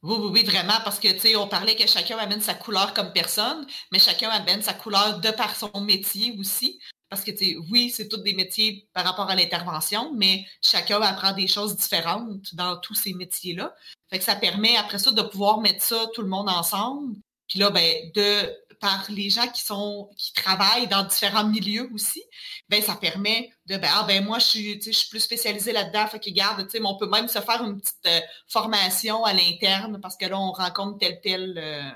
Oui, 0.02 0.14
oui, 0.20 0.30
oui, 0.32 0.44
vraiment, 0.44 0.78
parce 0.84 1.00
que, 1.00 1.12
tu 1.12 1.18
sais, 1.18 1.34
on 1.34 1.48
parlait 1.48 1.74
que 1.74 1.88
chacun 1.88 2.18
amène 2.18 2.40
sa 2.40 2.54
couleur 2.54 2.94
comme 2.94 3.12
personne, 3.12 3.66
mais 3.90 3.98
chacun 3.98 4.28
amène 4.28 4.62
sa 4.62 4.74
couleur 4.74 5.18
de 5.18 5.30
par 5.32 5.56
son 5.56 5.80
métier 5.80 6.36
aussi. 6.38 6.78
Parce 7.10 7.24
que, 7.24 7.32
oui, 7.70 7.90
c'est 7.90 8.08
tous 8.08 8.18
des 8.18 8.34
métiers 8.34 8.88
par 8.92 9.04
rapport 9.04 9.28
à 9.28 9.34
l'intervention, 9.34 10.12
mais 10.14 10.46
chacun 10.62 11.02
apprend 11.02 11.32
des 11.32 11.48
choses 11.48 11.76
différentes 11.76 12.54
dans 12.54 12.76
tous 12.76 12.94
ces 12.94 13.12
métiers-là. 13.14 13.74
Fait 14.08 14.18
que 14.18 14.24
ça 14.24 14.36
permet, 14.36 14.76
après 14.76 14.98
ça, 14.98 15.10
de 15.10 15.22
pouvoir 15.22 15.60
mettre 15.60 15.82
ça 15.82 16.06
tout 16.14 16.22
le 16.22 16.28
monde 16.28 16.48
ensemble. 16.48 17.16
Puis 17.48 17.58
là, 17.58 17.70
ben, 17.70 18.10
de 18.14 18.48
par 18.80 19.06
les 19.10 19.28
gens 19.28 19.46
qui 19.48 19.62
sont 19.62 20.10
qui 20.16 20.32
travaillent 20.32 20.88
dans 20.88 21.02
différents 21.04 21.44
milieux 21.44 21.90
aussi, 21.92 22.22
ben 22.68 22.82
ça 22.82 22.94
permet 22.96 23.52
de 23.66 23.76
ben, 23.76 23.90
ah, 23.92 24.04
ben 24.08 24.24
moi 24.24 24.38
je 24.38 24.46
suis 24.46 24.82
je 24.82 24.90
suis 24.90 25.10
plus 25.10 25.20
spécialisée 25.20 25.72
là-dedans, 25.72 26.06
fait 26.06 26.18
que 26.18 26.30
garde, 26.30 26.64
tu 26.64 26.78
sais, 26.78 26.80
on 26.82 26.96
peut 26.96 27.08
même 27.08 27.28
se 27.28 27.40
faire 27.40 27.62
une 27.62 27.78
petite 27.78 28.06
euh, 28.06 28.20
formation 28.48 29.24
à 29.24 29.34
l'interne 29.34 30.00
parce 30.00 30.16
que 30.16 30.26
là 30.26 30.38
on 30.40 30.52
rencontre 30.52 30.98
tel 30.98 31.20
tel 31.20 31.58
euh, 31.58 31.90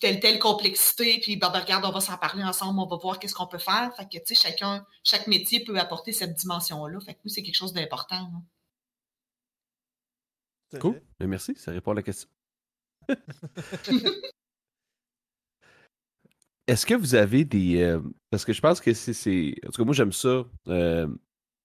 telle, 0.00 0.20
telle 0.20 0.38
complexité, 0.38 1.18
puis 1.20 1.36
ben, 1.36 1.48
regarde, 1.48 1.84
on 1.84 1.92
va 1.92 2.00
s'en 2.00 2.16
parler 2.18 2.42
ensemble, 2.42 2.80
on 2.80 2.86
va 2.86 2.96
voir 2.96 3.18
qu'est-ce 3.18 3.34
qu'on 3.34 3.46
peut 3.46 3.58
faire. 3.58 3.92
Fait 3.96 4.04
que, 4.04 4.18
tu 4.18 4.34
sais, 4.34 4.48
chacun, 4.48 4.84
chaque 5.04 5.26
métier 5.26 5.64
peut 5.64 5.78
apporter 5.78 6.12
cette 6.12 6.34
dimension-là. 6.34 7.00
Fait 7.00 7.14
que 7.14 7.20
oui, 7.24 7.30
c'est 7.30 7.42
quelque 7.42 7.56
chose 7.56 7.72
d'important. 7.72 8.30
Cool. 10.80 11.00
Ben, 11.18 11.28
merci, 11.28 11.54
ça 11.56 11.70
répond 11.70 11.92
à 11.92 11.94
la 11.94 12.02
question. 12.02 12.28
Est-ce 16.66 16.84
que 16.84 16.94
vous 16.94 17.14
avez 17.14 17.44
des. 17.44 17.80
Euh, 17.80 18.00
parce 18.30 18.44
que 18.44 18.52
je 18.52 18.60
pense 18.60 18.80
que 18.80 18.92
c'est. 18.92 19.54
En 19.64 19.70
tout 19.70 19.82
cas, 19.82 19.84
moi, 19.84 19.94
j'aime 19.94 20.12
ça. 20.12 20.44
Euh, 20.66 21.06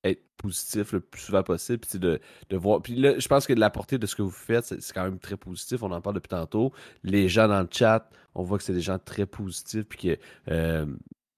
être 0.03 0.23
positif 0.37 0.93
le 0.93 0.99
plus 0.99 1.21
souvent 1.21 1.43
possible, 1.43 1.79
puis 1.79 1.99
de, 1.99 2.19
de 2.49 2.57
voir. 2.57 2.81
Puis 2.81 2.95
là, 2.95 3.19
je 3.19 3.27
pense 3.27 3.45
que 3.45 3.53
de 3.53 3.59
la 3.59 3.69
portée 3.69 3.97
de 3.97 4.05
ce 4.05 4.15
que 4.15 4.21
vous 4.21 4.31
faites, 4.31 4.65
c'est 4.65 4.93
quand 4.93 5.03
même 5.03 5.19
très 5.19 5.37
positif. 5.37 5.83
On 5.83 5.91
en 5.91 6.01
parle 6.01 6.15
depuis 6.15 6.29
tantôt. 6.29 6.73
Les 7.03 7.29
gens 7.29 7.47
dans 7.47 7.61
le 7.61 7.67
chat, 7.71 8.09
on 8.35 8.43
voit 8.43 8.57
que 8.57 8.63
c'est 8.63 8.73
des 8.73 8.81
gens 8.81 8.99
très 8.99 9.25
positifs, 9.25 9.85
puis 9.85 9.99
que 9.99 10.17
euh, 10.49 10.85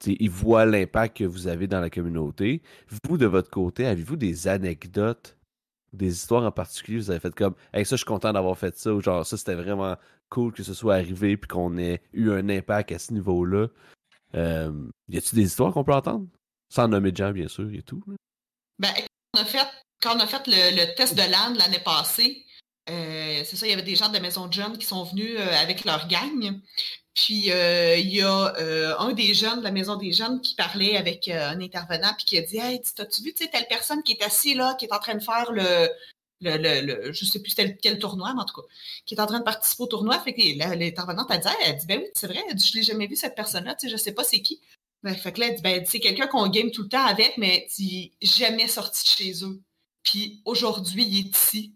ils 0.05 0.29
voient 0.29 0.65
l'impact 0.65 1.17
que 1.17 1.23
vous 1.23 1.47
avez 1.47 1.67
dans 1.67 1.79
la 1.79 1.89
communauté. 1.89 2.61
Vous, 3.07 3.17
de 3.17 3.25
votre 3.25 3.49
côté, 3.49 3.85
avez-vous 3.85 4.15
des 4.15 4.47
anecdotes, 4.47 5.37
des 5.93 6.11
histoires 6.11 6.43
en 6.43 6.51
particulier 6.51 6.97
vous 6.97 7.11
avez 7.11 7.19
fait 7.19 7.33
comme 7.35 7.53
hey, 7.73 7.85
ça, 7.85 7.95
je 7.95 7.97
suis 7.97 8.05
content 8.05 8.33
d'avoir 8.33 8.57
fait 8.57 8.75
ça, 8.77 8.93
ou 8.93 9.01
genre 9.01 9.25
ça, 9.25 9.37
c'était 9.37 9.55
vraiment 9.55 9.95
cool 10.29 10.51
que 10.51 10.63
ce 10.63 10.73
soit 10.73 10.95
arrivé 10.95 11.37
puis 11.37 11.47
qu'on 11.47 11.77
ait 11.77 12.01
eu 12.13 12.31
un 12.31 12.49
impact 12.49 12.91
à 12.91 12.99
ce 12.99 13.13
niveau-là. 13.13 13.67
Euh, 14.35 14.71
y 15.09 15.17
a-t-il 15.17 15.35
des 15.35 15.45
histoires 15.45 15.71
qu'on 15.73 15.83
peut 15.83 15.93
entendre? 15.93 16.27
Sans 16.69 16.87
nommer 16.87 17.11
de 17.11 17.17
gens, 17.17 17.31
bien 17.31 17.47
sûr, 17.47 17.71
et 17.71 17.83
tout. 17.83 18.03
Ben, 18.83 18.93
quand 20.01 20.17
on 20.17 20.19
a 20.19 20.27
fait 20.27 20.43
le, 20.45 20.93
test 20.95 21.15
de 21.15 21.21
land 21.21 21.53
l'année 21.57 21.79
passée, 21.79 22.45
euh, 22.89 23.41
c'est 23.45 23.55
ça, 23.55 23.65
il 23.65 23.69
y 23.69 23.73
avait 23.73 23.81
des 23.81 23.95
gens 23.95 24.09
de 24.09 24.13
la 24.13 24.19
maison 24.19 24.47
de 24.47 24.53
jeunes 24.53 24.77
qui 24.77 24.85
sont 24.85 25.05
venus 25.05 25.37
euh, 25.39 25.53
avec 25.61 25.85
leur 25.85 26.05
gang. 26.09 26.59
Puis 27.13 27.49
euh, 27.51 27.95
il 27.95 28.13
y 28.13 28.21
a 28.21 28.53
un 28.99 29.13
des 29.13 29.33
jeunes 29.33 29.59
de 29.59 29.63
la 29.63 29.71
maison 29.71 29.95
des 29.95 30.11
jeunes 30.11 30.41
qui 30.41 30.55
parlait 30.55 30.97
avec 30.97 31.29
un 31.29 31.61
intervenant 31.61 32.11
puis 32.17 32.25
qui 32.25 32.37
a 32.37 32.41
dit 32.41 32.57
Hey, 32.57 32.81
t'as-tu 32.95 33.21
vu 33.21 33.33
telle 33.33 33.67
personne 33.69 34.03
qui 34.03 34.13
est 34.13 34.23
assise 34.23 34.57
là, 34.57 34.73
qui 34.73 34.85
est 34.85 34.93
en 34.93 34.99
train 34.99 35.15
de 35.15 35.23
faire 35.23 35.53
le, 35.53 35.87
le, 36.41 36.81
le, 36.81 37.13
je 37.13 37.23
sais 37.23 37.41
plus 37.41 37.55
quel 37.55 37.99
tournoi, 37.99 38.33
mais 38.33 38.41
en 38.41 38.45
tout 38.45 38.59
cas, 38.61 38.67
qui 39.05 39.15
est 39.15 39.21
en 39.21 39.27
train 39.27 39.39
de 39.39 39.45
participer 39.45 39.83
au 39.83 39.87
tournoi. 39.87 40.21
L'intervenante 40.25 41.31
a 41.31 41.37
dit, 41.37 41.47
elle 41.65 41.77
dit, 41.77 41.85
ben 41.85 41.99
oui, 42.01 42.07
c'est 42.15 42.27
vrai, 42.27 42.43
je 42.51 42.73
l'ai 42.75 42.83
jamais 42.83 43.07
vu 43.07 43.15
cette 43.15 43.35
personne-là, 43.35 43.75
tu 43.75 43.87
sais, 43.87 43.91
je 43.91 43.97
sais 43.97 44.11
pas 44.11 44.23
c'est 44.25 44.41
qui. 44.41 44.59
Ben, 45.03 45.15
fait 45.15 45.33
que 45.33 45.41
là, 45.41 45.47
ben, 45.61 45.83
c'est 45.85 45.99
quelqu'un 45.99 46.27
qu'on 46.27 46.47
game 46.47 46.71
tout 46.71 46.83
le 46.83 46.89
temps 46.89 47.05
avec, 47.05 47.37
mais 47.37 47.67
il 47.77 48.11
jamais 48.21 48.67
sorti 48.67 49.03
de 49.03 49.09
chez 49.09 49.45
eux. 49.45 49.61
Puis 50.01 50.41
aujourd'hui, 50.45 51.03
il 51.03 51.19
est 51.19 51.35
ici 51.35 51.75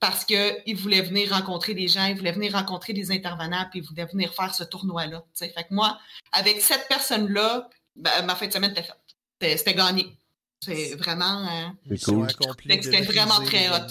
parce 0.00 0.24
qu'il 0.24 0.76
voulait 0.76 1.02
venir 1.02 1.32
rencontrer 1.32 1.74
des 1.74 1.88
gens, 1.88 2.04
il 2.04 2.16
voulait 2.16 2.32
venir 2.32 2.52
rencontrer 2.52 2.92
des 2.92 3.10
intervenants, 3.10 3.66
puis 3.70 3.80
il 3.80 3.86
voulait 3.86 4.04
venir 4.04 4.32
faire 4.32 4.54
ce 4.54 4.62
tournoi-là. 4.62 5.24
Fait 5.34 5.50
que 5.50 5.74
moi, 5.74 5.98
avec 6.30 6.60
cette 6.60 6.86
personne-là, 6.88 7.68
ben, 7.96 8.24
ma 8.24 8.36
fin 8.36 8.46
de 8.46 8.52
semaine 8.52 8.70
était 8.70 8.84
faite. 8.84 9.58
C'était 9.58 9.74
gagné. 9.74 10.16
C'est 10.60 10.94
vraiment. 10.96 11.46
Euh, 11.46 11.96
c'était 11.96 13.02
vraiment 13.02 13.40
très 13.40 13.68
hot. 13.68 13.86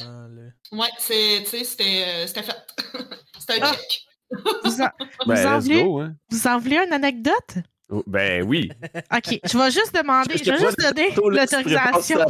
Ouais, 0.72 0.88
c'était 1.00 2.04
euh, 2.06 2.28
fait. 2.28 2.56
c'était 3.40 3.62
un 3.62 3.72
check. 3.72 4.08
Vous 4.64 4.82
en, 4.82 4.90
ben, 5.26 5.60
voulez, 5.60 5.82
hein. 5.82 6.16
vous 6.30 6.48
en 6.48 6.60
voulez 6.60 6.78
une 6.78 6.92
anecdote? 6.92 7.58
Oh, 7.90 8.04
ben 8.06 8.44
oui. 8.44 8.70
OK, 9.16 9.40
je 9.44 9.58
vais 9.58 9.72
juste 9.72 9.96
demander, 9.96 10.38
je, 10.38 10.52
vais 10.52 10.58
juste 10.58 10.80
donner 10.80 11.10
l'autorisation. 11.16 12.20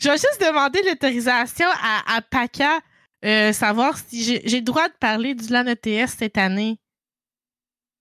je 0.00 0.08
vais 0.08 0.16
juste 0.16 0.40
demander 0.40 0.82
l'autorisation 0.82 1.68
à, 1.80 2.16
à 2.16 2.20
PACA, 2.20 2.80
euh, 3.24 3.52
savoir 3.52 3.96
si 3.96 4.40
j'ai 4.44 4.58
le 4.58 4.62
droit 4.62 4.88
de 4.88 4.94
parler 4.98 5.34
du 5.34 5.52
LAN 5.52 5.66
ETS 5.66 6.10
cette 6.18 6.36
année 6.36 6.80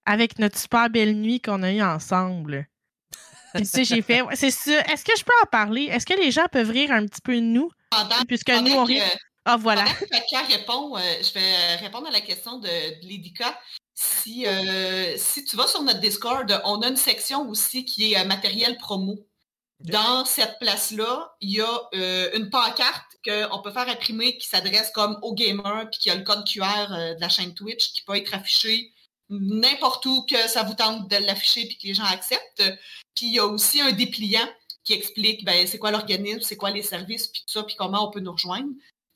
avec 0.06 0.40
notre 0.40 0.58
super 0.58 0.90
belle 0.90 1.16
nuit 1.16 1.40
qu'on 1.40 1.62
a 1.62 1.72
eue 1.72 1.84
ensemble. 1.84 2.68
C'est 3.64 3.84
j'ai 3.84 4.02
fait. 4.02 4.22
C'est 4.34 4.52
ça. 4.52 4.80
Est-ce 4.92 5.04
que 5.04 5.18
je 5.18 5.24
peux 5.24 5.34
en 5.44 5.48
parler? 5.48 5.84
Est-ce 5.84 6.06
que 6.06 6.14
les 6.14 6.32
gens 6.32 6.46
peuvent 6.52 6.70
rire 6.70 6.92
un 6.92 7.06
petit 7.06 7.22
peu 7.22 7.36
de 7.36 7.42
nous? 7.42 7.70
puisque 8.28 8.50
nous, 8.50 8.72
on 8.72 8.84
rit. 8.84 9.02
Ah, 9.46 9.58
voilà. 9.58 9.86
Pendant 9.86 10.48
répond, 10.48 10.98
euh, 10.98 11.02
je 11.24 11.34
vais 11.34 11.40
euh, 11.40 11.76
répondre 11.80 12.08
à 12.08 12.12
la 12.12 12.22
question 12.22 12.60
de, 12.60 12.68
de 12.68 13.08
Si, 14.02 14.48
euh, 14.48 15.18
si 15.18 15.44
tu 15.44 15.58
vas 15.58 15.68
sur 15.68 15.84
notre 15.84 16.00
Discord, 16.00 16.62
on 16.64 16.82
a 16.82 16.88
une 16.88 16.96
section 16.96 17.50
aussi 17.50 17.84
qui 17.84 18.14
est 18.14 18.24
matériel 18.24 18.78
promo. 18.78 19.28
Dans 19.82 20.24
cette 20.24 20.58
place-là, 20.60 21.36
il 21.42 21.58
y 21.58 21.62
a 21.62 22.30
une 22.34 22.50
pancarte 22.50 23.18
qu'on 23.26 23.62
peut 23.62 23.72
faire 23.72 23.90
imprimer 23.90 24.38
qui 24.38 24.48
s'adresse 24.48 24.92
comme 24.92 25.20
aux 25.22 25.34
gamers, 25.34 25.90
puis 25.92 26.00
qui 26.00 26.10
a 26.10 26.16
le 26.16 26.24
code 26.24 26.46
QR 26.48 26.88
de 27.16 27.20
la 27.20 27.28
chaîne 27.28 27.54
Twitch 27.54 27.92
qui 27.92 28.02
peut 28.04 28.16
être 28.16 28.34
affiché 28.34 28.94
n'importe 29.30 30.06
où 30.06 30.26
que 30.26 30.48
ça 30.48 30.64
vous 30.64 30.76
tente 30.76 31.10
de 31.10 31.18
l'afficher 31.18 31.66
puis 31.66 31.78
que 31.78 31.88
les 31.88 31.94
gens 31.94 32.06
acceptent. 32.06 32.64
Puis 33.16 33.28
il 33.28 33.34
y 33.34 33.40
a 33.40 33.46
aussi 33.46 33.82
un 33.82 33.92
dépliant 33.92 34.48
qui 34.84 34.94
explique 34.94 35.44
ben, 35.44 35.68
c'est 35.68 35.78
quoi 35.78 35.92
l'organisme, 35.92 36.42
c'est 36.42 36.58
quoi 36.58 36.72
les 36.72 36.84
services, 36.84 37.28
puis 37.28 37.42
tout 37.42 37.52
ça, 37.52 37.64
puis 37.64 37.76
comment 37.76 38.08
on 38.08 38.12
peut 38.12 38.22
nous 38.22 38.32
rejoindre. 38.32 38.70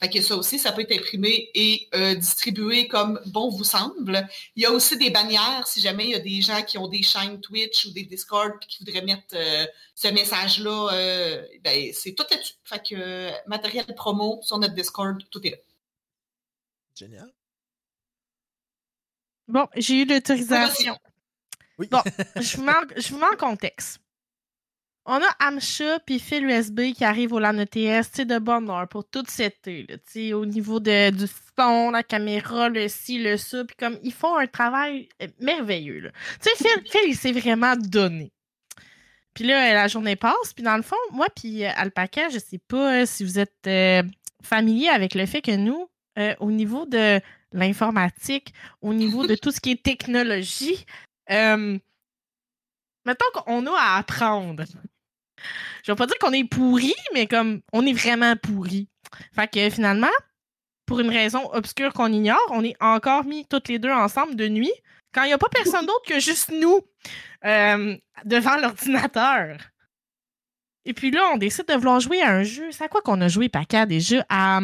Fait 0.04 0.10
que 0.10 0.22
ça 0.22 0.36
aussi, 0.36 0.60
ça 0.60 0.74
peut 0.74 0.82
être 0.82 0.92
imprimé 0.92 1.50
et 1.54 1.88
euh, 1.96 2.14
distribué 2.14 2.90
comme 2.90 3.22
bon 3.28 3.50
vous 3.50 3.64
semble. 3.64 4.28
Il 4.58 4.64
y 4.64 4.66
a 4.66 4.72
aussi 4.72 4.98
des 4.98 5.10
bannières, 5.10 5.66
si 5.66 5.80
jamais 5.80 6.04
il 6.04 6.10
y 6.10 6.16
a 6.16 6.20
des 6.20 6.42
gens 6.42 6.62
qui 6.62 6.78
ont 6.78 6.90
des 6.90 7.02
chaînes 7.02 7.40
Twitch 7.40 7.86
ou 7.86 7.92
des 7.92 8.04
Discord 8.04 8.52
puis 8.60 8.68
qui 8.68 8.84
voudraient 8.84 9.06
mettre 9.06 9.34
euh, 9.34 9.66
ce 9.96 10.10
message-là, 10.10 10.90
euh, 10.92 11.48
ben, 11.64 11.94
c'est 11.94 12.12
tout 12.16 12.26
là-dessus. 12.30 12.56
Fait 12.66 12.86
que 12.86 13.48
matériel 13.48 13.86
promo 13.96 14.42
sur 14.42 14.58
notre 14.58 14.74
Discord, 14.74 15.24
tout 15.32 15.48
est 15.48 15.52
là. 15.52 15.58
Génial. 16.96 17.32
Bon, 19.48 19.68
j'ai 19.78 20.02
eu 20.02 20.06
l'autorisation. 20.06 21.00
Oui. 21.78 21.88
Bon, 21.90 22.02
je 22.42 22.58
vous, 22.58 22.64
mets, 22.64 22.74
je 22.98 23.08
vous 23.08 23.20
mets 23.20 23.34
en 23.34 23.38
contexte. 23.38 24.03
On 25.06 25.16
a 25.16 25.36
Amcha 25.40 26.00
puis 26.00 26.18
fil 26.18 26.46
USB 26.46 26.94
qui 26.94 27.04
arrive 27.04 27.34
au 27.34 27.40
LAN 27.40 27.58
ETS, 27.58 28.26
de 28.26 28.40
bonne 28.40 28.70
heure 28.70 28.88
pour 28.88 29.04
tout 29.04 29.26
cet 29.28 29.68
été, 29.68 30.34
au 30.34 30.46
niveau 30.46 30.80
de, 30.80 31.10
du 31.10 31.26
son, 31.58 31.92
la 31.92 32.04
caméra, 32.04 32.70
le 32.70 32.88
ci, 32.88 33.22
le 33.22 33.36
ça, 33.36 33.66
puis 33.66 33.76
comme 33.76 34.00
ils 34.02 34.14
font 34.14 34.38
un 34.38 34.48
travail 34.48 35.10
euh, 35.22 35.28
merveilleux. 35.40 36.10
Tu 36.42 36.50
sais, 36.50 36.56
Phil, 36.56 36.90
Phil, 36.90 37.02
il 37.10 37.18
s'est 37.18 37.34
vraiment 37.34 37.76
donné. 37.76 38.32
Puis 39.34 39.44
là, 39.44 39.74
la 39.74 39.90
journée 39.90 40.16
passe, 40.16 40.54
puis 40.56 40.64
dans 40.64 40.78
le 40.78 40.84
fond, 40.84 40.96
moi 41.12 41.28
puis 41.36 41.66
euh, 41.66 41.70
Alpaca, 41.76 42.30
je 42.30 42.40
sais 42.40 42.60
pas 42.60 43.02
euh, 43.02 43.06
si 43.06 43.26
vous 43.26 43.40
êtes 43.40 43.70
familier 44.42 44.88
avec 44.88 45.16
le 45.16 45.26
fait 45.26 45.42
que 45.42 45.56
nous, 45.56 45.90
au 46.40 46.52
niveau 46.52 46.86
de 46.86 47.20
l'informatique, 47.52 48.54
au 48.82 48.94
niveau 48.94 49.26
de 49.26 49.36
tout 49.36 49.52
ce 49.52 49.60
qui 49.60 49.72
est 49.72 49.84
technologie, 49.84 50.86
mettons 53.06 53.26
qu'on 53.34 53.66
a 53.68 53.72
à 53.72 53.98
apprendre 53.98 54.64
je 55.84 55.91
vais 55.91 55.95
pas 55.95 56.06
dire 56.06 56.18
qu'on 56.20 56.34
est 56.34 56.48
pourri, 56.48 56.94
mais 57.14 57.28
comme 57.28 57.61
on 57.72 57.86
est 57.86 57.94
vraiment 57.94 58.36
pourri. 58.36 58.88
Fait 59.36 59.48
que 59.48 59.70
finalement, 59.70 60.07
pour 60.86 60.99
une 60.99 61.10
raison 61.10 61.49
obscure 61.53 61.94
qu'on 61.94 62.11
ignore, 62.11 62.45
on 62.52 62.64
est 62.64 62.76
encore 62.82 63.26
mis 63.26 63.45
toutes 63.45 63.70
les 63.70 63.80
deux 63.80 63.91
ensemble 63.91 64.36
de 64.36 64.48
nuit 64.48 64.74
quand 65.14 65.24
il 65.24 65.28
n'y 65.28 65.34
a 65.34 65.38
pas 65.38 65.49
personne 65.49 65.86
d'autre 65.86 66.06
que 66.07 66.20
juste 66.20 66.52
nous 66.52 66.82
euh, 67.45 67.95
devant 68.26 68.57
l'ordinateur. 68.57 69.57
Et 70.86 70.94
puis 70.94 71.11
là, 71.11 71.30
on 71.34 71.38
décide 71.38 71.68
de 71.68 71.74
vouloir 71.76 71.99
jouer 71.99 72.22
à 72.22 72.32
un 72.32 72.44
jeu. 72.44 72.72
C'est 72.72 72.84
à 72.84 72.88
quoi 72.90 73.02
qu'on 73.02 73.22
a 73.22 73.28
joué, 73.28 73.48
Paca, 73.48 73.86
des 73.86 74.02
jeux 74.02 74.22
à. 74.30 74.60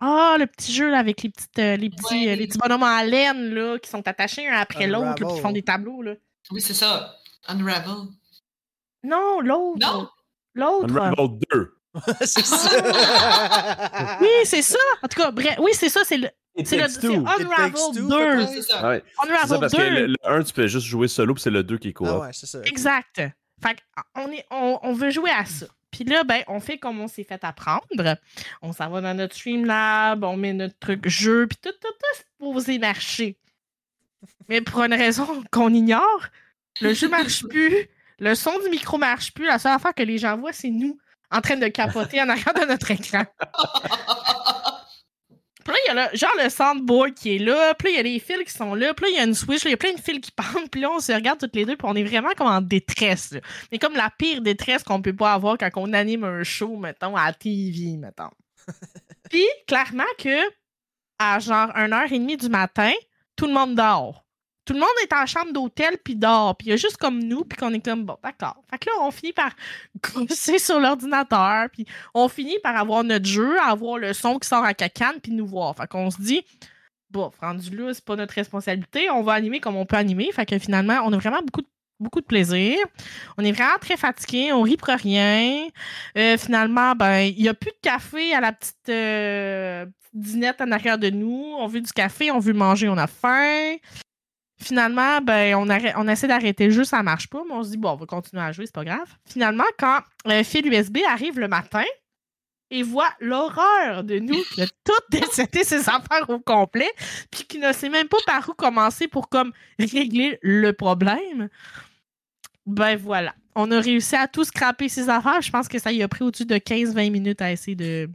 Ah, 0.00 0.36
le 0.38 0.46
petit 0.46 0.72
jeu 0.72 0.90
là, 0.90 0.98
avec 0.98 1.22
les, 1.24 1.28
petites, 1.28 1.58
euh, 1.58 1.76
les, 1.76 1.90
petits, 1.90 2.28
euh, 2.28 2.36
les 2.36 2.46
petits 2.46 2.58
bonhommes 2.58 2.84
en 2.84 3.02
laine 3.02 3.52
là, 3.52 3.78
qui 3.80 3.90
sont 3.90 4.06
attachés 4.06 4.46
un 4.46 4.56
après 4.56 4.86
l'autre, 4.86 5.14
qui 5.14 5.40
font 5.40 5.50
des 5.50 5.64
tableaux. 5.64 6.02
Là. 6.02 6.14
Oui, 6.52 6.60
c'est 6.60 6.74
ça. 6.74 7.16
Unravel. 7.48 8.06
Non, 9.02 9.40
l'autre. 9.40 9.78
Non. 9.80 10.08
L'autre. 10.58 10.90
Unravel 10.90 11.38
2. 11.50 11.74
c'est 12.20 12.44
ça. 12.44 14.18
oui, 14.20 14.28
c'est 14.44 14.62
ça. 14.62 14.78
En 15.02 15.08
tout 15.08 15.20
cas, 15.20 15.30
bref, 15.30 15.56
oui, 15.60 15.70
c'est 15.74 15.88
ça. 15.88 16.02
C'est 16.04 16.18
le. 16.18 16.28
C'est 16.64 16.76
le 16.76 17.14
Unravel 17.14 17.72
2. 17.94 18.46
C'est 18.46 18.62
ça. 18.62 18.88
Ouais. 18.88 19.04
Unravel 19.24 19.60
parce 19.60 19.72
2. 19.72 19.78
que 19.78 19.82
le, 19.82 20.16
1, 20.24 20.42
tu 20.42 20.52
peux 20.52 20.66
juste 20.66 20.86
jouer 20.86 21.06
solo, 21.06 21.34
puis 21.34 21.42
c'est 21.42 21.50
le 21.50 21.62
2 21.62 21.78
qui 21.78 21.88
est 21.88 21.92
cool. 21.92 22.08
Ah 22.10 22.18
ouais, 22.18 22.30
c'est 22.32 22.46
ça. 22.46 22.60
Exact. 22.64 23.22
Fait 23.62 23.78
on, 24.16 24.30
est, 24.32 24.44
on, 24.50 24.78
on, 24.82 24.92
veut 24.92 25.10
jouer 25.10 25.30
à 25.30 25.44
ça. 25.44 25.66
Puis 25.90 26.04
là, 26.04 26.24
ben, 26.24 26.42
on 26.48 26.60
fait 26.60 26.78
comme 26.78 27.00
on 27.00 27.08
s'est 27.08 27.24
fait 27.24 27.42
apprendre. 27.44 28.16
On 28.60 28.72
s'en 28.72 28.90
va 28.90 29.00
dans 29.00 29.14
notre 29.14 29.34
Streamlab, 29.34 30.24
on 30.24 30.36
met 30.36 30.52
notre 30.52 30.78
truc 30.78 31.08
jeu, 31.08 31.46
puis 31.46 31.58
tout, 31.62 31.70
tout, 31.80 31.88
tout 31.88 32.22
supposé 32.32 32.78
marcher. 32.78 33.36
Mais 34.48 34.60
pour 34.60 34.82
une 34.82 34.94
raison 34.94 35.42
qu'on 35.50 35.72
ignore, 35.72 36.26
le 36.80 36.92
jeu 36.94 37.08
marche 37.08 37.44
plus. 37.46 37.88
Le 38.18 38.34
son 38.34 38.58
du 38.60 38.68
micro 38.70 38.98
marche 38.98 39.32
plus. 39.32 39.46
La 39.46 39.58
seule 39.58 39.72
affaire 39.72 39.94
que 39.94 40.02
les 40.02 40.18
gens 40.18 40.36
voient, 40.36 40.52
c'est 40.52 40.70
nous 40.70 40.98
en 41.30 41.40
train 41.40 41.56
de 41.56 41.68
capoter 41.68 42.20
en 42.20 42.28
arrière 42.28 42.54
de 42.54 42.64
notre 42.64 42.90
écran. 42.90 43.24
Puis 45.64 45.74
là, 45.74 45.78
il 45.84 45.94
y 45.94 45.98
a 45.98 46.10
le, 46.10 46.16
genre 46.16 46.32
le 46.42 46.48
soundboard 46.48 47.12
qui 47.12 47.36
est 47.36 47.38
là. 47.38 47.74
Puis 47.74 47.88
là, 47.88 47.90
il 47.92 47.96
y 47.96 48.00
a 48.00 48.02
les 48.02 48.18
fils 48.18 48.44
qui 48.44 48.52
sont 48.56 48.74
là. 48.74 48.94
Puis 48.94 49.04
là, 49.04 49.10
il 49.10 49.16
y 49.16 49.20
a 49.20 49.24
une 49.24 49.34
switch. 49.34 49.64
Il 49.66 49.70
y 49.70 49.74
a 49.74 49.76
plein 49.76 49.92
de 49.92 50.00
fils 50.00 50.20
qui 50.20 50.30
pendent. 50.36 50.70
Puis 50.70 50.80
là, 50.80 50.90
on 50.90 50.98
se 50.98 51.12
regarde 51.12 51.38
toutes 51.38 51.54
les 51.54 51.66
deux. 51.66 51.76
Puis 51.76 51.86
on 51.86 51.94
est 51.94 52.04
vraiment 52.04 52.30
comme 52.34 52.46
en 52.46 52.62
détresse. 52.62 53.34
Mais 53.70 53.78
comme 53.78 53.94
la 53.94 54.10
pire 54.10 54.40
détresse 54.40 54.82
qu'on 54.82 55.02
peut 55.02 55.14
pas 55.14 55.34
avoir 55.34 55.58
quand 55.58 55.68
on 55.76 55.92
anime 55.92 56.24
un 56.24 56.42
show, 56.42 56.76
mettons, 56.78 57.16
à 57.16 57.26
la 57.26 57.32
TV, 57.34 57.98
mettons. 57.98 58.30
Puis, 59.30 59.46
clairement 59.66 60.04
que 60.18 60.38
à 61.18 61.38
genre 61.38 61.68
1h30 61.76 62.36
du 62.38 62.48
matin, 62.48 62.92
tout 63.36 63.46
le 63.46 63.52
monde 63.52 63.74
dort 63.74 64.24
tout 64.68 64.74
le 64.74 64.80
monde 64.80 64.88
est 65.02 65.14
en 65.14 65.24
chambre 65.24 65.50
d'hôtel 65.50 65.96
puis 66.04 66.14
dort. 66.14 66.54
Puis 66.54 66.66
il 66.66 66.70
y 66.70 66.72
a 66.74 66.76
juste 66.76 66.98
comme 66.98 67.20
nous, 67.20 67.42
puis 67.42 67.56
qu'on 67.56 67.72
est 67.72 67.82
comme, 67.82 68.04
bon, 68.04 68.18
d'accord. 68.22 68.62
Fait 68.70 68.76
que 68.76 68.90
là, 68.90 68.96
on 69.00 69.10
finit 69.10 69.32
par 69.32 69.52
grosser 70.02 70.58
sur 70.58 70.78
l'ordinateur, 70.78 71.70
puis 71.72 71.86
on 72.12 72.28
finit 72.28 72.58
par 72.62 72.76
avoir 72.76 73.02
notre 73.02 73.24
jeu, 73.24 73.58
avoir 73.60 73.96
le 73.96 74.12
son 74.12 74.38
qui 74.38 74.46
sort 74.46 74.64
à 74.64 74.74
cacane, 74.74 75.20
puis 75.22 75.32
nous 75.32 75.46
voir. 75.46 75.74
Fait 75.74 75.88
qu'on 75.88 76.10
se 76.10 76.20
dit, 76.20 76.44
bon, 77.10 77.32
rendu 77.40 77.74
là, 77.74 77.94
c'est 77.94 78.04
pas 78.04 78.16
notre 78.16 78.34
responsabilité, 78.34 79.08
on 79.08 79.22
va 79.22 79.32
animer 79.32 79.58
comme 79.58 79.74
on 79.74 79.86
peut 79.86 79.96
animer. 79.96 80.30
Fait 80.32 80.44
que 80.44 80.58
finalement, 80.58 81.00
on 81.02 81.14
a 81.14 81.16
vraiment 81.16 81.40
beaucoup 81.40 81.62
de 81.62 81.68
beaucoup 81.98 82.20
de 82.20 82.26
plaisir. 82.26 82.76
On 83.38 83.44
est 83.44 83.50
vraiment 83.50 83.78
très 83.80 83.96
fatigué, 83.96 84.52
on 84.52 84.62
rit 84.62 84.76
pour 84.76 84.88
rien. 84.88 85.66
Euh, 86.16 86.36
finalement, 86.36 86.94
ben, 86.94 87.22
il 87.22 87.42
n'y 87.42 87.48
a 87.48 87.54
plus 87.54 87.72
de 87.72 87.78
café 87.82 88.34
à 88.34 88.40
la 88.40 88.52
petite, 88.52 88.88
euh, 88.90 89.86
petite 89.86 90.32
dinette 90.32 90.60
en 90.60 90.70
arrière 90.70 90.98
de 90.98 91.10
nous. 91.10 91.54
On 91.58 91.66
veut 91.66 91.80
du 91.80 91.90
café, 91.90 92.30
on 92.30 92.38
veut 92.38 92.52
manger, 92.52 92.88
on 92.88 92.98
a 92.98 93.08
faim. 93.08 93.74
Finalement, 94.60 95.20
ben, 95.20 95.54
on, 95.54 95.68
on 95.68 96.08
essaie 96.08 96.26
d'arrêter 96.26 96.70
jeu, 96.70 96.84
ça 96.84 97.02
marche 97.02 97.28
pas, 97.28 97.42
mais 97.46 97.54
on 97.54 97.62
se 97.62 97.70
dit, 97.70 97.76
bon, 97.76 97.90
on 97.90 97.96
va 97.96 98.06
continuer 98.06 98.42
à 98.42 98.52
jouer, 98.52 98.66
c'est 98.66 98.74
pas 98.74 98.84
grave. 98.84 99.08
Finalement, 99.24 99.64
quand 99.78 100.00
le 100.24 100.42
fil 100.42 100.66
USB 100.66 100.98
arrive 101.08 101.38
le 101.38 101.46
matin 101.48 101.84
et 102.70 102.82
voit 102.82 103.10
l'horreur 103.20 104.04
de 104.04 104.18
nous 104.18 104.42
qui 104.54 104.62
a 104.62 104.66
tout 104.84 104.92
décédé 105.10 105.64
ses 105.64 105.88
affaires 105.88 106.28
au 106.28 106.40
complet, 106.40 106.90
puis 107.30 107.44
qui 107.44 107.58
ne 107.58 107.72
sait 107.72 107.88
même 107.88 108.08
pas 108.08 108.18
par 108.26 108.48
où 108.48 108.52
commencer 108.52 109.06
pour 109.08 109.28
comme 109.28 109.52
régler 109.78 110.38
le 110.42 110.72
problème, 110.72 111.48
ben 112.66 112.96
voilà. 112.96 113.34
On 113.54 113.70
a 113.70 113.80
réussi 113.80 114.14
à 114.14 114.28
tout 114.28 114.44
scraper 114.44 114.88
ses 114.88 115.08
affaires. 115.08 115.40
Je 115.40 115.50
pense 115.50 115.66
que 115.66 115.78
ça 115.78 115.90
y 115.90 116.02
a 116.02 116.08
pris 116.08 116.22
au-dessus 116.22 116.46
de 116.46 116.56
15-20 116.56 117.10
minutes 117.10 117.42
à 117.42 117.50
essayer 117.50 117.74
de, 117.74 118.08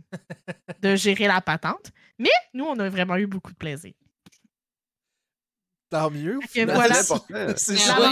de 0.82 0.96
gérer 0.96 1.28
la 1.28 1.42
patente. 1.42 1.92
Mais 2.18 2.30
nous, 2.54 2.64
on 2.64 2.78
a 2.80 2.88
vraiment 2.88 3.18
eu 3.18 3.28
beaucoup 3.28 3.52
de 3.52 3.58
plaisir. 3.58 3.94
Tant 5.94 6.10
mieux. 6.10 6.40
C'est 6.50 6.68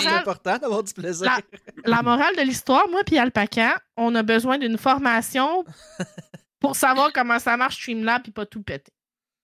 important 0.07 0.57
d'avoir 0.59 0.83
du 0.83 0.93
plaisir. 0.93 1.35
La, 1.83 2.03
morale 2.03 2.35
de 2.35 2.43
l'histoire, 2.43 2.87
moi 2.91 3.01
puis 3.03 3.17
Alpaca, 3.17 3.81
on 3.97 4.13
a 4.13 4.21
besoin 4.21 4.59
d'une 4.59 4.77
formation 4.77 5.65
pour 6.59 6.75
savoir 6.75 7.11
comment 7.11 7.39
ça 7.39 7.57
marche 7.57 7.77
Streamlab 7.77 8.21
et 8.27 8.31
pas 8.31 8.45
tout 8.45 8.61
péter. 8.61 8.91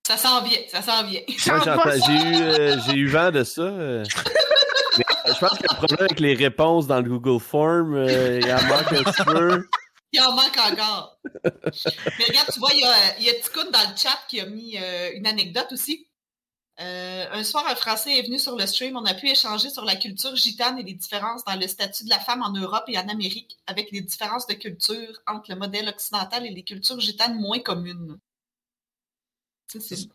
Ça 0.05 0.18
s'en 0.18 0.43
vient, 0.43 0.59
ça 0.68 0.84
s'en 0.84 1.03
vient. 1.03 1.22
Euh, 1.27 2.77
j'ai 2.85 2.93
eu, 2.93 3.07
vent 3.07 3.31
de 3.31 3.43
ça. 3.43 3.64
Euh. 3.64 4.03
je 4.97 5.39
pense 5.39 5.57
qu'il 5.57 5.65
y 5.65 5.69
a 5.69 5.73
un 5.73 5.76
problème 5.76 6.01
avec 6.01 6.19
les 6.19 6.35
réponses 6.35 6.85
dans 6.85 7.01
le 7.01 7.09
Google 7.09 7.41
Form. 7.41 7.95
Euh, 7.95 8.39
il 8.39 8.53
en 8.53 8.61
manque 8.68 8.93
un 8.93 9.03
petit 9.03 9.23
peu. 9.23 9.68
Il 10.14 10.22
en 10.22 10.34
manque 10.34 10.57
encore. 10.57 11.18
Mais 11.43 12.26
regarde, 12.26 12.49
tu 12.53 12.59
vois, 12.59 12.69
il 12.76 12.81
y 12.81 12.85
a, 12.85 13.18
il 13.18 13.26
y 13.26 13.30
a 13.30 13.34
dans 13.34 13.89
le 13.89 13.97
chat 13.97 14.19
qui 14.30 14.39
a 14.39 14.45
mis 14.45 14.77
une 15.15 15.26
anecdote 15.26 15.69
aussi. 15.72 16.07
Euh, 16.79 17.25
un 17.31 17.43
soir, 17.43 17.65
un 17.67 17.75
Français 17.75 18.19
est 18.19 18.21
venu 18.21 18.37
sur 18.37 18.55
le 18.55 18.65
stream. 18.67 18.95
On 18.95 19.05
a 19.05 19.15
pu 19.15 19.27
échanger 19.29 19.69
sur 19.69 19.83
la 19.83 19.95
culture 19.95 20.35
gitane 20.35 20.77
et 20.77 20.83
les 20.83 20.93
différences 20.93 21.43
dans 21.43 21.59
le 21.59 21.67
statut 21.67 22.03
de 22.03 22.09
la 22.09 22.19
femme 22.19 22.43
en 22.43 22.51
Europe 22.51 22.83
et 22.87 22.97
en 22.99 23.07
Amérique, 23.07 23.57
avec 23.65 23.91
les 23.91 24.01
différences 24.01 24.45
de 24.45 24.53
culture 24.53 25.19
entre 25.25 25.51
le 25.51 25.57
modèle 25.57 25.89
occidental 25.89 26.45
et 26.45 26.51
les 26.51 26.63
cultures 26.63 26.99
gitanes 26.99 27.39
moins 27.39 27.59
communes. 27.59 28.19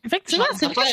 Effectivement, 0.05 0.45
c'est 0.57 0.73
vrai. 0.73 0.87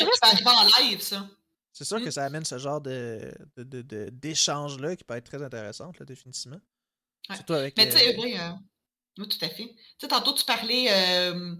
en 0.44 0.82
live, 0.82 1.00
ça. 1.00 1.26
C'est 1.72 1.84
sûr 1.84 2.02
que 2.02 2.10
ça 2.10 2.24
amène 2.24 2.44
ce 2.44 2.58
genre 2.58 2.80
de, 2.80 3.32
d'échange-là 3.56 4.96
qui 4.96 5.04
peut 5.04 5.14
être 5.14 5.24
très 5.24 5.42
intéressant, 5.42 5.92
là, 5.98 6.04
définitivement. 6.04 6.60
Surtout 7.32 7.52
avec, 7.54 7.76
Mais 7.76 7.88
tu 7.88 7.96
sais, 7.96 8.16
euh, 8.18 8.52
oui, 9.20 9.28
tout 9.28 9.44
à 9.44 9.48
fait. 9.48 9.66
Tu 9.66 9.76
sais, 9.98 10.08
tantôt, 10.08 10.32
tu 10.32 10.44
parlais, 10.44 10.86
euh, 10.90 11.54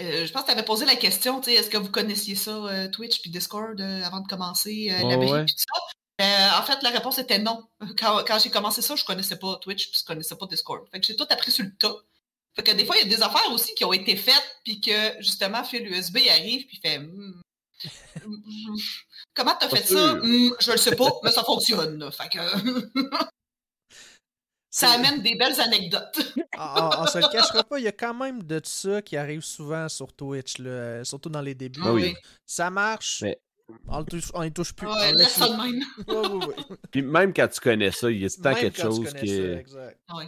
euh, 0.00 0.26
je 0.26 0.32
pense 0.32 0.42
que 0.42 0.46
tu 0.46 0.52
avais 0.52 0.64
posé 0.64 0.84
la 0.84 0.96
question, 0.96 1.40
tu 1.40 1.50
sais, 1.50 1.56
est-ce 1.56 1.70
que 1.70 1.76
vous 1.76 1.90
connaissiez 1.90 2.34
ça, 2.34 2.50
euh, 2.50 2.88
Twitch 2.88 3.20
puis 3.20 3.30
Discord, 3.30 3.80
avant 3.80 4.20
de 4.20 4.28
commencer 4.28 4.88
la 4.90 5.14
et 5.14 5.46
tout 5.46 5.54
ça? 5.56 6.58
en 6.58 6.62
fait, 6.62 6.82
la 6.82 6.90
réponse 6.90 7.18
était 7.18 7.38
non. 7.38 7.66
Quand, 7.98 8.38
j'ai 8.42 8.50
commencé 8.50 8.82
ça, 8.82 8.96
je 8.96 9.04
connaissais 9.04 9.38
pas 9.38 9.58
Twitch 9.60 9.90
puis 9.90 9.98
je 10.00 10.04
connaissais 10.04 10.36
pas 10.36 10.46
Discord. 10.46 10.86
Fait 10.90 11.00
que 11.00 11.06
j'ai 11.06 11.16
tout 11.16 11.26
appris 11.30 11.50
sur 11.50 11.64
le 11.64 11.74
tas. 11.76 11.96
Fait 12.54 12.62
que 12.62 12.70
des 12.72 12.84
fois, 12.84 12.96
il 12.96 13.08
y 13.08 13.12
a 13.12 13.16
des 13.16 13.22
affaires 13.22 13.50
aussi 13.52 13.74
qui 13.74 13.84
ont 13.84 13.92
été 13.92 14.16
faites 14.16 14.60
puis 14.64 14.80
que, 14.80 15.20
justement, 15.20 15.64
fil 15.64 15.86
USB 15.86 16.18
arrive 16.30 16.66
puis 16.66 16.78
fait... 16.80 16.98
Hmm, 16.98 17.40
hmm, 18.24 18.34
hmm, 18.44 18.76
comment 19.34 19.54
t'as 19.58 19.68
fait 19.68 19.86
ça? 19.86 20.18
je 20.22 20.70
le 20.70 20.76
sais 20.76 20.94
pas, 20.94 21.10
mais 21.22 21.32
ça 21.32 21.42
fonctionne. 21.42 22.10
Fait 22.12 22.28
que... 22.28 22.38
Ça 24.74 24.90
amène 24.90 25.22
des 25.22 25.36
belles 25.36 25.60
anecdotes. 25.60 26.34
Ah, 26.56 26.74
ah, 26.76 27.02
on, 27.02 27.06
se 27.08 27.18
le 27.18 27.32
cachera 27.32 27.64
pas, 27.64 27.80
il 27.80 27.82
y 27.84 27.88
a 27.88 27.92
quand 27.92 28.14
même 28.14 28.40
de 28.40 28.60
ça 28.62 29.02
qui 29.02 29.16
arrive 29.16 29.40
souvent 29.40 29.88
sur 29.88 30.12
Twitch, 30.12 30.58
là, 30.58 31.02
surtout 31.02 31.28
dans 31.28 31.40
les 31.40 31.56
débuts. 31.56 31.80
Ah 31.82 31.92
oui. 31.92 32.14
Ça 32.46 32.70
marche. 32.70 33.24
On, 33.88 33.98
ne 33.98 34.48
touche 34.50 34.72
plus. 34.72 34.86
Ouais, 34.86 35.12
laisse 35.14 35.32
ça 35.32 35.48
de 35.48 35.56
même. 35.56 35.82
Puis 36.92 37.02
même 37.02 37.34
quand 37.34 37.48
tu 37.48 37.58
connais 37.58 37.90
ça, 37.90 38.08
il 38.08 38.20
y 38.20 38.24
a 38.24 38.28
tout 38.28 38.36
le 38.38 38.42
temps 38.44 38.54
quelque 38.54 38.80
chose 38.80 39.12
qui 39.14 39.32
est. 39.32 39.64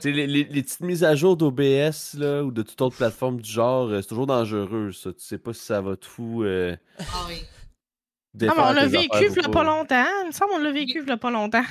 Les, 0.02 0.26
les, 0.26 0.26
les, 0.26 0.62
petites 0.64 0.80
mises 0.80 1.04
à 1.04 1.14
jour 1.14 1.36
d'OBS 1.36 2.16
ou 2.16 2.50
de 2.50 2.62
toute 2.62 2.80
autre 2.80 2.96
plateforme 2.96 3.40
du 3.40 3.48
genre, 3.48 3.88
euh, 3.88 4.02
c'est 4.02 4.08
toujours 4.08 4.26
dangereux, 4.26 4.90
ça. 4.90 5.12
Tu 5.12 5.24
sais 5.24 5.38
pas 5.38 5.52
si 5.52 5.64
ça 5.64 5.80
va 5.80 5.96
te 5.96 6.06
fou. 6.06 6.42
Euh... 6.42 6.76
Ah 6.98 7.04
oui. 7.28 7.36
Ah, 8.34 8.52
mais 8.56 8.62
on 8.64 8.72
l'a 8.72 8.86
vécu 8.86 9.26
il 9.30 9.32
y 9.32 9.44
a 9.44 9.48
pas 9.48 9.64
longtemps. 9.64 10.06
Il 10.24 10.26
me 10.26 10.32
semble 10.32 10.50
qu'on 10.50 10.58
l'a 10.58 10.72
vécu 10.72 11.02
il 11.02 11.08
y 11.08 11.12
a 11.12 11.16
pas 11.16 11.30
longtemps. 11.30 11.64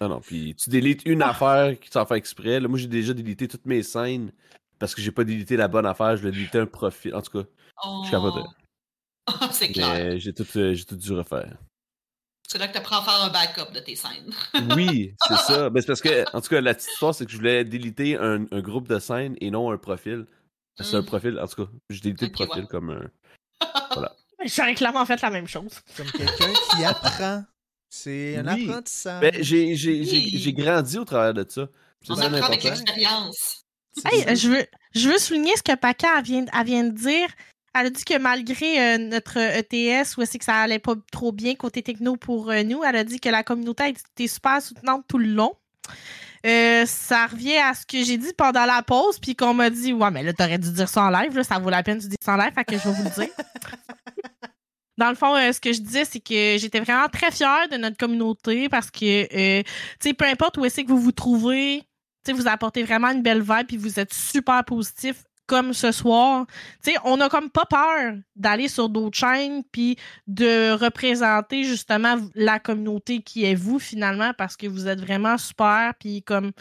Non, 0.00 0.08
non, 0.08 0.20
puis 0.20 0.54
tu 0.54 0.70
délites 0.70 1.02
une 1.06 1.22
ah. 1.22 1.30
affaire 1.30 1.78
qui 1.78 1.90
t'en 1.90 2.06
fait 2.06 2.16
exprès. 2.16 2.60
moi, 2.60 2.78
j'ai 2.78 2.86
déjà 2.86 3.14
délité 3.14 3.48
toutes 3.48 3.66
mes 3.66 3.82
scènes 3.82 4.32
parce 4.78 4.94
que 4.94 5.02
j'ai 5.02 5.10
pas 5.10 5.24
délité 5.24 5.56
la 5.56 5.68
bonne 5.68 5.86
affaire, 5.86 6.16
je 6.16 6.24
l'ai 6.24 6.32
délité 6.32 6.58
un 6.58 6.66
profil. 6.66 7.14
En 7.14 7.22
tout 7.22 7.42
cas, 7.42 7.48
je 7.84 8.02
suis 8.02 8.10
capable 8.10 8.36
de. 8.36 8.42
c'est 9.52 9.68
clair. 9.68 10.18
J'ai 10.18 10.32
tout, 10.32 10.46
euh, 10.56 10.76
tout 10.86 10.96
dû 10.96 11.12
refaire. 11.12 11.56
C'est 12.48 12.58
là 12.58 12.66
que 12.66 12.72
tu 12.72 12.78
apprends 12.78 13.00
à 13.00 13.02
faire 13.02 13.22
un 13.22 13.28
backup 13.28 13.72
de 13.74 13.80
tes 13.80 13.94
scènes. 13.94 14.32
oui, 14.74 15.14
c'est 15.26 15.36
ça. 15.36 15.68
Ben, 15.70 15.80
c'est 15.80 15.86
parce 15.86 16.00
que, 16.00 16.24
en 16.34 16.40
tout 16.40 16.48
cas, 16.48 16.60
la 16.62 16.74
petite 16.74 16.90
histoire, 16.90 17.14
c'est 17.14 17.26
que 17.26 17.32
je 17.32 17.36
voulais 17.36 17.62
déliter 17.64 18.16
un, 18.16 18.46
un, 18.50 18.60
groupe 18.60 18.88
de 18.88 18.98
scènes 18.98 19.36
et 19.40 19.50
non 19.50 19.70
un 19.70 19.76
profil. 19.76 20.26
C'est 20.80 20.96
un 20.96 21.02
hmm. 21.02 21.06
profil, 21.06 21.40
en 21.40 21.46
tout 21.46 21.66
cas, 21.66 21.70
j'ai 21.90 22.00
délité 22.00 22.26
le 22.26 22.32
profil 22.32 22.66
comme 22.66 22.90
un. 22.90 23.10
Voilà. 23.92 24.14
J'aurais 24.44 24.74
clairement 24.74 25.04
fait 25.04 25.20
la 25.20 25.30
même 25.30 25.48
chose. 25.48 25.80
Comme 25.96 26.10
quelqu'un 26.12 26.52
qui 26.70 26.84
apprend 26.84 27.44
c'est 27.88 28.36
un 28.36 28.46
apprentissage. 28.46 29.20
Ben, 29.20 29.34
j'ai 29.42 30.52
grandi 30.52 30.98
au 30.98 31.04
travers 31.04 31.34
de 31.34 31.44
ça. 31.48 31.68
On 32.08 32.18
apprend 32.18 32.46
avec 32.46 32.62
l'expérience. 32.62 33.64
Hey, 34.04 34.36
je, 34.36 34.48
veux, 34.48 34.66
je 34.94 35.08
veux 35.08 35.18
souligner 35.18 35.56
ce 35.56 35.62
que 35.62 35.74
Paca 35.74 36.20
vient, 36.22 36.44
vient 36.64 36.84
de 36.84 36.90
dire. 36.90 37.28
Elle 37.74 37.86
a 37.86 37.90
dit 37.90 38.04
que 38.04 38.18
malgré 38.18 38.80
euh, 38.80 38.98
notre 38.98 39.36
ETS, 39.36 40.16
où 40.16 40.24
c'est 40.24 40.38
que 40.38 40.44
ça 40.44 40.56
allait 40.56 40.78
pas 40.78 40.94
trop 41.12 41.32
bien 41.32 41.54
côté 41.54 41.82
techno 41.82 42.16
pour 42.16 42.50
euh, 42.50 42.62
nous, 42.62 42.82
elle 42.82 42.96
a 42.96 43.04
dit 43.04 43.20
que 43.20 43.28
la 43.28 43.42
communauté 43.42 43.82
a 43.82 43.88
été 43.88 44.28
super 44.28 44.62
soutenante 44.62 45.04
tout 45.08 45.18
le 45.18 45.26
long. 45.26 45.52
Euh, 46.46 46.86
ça 46.86 47.26
revient 47.26 47.58
à 47.58 47.74
ce 47.74 47.84
que 47.84 48.02
j'ai 48.04 48.16
dit 48.16 48.32
pendant 48.36 48.64
la 48.64 48.82
pause, 48.82 49.18
puis 49.18 49.34
qu'on 49.34 49.54
m'a 49.54 49.70
dit 49.70 49.92
Ouais, 49.92 50.10
mais 50.10 50.22
là, 50.22 50.32
t'aurais 50.32 50.58
dû 50.58 50.72
dire 50.72 50.88
ça 50.88 51.02
en 51.04 51.10
live, 51.10 51.36
là, 51.36 51.44
ça 51.44 51.58
vaut 51.58 51.70
la 51.70 51.82
peine 51.82 51.98
de 51.98 52.06
dire 52.06 52.18
ça 52.24 52.34
en 52.34 52.36
live, 52.36 52.52
fait 52.54 52.64
que 52.64 52.78
je 52.78 52.88
vais 52.88 52.94
vous 52.94 53.04
le 53.04 53.10
dire. 53.10 53.34
dans 54.98 55.08
le 55.08 55.14
fond, 55.14 55.34
euh, 55.36 55.52
ce 55.52 55.60
que 55.60 55.72
je 55.72 55.80
disais, 55.80 56.04
c'est 56.04 56.20
que 56.20 56.56
j'étais 56.58 56.80
vraiment 56.80 57.08
très 57.08 57.30
fière 57.30 57.68
de 57.70 57.76
notre 57.76 57.96
communauté 57.96 58.68
parce 58.68 58.90
que, 58.90 59.22
euh, 59.32 59.62
tu 60.00 60.08
sais, 60.08 60.12
peu 60.12 60.24
importe 60.24 60.58
où 60.58 60.64
est-ce 60.64 60.80
que 60.80 60.88
vous 60.88 60.98
vous 60.98 61.12
trouvez, 61.12 61.82
tu 61.82 61.86
sais, 62.26 62.32
vous 62.32 62.48
apportez 62.48 62.82
vraiment 62.82 63.08
une 63.08 63.22
belle 63.22 63.40
vibe 63.40 63.68
puis 63.68 63.76
vous 63.76 64.00
êtes 64.00 64.12
super 64.12 64.64
positif 64.64 65.22
comme 65.46 65.72
ce 65.72 65.92
soir. 65.92 66.46
Tu 66.84 66.90
sais, 66.90 66.96
on 67.04 67.16
n'a 67.16 67.28
comme 67.28 67.48
pas 67.48 67.64
peur 67.64 68.14
d'aller 68.34 68.68
sur 68.68 68.88
d'autres 68.88 69.16
chaînes 69.16 69.62
puis 69.70 69.96
de 70.26 70.72
représenter 70.72 71.62
justement 71.62 72.16
la 72.34 72.58
communauté 72.58 73.22
qui 73.22 73.44
est 73.44 73.54
vous 73.54 73.78
finalement 73.78 74.32
parce 74.36 74.56
que 74.56 74.66
vous 74.66 74.88
êtes 74.88 75.00
vraiment 75.00 75.38
super 75.38 75.94
puis 75.98 76.22
comme 76.22 76.52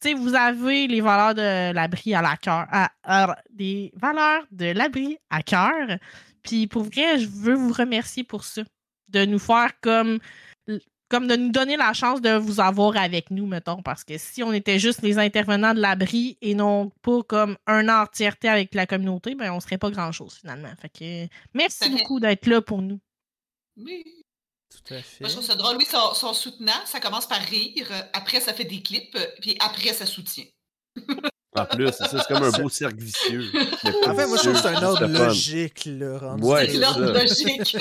tu 0.00 0.10
sais, 0.10 0.14
vous 0.14 0.36
avez 0.36 0.86
les 0.86 1.00
valeurs 1.00 1.34
de 1.34 1.72
l'abri 1.72 2.14
à 2.14 2.22
la 2.22 2.36
cœur, 2.36 2.68
des 3.50 3.92
valeurs 3.96 4.44
de 4.52 4.66
l'abri 4.66 5.18
à 5.28 5.42
cœur. 5.42 5.98
Puis 6.42 6.66
pour 6.66 6.84
vrai, 6.84 7.18
je 7.18 7.28
veux 7.28 7.54
vous 7.54 7.72
remercier 7.72 8.24
pour 8.24 8.44
ça. 8.44 8.62
De 9.08 9.24
nous 9.24 9.38
faire 9.38 9.72
comme 9.80 10.18
comme 11.08 11.26
de 11.26 11.36
nous 11.36 11.50
donner 11.50 11.76
la 11.76 11.92
chance 11.92 12.20
de 12.20 12.36
vous 12.36 12.60
avoir 12.60 12.96
avec 12.96 13.30
nous, 13.30 13.46
mettons, 13.46 13.82
parce 13.82 14.04
que 14.04 14.18
si 14.18 14.42
on 14.42 14.52
était 14.52 14.78
juste 14.78 15.02
les 15.02 15.18
intervenants 15.18 15.74
de 15.74 15.80
l'abri 15.80 16.36
et 16.42 16.54
non 16.54 16.90
pas 17.02 17.22
comme 17.22 17.56
un 17.66 17.88
entièreté 17.88 18.48
avec 18.48 18.74
la 18.74 18.86
communauté, 18.86 19.34
ben 19.34 19.52
on 19.52 19.60
serait 19.60 19.78
pas 19.78 19.90
grand-chose 19.90 20.34
finalement. 20.34 20.72
Fait 20.80 20.90
que 20.90 21.34
merci 21.54 21.88
beaucoup 21.90 22.20
d'être 22.20 22.46
là 22.46 22.60
pour 22.60 22.82
nous. 22.82 23.00
Oui. 23.76 24.04
Tout 24.70 24.94
à 24.94 24.98
fait. 25.00 25.20
Moi, 25.24 25.30
je 25.30 25.34
trouve 25.34 25.46
ça 25.46 25.56
drôle. 25.56 25.76
Oui, 25.78 25.86
son, 25.86 26.12
son, 26.12 26.34
soutenant, 26.34 26.84
ça 26.84 27.00
commence 27.00 27.26
par 27.26 27.40
rire, 27.40 27.90
après 28.12 28.40
ça 28.40 28.52
fait 28.52 28.66
des 28.66 28.82
clips, 28.82 29.16
puis 29.40 29.56
après 29.60 29.94
ça 29.94 30.04
soutient. 30.04 30.44
En 31.56 31.64
plus, 31.64 31.90
c'est 31.92 32.22
comme 32.28 32.42
un 32.42 32.50
beau 32.50 32.68
cercle 32.68 32.98
vicieux. 32.98 33.44
En 34.06 34.14
fait, 34.14 34.26
moi, 34.26 34.36
je 34.36 34.42
trouve 34.42 34.52
que 34.52 34.58
c'est 34.58 34.68
un 34.68 34.82
ordre 34.82 35.06
logique, 35.06 35.86
là, 35.86 36.18
rendu. 36.18 36.44
Ouais, 36.44 36.68
c'est 36.68 36.78
l'ordre 36.78 37.12
logique. 37.12 37.76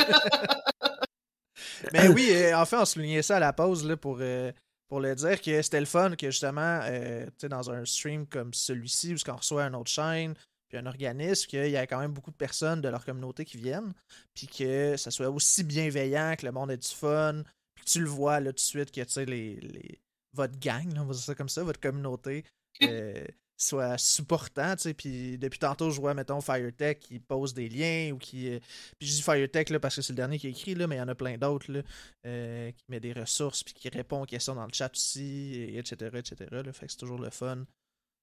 Mais 1.93 2.07
oui, 2.07 2.29
euh, 2.31 2.57
en 2.57 2.65
fait, 2.65 2.77
on 2.77 2.85
soulignait 2.85 3.21
ça 3.21 3.37
à 3.37 3.39
la 3.39 3.53
pause 3.53 3.85
là, 3.85 3.97
pour, 3.97 4.17
euh, 4.21 4.51
pour 4.87 4.99
le 4.99 5.15
dire 5.15 5.41
que 5.41 5.61
c'était 5.61 5.79
le 5.79 5.85
fun 5.85 6.15
que 6.15 6.31
justement, 6.31 6.79
euh, 6.83 7.25
tu 7.25 7.31
sais, 7.41 7.49
dans 7.49 7.69
un 7.69 7.85
stream 7.85 8.25
comme 8.25 8.53
celui-ci, 8.53 9.13
où 9.13 9.17
on 9.29 9.35
reçoit 9.35 9.63
une 9.63 9.75
autre 9.75 9.91
chaîne, 9.91 10.33
puis 10.69 10.77
un 10.77 10.85
organisme, 10.85 11.47
qu'il 11.47 11.69
y 11.69 11.77
a 11.77 11.87
quand 11.87 11.99
même 11.99 12.13
beaucoup 12.13 12.31
de 12.31 12.35
personnes 12.35 12.81
de 12.81 12.89
leur 12.89 13.05
communauté 13.05 13.45
qui 13.45 13.57
viennent, 13.57 13.93
puis 14.33 14.47
que 14.47 14.97
ça 14.97 15.11
soit 15.11 15.29
aussi 15.29 15.63
bienveillant, 15.63 16.35
que 16.37 16.45
le 16.45 16.51
monde 16.51 16.71
ait 16.71 16.77
du 16.77 16.87
fun, 16.87 17.43
puis 17.75 17.85
que 17.85 17.89
tu 17.89 17.99
le 17.99 18.09
vois 18.09 18.39
là 18.39 18.51
tout 18.51 18.55
de 18.55 18.59
suite, 18.59 18.91
que 18.91 19.01
tu 19.01 19.11
sais, 19.11 19.25
les, 19.25 19.55
les, 19.55 19.99
votre 20.33 20.59
gang, 20.59 20.91
on 20.97 21.05
va 21.05 21.13
dire 21.13 21.23
ça 21.23 21.35
comme 21.35 21.49
ça, 21.49 21.63
votre 21.63 21.79
communauté, 21.79 22.43
soit 23.57 23.97
supportant, 23.97 24.75
tu 24.75 24.83
sais, 24.83 24.93
puis 24.93 25.37
depuis 25.37 25.57
tantôt, 25.57 25.89
je 25.89 25.99
vois, 25.99 26.13
mettons, 26.13 26.39
Firetech 26.41 26.99
qui 26.99 27.19
pose 27.19 27.53
des 27.55 27.67
liens 27.67 28.11
ou 28.13 28.17
qui... 28.17 28.49
Euh, 28.49 28.59
puis 28.99 29.07
je 29.07 29.15
dis 29.15 29.21
Firetech, 29.23 29.71
là, 29.71 29.79
parce 29.79 29.95
que 29.95 30.01
c'est 30.03 30.13
le 30.13 30.17
dernier 30.17 30.37
qui 30.37 30.47
a 30.47 30.49
écrit, 30.51 30.75
là, 30.75 30.85
mais 30.85 30.95
il 30.95 30.99
y 30.99 31.01
en 31.01 31.07
a 31.07 31.15
plein 31.15 31.37
d'autres, 31.37 31.71
là, 31.71 31.81
euh, 32.27 32.71
qui 32.71 32.85
met 32.89 32.99
des 32.99 33.13
ressources, 33.13 33.63
puis 33.63 33.73
qui 33.73 33.89
répond 33.89 34.21
aux 34.21 34.25
questions 34.25 34.53
dans 34.53 34.65
le 34.65 34.73
chat 34.73 34.91
aussi, 34.93 35.55
et 35.55 35.79
etc., 35.79 36.11
etc., 36.13 36.35
là, 36.51 36.71
fait 36.71 36.85
que 36.85 36.91
c'est 36.91 36.99
toujours 36.99 37.19
le 37.19 37.31
fun 37.31 37.65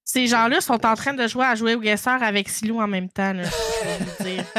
Ces 0.04 0.28
gens-là 0.28 0.60
sont 0.60 0.86
en 0.86 0.94
train 0.94 1.14
de 1.14 1.26
jouer 1.26 1.46
à 1.46 1.56
jouer 1.56 1.74
au 1.74 1.80
guesseur 1.80 2.22
avec 2.22 2.48
Silou 2.48 2.80
en 2.80 2.86
même 2.86 3.10
temps, 3.10 3.32
là, 3.32 3.42
je 3.42 4.04
vous 4.04 4.24
dire. 4.24 4.44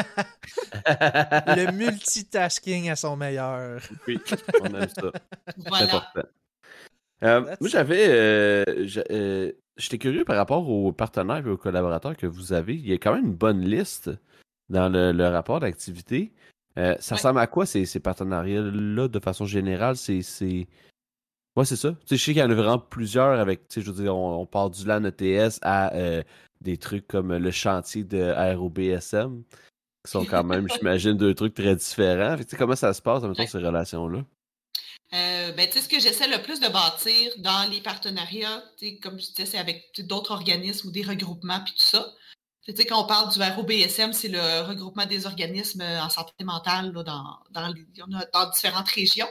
Le 0.86 1.72
multitasking 1.72 2.90
à 2.90 2.96
son 2.96 3.16
meilleur. 3.16 3.80
Oui, 4.06 4.18
on 4.60 4.66
aime 4.66 4.88
ça. 4.88 5.10
Voilà. 5.56 6.12
Euh, 7.22 7.56
moi, 7.60 7.70
j'avais. 7.70 8.76
Euh, 9.76 9.80
euh, 9.80 9.82
j'étais 9.82 9.98
curieux 9.98 10.24
par 10.24 10.36
rapport 10.36 10.68
aux 10.68 10.92
partenaires 10.92 11.46
et 11.46 11.50
aux 11.50 11.56
collaborateurs 11.56 12.16
que 12.16 12.26
vous 12.26 12.52
avez. 12.52 12.74
Il 12.74 12.86
y 12.86 12.92
a 12.92 12.98
quand 12.98 13.14
même 13.14 13.26
une 13.26 13.34
bonne 13.34 13.60
liste 13.60 14.10
dans 14.68 14.88
le, 14.88 15.28
rapport 15.28 15.60
d'activité. 15.60 16.32
ça 16.76 17.14
ressemble 17.14 17.38
à 17.38 17.46
quoi 17.46 17.66
ces, 17.66 17.86
ces 17.86 18.00
partenariats-là 18.00 19.08
de 19.08 19.18
façon 19.20 19.46
générale? 19.46 19.96
C'est 19.96 20.22
Ouais, 21.56 21.64
c'est 21.64 21.76
ça. 21.76 21.96
Je 22.10 22.16
sais 22.16 22.34
qu'il 22.34 22.36
y 22.36 22.42
en 22.42 22.50
a 22.50 22.54
vraiment 22.54 22.78
plusieurs 22.78 23.40
avec, 23.40 23.62
je 23.74 23.80
veux 23.80 24.02
dire, 24.02 24.14
on, 24.14 24.44
part 24.44 24.68
du 24.68 24.84
LAN 24.86 25.04
ETS 25.04 25.58
à 25.62 25.94
euh, 25.94 26.22
des 26.60 26.76
trucs 26.76 27.08
comme 27.08 27.34
le 27.34 27.50
chantier 27.50 28.04
de 28.04 28.54
ROBSM, 28.54 29.42
qui 30.04 30.10
sont 30.10 30.26
quand 30.26 30.44
même, 30.44 30.68
j'imagine, 30.76 31.14
deux 31.16 31.34
trucs 31.34 31.54
très 31.54 31.74
différents. 31.74 32.36
tu 32.36 32.44
sais, 32.46 32.56
comment 32.58 32.76
ça 32.76 32.92
se 32.92 33.00
passe, 33.00 33.22
en 33.22 33.28
même 33.28 33.36
temps, 33.36 33.46
ces 33.46 33.58
relations-là? 33.58 34.22
Euh, 35.14 35.52
ben, 35.52 35.70
ce 35.70 35.88
que 35.88 36.00
j'essaie 36.00 36.28
le 36.28 36.42
plus 36.42 36.58
de 36.60 36.68
bâtir 36.68 37.32
dans 37.38 37.70
les 37.70 37.80
partenariats, 37.80 38.62
comme 39.02 39.20
je 39.20 39.26
disais, 39.26 39.46
c'est 39.46 39.58
avec 39.58 39.84
d'autres 40.00 40.32
organismes 40.32 40.88
ou 40.88 40.90
des 40.90 41.02
regroupements, 41.02 41.60
puis 41.64 41.74
tout 41.74 41.86
ça. 41.86 42.12
Quand 42.88 43.04
on 43.04 43.06
parle 43.06 43.32
du 43.32 43.40
ROBSM, 43.40 44.12
c'est 44.12 44.28
le 44.28 44.62
regroupement 44.62 45.06
des 45.06 45.26
organismes 45.26 45.82
en 45.82 46.08
santé 46.10 46.32
mentale 46.42 46.92
là, 46.92 47.04
dans, 47.04 47.38
dans, 47.50 48.50
différentes 48.50 48.88
régions. 48.88 49.28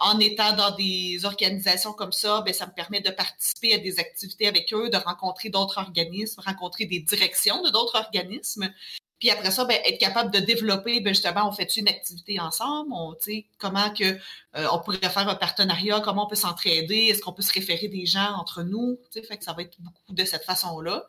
En 0.00 0.20
étant 0.20 0.52
dans 0.54 0.70
des 0.76 1.24
organisations 1.24 1.92
comme 1.92 2.12
ça, 2.12 2.42
ben, 2.42 2.54
ça 2.54 2.66
me 2.66 2.72
permet 2.72 3.00
de 3.00 3.10
participer 3.10 3.74
à 3.74 3.78
des 3.78 3.98
activités 3.98 4.46
avec 4.46 4.72
eux, 4.72 4.88
de 4.88 4.96
rencontrer 4.96 5.48
d'autres 5.48 5.78
organismes, 5.78 6.40
rencontrer 6.40 6.86
des 6.86 7.00
directions 7.00 7.60
de 7.62 7.70
d'autres 7.70 7.96
organismes. 7.96 8.72
Puis 9.18 9.30
après 9.30 9.50
ça, 9.50 9.64
ben, 9.64 9.78
être 9.84 9.98
capable 9.98 10.30
de 10.30 10.38
développer, 10.38 11.00
ben, 11.00 11.12
justement, 11.12 11.48
on 11.48 11.52
fait 11.52 11.76
une 11.76 11.88
activité 11.88 12.38
ensemble, 12.38 12.92
on, 12.92 13.16
comment 13.58 13.90
que 13.90 14.04
euh, 14.04 14.66
on 14.72 14.78
pourrait 14.78 14.98
faire 14.98 15.28
un 15.28 15.34
partenariat, 15.34 16.00
comment 16.00 16.26
on 16.26 16.28
peut 16.28 16.36
s'entraider, 16.36 17.08
est-ce 17.08 17.20
qu'on 17.20 17.32
peut 17.32 17.42
se 17.42 17.52
référer 17.52 17.88
des 17.88 18.06
gens 18.06 18.34
entre 18.36 18.62
nous, 18.62 18.98
fait 19.12 19.36
que 19.36 19.44
ça 19.44 19.52
va 19.52 19.62
être 19.62 19.80
beaucoup 19.80 20.12
de 20.12 20.24
cette 20.24 20.44
façon-là. 20.44 21.04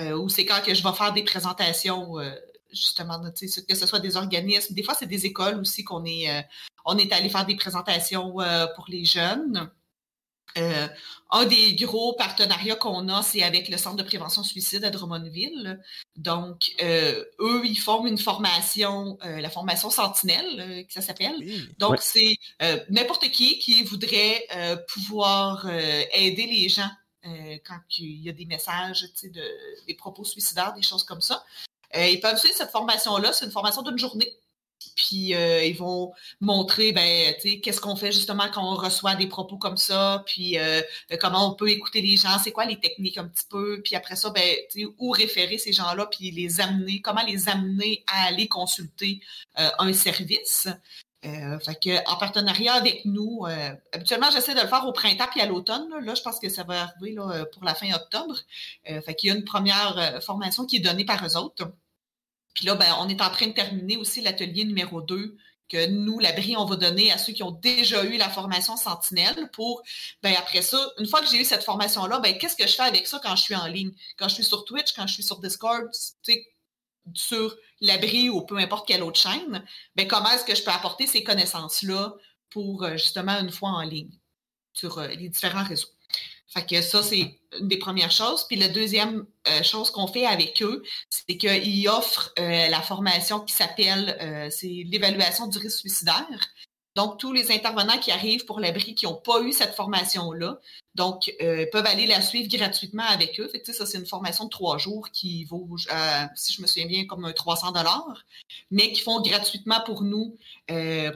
Euh, 0.00 0.16
ou 0.16 0.28
c'est 0.28 0.44
quand 0.44 0.60
que 0.64 0.74
je 0.74 0.82
vais 0.82 0.92
faire 0.92 1.12
des 1.12 1.22
présentations 1.22 2.18
euh, 2.18 2.30
justement, 2.72 3.20
que 3.30 3.74
ce 3.74 3.86
soit 3.86 4.00
des 4.00 4.16
organismes, 4.16 4.74
des 4.74 4.82
fois 4.82 4.94
c'est 4.94 5.06
des 5.06 5.26
écoles 5.26 5.60
aussi 5.60 5.84
qu'on 5.84 6.04
est, 6.04 6.28
euh, 6.30 6.42
on 6.84 6.98
est 6.98 7.12
allé 7.12 7.28
faire 7.28 7.46
des 7.46 7.54
présentations 7.54 8.34
pour 8.74 8.86
les 8.88 9.04
jeunes. 9.04 9.70
Euh, 10.56 10.88
un 11.30 11.46
des 11.46 11.74
gros 11.74 12.14
partenariats 12.14 12.76
qu'on 12.76 13.08
a, 13.08 13.22
c'est 13.22 13.42
avec 13.42 13.68
le 13.68 13.76
Centre 13.76 13.96
de 13.96 14.02
prévention 14.02 14.44
suicide 14.44 14.84
à 14.84 14.90
Drummondville. 14.90 15.80
Donc, 16.16 16.70
eux, 16.80 17.62
ils 17.64 17.78
font 17.78 18.06
une 18.06 18.18
formation, 18.18 19.18
la 19.22 19.50
formation 19.50 19.90
Sentinelle, 19.90 20.86
que 20.86 20.92
ça 20.92 21.00
s'appelle. 21.00 21.34
Donc, 21.78 21.96
c'est 22.00 22.38
n'importe 22.88 23.30
qui 23.30 23.58
qui 23.58 23.82
voudrait 23.82 24.46
pouvoir 24.92 25.68
aider 26.12 26.46
les 26.46 26.68
gens 26.68 26.90
quand 27.64 27.80
il 27.98 28.22
y 28.22 28.28
a 28.28 28.32
des 28.32 28.46
messages, 28.46 29.02
de, 29.24 29.42
des 29.88 29.94
propos 29.94 30.24
suicidaires, 30.24 30.72
des 30.74 30.82
choses 30.82 31.02
comme 31.02 31.20
ça. 31.20 31.44
Euh, 31.96 32.08
ils 32.08 32.20
peuvent 32.20 32.38
suivre 32.38 32.54
cette 32.56 32.70
formation-là. 32.70 33.32
C'est 33.32 33.44
une 33.44 33.50
formation 33.50 33.82
d'une 33.82 33.98
journée. 33.98 34.32
Puis 34.96 35.34
euh, 35.34 35.64
ils 35.64 35.76
vont 35.76 36.12
montrer 36.40 36.92
ben, 36.92 37.34
qu'est-ce 37.62 37.80
qu'on 37.80 37.96
fait 37.96 38.12
justement 38.12 38.44
quand 38.52 38.62
on 38.62 38.76
reçoit 38.76 39.14
des 39.14 39.26
propos 39.26 39.56
comme 39.56 39.76
ça, 39.76 40.22
puis 40.26 40.58
euh, 40.58 40.80
comment 41.20 41.50
on 41.50 41.54
peut 41.54 41.70
écouter 41.70 42.00
les 42.00 42.16
gens, 42.16 42.38
c'est 42.42 42.52
quoi 42.52 42.64
les 42.64 42.78
techniques 42.78 43.18
un 43.18 43.28
petit 43.28 43.46
peu, 43.48 43.80
puis 43.82 43.96
après 43.96 44.16
ça, 44.16 44.30
ben, 44.30 44.42
où 44.98 45.10
référer 45.10 45.58
ces 45.58 45.72
gens-là, 45.72 46.06
puis 46.06 46.30
les 46.30 46.60
amener, 46.60 47.00
comment 47.00 47.24
les 47.26 47.48
amener 47.48 48.04
à 48.06 48.26
aller 48.26 48.48
consulter 48.48 49.20
un 49.56 49.92
service. 49.92 50.68
fait 51.22 51.80
que, 51.82 52.10
en 52.10 52.16
partenariat 52.16 52.74
avec 52.74 53.04
nous, 53.04 53.46
habituellement, 53.92 54.30
j'essaie 54.30 54.54
de 54.54 54.60
le 54.60 54.68
faire 54.68 54.86
au 54.86 54.92
printemps 54.92 55.28
puis 55.30 55.40
à 55.40 55.46
l'automne. 55.46 55.88
Là. 56.02 56.14
je 56.14 56.22
pense 56.22 56.38
que 56.38 56.48
ça 56.48 56.64
va 56.64 56.82
arriver 56.82 57.12
là, 57.12 57.44
pour 57.52 57.64
la 57.64 57.74
fin 57.74 57.92
octobre. 57.94 58.36
fait 58.84 59.14
qu'il 59.14 59.30
y 59.30 59.32
a 59.32 59.36
une 59.36 59.44
première 59.44 60.20
formation 60.22 60.66
qui 60.66 60.76
est 60.76 60.80
donnée 60.80 61.04
par 61.04 61.24
eux 61.24 61.36
autres. 61.36 61.72
Puis 62.54 62.66
là, 62.66 62.74
ben, 62.74 62.94
on 63.00 63.08
est 63.08 63.20
en 63.20 63.30
train 63.30 63.48
de 63.48 63.52
terminer 63.52 63.96
aussi 63.96 64.20
l'atelier 64.20 64.64
numéro 64.64 65.00
2 65.02 65.36
que 65.68 65.86
nous, 65.86 66.18
l'abri, 66.18 66.56
on 66.56 66.66
va 66.66 66.76
donner 66.76 67.10
à 67.10 67.18
ceux 67.18 67.32
qui 67.32 67.42
ont 67.42 67.50
déjà 67.50 68.04
eu 68.04 68.16
la 68.16 68.28
formation 68.28 68.76
Sentinelle 68.76 69.50
pour, 69.52 69.82
ben, 70.22 70.34
après 70.38 70.62
ça, 70.62 70.78
une 70.98 71.06
fois 71.06 71.20
que 71.20 71.26
j'ai 71.26 71.40
eu 71.40 71.44
cette 71.44 71.64
formation-là, 71.64 72.20
ben, 72.20 72.36
qu'est-ce 72.38 72.56
que 72.56 72.66
je 72.66 72.74
fais 72.74 72.82
avec 72.82 73.06
ça 73.06 73.20
quand 73.22 73.34
je 73.36 73.42
suis 73.42 73.54
en 73.54 73.66
ligne? 73.66 73.92
Quand 74.18 74.28
je 74.28 74.34
suis 74.34 74.44
sur 74.44 74.64
Twitch, 74.64 74.92
quand 74.94 75.06
je 75.06 75.14
suis 75.14 75.22
sur 75.22 75.40
Discord, 75.40 75.88
sur 77.14 77.56
l'abri 77.80 78.30
ou 78.30 78.42
peu 78.42 78.58
importe 78.58 78.86
quelle 78.86 79.02
autre 79.02 79.20
chaîne, 79.20 79.64
ben, 79.96 80.06
comment 80.06 80.30
est-ce 80.30 80.44
que 80.44 80.54
je 80.54 80.62
peux 80.62 80.70
apporter 80.70 81.06
ces 81.06 81.24
connaissances-là 81.24 82.14
pour, 82.50 82.84
euh, 82.84 82.92
justement, 82.92 83.38
une 83.40 83.50
fois 83.50 83.70
en 83.70 83.82
ligne 83.82 84.12
sur 84.72 84.98
euh, 84.98 85.08
les 85.08 85.28
différents 85.28 85.64
réseaux? 85.64 85.93
Fait 86.54 86.64
que 86.64 86.82
ça, 86.82 87.02
c'est 87.02 87.40
une 87.58 87.68
des 87.68 87.78
premières 87.78 88.12
choses. 88.12 88.44
Puis 88.44 88.56
la 88.56 88.68
deuxième 88.68 89.26
euh, 89.48 89.62
chose 89.64 89.90
qu'on 89.90 90.06
fait 90.06 90.24
avec 90.24 90.62
eux, 90.62 90.84
c'est 91.10 91.36
qu'ils 91.36 91.88
offrent 91.88 92.32
euh, 92.38 92.68
la 92.68 92.80
formation 92.80 93.40
qui 93.40 93.54
s'appelle, 93.54 94.16
euh, 94.20 94.48
c'est 94.50 94.84
l'évaluation 94.86 95.48
du 95.48 95.58
risque 95.58 95.80
suicidaire. 95.80 96.48
Donc, 96.94 97.18
tous 97.18 97.32
les 97.32 97.50
intervenants 97.50 97.98
qui 97.98 98.12
arrivent 98.12 98.44
pour 98.44 98.60
l'abri 98.60 98.94
qui 98.94 99.04
n'ont 99.06 99.16
pas 99.16 99.42
eu 99.42 99.52
cette 99.52 99.74
formation-là, 99.74 100.60
donc, 100.94 101.28
peuvent 101.72 101.86
aller 101.86 102.06
la 102.06 102.22
suivre 102.22 102.48
gratuitement 102.48 103.02
avec 103.02 103.40
eux. 103.40 103.48
Fait 103.48 103.60
que, 103.60 103.72
ça, 103.72 103.84
c'est 103.84 103.98
une 103.98 104.06
formation 104.06 104.44
de 104.44 104.50
trois 104.50 104.78
jours 104.78 105.08
qui 105.10 105.44
vaut, 105.44 105.68
si 106.36 106.52
je 106.52 106.62
me 106.62 106.68
souviens 106.68 106.86
bien, 106.86 107.04
comme 107.04 107.34
300 107.34 107.72
dollars, 107.72 108.24
mais 108.70 108.92
qui 108.92 109.00
font 109.00 109.20
gratuitement 109.20 109.80
pour 109.84 110.04
nous, 110.04 110.36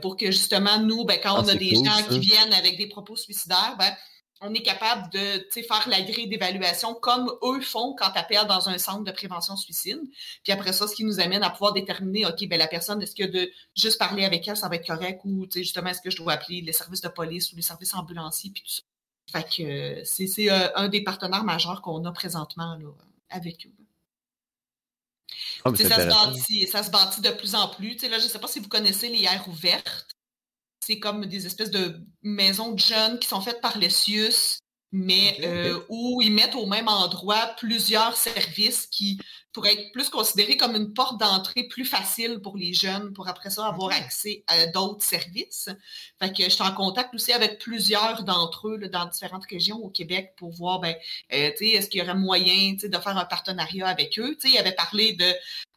pour 0.02 0.16
que 0.16 0.32
justement, 0.32 0.80
nous, 0.80 1.04
ben, 1.04 1.20
quand 1.22 1.36
ah, 1.36 1.42
on 1.44 1.48
a 1.48 1.54
des 1.54 1.76
gens 1.76 2.02
qui 2.10 2.18
viennent 2.18 2.54
avec 2.54 2.76
des 2.76 2.88
propos 2.88 3.14
suicidaires, 3.14 3.76
ben, 3.78 3.94
on 4.40 4.54
est 4.54 4.62
capable 4.62 5.10
de 5.10 5.44
faire 5.50 5.88
la 5.88 6.02
grille 6.02 6.28
d'évaluation 6.28 6.94
comme 6.94 7.32
eux 7.42 7.60
font 7.60 7.94
quand 7.98 8.10
tu 8.12 8.18
appelles 8.18 8.46
dans 8.46 8.68
un 8.68 8.78
centre 8.78 9.04
de 9.04 9.10
prévention 9.10 9.56
suicide. 9.56 10.00
Puis 10.44 10.52
après 10.52 10.72
ça, 10.72 10.86
ce 10.86 10.94
qui 10.94 11.04
nous 11.04 11.20
amène 11.20 11.42
à 11.42 11.50
pouvoir 11.50 11.72
déterminer, 11.72 12.26
OK, 12.26 12.46
ben 12.48 12.58
la 12.58 12.68
personne, 12.68 13.02
est-ce 13.02 13.14
que 13.14 13.24
de 13.24 13.50
juste 13.76 13.98
parler 13.98 14.24
avec 14.24 14.46
elle, 14.46 14.56
ça 14.56 14.68
va 14.68 14.76
être 14.76 14.86
correct 14.86 15.20
ou 15.24 15.46
justement, 15.52 15.90
est-ce 15.90 16.02
que 16.02 16.10
je 16.10 16.16
dois 16.16 16.34
appeler 16.34 16.60
les 16.60 16.72
services 16.72 17.00
de 17.00 17.08
police 17.08 17.52
ou 17.52 17.56
les 17.56 17.62
services 17.62 17.94
ambulanciers, 17.94 18.50
puis 18.52 18.62
tout 18.62 18.70
ça. 18.70 18.82
Fait 19.30 19.44
que 19.44 20.04
c'est 20.04 20.50
euh, 20.50 20.68
un 20.74 20.88
des 20.88 21.02
partenaires 21.02 21.44
majeurs 21.44 21.82
qu'on 21.82 22.04
a 22.04 22.12
présentement 22.12 22.76
là, 22.76 22.90
avec 23.28 23.66
eux. 23.66 23.72
Ah, 25.64 25.70
ça, 25.74 25.84
se 25.84 26.08
bâtit, 26.08 26.66
ça 26.66 26.82
se 26.82 26.90
bâtit 26.90 27.20
de 27.20 27.30
plus 27.30 27.54
en 27.54 27.68
plus. 27.68 28.00
là, 28.08 28.18
je 28.18 28.24
ne 28.24 28.28
sais 28.28 28.38
pas 28.38 28.48
si 28.48 28.60
vous 28.60 28.68
connaissez 28.68 29.08
les 29.08 29.24
aires 29.24 29.46
ouvertes 29.48 30.17
c'est 30.88 30.98
comme 30.98 31.26
des 31.26 31.44
espèces 31.44 31.70
de 31.70 32.00
maisons 32.22 32.72
de 32.72 32.78
jeunes 32.78 33.18
qui 33.18 33.28
sont 33.28 33.42
faites 33.42 33.60
par 33.60 33.76
les 33.76 33.90
CIUS, 33.90 34.56
mais 34.90 35.36
euh, 35.42 35.78
où 35.90 36.22
ils 36.22 36.32
mettent 36.32 36.54
au 36.54 36.64
même 36.64 36.88
endroit 36.88 37.54
plusieurs 37.58 38.16
services 38.16 38.86
qui 38.86 39.20
pourraient 39.52 39.72
être 39.72 39.92
plus 39.92 40.10
considérés 40.10 40.56
comme 40.56 40.76
une 40.76 40.92
porte 40.92 41.18
d'entrée 41.18 41.64
plus 41.64 41.84
facile 41.84 42.40
pour 42.40 42.56
les 42.56 42.72
jeunes 42.74 43.12
pour 43.12 43.28
après 43.28 43.50
ça 43.50 43.66
avoir 43.66 43.92
accès 43.92 44.44
à 44.46 44.66
d'autres 44.66 45.04
services. 45.04 45.68
Fait 46.20 46.32
que 46.32 46.44
je 46.44 46.50
suis 46.50 46.62
en 46.62 46.72
contact 46.72 47.14
aussi 47.14 47.32
avec 47.32 47.58
plusieurs 47.58 48.24
d'entre 48.24 48.68
eux 48.68 48.78
dans 48.88 49.06
différentes 49.06 49.46
régions 49.46 49.78
au 49.78 49.88
Québec 49.88 50.34
pour 50.36 50.50
voir 50.52 50.80
ben, 50.80 50.94
euh, 51.32 51.50
est-ce 51.60 51.88
qu'il 51.88 52.00
y 52.00 52.02
aurait 52.02 52.14
moyen 52.14 52.74
de 52.82 52.98
faire 52.98 53.16
un 53.16 53.24
partenariat 53.24 53.88
avec 53.88 54.18
eux? 54.18 54.36
sais, 54.38 54.50
il 54.50 54.58
avait 54.58 54.74
parlé 54.74 55.14
de 55.14 55.32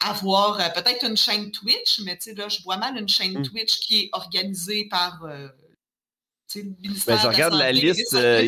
avoir 0.06 0.60
euh, 0.60 0.70
peut-être 0.70 1.06
une 1.06 1.18
chaîne 1.18 1.52
Twitch, 1.52 2.02
mais 2.04 2.20
là, 2.36 2.50
je 2.50 2.62
vois 2.64 2.78
mal 2.78 2.98
une 2.98 3.10
chaîne 3.10 3.40
mmh. 3.40 3.44
Twitch 3.44 3.80
qui 3.80 4.04
est 4.04 4.10
organisée 4.14 4.88
par 4.90 5.22
ben, 6.56 7.18
je 7.18 7.28
regarde 7.28 7.54
la, 7.54 7.72
liste. 7.72 8.14
Euh, 8.14 8.42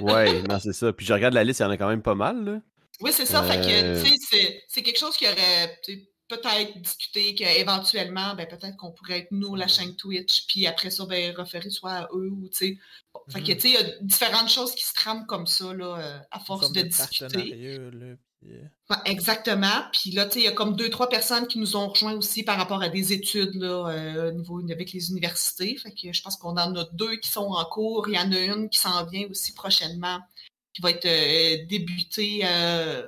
Oui, 0.00 0.42
non, 0.48 0.58
c'est 0.58 0.72
ça. 0.72 0.92
Puis 0.92 1.06
je 1.06 1.12
regarde 1.12 1.34
la 1.34 1.44
liste, 1.44 1.60
il 1.60 1.62
y 1.62 1.66
en 1.66 1.70
a 1.70 1.76
quand 1.76 1.88
même 1.88 2.02
pas 2.02 2.14
mal. 2.14 2.44
Là. 2.44 2.60
Oui, 3.04 3.12
c'est 3.12 3.26
ça. 3.26 3.42
Fait 3.42 3.60
que, 3.60 3.68
euh. 3.68 4.60
c'est 4.68 4.82
quelque 4.82 4.98
chose 4.98 5.16
qui 5.16 5.26
aurait 5.26 5.78
peut-être 6.26 6.80
discuté 6.80 7.34
qu'éventuellement, 7.34 8.34
ben, 8.34 8.46
peut-être 8.46 8.76
qu'on 8.76 8.92
pourrait 8.92 9.20
être 9.20 9.30
nous, 9.30 9.54
la 9.54 9.68
chaîne 9.68 9.94
Twitch, 9.94 10.46
puis 10.48 10.66
après 10.66 10.90
ça, 10.90 11.04
ben, 11.04 11.36
référer 11.36 11.68
soit 11.68 11.92
à 11.92 12.08
eux 12.14 12.30
ou, 12.30 12.48
tu 12.48 12.56
sais. 12.56 12.78
Fait 13.28 13.42
que, 13.42 13.52
mm-hmm. 13.52 13.54
tu 13.56 13.60
sais, 13.60 13.68
il 13.68 13.74
y 13.74 13.76
a 13.76 13.98
différentes 14.00 14.48
choses 14.48 14.74
qui 14.74 14.84
se 14.84 14.94
trament 14.94 15.26
comme 15.26 15.46
ça, 15.46 15.74
là, 15.74 15.98
euh, 15.98 16.18
à 16.30 16.40
force 16.40 16.72
de, 16.72 16.80
de 16.80 16.88
discuter. 16.88 18.16
Exactement. 19.06 19.84
Puis 19.92 20.10
là, 20.10 20.26
tu 20.26 20.32
sais, 20.32 20.40
il 20.40 20.44
y 20.44 20.48
a 20.48 20.52
comme 20.52 20.76
deux, 20.76 20.90
trois 20.90 21.08
personnes 21.08 21.46
qui 21.46 21.58
nous 21.58 21.76
ont 21.76 21.88
rejoints 21.88 22.14
aussi 22.14 22.42
par 22.42 22.56
rapport 22.56 22.82
à 22.82 22.88
des 22.88 23.12
études 23.12 23.54
là, 23.54 23.88
euh, 23.88 24.28
au 24.28 24.32
niveau 24.32 24.60
avec 24.70 24.92
les 24.92 25.10
universités. 25.10 25.76
Fait 25.76 25.90
que 25.90 26.12
je 26.12 26.22
pense 26.22 26.36
qu'on 26.36 26.56
en 26.56 26.74
a 26.76 26.84
deux 26.92 27.16
qui 27.16 27.30
sont 27.30 27.46
en 27.46 27.64
cours. 27.64 28.08
Il 28.08 28.14
y 28.14 28.18
en 28.18 28.30
a 28.32 28.38
une 28.38 28.68
qui 28.68 28.78
s'en 28.78 29.04
vient 29.06 29.26
aussi 29.30 29.54
prochainement, 29.54 30.20
qui 30.74 30.82
va 30.82 30.90
être 30.90 31.06
euh, 31.06 31.64
débutée 31.66 32.40
euh, 32.44 33.06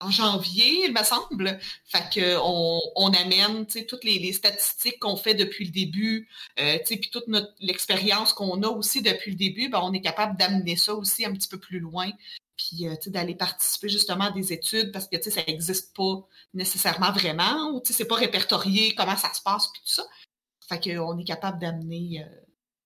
en 0.00 0.10
janvier, 0.10 0.84
il 0.84 0.92
me 0.92 1.02
semble. 1.02 1.58
Fait 1.86 2.04
que 2.14 2.36
on, 2.38 3.12
amène 3.14 3.66
toutes 3.66 4.04
les, 4.04 4.18
les 4.18 4.34
statistiques 4.34 4.98
qu'on 4.98 5.16
fait 5.16 5.34
depuis 5.34 5.64
le 5.64 5.70
début, 5.70 6.28
puis 6.56 7.10
toute 7.10 7.24
l'expérience 7.60 8.34
qu'on 8.34 8.62
a 8.62 8.68
aussi 8.68 9.00
depuis 9.00 9.30
le 9.30 9.38
début, 9.38 9.70
ben, 9.70 9.80
on 9.82 9.94
est 9.94 10.02
capable 10.02 10.36
d'amener 10.36 10.76
ça 10.76 10.94
aussi 10.94 11.24
un 11.24 11.32
petit 11.32 11.48
peu 11.48 11.58
plus 11.58 11.80
loin 11.80 12.10
puis 12.58 12.86
d'aller 13.08 13.34
participer 13.34 13.90
justement 13.90 14.24
à 14.24 14.30
des 14.30 14.52
études 14.52 14.90
parce 14.90 15.08
que 15.08 15.30
ça 15.30 15.42
n'existe 15.46 15.94
pas 15.94 16.26
nécessairement 16.54 17.12
vraiment, 17.12 17.70
ou 17.74 17.82
c'est 17.84 18.06
pas 18.06 18.16
répertorié 18.16 18.94
comment 18.94 19.16
ça 19.16 19.32
se 19.34 19.42
passe, 19.42 19.68
puis 19.68 19.82
tout 19.82 19.92
ça. 19.92 20.04
Fait 20.66 20.82
qu'on 20.82 21.18
est 21.18 21.24
capable 21.24 21.58
d'amener, 21.58 22.24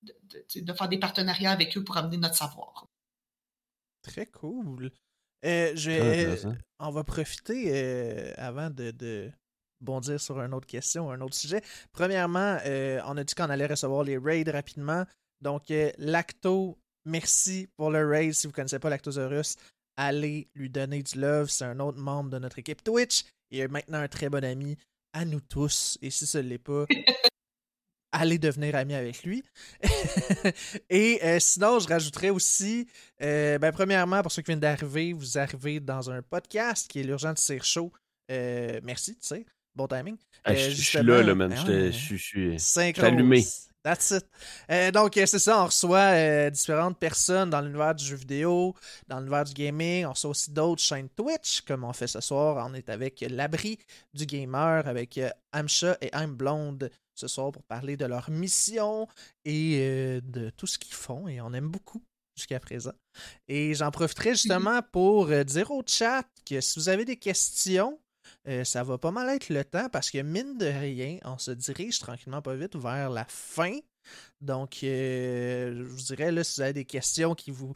de, 0.03 0.73
faire 0.73 0.89
des 0.89 0.99
partenariats 0.99 1.53
avec 1.53 1.77
eux 1.77 1.85
pour 1.85 1.97
amener 1.97 2.17
notre 2.17 2.35
savoir. 2.35 2.87
Très 4.03 4.27
cool. 4.27 4.91
je, 5.43 6.55
on 6.79 6.91
va 6.91 7.05
profiter 7.05 8.35
avant 8.37 8.71
de, 8.71 9.31
bondir 9.81 10.21
sur 10.21 10.41
une 10.41 10.55
autre 10.55 10.67
question, 10.67 11.11
un 11.11 11.21
autre 11.21 11.35
sujet. 11.35 11.63
Premièrement, 11.93 12.59
on 12.65 13.17
a 13.17 13.25
dit 13.25 13.35
qu'on 13.35 13.51
allait 13.51 13.67
recevoir 13.67 14.05
les 14.05 14.19
raids 14.19 14.51
rapidement. 14.51 15.05
Donc, 15.41 15.73
Lacto, 15.99 16.79
merci 17.05 17.69
pour 17.77 17.91
le 17.91 18.07
raid. 18.07 18.35
Si 18.35 18.47
vous 18.47 18.53
ne 18.53 18.57
connaissez 18.57 18.79
pas 18.79 18.91
Lactosaurus, 18.91 19.57
allez 19.97 20.49
lui 20.55 20.71
donner 20.71 21.03
du 21.03 21.19
love. 21.19 21.49
C'est 21.49 21.65
un 21.65 21.81
autre 21.81 21.99
membre 21.99 22.31
de 22.31 22.39
notre 22.39 22.59
équipe 22.59 22.83
Twitch. 22.83 23.25
Il 23.51 23.61
est 23.61 23.69
maintenant 23.69 23.99
un 23.99 24.09
très 24.09 24.29
bon 24.29 24.45
ami 24.45 24.77
à 25.13 25.25
nous 25.25 25.41
tous. 25.41 25.99
Et 26.03 26.11
si 26.11 26.27
ce 26.27 26.39
ne 26.39 26.49
l'est 26.49 26.59
pas, 26.59 26.87
allez 28.13 28.39
devenir 28.39 28.75
ami 28.77 28.95
avec 28.95 29.23
lui. 29.23 29.43
Et 30.91 31.21
euh, 31.23 31.39
sinon, 31.41 31.79
je 31.79 31.89
rajouterais 31.89 32.31
aussi, 32.31 32.87
euh, 33.23 33.59
ben, 33.59 33.73
premièrement, 33.73 34.23
pour 34.23 34.33
ceux 34.33 34.43
qui 34.43 34.47
viennent 34.51 34.61
d'arriver, 34.61 35.13
vous 35.13 35.39
arrivez 35.39 35.81
dans 35.81 36.11
un 36.11 36.23
podcast 36.23 36.89
qui 36.89 37.01
est 37.01 37.05
l'Urgent 37.05 37.33
de 37.33 37.39
Cire 37.39 37.65
Show. 37.65 37.93
Euh, 38.31 38.81
merci, 38.83 39.15
tu 39.15 39.27
sais. 39.27 39.47
Bon 39.75 39.87
timing. 39.87 40.17
je, 40.47 40.71
suis 40.71 40.99
là, 41.03 41.23
là, 41.23 41.35
man. 41.35 41.55
Ben 41.67 41.93
je, 41.93 42.17
suis 42.17 42.59
allumé. 43.01 43.45
That's 43.83 44.11
it. 44.11 44.93
Donc, 44.93 45.13
c'est 45.15 45.39
ça, 45.39 45.63
on 45.63 45.67
reçoit 45.67 46.51
différentes 46.51 46.99
personnes 46.99 47.49
dans 47.49 47.63
l'univers 47.63 47.95
du 47.95 48.05
jeu 48.05 48.17
vidéo, 48.17 48.75
dans 49.09 49.21
l'univers 49.21 49.45
du 49.45 49.55
gaming. 49.55 50.05
On 50.05 50.11
reçoit 50.11 50.31
aussi 50.31 50.51
d'autres 50.51 50.83
chaînes 50.83 51.09
Twitch, 51.09 51.63
comme 51.63 51.85
on 51.85 51.93
fait 51.93 52.09
ce 52.09 52.21
soir. 52.21 52.67
On 52.69 52.75
est 52.75 52.91
avec 52.91 53.25
l'abri 53.31 53.79
du 54.13 54.27
gamer, 54.27 54.87
avec 54.87 55.19
Amcha 55.53 55.97
et 56.03 56.11
I'm 56.13 56.35
Blonde 56.35 56.91
ce 57.21 57.29
soir 57.29 57.53
pour 57.53 57.63
parler 57.65 57.97
de 57.97 58.07
leur 58.07 58.31
mission 58.31 59.07
et 59.45 60.21
de 60.23 60.51
tout 60.51 60.67
ce 60.67 60.79
qu'ils 60.79 60.95
font. 60.95 61.29
Et 61.29 61.41
on 61.41 61.53
aime 61.53 61.69
beaucoup 61.69 62.03
jusqu'à 62.37 62.61
présent. 62.61 62.95
Et 63.49 63.75
j'en 63.75 63.91
profiterai 63.91 64.31
justement 64.31 64.81
pour 64.93 65.29
dire 65.45 65.71
au 65.71 65.83
chat 65.87 66.25
que 66.45 66.61
si 66.61 66.79
vous 66.79 66.89
avez 66.89 67.05
des 67.05 67.17
questions, 67.17 67.99
euh, 68.49 68.65
ça 68.65 68.83
va 68.83 68.99
pas 68.99 69.11
mal 69.11 69.29
être 69.31 69.49
le 69.49 69.65
temps 69.65 69.89
parce 69.91 70.11
que 70.11 70.19
mine 70.19 70.57
de 70.59 70.67
rien, 70.67 71.19
on 71.25 71.39
se 71.39 71.51
dirige 71.51 71.99
tranquillement 71.99 72.43
pas 72.43 72.55
vite 72.55 72.77
vers 72.77 73.11
la 73.11 73.25
fin. 73.27 73.79
Donc, 74.41 74.83
euh, 74.83 75.75
je 75.77 75.83
vous 75.83 76.03
dirais, 76.03 76.33
là, 76.33 76.43
si 76.43 76.57
vous 76.57 76.63
avez 76.63 76.73
des 76.73 76.85
questions 76.85 77.35
qui 77.35 77.51
vous 77.51 77.75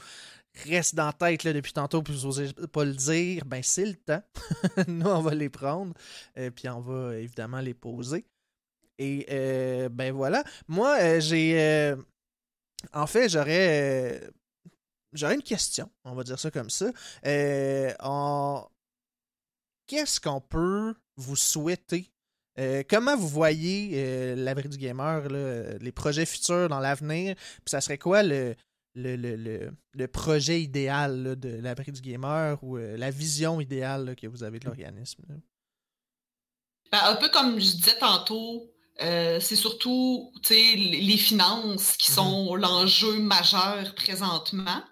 restent 0.66 0.94
dans 0.94 1.06
la 1.06 1.12
tête 1.12 1.44
là, 1.44 1.52
depuis 1.52 1.72
tantôt 1.72 2.02
puis 2.02 2.14
vous 2.14 2.26
n'osez 2.26 2.52
pas 2.72 2.84
le 2.84 2.94
dire, 2.94 3.44
ben 3.44 3.62
c'est 3.62 3.84
le 3.84 3.96
temps. 3.96 4.22
Nous, 4.88 5.06
on 5.06 5.20
va 5.20 5.34
les 5.34 5.50
prendre 5.50 5.92
et 6.36 6.46
euh, 6.46 6.50
puis 6.50 6.68
on 6.68 6.80
va 6.80 7.16
évidemment 7.16 7.60
les 7.60 7.74
poser. 7.74 8.24
Et 8.98 9.26
ben 9.90 10.12
voilà. 10.12 10.44
Moi, 10.68 11.20
j'ai. 11.20 11.94
en 12.92 13.06
fait, 13.06 13.28
j'aurais. 13.28 14.20
J'aurais 15.12 15.36
une 15.36 15.42
question, 15.42 15.88
on 16.02 16.14
va 16.16 16.24
dire 16.24 16.40
ça 16.40 16.50
comme 16.50 16.70
ça. 16.70 16.90
en 18.00 18.68
qu'est-ce 19.86 20.20
qu'on 20.20 20.40
peut 20.40 20.94
vous 21.16 21.36
souhaiter? 21.36 22.10
Euh, 22.58 22.82
comment 22.88 23.16
vous 23.16 23.28
voyez 23.28 23.92
euh, 23.94 24.36
l'abri 24.36 24.68
du 24.68 24.78
gamer, 24.78 25.28
les 25.28 25.92
projets 25.92 26.26
futurs 26.26 26.68
dans 26.68 26.78
l'avenir? 26.78 27.34
Puis 27.36 27.70
ça 27.70 27.80
serait 27.80 27.98
quoi 27.98 28.22
le, 28.22 28.54
le, 28.94 30.06
projet 30.06 30.62
idéal 30.62 31.36
de 31.38 31.60
l'abri 31.60 31.90
du 31.90 32.00
gamer 32.00 32.62
ou 32.62 32.76
euh, 32.76 32.96
la 32.96 33.10
vision 33.10 33.60
idéale 33.60 34.14
que 34.14 34.28
vous 34.28 34.44
avez 34.44 34.60
de 34.60 34.66
l'organisme? 34.66 35.24
Ben, 36.92 37.00
un 37.02 37.16
peu 37.16 37.28
comme 37.30 37.58
je 37.58 37.72
disais 37.72 37.98
tantôt, 37.98 38.72
c'est 38.98 39.56
surtout 39.56 40.32
les 40.50 41.16
finances 41.16 41.96
qui 41.96 42.10
mm-hmm. 42.10 42.14
sont 42.14 42.54
l'enjeu 42.54 43.18
majeur 43.18 43.94
présentement. 43.94 44.82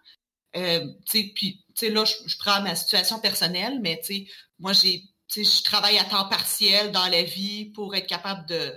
puis 0.52 1.62
là, 1.82 2.04
je, 2.04 2.14
je, 2.26 2.38
prends 2.38 2.62
ma 2.62 2.74
situation 2.74 3.20
personnelle, 3.20 3.80
mais 3.80 4.00
moi, 4.58 4.72
j'ai, 4.72 5.02
je 5.34 5.62
travaille 5.62 5.98
à 5.98 6.04
temps 6.04 6.28
partiel 6.28 6.92
dans 6.92 7.08
la 7.08 7.22
vie 7.22 7.66
pour 7.66 7.94
être 7.94 8.06
capable 8.06 8.46
de, 8.48 8.74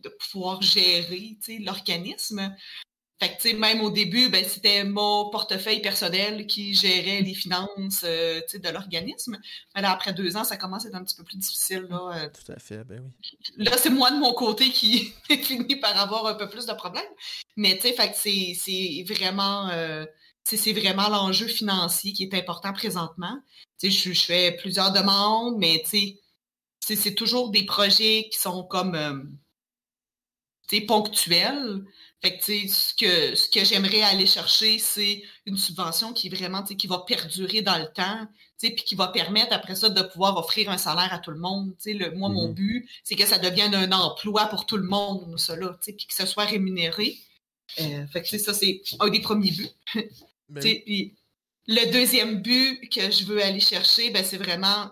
de 0.00 0.08
pouvoir 0.08 0.60
gérer 0.62 1.38
l'organisme. 1.60 2.54
Fait 3.22 3.36
que, 3.36 3.56
même 3.56 3.82
au 3.82 3.90
début, 3.90 4.30
ben, 4.30 4.44
c'était 4.46 4.82
mon 4.82 5.28
portefeuille 5.28 5.82
personnel 5.82 6.46
qui 6.46 6.72
gérait 6.72 7.20
les 7.20 7.34
finances 7.34 8.02
euh, 8.02 8.40
de 8.54 8.68
l'organisme. 8.70 9.38
Mais 9.74 9.82
là, 9.82 9.90
après 9.90 10.14
deux 10.14 10.38
ans, 10.38 10.44
ça 10.44 10.56
commence 10.56 10.86
à 10.86 10.88
être 10.88 10.94
un 10.94 11.04
petit 11.04 11.16
peu 11.16 11.24
plus 11.24 11.36
difficile. 11.36 11.86
Là, 11.90 12.12
euh. 12.14 12.28
Tout 12.28 12.50
à 12.50 12.58
fait, 12.58 12.82
ben 12.84 13.02
oui. 13.04 13.38
Là, 13.58 13.76
c'est 13.76 13.90
moi 13.90 14.10
de 14.10 14.16
mon 14.16 14.32
côté 14.32 14.70
qui 14.70 15.12
fini 15.42 15.76
par 15.76 15.98
avoir 16.00 16.26
un 16.26 16.34
peu 16.34 16.48
plus 16.48 16.64
de 16.64 16.72
problèmes. 16.72 17.04
Mais 17.56 17.78
tu 17.78 17.88
sais, 17.88 18.54
c'est 18.54 19.04
vraiment 19.06 19.68
euh, 19.68 20.06
c'est 20.44 20.72
vraiment 20.72 21.08
l'enjeu 21.08 21.46
financier 21.46 22.12
qui 22.12 22.24
est 22.24 22.34
important 22.34 22.72
présentement. 22.72 23.38
Je, 23.82 23.88
je 23.88 24.20
fais 24.20 24.52
plusieurs 24.52 24.92
demandes, 24.92 25.58
mais 25.58 25.82
c'est 25.84 27.14
toujours 27.14 27.50
des 27.50 27.66
projets 27.66 28.28
qui 28.32 28.38
sont 28.38 28.64
comme 28.64 28.94
euh, 28.94 29.22
ponctuels. 30.80 31.84
Fait 32.22 32.36
que, 32.36 32.44
ce 32.44 32.94
que, 32.94 33.34
ce 33.34 33.48
que 33.48 33.64
j'aimerais 33.64 34.02
aller 34.02 34.26
chercher, 34.26 34.78
c'est 34.78 35.22
une 35.46 35.56
subvention 35.56 36.12
qui 36.12 36.28
vraiment 36.28 36.62
qui 36.62 36.86
va 36.86 36.98
perdurer 37.06 37.62
dans 37.62 37.78
le 37.78 37.86
temps, 37.86 38.26
puis 38.58 38.74
qui 38.74 38.94
va 38.94 39.08
permettre 39.08 39.54
après 39.54 39.74
ça 39.74 39.88
de 39.88 40.02
pouvoir 40.02 40.36
offrir 40.36 40.70
un 40.70 40.76
salaire 40.76 41.12
à 41.14 41.18
tout 41.18 41.30
le 41.30 41.38
monde. 41.38 41.74
Le, 41.86 42.10
moi, 42.10 42.28
mon 42.28 42.48
mmh 42.48 42.54
but, 42.54 42.88
c'est 43.04 43.14
que 43.14 43.24
ça 43.24 43.38
devienne 43.38 43.74
un 43.74 43.90
emploi 43.92 44.46
pour 44.46 44.66
tout 44.66 44.76
le 44.76 44.86
monde, 44.86 45.38
ça 45.38 45.54
puis 45.82 46.06
que 46.06 46.14
ce 46.14 46.26
soit 46.26 46.44
rémunéré. 46.44 47.16
Euh, 47.80 48.06
fait 48.08 48.22
que 48.22 48.36
ça, 48.36 48.52
c'est 48.52 48.82
un 48.98 49.08
des 49.08 49.20
premiers 49.20 49.52
buts. 49.52 49.68
Ben 50.52 50.64
le 51.70 51.92
deuxième 51.92 52.42
but 52.42 52.88
que 52.88 53.12
je 53.12 53.24
veux 53.24 53.40
aller 53.40 53.60
chercher, 53.60 54.10
ben, 54.10 54.24
c'est 54.24 54.38
vraiment 54.38 54.90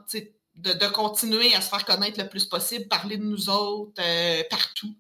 de, 0.55 0.87
continuer 0.93 1.53
à 1.55 1.61
se 1.61 1.69
faire 1.69 1.85
connaître 1.85 2.21
le 2.21 2.29
plus 2.29 2.45
possible, 2.45 2.87
parler 2.87 3.17
de 3.17 3.25
nous 3.25 3.51
autres 3.51 4.01
euh, 4.01 4.43
partout. 4.49 4.95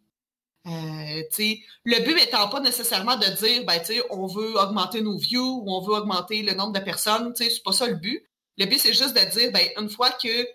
Euh, 0.68 1.22
le 1.84 2.04
but 2.04 2.22
étant 2.22 2.48
pas 2.48 2.60
nécessairement 2.60 3.16
de 3.16 3.26
dire 3.26 3.64
ben, 3.64 3.80
on 4.10 4.26
veut 4.26 4.58
augmenter 4.58 5.00
nos 5.00 5.16
views 5.16 5.62
ou 5.64 5.72
on 5.72 5.80
veut 5.80 5.94
augmenter 5.94 6.42
le 6.42 6.54
nombre 6.54 6.72
de 6.72 6.84
personnes, 6.84 7.32
c'est 7.34 7.62
pas 7.64 7.72
ça 7.72 7.86
le 7.86 7.94
but. 7.94 8.24
Le 8.58 8.66
but, 8.66 8.78
c'est 8.78 8.92
juste 8.92 9.16
de 9.16 9.30
dire, 9.30 9.52
ben, 9.52 9.68
une 9.78 9.88
fois 9.88 10.10
que 10.10 10.46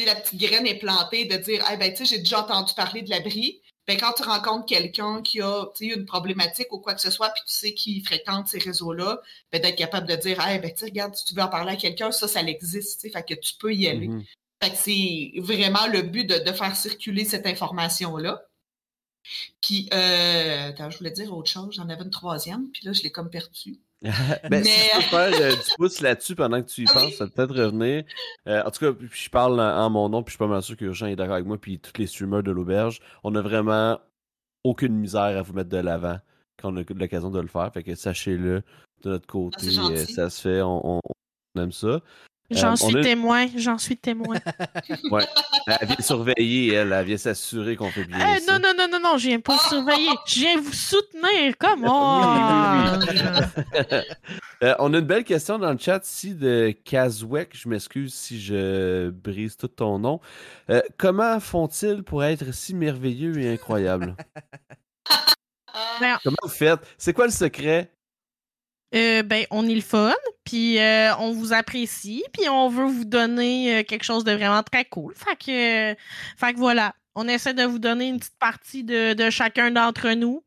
la 0.00 0.14
petite 0.14 0.40
graine 0.40 0.66
est 0.66 0.78
plantée, 0.78 1.26
de 1.26 1.36
dire 1.36 1.64
ben, 1.78 1.94
j'ai 1.94 2.18
déjà 2.18 2.40
entendu 2.40 2.72
parler 2.74 3.02
de 3.02 3.10
l'abri, 3.10 3.60
ben, 3.86 3.96
quand 3.98 4.12
tu 4.12 4.22
rencontres 4.22 4.66
quelqu'un 4.66 5.22
qui 5.22 5.42
a 5.42 5.66
une 5.80 6.06
problématique 6.06 6.72
ou 6.72 6.78
quoi 6.78 6.94
que 6.94 7.00
ce 7.00 7.10
soit, 7.10 7.30
puis 7.30 7.42
tu 7.46 7.52
sais 7.52 7.74
qu'il 7.74 8.04
fréquente 8.04 8.48
ces 8.48 8.58
réseaux-là, 8.58 9.20
ben, 9.50 9.60
d'être 9.60 9.76
capable 9.76 10.08
de 10.08 10.16
dire 10.16 10.40
hey, 10.40 10.60
ben, 10.60 10.72
regarde, 10.80 11.14
si 11.14 11.24
tu 11.24 11.34
veux 11.34 11.42
en 11.42 11.48
parler 11.48 11.72
à 11.72 11.76
quelqu'un, 11.76 12.10
ça, 12.10 12.28
ça 12.28 12.40
existe, 12.42 13.02
fait 13.02 13.22
que 13.28 13.34
tu 13.34 13.54
peux 13.58 13.74
y 13.74 13.88
aller. 13.88 14.08
Mm-hmm. 14.08 14.24
Fait 14.62 14.70
que 14.70 14.76
c'est 14.76 15.32
vraiment 15.40 15.86
le 15.88 16.02
but 16.02 16.24
de, 16.24 16.52
faire 16.52 16.76
circuler 16.76 17.24
cette 17.24 17.46
information-là. 17.46 18.44
Puis, 19.60 19.88
euh, 19.92 20.68
attends, 20.68 20.90
je 20.90 20.98
voulais 20.98 21.10
dire 21.10 21.34
autre 21.36 21.50
chose, 21.50 21.74
j'en 21.74 21.88
avais 21.88 22.02
une 22.02 22.10
troisième, 22.10 22.68
puis 22.70 22.86
là, 22.86 22.92
je 22.92 23.02
l'ai 23.02 23.10
comme 23.10 23.30
perdu. 23.30 23.78
ben, 24.50 24.64
Si 24.64 24.90
tu 24.90 24.96
peux 24.96 25.02
faire 25.02 25.40
euh, 25.40 25.50
du 25.50 25.70
pouce 25.76 26.00
là-dessus 26.00 26.34
pendant 26.34 26.60
que 26.60 26.68
tu 26.68 26.82
y 26.82 26.86
ah 26.88 26.94
penses, 26.94 27.14
ça 27.14 27.26
peut 27.28 27.42
être 27.42 27.54
revenir. 27.54 28.04
Euh, 28.48 28.62
en 28.64 28.70
tout 28.70 28.92
cas, 28.92 29.06
je 29.12 29.28
parle 29.28 29.60
en, 29.60 29.90
mon 29.90 30.08
nom, 30.08 30.22
puis 30.22 30.32
je 30.32 30.34
suis 30.34 30.38
pas 30.38 30.48
mal 30.48 30.62
sûr 30.62 30.76
que 30.76 30.92
Jean 30.92 31.06
est 31.06 31.16
d'accord 31.16 31.34
avec 31.34 31.46
moi, 31.46 31.58
puis 31.58 31.78
tous 31.78 31.92
les 31.98 32.06
streamers 32.06 32.42
de 32.42 32.50
l'auberge. 32.50 33.00
On 33.22 33.34
a 33.36 33.40
vraiment 33.40 34.00
aucune 34.64 34.94
misère 34.94 35.38
à 35.38 35.42
vous 35.42 35.52
mettre 35.52 35.70
de 35.70 35.78
l'avant 35.78 36.18
quand 36.60 36.72
on 36.72 36.76
a 36.76 36.82
l'occasion 36.82 37.30
de 37.30 37.40
le 37.40 37.48
faire. 37.48 37.72
Fait 37.72 37.82
que 37.82 37.94
sachez-le 37.94 38.62
de 39.02 39.10
notre 39.10 39.26
ah, 39.28 39.32
côté, 39.32 39.70
ça 40.06 40.30
se 40.30 40.40
fait, 40.40 40.62
on, 40.62 41.00
aime 41.56 41.72
ça. 41.72 42.00
J'en 42.52 42.76
suis 42.76 43.00
témoin, 43.00 43.46
j'en 43.56 43.78
suis 43.78 43.96
témoin. 43.96 44.36
ouais. 45.10 45.26
Elle 45.66 45.88
vient 45.88 45.96
surveiller, 46.00 46.74
elle, 46.74 46.92
elle 46.92 47.06
vient 47.06 47.16
s'assurer 47.16 47.76
qu'on 47.76 47.90
fait 47.90 48.04
bien. 48.04 48.18
Euh, 48.18 48.40
non, 48.48 48.58
non, 48.58 48.72
non, 48.76 48.86
non, 48.90 49.00
non, 49.00 49.18
je 49.18 49.28
viens 49.28 49.40
pas 49.40 49.58
surveiller. 49.58 50.10
Je 50.26 50.40
viens 50.40 50.60
vous 50.60 50.72
soutenir. 50.72 51.54
Comment? 51.58 52.92
euh, 54.62 54.74
on 54.78 54.92
a 54.94 54.98
une 54.98 55.04
belle 55.04 55.24
question 55.24 55.58
dans 55.58 55.72
le 55.72 55.78
chat 55.78 56.04
ici 56.04 56.34
de 56.34 56.74
Kazwek. 56.84 57.56
Je 57.56 57.68
m'excuse 57.68 58.14
si 58.14 58.40
je 58.40 59.10
brise 59.10 59.56
tout 59.56 59.68
ton 59.68 59.98
nom. 59.98 60.20
Euh, 60.70 60.82
comment 60.98 61.40
font-ils 61.40 62.02
pour 62.02 62.24
être 62.24 62.52
si 62.52 62.74
merveilleux 62.74 63.38
et 63.38 63.52
incroyables? 63.52 64.16
Comment 66.22 66.36
vous 66.42 66.48
faites? 66.48 66.80
C'est 66.98 67.12
quoi 67.12 67.26
le 67.26 67.32
secret? 67.32 67.90
Euh, 68.94 69.22
ben, 69.22 69.46
on 69.50 69.66
est 69.68 69.74
le 69.74 69.80
fun, 69.80 70.12
puis 70.44 70.78
euh, 70.78 71.16
on 71.18 71.32
vous 71.32 71.52
apprécie, 71.52 72.22
puis 72.32 72.48
on 72.48 72.68
veut 72.68 72.84
vous 72.84 73.04
donner 73.04 73.80
euh, 73.80 73.82
quelque 73.84 74.04
chose 74.04 74.24
de 74.24 74.32
vraiment 74.32 74.62
très 74.62 74.84
cool. 74.84 75.14
Fait 75.14 75.36
que, 75.36 76.00
fait 76.36 76.52
que 76.52 76.58
voilà. 76.58 76.94
On 77.14 77.28
essaie 77.28 77.52
de 77.52 77.64
vous 77.64 77.78
donner 77.78 78.08
une 78.08 78.18
petite 78.18 78.38
partie 78.38 78.84
de, 78.84 79.28
chacun 79.28 79.70
d'entre 79.70 80.12
nous 80.12 80.42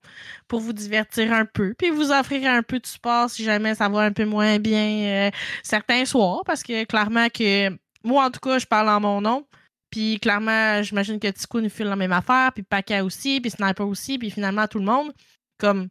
pour 0.47 0.59
vous 0.61 0.73
divertir 0.73 1.31
un 1.31 1.45
peu, 1.45 1.75
puis 1.77 1.91
vous 1.91 2.11
offrir 2.11 2.49
un 2.49 2.63
peu 2.63 2.79
de 2.79 2.87
support 2.87 3.29
si 3.29 3.43
jamais 3.43 3.75
ça 3.75 3.87
va 3.87 4.01
un 4.01 4.11
peu 4.11 4.25
moins 4.25 4.57
bien 4.57 5.27
euh, 5.27 5.31
certains 5.61 6.05
soirs, 6.05 6.41
parce 6.43 6.63
que 6.63 6.83
clairement 6.85 7.29
que 7.29 7.69
moi, 8.03 8.25
en 8.25 8.31
tout 8.31 8.39
cas, 8.39 8.57
je 8.57 8.65
parle 8.65 8.89
en 8.89 8.99
mon 8.99 9.21
nom. 9.21 9.45
Puis 9.91 10.19
clairement, 10.19 10.81
j'imagine 10.81 11.19
que 11.19 11.27
Tico 11.27 11.61
nous 11.61 11.69
file 11.69 11.87
la 11.87 11.95
même 11.95 12.11
affaire, 12.11 12.51
puis 12.53 12.63
Paka 12.63 13.03
aussi, 13.03 13.39
puis 13.41 13.51
Sniper 13.51 13.87
aussi, 13.87 14.17
puis 14.17 14.31
finalement 14.31 14.67
tout 14.67 14.79
le 14.79 14.85
monde. 14.85 15.13
Comme, 15.59 15.89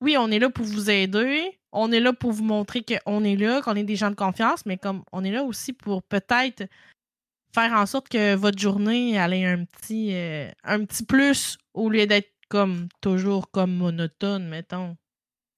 oui, 0.00 0.16
on 0.18 0.30
est 0.30 0.38
là 0.38 0.50
pour 0.50 0.66
vous 0.66 0.90
aider, 0.90 1.57
on 1.72 1.92
est 1.92 2.00
là 2.00 2.12
pour 2.12 2.32
vous 2.32 2.44
montrer 2.44 2.82
qu'on 2.82 3.24
est 3.24 3.36
là, 3.36 3.60
qu'on 3.62 3.76
est 3.76 3.84
des 3.84 3.96
gens 3.96 4.10
de 4.10 4.16
confiance, 4.16 4.64
mais 4.66 4.76
comme 4.76 5.02
on 5.12 5.24
est 5.24 5.30
là 5.30 5.44
aussi 5.44 5.72
pour 5.72 6.02
peut-être 6.02 6.64
faire 7.54 7.72
en 7.72 7.86
sorte 7.86 8.08
que 8.08 8.34
votre 8.34 8.58
journée 8.58 9.14
ait 9.14 9.44
un 9.44 9.64
petit, 9.64 10.10
euh, 10.14 10.50
plus 11.08 11.58
au 11.74 11.90
lieu 11.90 12.06
d'être 12.06 12.32
comme 12.48 12.88
toujours 13.00 13.50
comme 13.50 13.74
monotone, 13.74 14.48
mettons. 14.48 14.96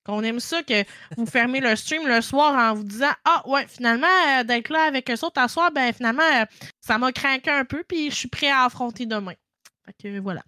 Qu'on 0.04 0.22
aime 0.22 0.40
ça 0.40 0.62
que 0.62 0.82
vous 1.16 1.26
fermez 1.26 1.60
le 1.60 1.76
stream 1.76 2.06
le 2.08 2.22
soir 2.22 2.54
en 2.54 2.74
vous 2.74 2.84
disant 2.84 3.12
Ah 3.24 3.42
ouais, 3.46 3.66
finalement, 3.68 4.06
euh, 4.28 4.44
d'être 4.44 4.70
là 4.70 4.84
avec 4.84 5.10
eux 5.10 5.24
autres 5.24 5.40
à 5.40 5.46
soir, 5.46 5.70
ben 5.72 5.92
finalement, 5.92 6.22
euh, 6.22 6.46
ça 6.80 6.96
m'a 6.96 7.12
craqué 7.12 7.50
un 7.50 7.66
peu, 7.66 7.84
puis 7.86 8.10
je 8.10 8.16
suis 8.16 8.28
prêt 8.28 8.50
à 8.50 8.64
affronter 8.64 9.04
demain. 9.04 9.34
Fait 9.84 9.92
que 10.02 10.18
voilà. 10.18 10.42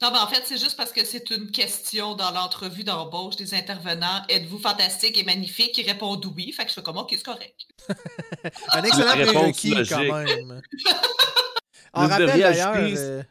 Non, 0.00 0.12
ben 0.12 0.20
en 0.20 0.28
fait, 0.28 0.42
c'est 0.44 0.58
juste 0.58 0.76
parce 0.76 0.92
que 0.92 1.04
c'est 1.04 1.28
une 1.30 1.50
question 1.50 2.14
dans 2.14 2.30
l'entrevue 2.30 2.84
d'embauche 2.84 3.34
des 3.34 3.54
intervenants. 3.54 4.22
Êtes-vous 4.28 4.60
fantastique 4.60 5.18
et 5.18 5.24
magnifique? 5.24 5.76
Ils 5.76 5.90
répondent 5.90 6.24
oui. 6.36 6.52
Fait 6.52 6.62
que 6.62 6.68
je 6.68 6.74
fais 6.74 6.82
comment? 6.82 7.04
c'est 7.10 7.22
correct. 7.22 7.66
Un 8.72 8.82
excellent 8.84 9.26
prérequis, 9.26 9.74
quand 9.88 10.04
même. 10.04 10.60
On 11.94 12.06
vous, 12.06 12.18
devriez 12.18 12.44
ajouter, 12.44 12.94
euh... 12.98 13.22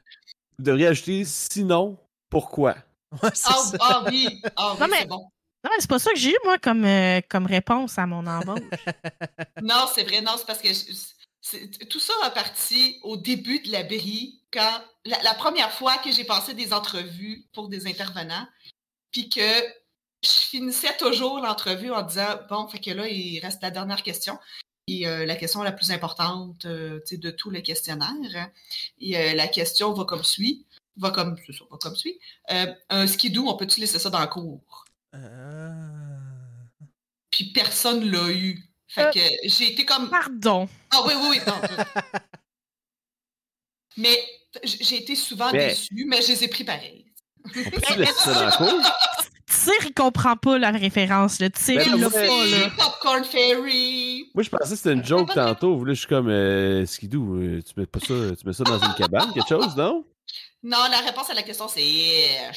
vous 0.57 0.65
devriez 0.65 0.88
ajouter 0.88 1.23
sinon, 1.23 1.98
pourquoi? 2.30 2.76
ah, 3.22 3.31
ah, 3.80 4.03
oui, 4.07 4.41
ah, 4.57 4.76
oui 4.77 4.88
c'est 4.91 5.06
bon. 5.06 5.30
Non, 5.64 5.72
mais 5.72 5.80
c'est 5.80 5.89
pas 5.89 5.99
ça 5.99 6.11
que 6.11 6.19
j'ai 6.19 6.31
eu, 6.31 6.38
moi, 6.44 6.57
comme, 6.57 6.84
euh, 6.84 7.22
comme 7.30 7.45
réponse 7.45 7.98
à 7.98 8.06
mon 8.06 8.26
embauche. 8.27 8.60
non, 9.61 9.85
c'est 9.94 10.03
vrai, 10.03 10.22
non, 10.22 10.34
c'est 10.38 10.45
parce 10.45 10.60
que 10.60 10.69
tout 11.89 11.99
ça 11.99 12.13
a 12.23 12.29
parti 12.29 12.99
au 13.03 13.17
début 13.17 13.59
de 13.59 13.71
la 13.71 13.83
BRI, 13.83 14.41
quand 14.51 14.81
la, 15.05 15.33
première 15.33 15.71
fois 15.71 15.97
que 15.97 16.11
j'ai 16.11 16.23
passé 16.23 16.53
des 16.53 16.73
entrevues 16.73 17.45
pour 17.53 17.69
des 17.69 17.87
intervenants, 17.87 18.47
puis 19.11 19.29
que 19.29 19.63
je 20.23 20.29
finissais 20.29 20.95
toujours 20.97 21.39
l'entrevue 21.39 21.91
en 21.91 22.01
disant 22.01 22.39
bon, 22.49 22.67
fait 22.67 22.79
que 22.79 22.91
là, 22.91 23.07
il 23.07 23.39
reste 23.39 23.61
la 23.61 23.71
dernière 23.71 24.03
question. 24.03 24.37
Et 24.87 25.05
euh, 25.05 25.25
la 25.25 25.35
question 25.35 25.63
la 25.63 25.73
plus 25.73 25.91
importante 25.91 26.65
euh, 26.65 27.01
de 27.11 27.29
tout 27.29 27.49
le 27.49 27.59
questionnaire. 27.59 28.49
Et 28.99 29.17
euh, 29.17 29.35
la 29.35 29.47
question 29.47 29.93
va 29.93 30.05
comme 30.05 30.23
suit. 30.23 30.65
Va 30.95 31.11
comme, 31.11 31.35
va 31.35 31.77
comme 31.79 31.95
suit. 31.95 32.19
un 32.47 33.05
skidoo, 33.05 33.47
on 33.47 33.57
peut-tu 33.57 33.79
laisser 33.79 33.99
ça 33.99 34.09
dans 34.09 34.21
le 34.21 34.27
cours? 34.27 34.85
Puis 37.29 37.51
personne 37.51 38.09
l'a 38.09 38.31
eu. 38.31 38.66
Fait 38.88 39.05
euh, 39.05 39.11
que 39.11 39.19
j'ai 39.43 39.73
été 39.73 39.85
comme. 39.85 40.09
Pardon. 40.09 40.69
Ah 40.91 41.03
oui, 41.05 41.14
oui, 41.15 41.27
oui. 41.31 41.39
Non, 41.45 41.61
mais 43.97 44.23
j'ai 44.64 44.97
été 44.97 45.15
souvent 45.15 45.51
déçue, 45.51 46.05
mais 46.07 46.22
je 46.22 46.30
les 46.30 46.43
ai 46.45 46.47
pris 46.47 46.64
pareil. 46.64 47.05
On 47.45 47.49
peut 47.49 47.61
laisser 47.97 48.14
ça 48.14 48.34
dans 48.34 48.45
la 48.45 48.51
il 49.85 49.93
comprend 49.93 50.35
pas 50.35 50.57
la 50.57 50.72
référence. 50.72 51.39
Le 51.39 51.49
Tyr, 51.49 51.77
ben, 51.77 51.95
il 51.95 52.01
l'a 52.01 52.09
pas. 52.09 52.19
Là. 52.19 52.69
Popcorn 52.77 53.23
Fairy. 53.23 54.30
Moi, 54.34 54.43
je 54.43 54.49
pensais 54.49 54.72
que 54.72 54.76
c'était 54.76 54.93
une 54.93 55.05
joke 55.05 55.34
tantôt. 55.34 55.84
Là, 55.84 55.93
je 55.93 55.99
suis 55.99 56.07
comme 56.07 56.30
euh, 56.30 56.85
Skidoo, 56.85 57.35
euh, 57.35 57.61
tu 57.61 57.73
mets 57.80 57.85
pas 57.85 57.99
ça, 57.99 58.35
tu 58.35 58.45
mets 58.45 58.53
ça 58.53 58.64
dans 58.64 58.80
une 58.80 58.93
cabane, 58.95 59.34
quelque 59.34 59.47
chose, 59.47 59.76
non? 59.76 60.05
Non, 60.64 60.77
la 60.89 60.99
réponse 60.99 61.30
à 61.30 61.34
la 61.34 61.43
question, 61.43 61.68
c'est. 61.68 62.51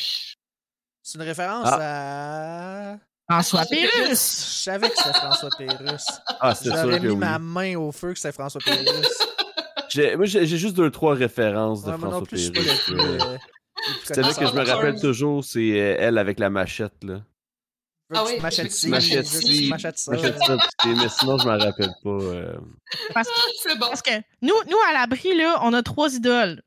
C'est 1.03 1.19
une 1.19 1.25
référence 1.25 1.69
ah. 1.71 2.93
à. 2.93 2.99
François 3.31 3.65
Pérus! 3.65 4.11
Je 4.11 4.63
savais 4.65 4.91
que 4.91 4.97
c'était 4.97 5.13
François 5.13 5.51
Pérus. 5.57 6.05
Ah, 6.41 6.53
c'est 6.53 6.65
sûr 6.65 6.77
J'aurais 6.83 6.99
mis 6.99 7.15
ma 7.15 7.39
main 7.39 7.77
au 7.77 7.93
feu 7.93 8.13
que 8.13 8.19
c'était 8.19 8.33
François 8.33 8.61
Pérus. 8.65 10.17
moi, 10.17 10.27
j'ai 10.27 10.47
juste 10.47 10.75
deux, 10.75 10.91
trois 10.91 11.15
références 11.15 11.85
de 11.85 11.93
François 11.93 12.25
Pérus. 12.25 12.51
Euh, 12.91 13.39
c'est 14.05 14.21
là 14.21 14.35
que 14.35 14.47
je 14.47 14.53
me 14.53 14.67
rappelle 14.67 15.01
toujours, 15.01 15.45
c'est 15.45 15.81
euh, 15.81 15.97
elle 16.01 16.19
avec 16.19 16.41
la 16.41 16.51
machette, 16.51 17.05
là. 17.05 17.23
Ah 18.13 18.25
oui, 18.27 18.41
machette 18.41 18.73
machette 18.89 19.27
machette 19.69 19.99
ça. 19.99 20.13
mais 20.85 21.09
sinon, 21.09 21.39
je 21.39 21.47
m'en 21.47 21.57
rappelle 21.57 21.93
pas. 22.03 22.11
Euh. 22.11 22.55
Parce, 23.15 23.29
que, 23.29 23.79
bon. 23.79 23.87
parce 23.87 24.03
que 24.03 24.11
nous, 24.43 24.55
nous, 24.69 24.77
à 24.89 24.93
l'abri, 24.93 25.37
là, 25.37 25.61
on 25.63 25.73
a 25.73 25.83
trois 25.85 26.13
idoles. 26.13 26.61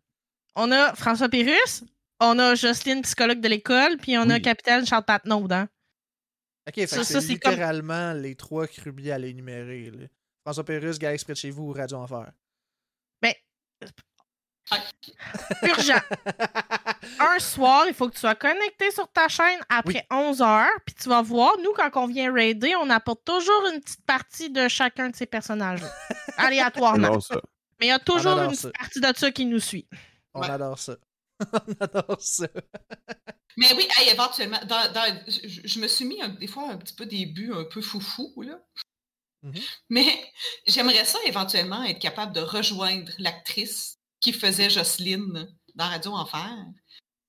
On 0.56 0.72
a 0.72 0.96
François 0.96 1.28
Pérus, 1.28 1.84
on 2.22 2.40
a 2.40 2.56
Jocelyne, 2.56 3.02
psychologue 3.02 3.42
de 3.42 3.50
l'école, 3.50 3.98
puis 3.98 4.18
on 4.18 4.30
a 4.30 4.40
Capitaine 4.40 4.86
Charles 4.86 5.04
Patnaud, 5.04 5.48
hein? 5.52 5.68
Ok, 6.68 6.82
c'est 6.88 7.20
littéralement 7.22 8.14
les 8.14 8.36
trois 8.36 8.68
crubiers 8.68 9.12
à 9.12 9.18
l'énumérer. 9.18 9.92
François 10.46 10.64
Pérus, 10.64 10.98
Galaxy 10.98 11.26
près 11.26 11.34
de 11.34 11.38
chez 11.38 11.52
vous 11.52 11.64
ou 11.64 11.74
Radio 11.74 11.98
Enfer. 11.98 12.32
Ben. 13.22 13.34
Urgent. 15.64 16.00
Un 17.20 17.40
soir, 17.40 17.86
il 17.88 17.94
faut 17.94 18.08
que 18.08 18.14
tu 18.14 18.22
sois 18.22 18.36
connecté 18.36 18.92
sur 18.92 19.10
ta 19.12 19.28
chaîne 19.28 19.60
après 19.70 20.06
11 20.10 20.42
heures, 20.42 20.80
puis 20.86 20.96
tu 20.96 21.10
vas 21.10 21.22
voir, 21.22 21.54
nous, 21.62 21.74
quand 21.74 21.90
on 21.96 22.08
vient 22.08 22.34
raider, 22.34 22.74
on 22.82 22.90
apporte 22.90 23.26
toujours 23.26 23.68
une 23.74 23.82
petite 23.82 24.06
partie 24.06 24.50
de 24.50 24.68
chacun 24.70 25.10
de 25.10 25.16
ces 25.16 25.26
personnages 25.26 25.82
aléatoirement. 26.38 27.20
Mais 27.80 27.88
il 27.88 27.90
y 27.90 27.92
a 27.92 28.00
toujours 28.00 28.40
une 28.40 28.52
petite 28.52 28.74
partie 28.78 29.02
de 29.02 29.14
ça 29.16 29.32
qui 29.32 29.46
nous 29.46 29.60
suit. 29.60 29.88
On 30.34 30.42
adore 30.42 30.80
ça. 30.80 30.96
on 31.54 31.74
adore 31.80 32.22
ça. 32.22 32.48
Mais 33.58 33.72
oui, 33.76 33.88
éventuellement, 34.12 34.60
je, 35.28 35.80
me 35.80 35.88
suis 35.88 36.06
mis 36.06 36.20
des 36.40 36.48
fois 36.48 36.72
un 36.72 36.78
petit 36.78 36.96
peu 36.96 37.06
des 37.06 37.26
buts 37.26 37.54
un 37.54 37.66
peu 37.66 37.82
foufou, 37.82 38.34
là. 38.42 38.60
Mm-hmm. 39.44 39.62
Mais 39.90 40.32
j'aimerais 40.68 41.06
ça 41.06 41.20
éventuellement 41.26 41.84
être 41.84 42.00
capable 42.00 42.34
de 42.34 42.40
rejoindre 42.40 43.12
l'actrice 43.20 43.98
qui 44.22 44.32
faisait 44.32 44.70
Jocelyne 44.70 45.48
dans 45.76 45.90
Radio 45.90 46.14
Enfer, 46.14 46.66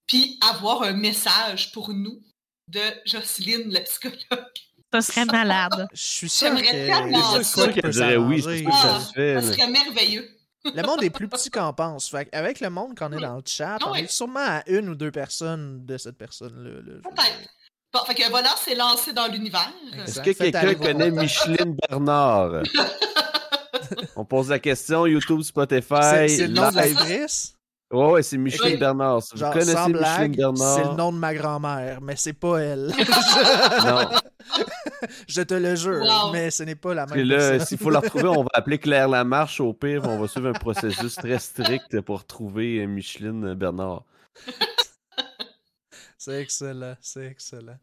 puis 0.07 0.39
avoir 0.41 0.82
un 0.82 0.93
message 0.93 1.73
pour 1.73 1.93
nous 1.93 2.23
de 2.69 2.81
Jocelyne, 3.05 3.70
la 3.70 3.81
psychologue. 3.81 4.47
Ça 4.93 5.01
serait 5.03 5.24
malade. 5.24 5.89
Je 5.93 6.01
suis 6.01 6.28
sûr 6.28 6.55
que... 6.55 6.70
tellement 6.70 7.43
ça. 7.43 7.66
dirait 7.66 8.16
oui, 8.16 8.43
ça, 8.43 9.01
ça 9.01 9.43
serait 9.43 9.66
merveilleux. 9.66 10.34
Le 10.65 10.82
monde 10.82 11.03
est 11.03 11.11
plus 11.11 11.28
petit 11.28 11.51
qu'on 11.51 11.73
pense. 11.73 12.09
Fait 12.09 12.28
avec 12.32 12.61
le 12.61 12.70
monde 12.70 12.97
qu'on 12.99 13.12
est 13.12 13.20
dans 13.20 13.36
le 13.36 13.43
chat, 13.45 13.78
ah 13.81 13.91
on 13.91 13.95
est 13.95 14.11
sûrement 14.11 14.41
à 14.41 14.62
une 14.66 14.89
ou 14.89 14.95
deux 14.95 15.11
personnes 15.11 15.85
de 15.85 15.99
cette 15.99 16.16
personne-là. 16.16 17.01
Peut-être. 17.03 17.49
Bon, 17.93 18.01
fait 18.07 18.15
que 18.15 18.28
voilà, 18.31 18.51
c'est 18.59 18.74
lancé 18.74 19.12
dans 19.12 19.28
l'univers. 19.28 19.73
Est-ce 20.05 20.20
que 20.20 20.31
quelqu'un 20.31 20.74
connaît 20.74 21.11
Micheline 21.11 21.77
Bernard? 21.89 22.62
on 24.16 24.24
pose 24.24 24.49
la 24.49 24.59
question, 24.59 25.07
YouTube, 25.07 25.43
Spotify. 25.43 26.28
C'est 26.28 26.49
le 26.49 26.55
nom 26.55 26.70
de 26.70 26.77
l'actrice? 26.77 27.55
Ouais, 27.93 28.11
ouais, 28.12 28.23
c'est 28.23 28.39
Micheline 28.39 28.78
Bernard. 28.78 29.20
Vous 29.35 29.51
connaissez 29.51 29.93
Micheline 29.93 30.35
Bernard? 30.35 30.77
C'est 30.77 30.85
le 30.85 30.97
nom 30.97 31.12
de 31.12 31.19
ma 31.19 31.35
grand-mère, 31.35 32.01
mais 32.01 32.16
c'est 32.16 32.32
pas 32.32 32.59
elle. 32.59 32.93
non. 33.85 34.11
Je 35.28 35.43
te 35.43 35.55
le 35.55 35.74
jure, 35.74 36.31
mais 36.32 36.51
ce 36.51 36.62
n'est 36.62 36.74
pas 36.74 36.94
la 36.94 37.06
même. 37.06 37.19
Et 37.19 37.24
là, 37.24 37.61
s'il 37.61 37.78
faut 37.78 37.90
la 37.90 38.01
retrouver, 38.01 38.28
on 38.28 38.43
va 38.43 38.51
appeler 38.55 38.78
Claire 38.78 39.09
Lamarche 39.09 39.61
au 39.61 39.73
pire. 39.73 40.02
On 40.05 40.19
va 40.19 40.28
suivre 40.28 40.48
un 40.48 40.52
processus 40.52 41.15
très 41.15 41.39
strict 41.39 42.01
pour 42.01 42.24
trouver 42.27 42.86
Micheline 42.86 43.55
Bernard. 43.55 44.05
c'est 46.19 46.40
excellent, 46.40 46.97
c'est 47.01 47.27
excellent. 47.27 47.78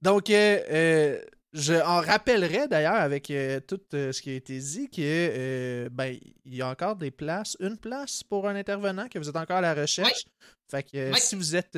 Donc, 0.00 0.30
euh, 0.30 0.60
euh, 0.70 1.20
je 1.52 1.74
en 1.74 2.00
rappellerai 2.00 2.68
d'ailleurs 2.68 2.96
avec 2.96 3.30
euh, 3.30 3.60
tout 3.60 3.80
ce 3.90 4.20
qui 4.20 4.30
a 4.30 4.34
été 4.34 4.58
dit 4.58 4.90
que 4.90 5.88
ben 5.88 6.18
il 6.44 6.54
y 6.54 6.62
a 6.62 6.68
encore 6.68 6.96
des 6.96 7.10
places, 7.10 7.56
une 7.60 7.78
place 7.78 8.22
pour 8.22 8.48
un 8.48 8.56
intervenant 8.56 9.08
que 9.08 9.18
vous 9.18 9.28
êtes 9.28 9.36
encore 9.36 9.58
à 9.58 9.62
la 9.62 9.74
recherche. 9.74 10.26
Fait 10.70 10.82
que 10.82 11.18
si 11.18 11.36
vous 11.36 11.56
êtes 11.56 11.76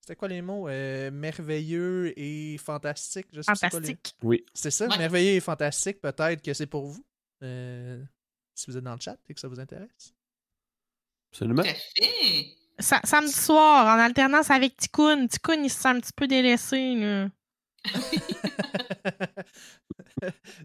c'était 0.00 0.16
quoi 0.16 0.28
les 0.28 0.42
mots 0.42 0.68
euh, 0.68 1.10
Merveilleux 1.10 2.18
et 2.18 2.58
fantastique. 2.58 3.26
Je 3.32 3.42
sais 3.42 3.54
fantastique. 3.54 4.14
Pas 4.18 4.26
Oui. 4.26 4.44
C'est 4.54 4.70
ça, 4.70 4.88
merveilleux 4.96 5.34
et 5.34 5.40
fantastique. 5.40 6.00
Peut-être 6.00 6.42
que 6.42 6.54
c'est 6.54 6.66
pour 6.66 6.86
vous. 6.86 7.04
Euh, 7.42 8.02
si 8.54 8.66
vous 8.68 8.76
êtes 8.76 8.84
dans 8.84 8.94
le 8.94 9.00
chat 9.00 9.16
et 9.28 9.34
que 9.34 9.40
ça 9.40 9.48
vous 9.48 9.60
intéresse. 9.60 10.14
Absolument. 11.32 11.62
Sa 12.78 13.00
samedi 13.04 13.32
soir, 13.32 13.86
en 13.86 14.00
alternance 14.00 14.50
avec 14.50 14.76
Tikkun. 14.76 15.26
Tikkun, 15.26 15.62
il 15.62 15.70
se 15.70 15.80
sent 15.80 15.88
un 15.88 16.00
petit 16.00 16.12
peu 16.14 16.26
délaissé. 16.26 16.96
Là. 16.96 17.28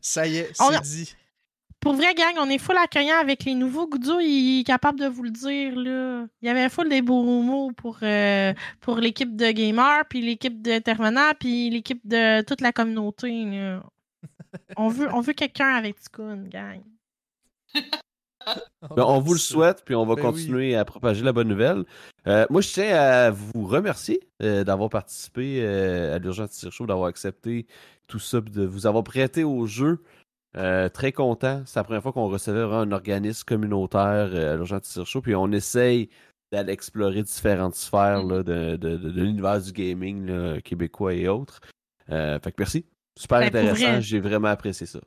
Ça 0.02 0.28
y 0.28 0.38
est, 0.38 0.52
c'est 0.54 0.82
dit. 0.82 1.16
Pour 1.80 1.94
vrai, 1.94 2.16
gang, 2.16 2.34
on 2.40 2.50
est 2.50 2.58
full 2.58 2.78
accueillant 2.78 3.20
avec 3.20 3.46
les 3.46 3.54
nouveaux. 3.54 3.88
Goudzo, 3.88 4.20
il 4.20 4.62
est 4.62 4.64
capable 4.64 5.00
de 5.00 5.06
vous 5.06 5.22
le 5.22 5.30
dire. 5.30 5.76
Là. 5.76 6.26
Il 6.42 6.48
y 6.48 6.50
avait 6.50 6.68
full 6.68 6.90
des 6.90 7.04
beaux 7.04 7.22
mots 7.44 7.72
pour, 7.74 8.00
euh, 8.02 8.54
pour 8.82 8.98
l'équipe 8.98 9.36
de 9.36 9.52
gamers, 9.52 10.04
puis 10.10 10.22
l'équipe 10.22 10.64
d'intervenants, 10.64 11.34
puis 11.40 11.70
l'équipe 11.70 12.02
de 12.04 12.42
toute 12.42 12.62
la 12.62 12.72
communauté. 12.72 13.30
on 14.78 14.88
veut, 14.90 15.14
on 15.14 15.22
veut 15.22 15.34
quelqu'un 15.34 15.76
avec 15.76 16.00
Tikkun, 16.00 16.48
gang. 16.48 16.82
Ben, 18.96 19.04
on 19.04 19.20
vous 19.20 19.34
le 19.34 19.40
souhaite, 19.40 19.84
puis 19.84 19.96
on 19.96 20.06
va 20.06 20.16
ben 20.16 20.22
continuer 20.22 20.76
à 20.76 20.86
propager 20.86 21.24
la 21.24 21.34
bonne 21.34 21.48
nouvelle. 21.48 21.86
Euh, 22.28 22.46
moi, 22.50 22.62
je 22.62 22.72
tiens 22.72 22.96
à 22.96 23.32
vous 23.32 23.66
remercier 23.66 24.20
euh, 24.44 24.64
d'avoir 24.64 24.90
participé 24.90 25.60
euh, 25.62 26.16
à 26.16 26.20
l'Urgence 26.20 26.52
Tire 26.52 26.72
Show, 26.72 26.86
d'avoir 26.86 27.08
accepté 27.08 27.66
tout 28.08 28.20
ça, 28.20 28.42
de 28.42 28.64
vous 28.64 28.86
avoir 28.86 29.04
prêté 29.04 29.44
au 29.44 29.66
jeu. 29.66 30.04
très 30.54 31.12
content. 31.12 31.64
C'est 31.66 31.80
la 31.80 31.84
première 31.84 32.04
fois 32.04 32.14
qu'on 32.14 32.30
recevait 32.30 32.62
un 32.62 32.92
organisme 32.92 33.44
communautaire 33.46 34.34
à 34.34 34.56
l'Urgence 34.56 34.84
Tire 34.84 35.08
Show, 35.08 35.22
puis 35.22 35.36
on 35.36 35.52
essaye 35.52 36.10
d'aller 36.52 36.72
explorer 36.72 37.24
différentes 37.24 37.76
sphères 37.76 38.24
mm. 38.24 38.44
de, 38.44 39.12
l'univers 39.16 39.62
du 39.62 39.72
gaming 39.72 40.62
québécois 40.62 41.16
et 41.16 41.28
autres. 41.28 41.60
fait 42.08 42.40
que 42.52 42.56
merci. 42.60 42.86
Super 43.18 43.40
ben, 43.40 43.48
intéressant. 43.48 44.02
J'ai 44.02 44.20
vraiment 44.20 44.50
apprécié 44.50 44.86
ça. 44.86 45.00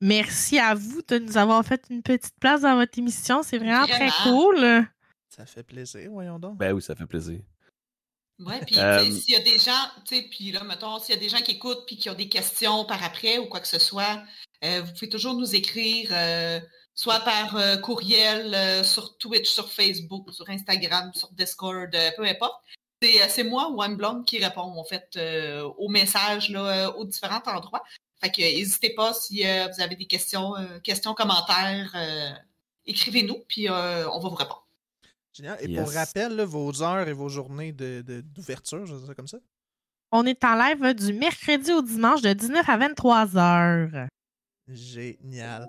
Merci 0.00 0.58
à 0.58 0.74
vous 0.74 1.00
de 1.08 1.18
nous 1.18 1.36
avoir 1.36 1.64
fait 1.64 1.82
une 1.88 2.02
petite 2.02 2.38
place 2.38 2.62
dans 2.62 2.76
votre 2.76 2.98
émission. 2.98 3.42
C'est 3.42 3.58
vraiment, 3.58 3.86
très 3.86 4.10
cool. 4.24 4.86
Ça 5.28 5.46
fait 5.46 5.62
plaisir, 5.62 6.10
voyons 6.10 6.38
donc. 6.38 6.58
Ben 6.58 6.72
oui, 6.72 6.82
ça 6.82 6.94
fait 6.94 7.06
plaisir. 7.06 7.40
Ouais, 8.38 8.60
puis 8.66 8.78
euh, 8.78 9.10
s'il 9.10 9.32
y 9.32 9.36
a 9.36 9.40
des 9.40 9.58
gens, 9.58 9.72
tu 10.06 10.16
sais, 10.16 10.28
puis 10.30 10.52
là, 10.52 10.62
mettons, 10.62 10.98
s'il 10.98 11.14
y 11.14 11.18
a 11.18 11.20
des 11.20 11.30
gens 11.30 11.38
qui 11.38 11.52
écoutent 11.52 11.86
puis 11.86 11.96
qui 11.96 12.10
ont 12.10 12.14
des 12.14 12.28
questions 12.28 12.84
par 12.84 13.02
après 13.02 13.38
ou 13.38 13.46
quoi 13.46 13.60
que 13.60 13.68
ce 13.68 13.78
soit, 13.78 14.22
euh, 14.62 14.82
vous 14.82 14.92
pouvez 14.92 15.08
toujours 15.08 15.34
nous 15.34 15.54
écrire, 15.54 16.10
euh, 16.12 16.60
soit 16.94 17.20
par 17.20 17.80
courriel, 17.80 18.84
sur 18.84 19.16
Twitch, 19.16 19.48
sur 19.48 19.70
Facebook, 19.70 20.32
sur 20.32 20.48
Instagram, 20.50 21.10
sur 21.14 21.32
Discord, 21.32 21.90
peu 22.16 22.24
importe. 22.24 22.62
C'est 23.00 23.44
moi 23.44 23.70
ou 23.70 23.96
Blonde 23.96 24.26
qui 24.26 24.42
répond, 24.42 24.62
en 24.62 24.84
fait, 24.84 25.18
aux 25.78 25.88
messages 25.88 26.50
là, 26.50 26.90
aux 26.96 27.04
différents 27.04 27.42
endroits. 27.46 27.82
Fait 28.26 28.32
que 28.32 28.42
n'hésitez 28.42 28.90
pas 28.90 29.14
si 29.14 29.46
euh, 29.46 29.68
vous 29.68 29.80
avez 29.80 29.94
des 29.94 30.06
questions, 30.06 30.56
euh, 30.56 30.80
questions, 30.80 31.14
commentaires, 31.14 31.92
euh, 31.94 32.30
écrivez-nous, 32.84 33.44
puis 33.46 33.70
on 33.70 33.72
va 33.72 34.28
vous 34.28 34.30
répondre. 34.30 34.66
Génial. 35.32 35.58
Et 35.60 35.76
pour 35.76 35.92
rappel, 35.92 36.40
vos 36.42 36.82
heures 36.82 37.06
et 37.06 37.12
vos 37.12 37.28
journées 37.28 37.72
d'ouverture, 37.72 38.80
de, 38.80 39.06
je 39.06 39.12
comme 39.12 39.28
ça? 39.28 39.38
On 40.10 40.24
est 40.24 40.42
en 40.44 40.56
live 40.56 40.94
du 40.94 41.12
mercredi 41.12 41.72
au 41.72 41.82
dimanche 41.82 42.22
de 42.22 42.32
19 42.32 42.68
à 42.68 42.76
23 42.76 43.36
heures. 43.36 44.08
Génial. 44.68 45.68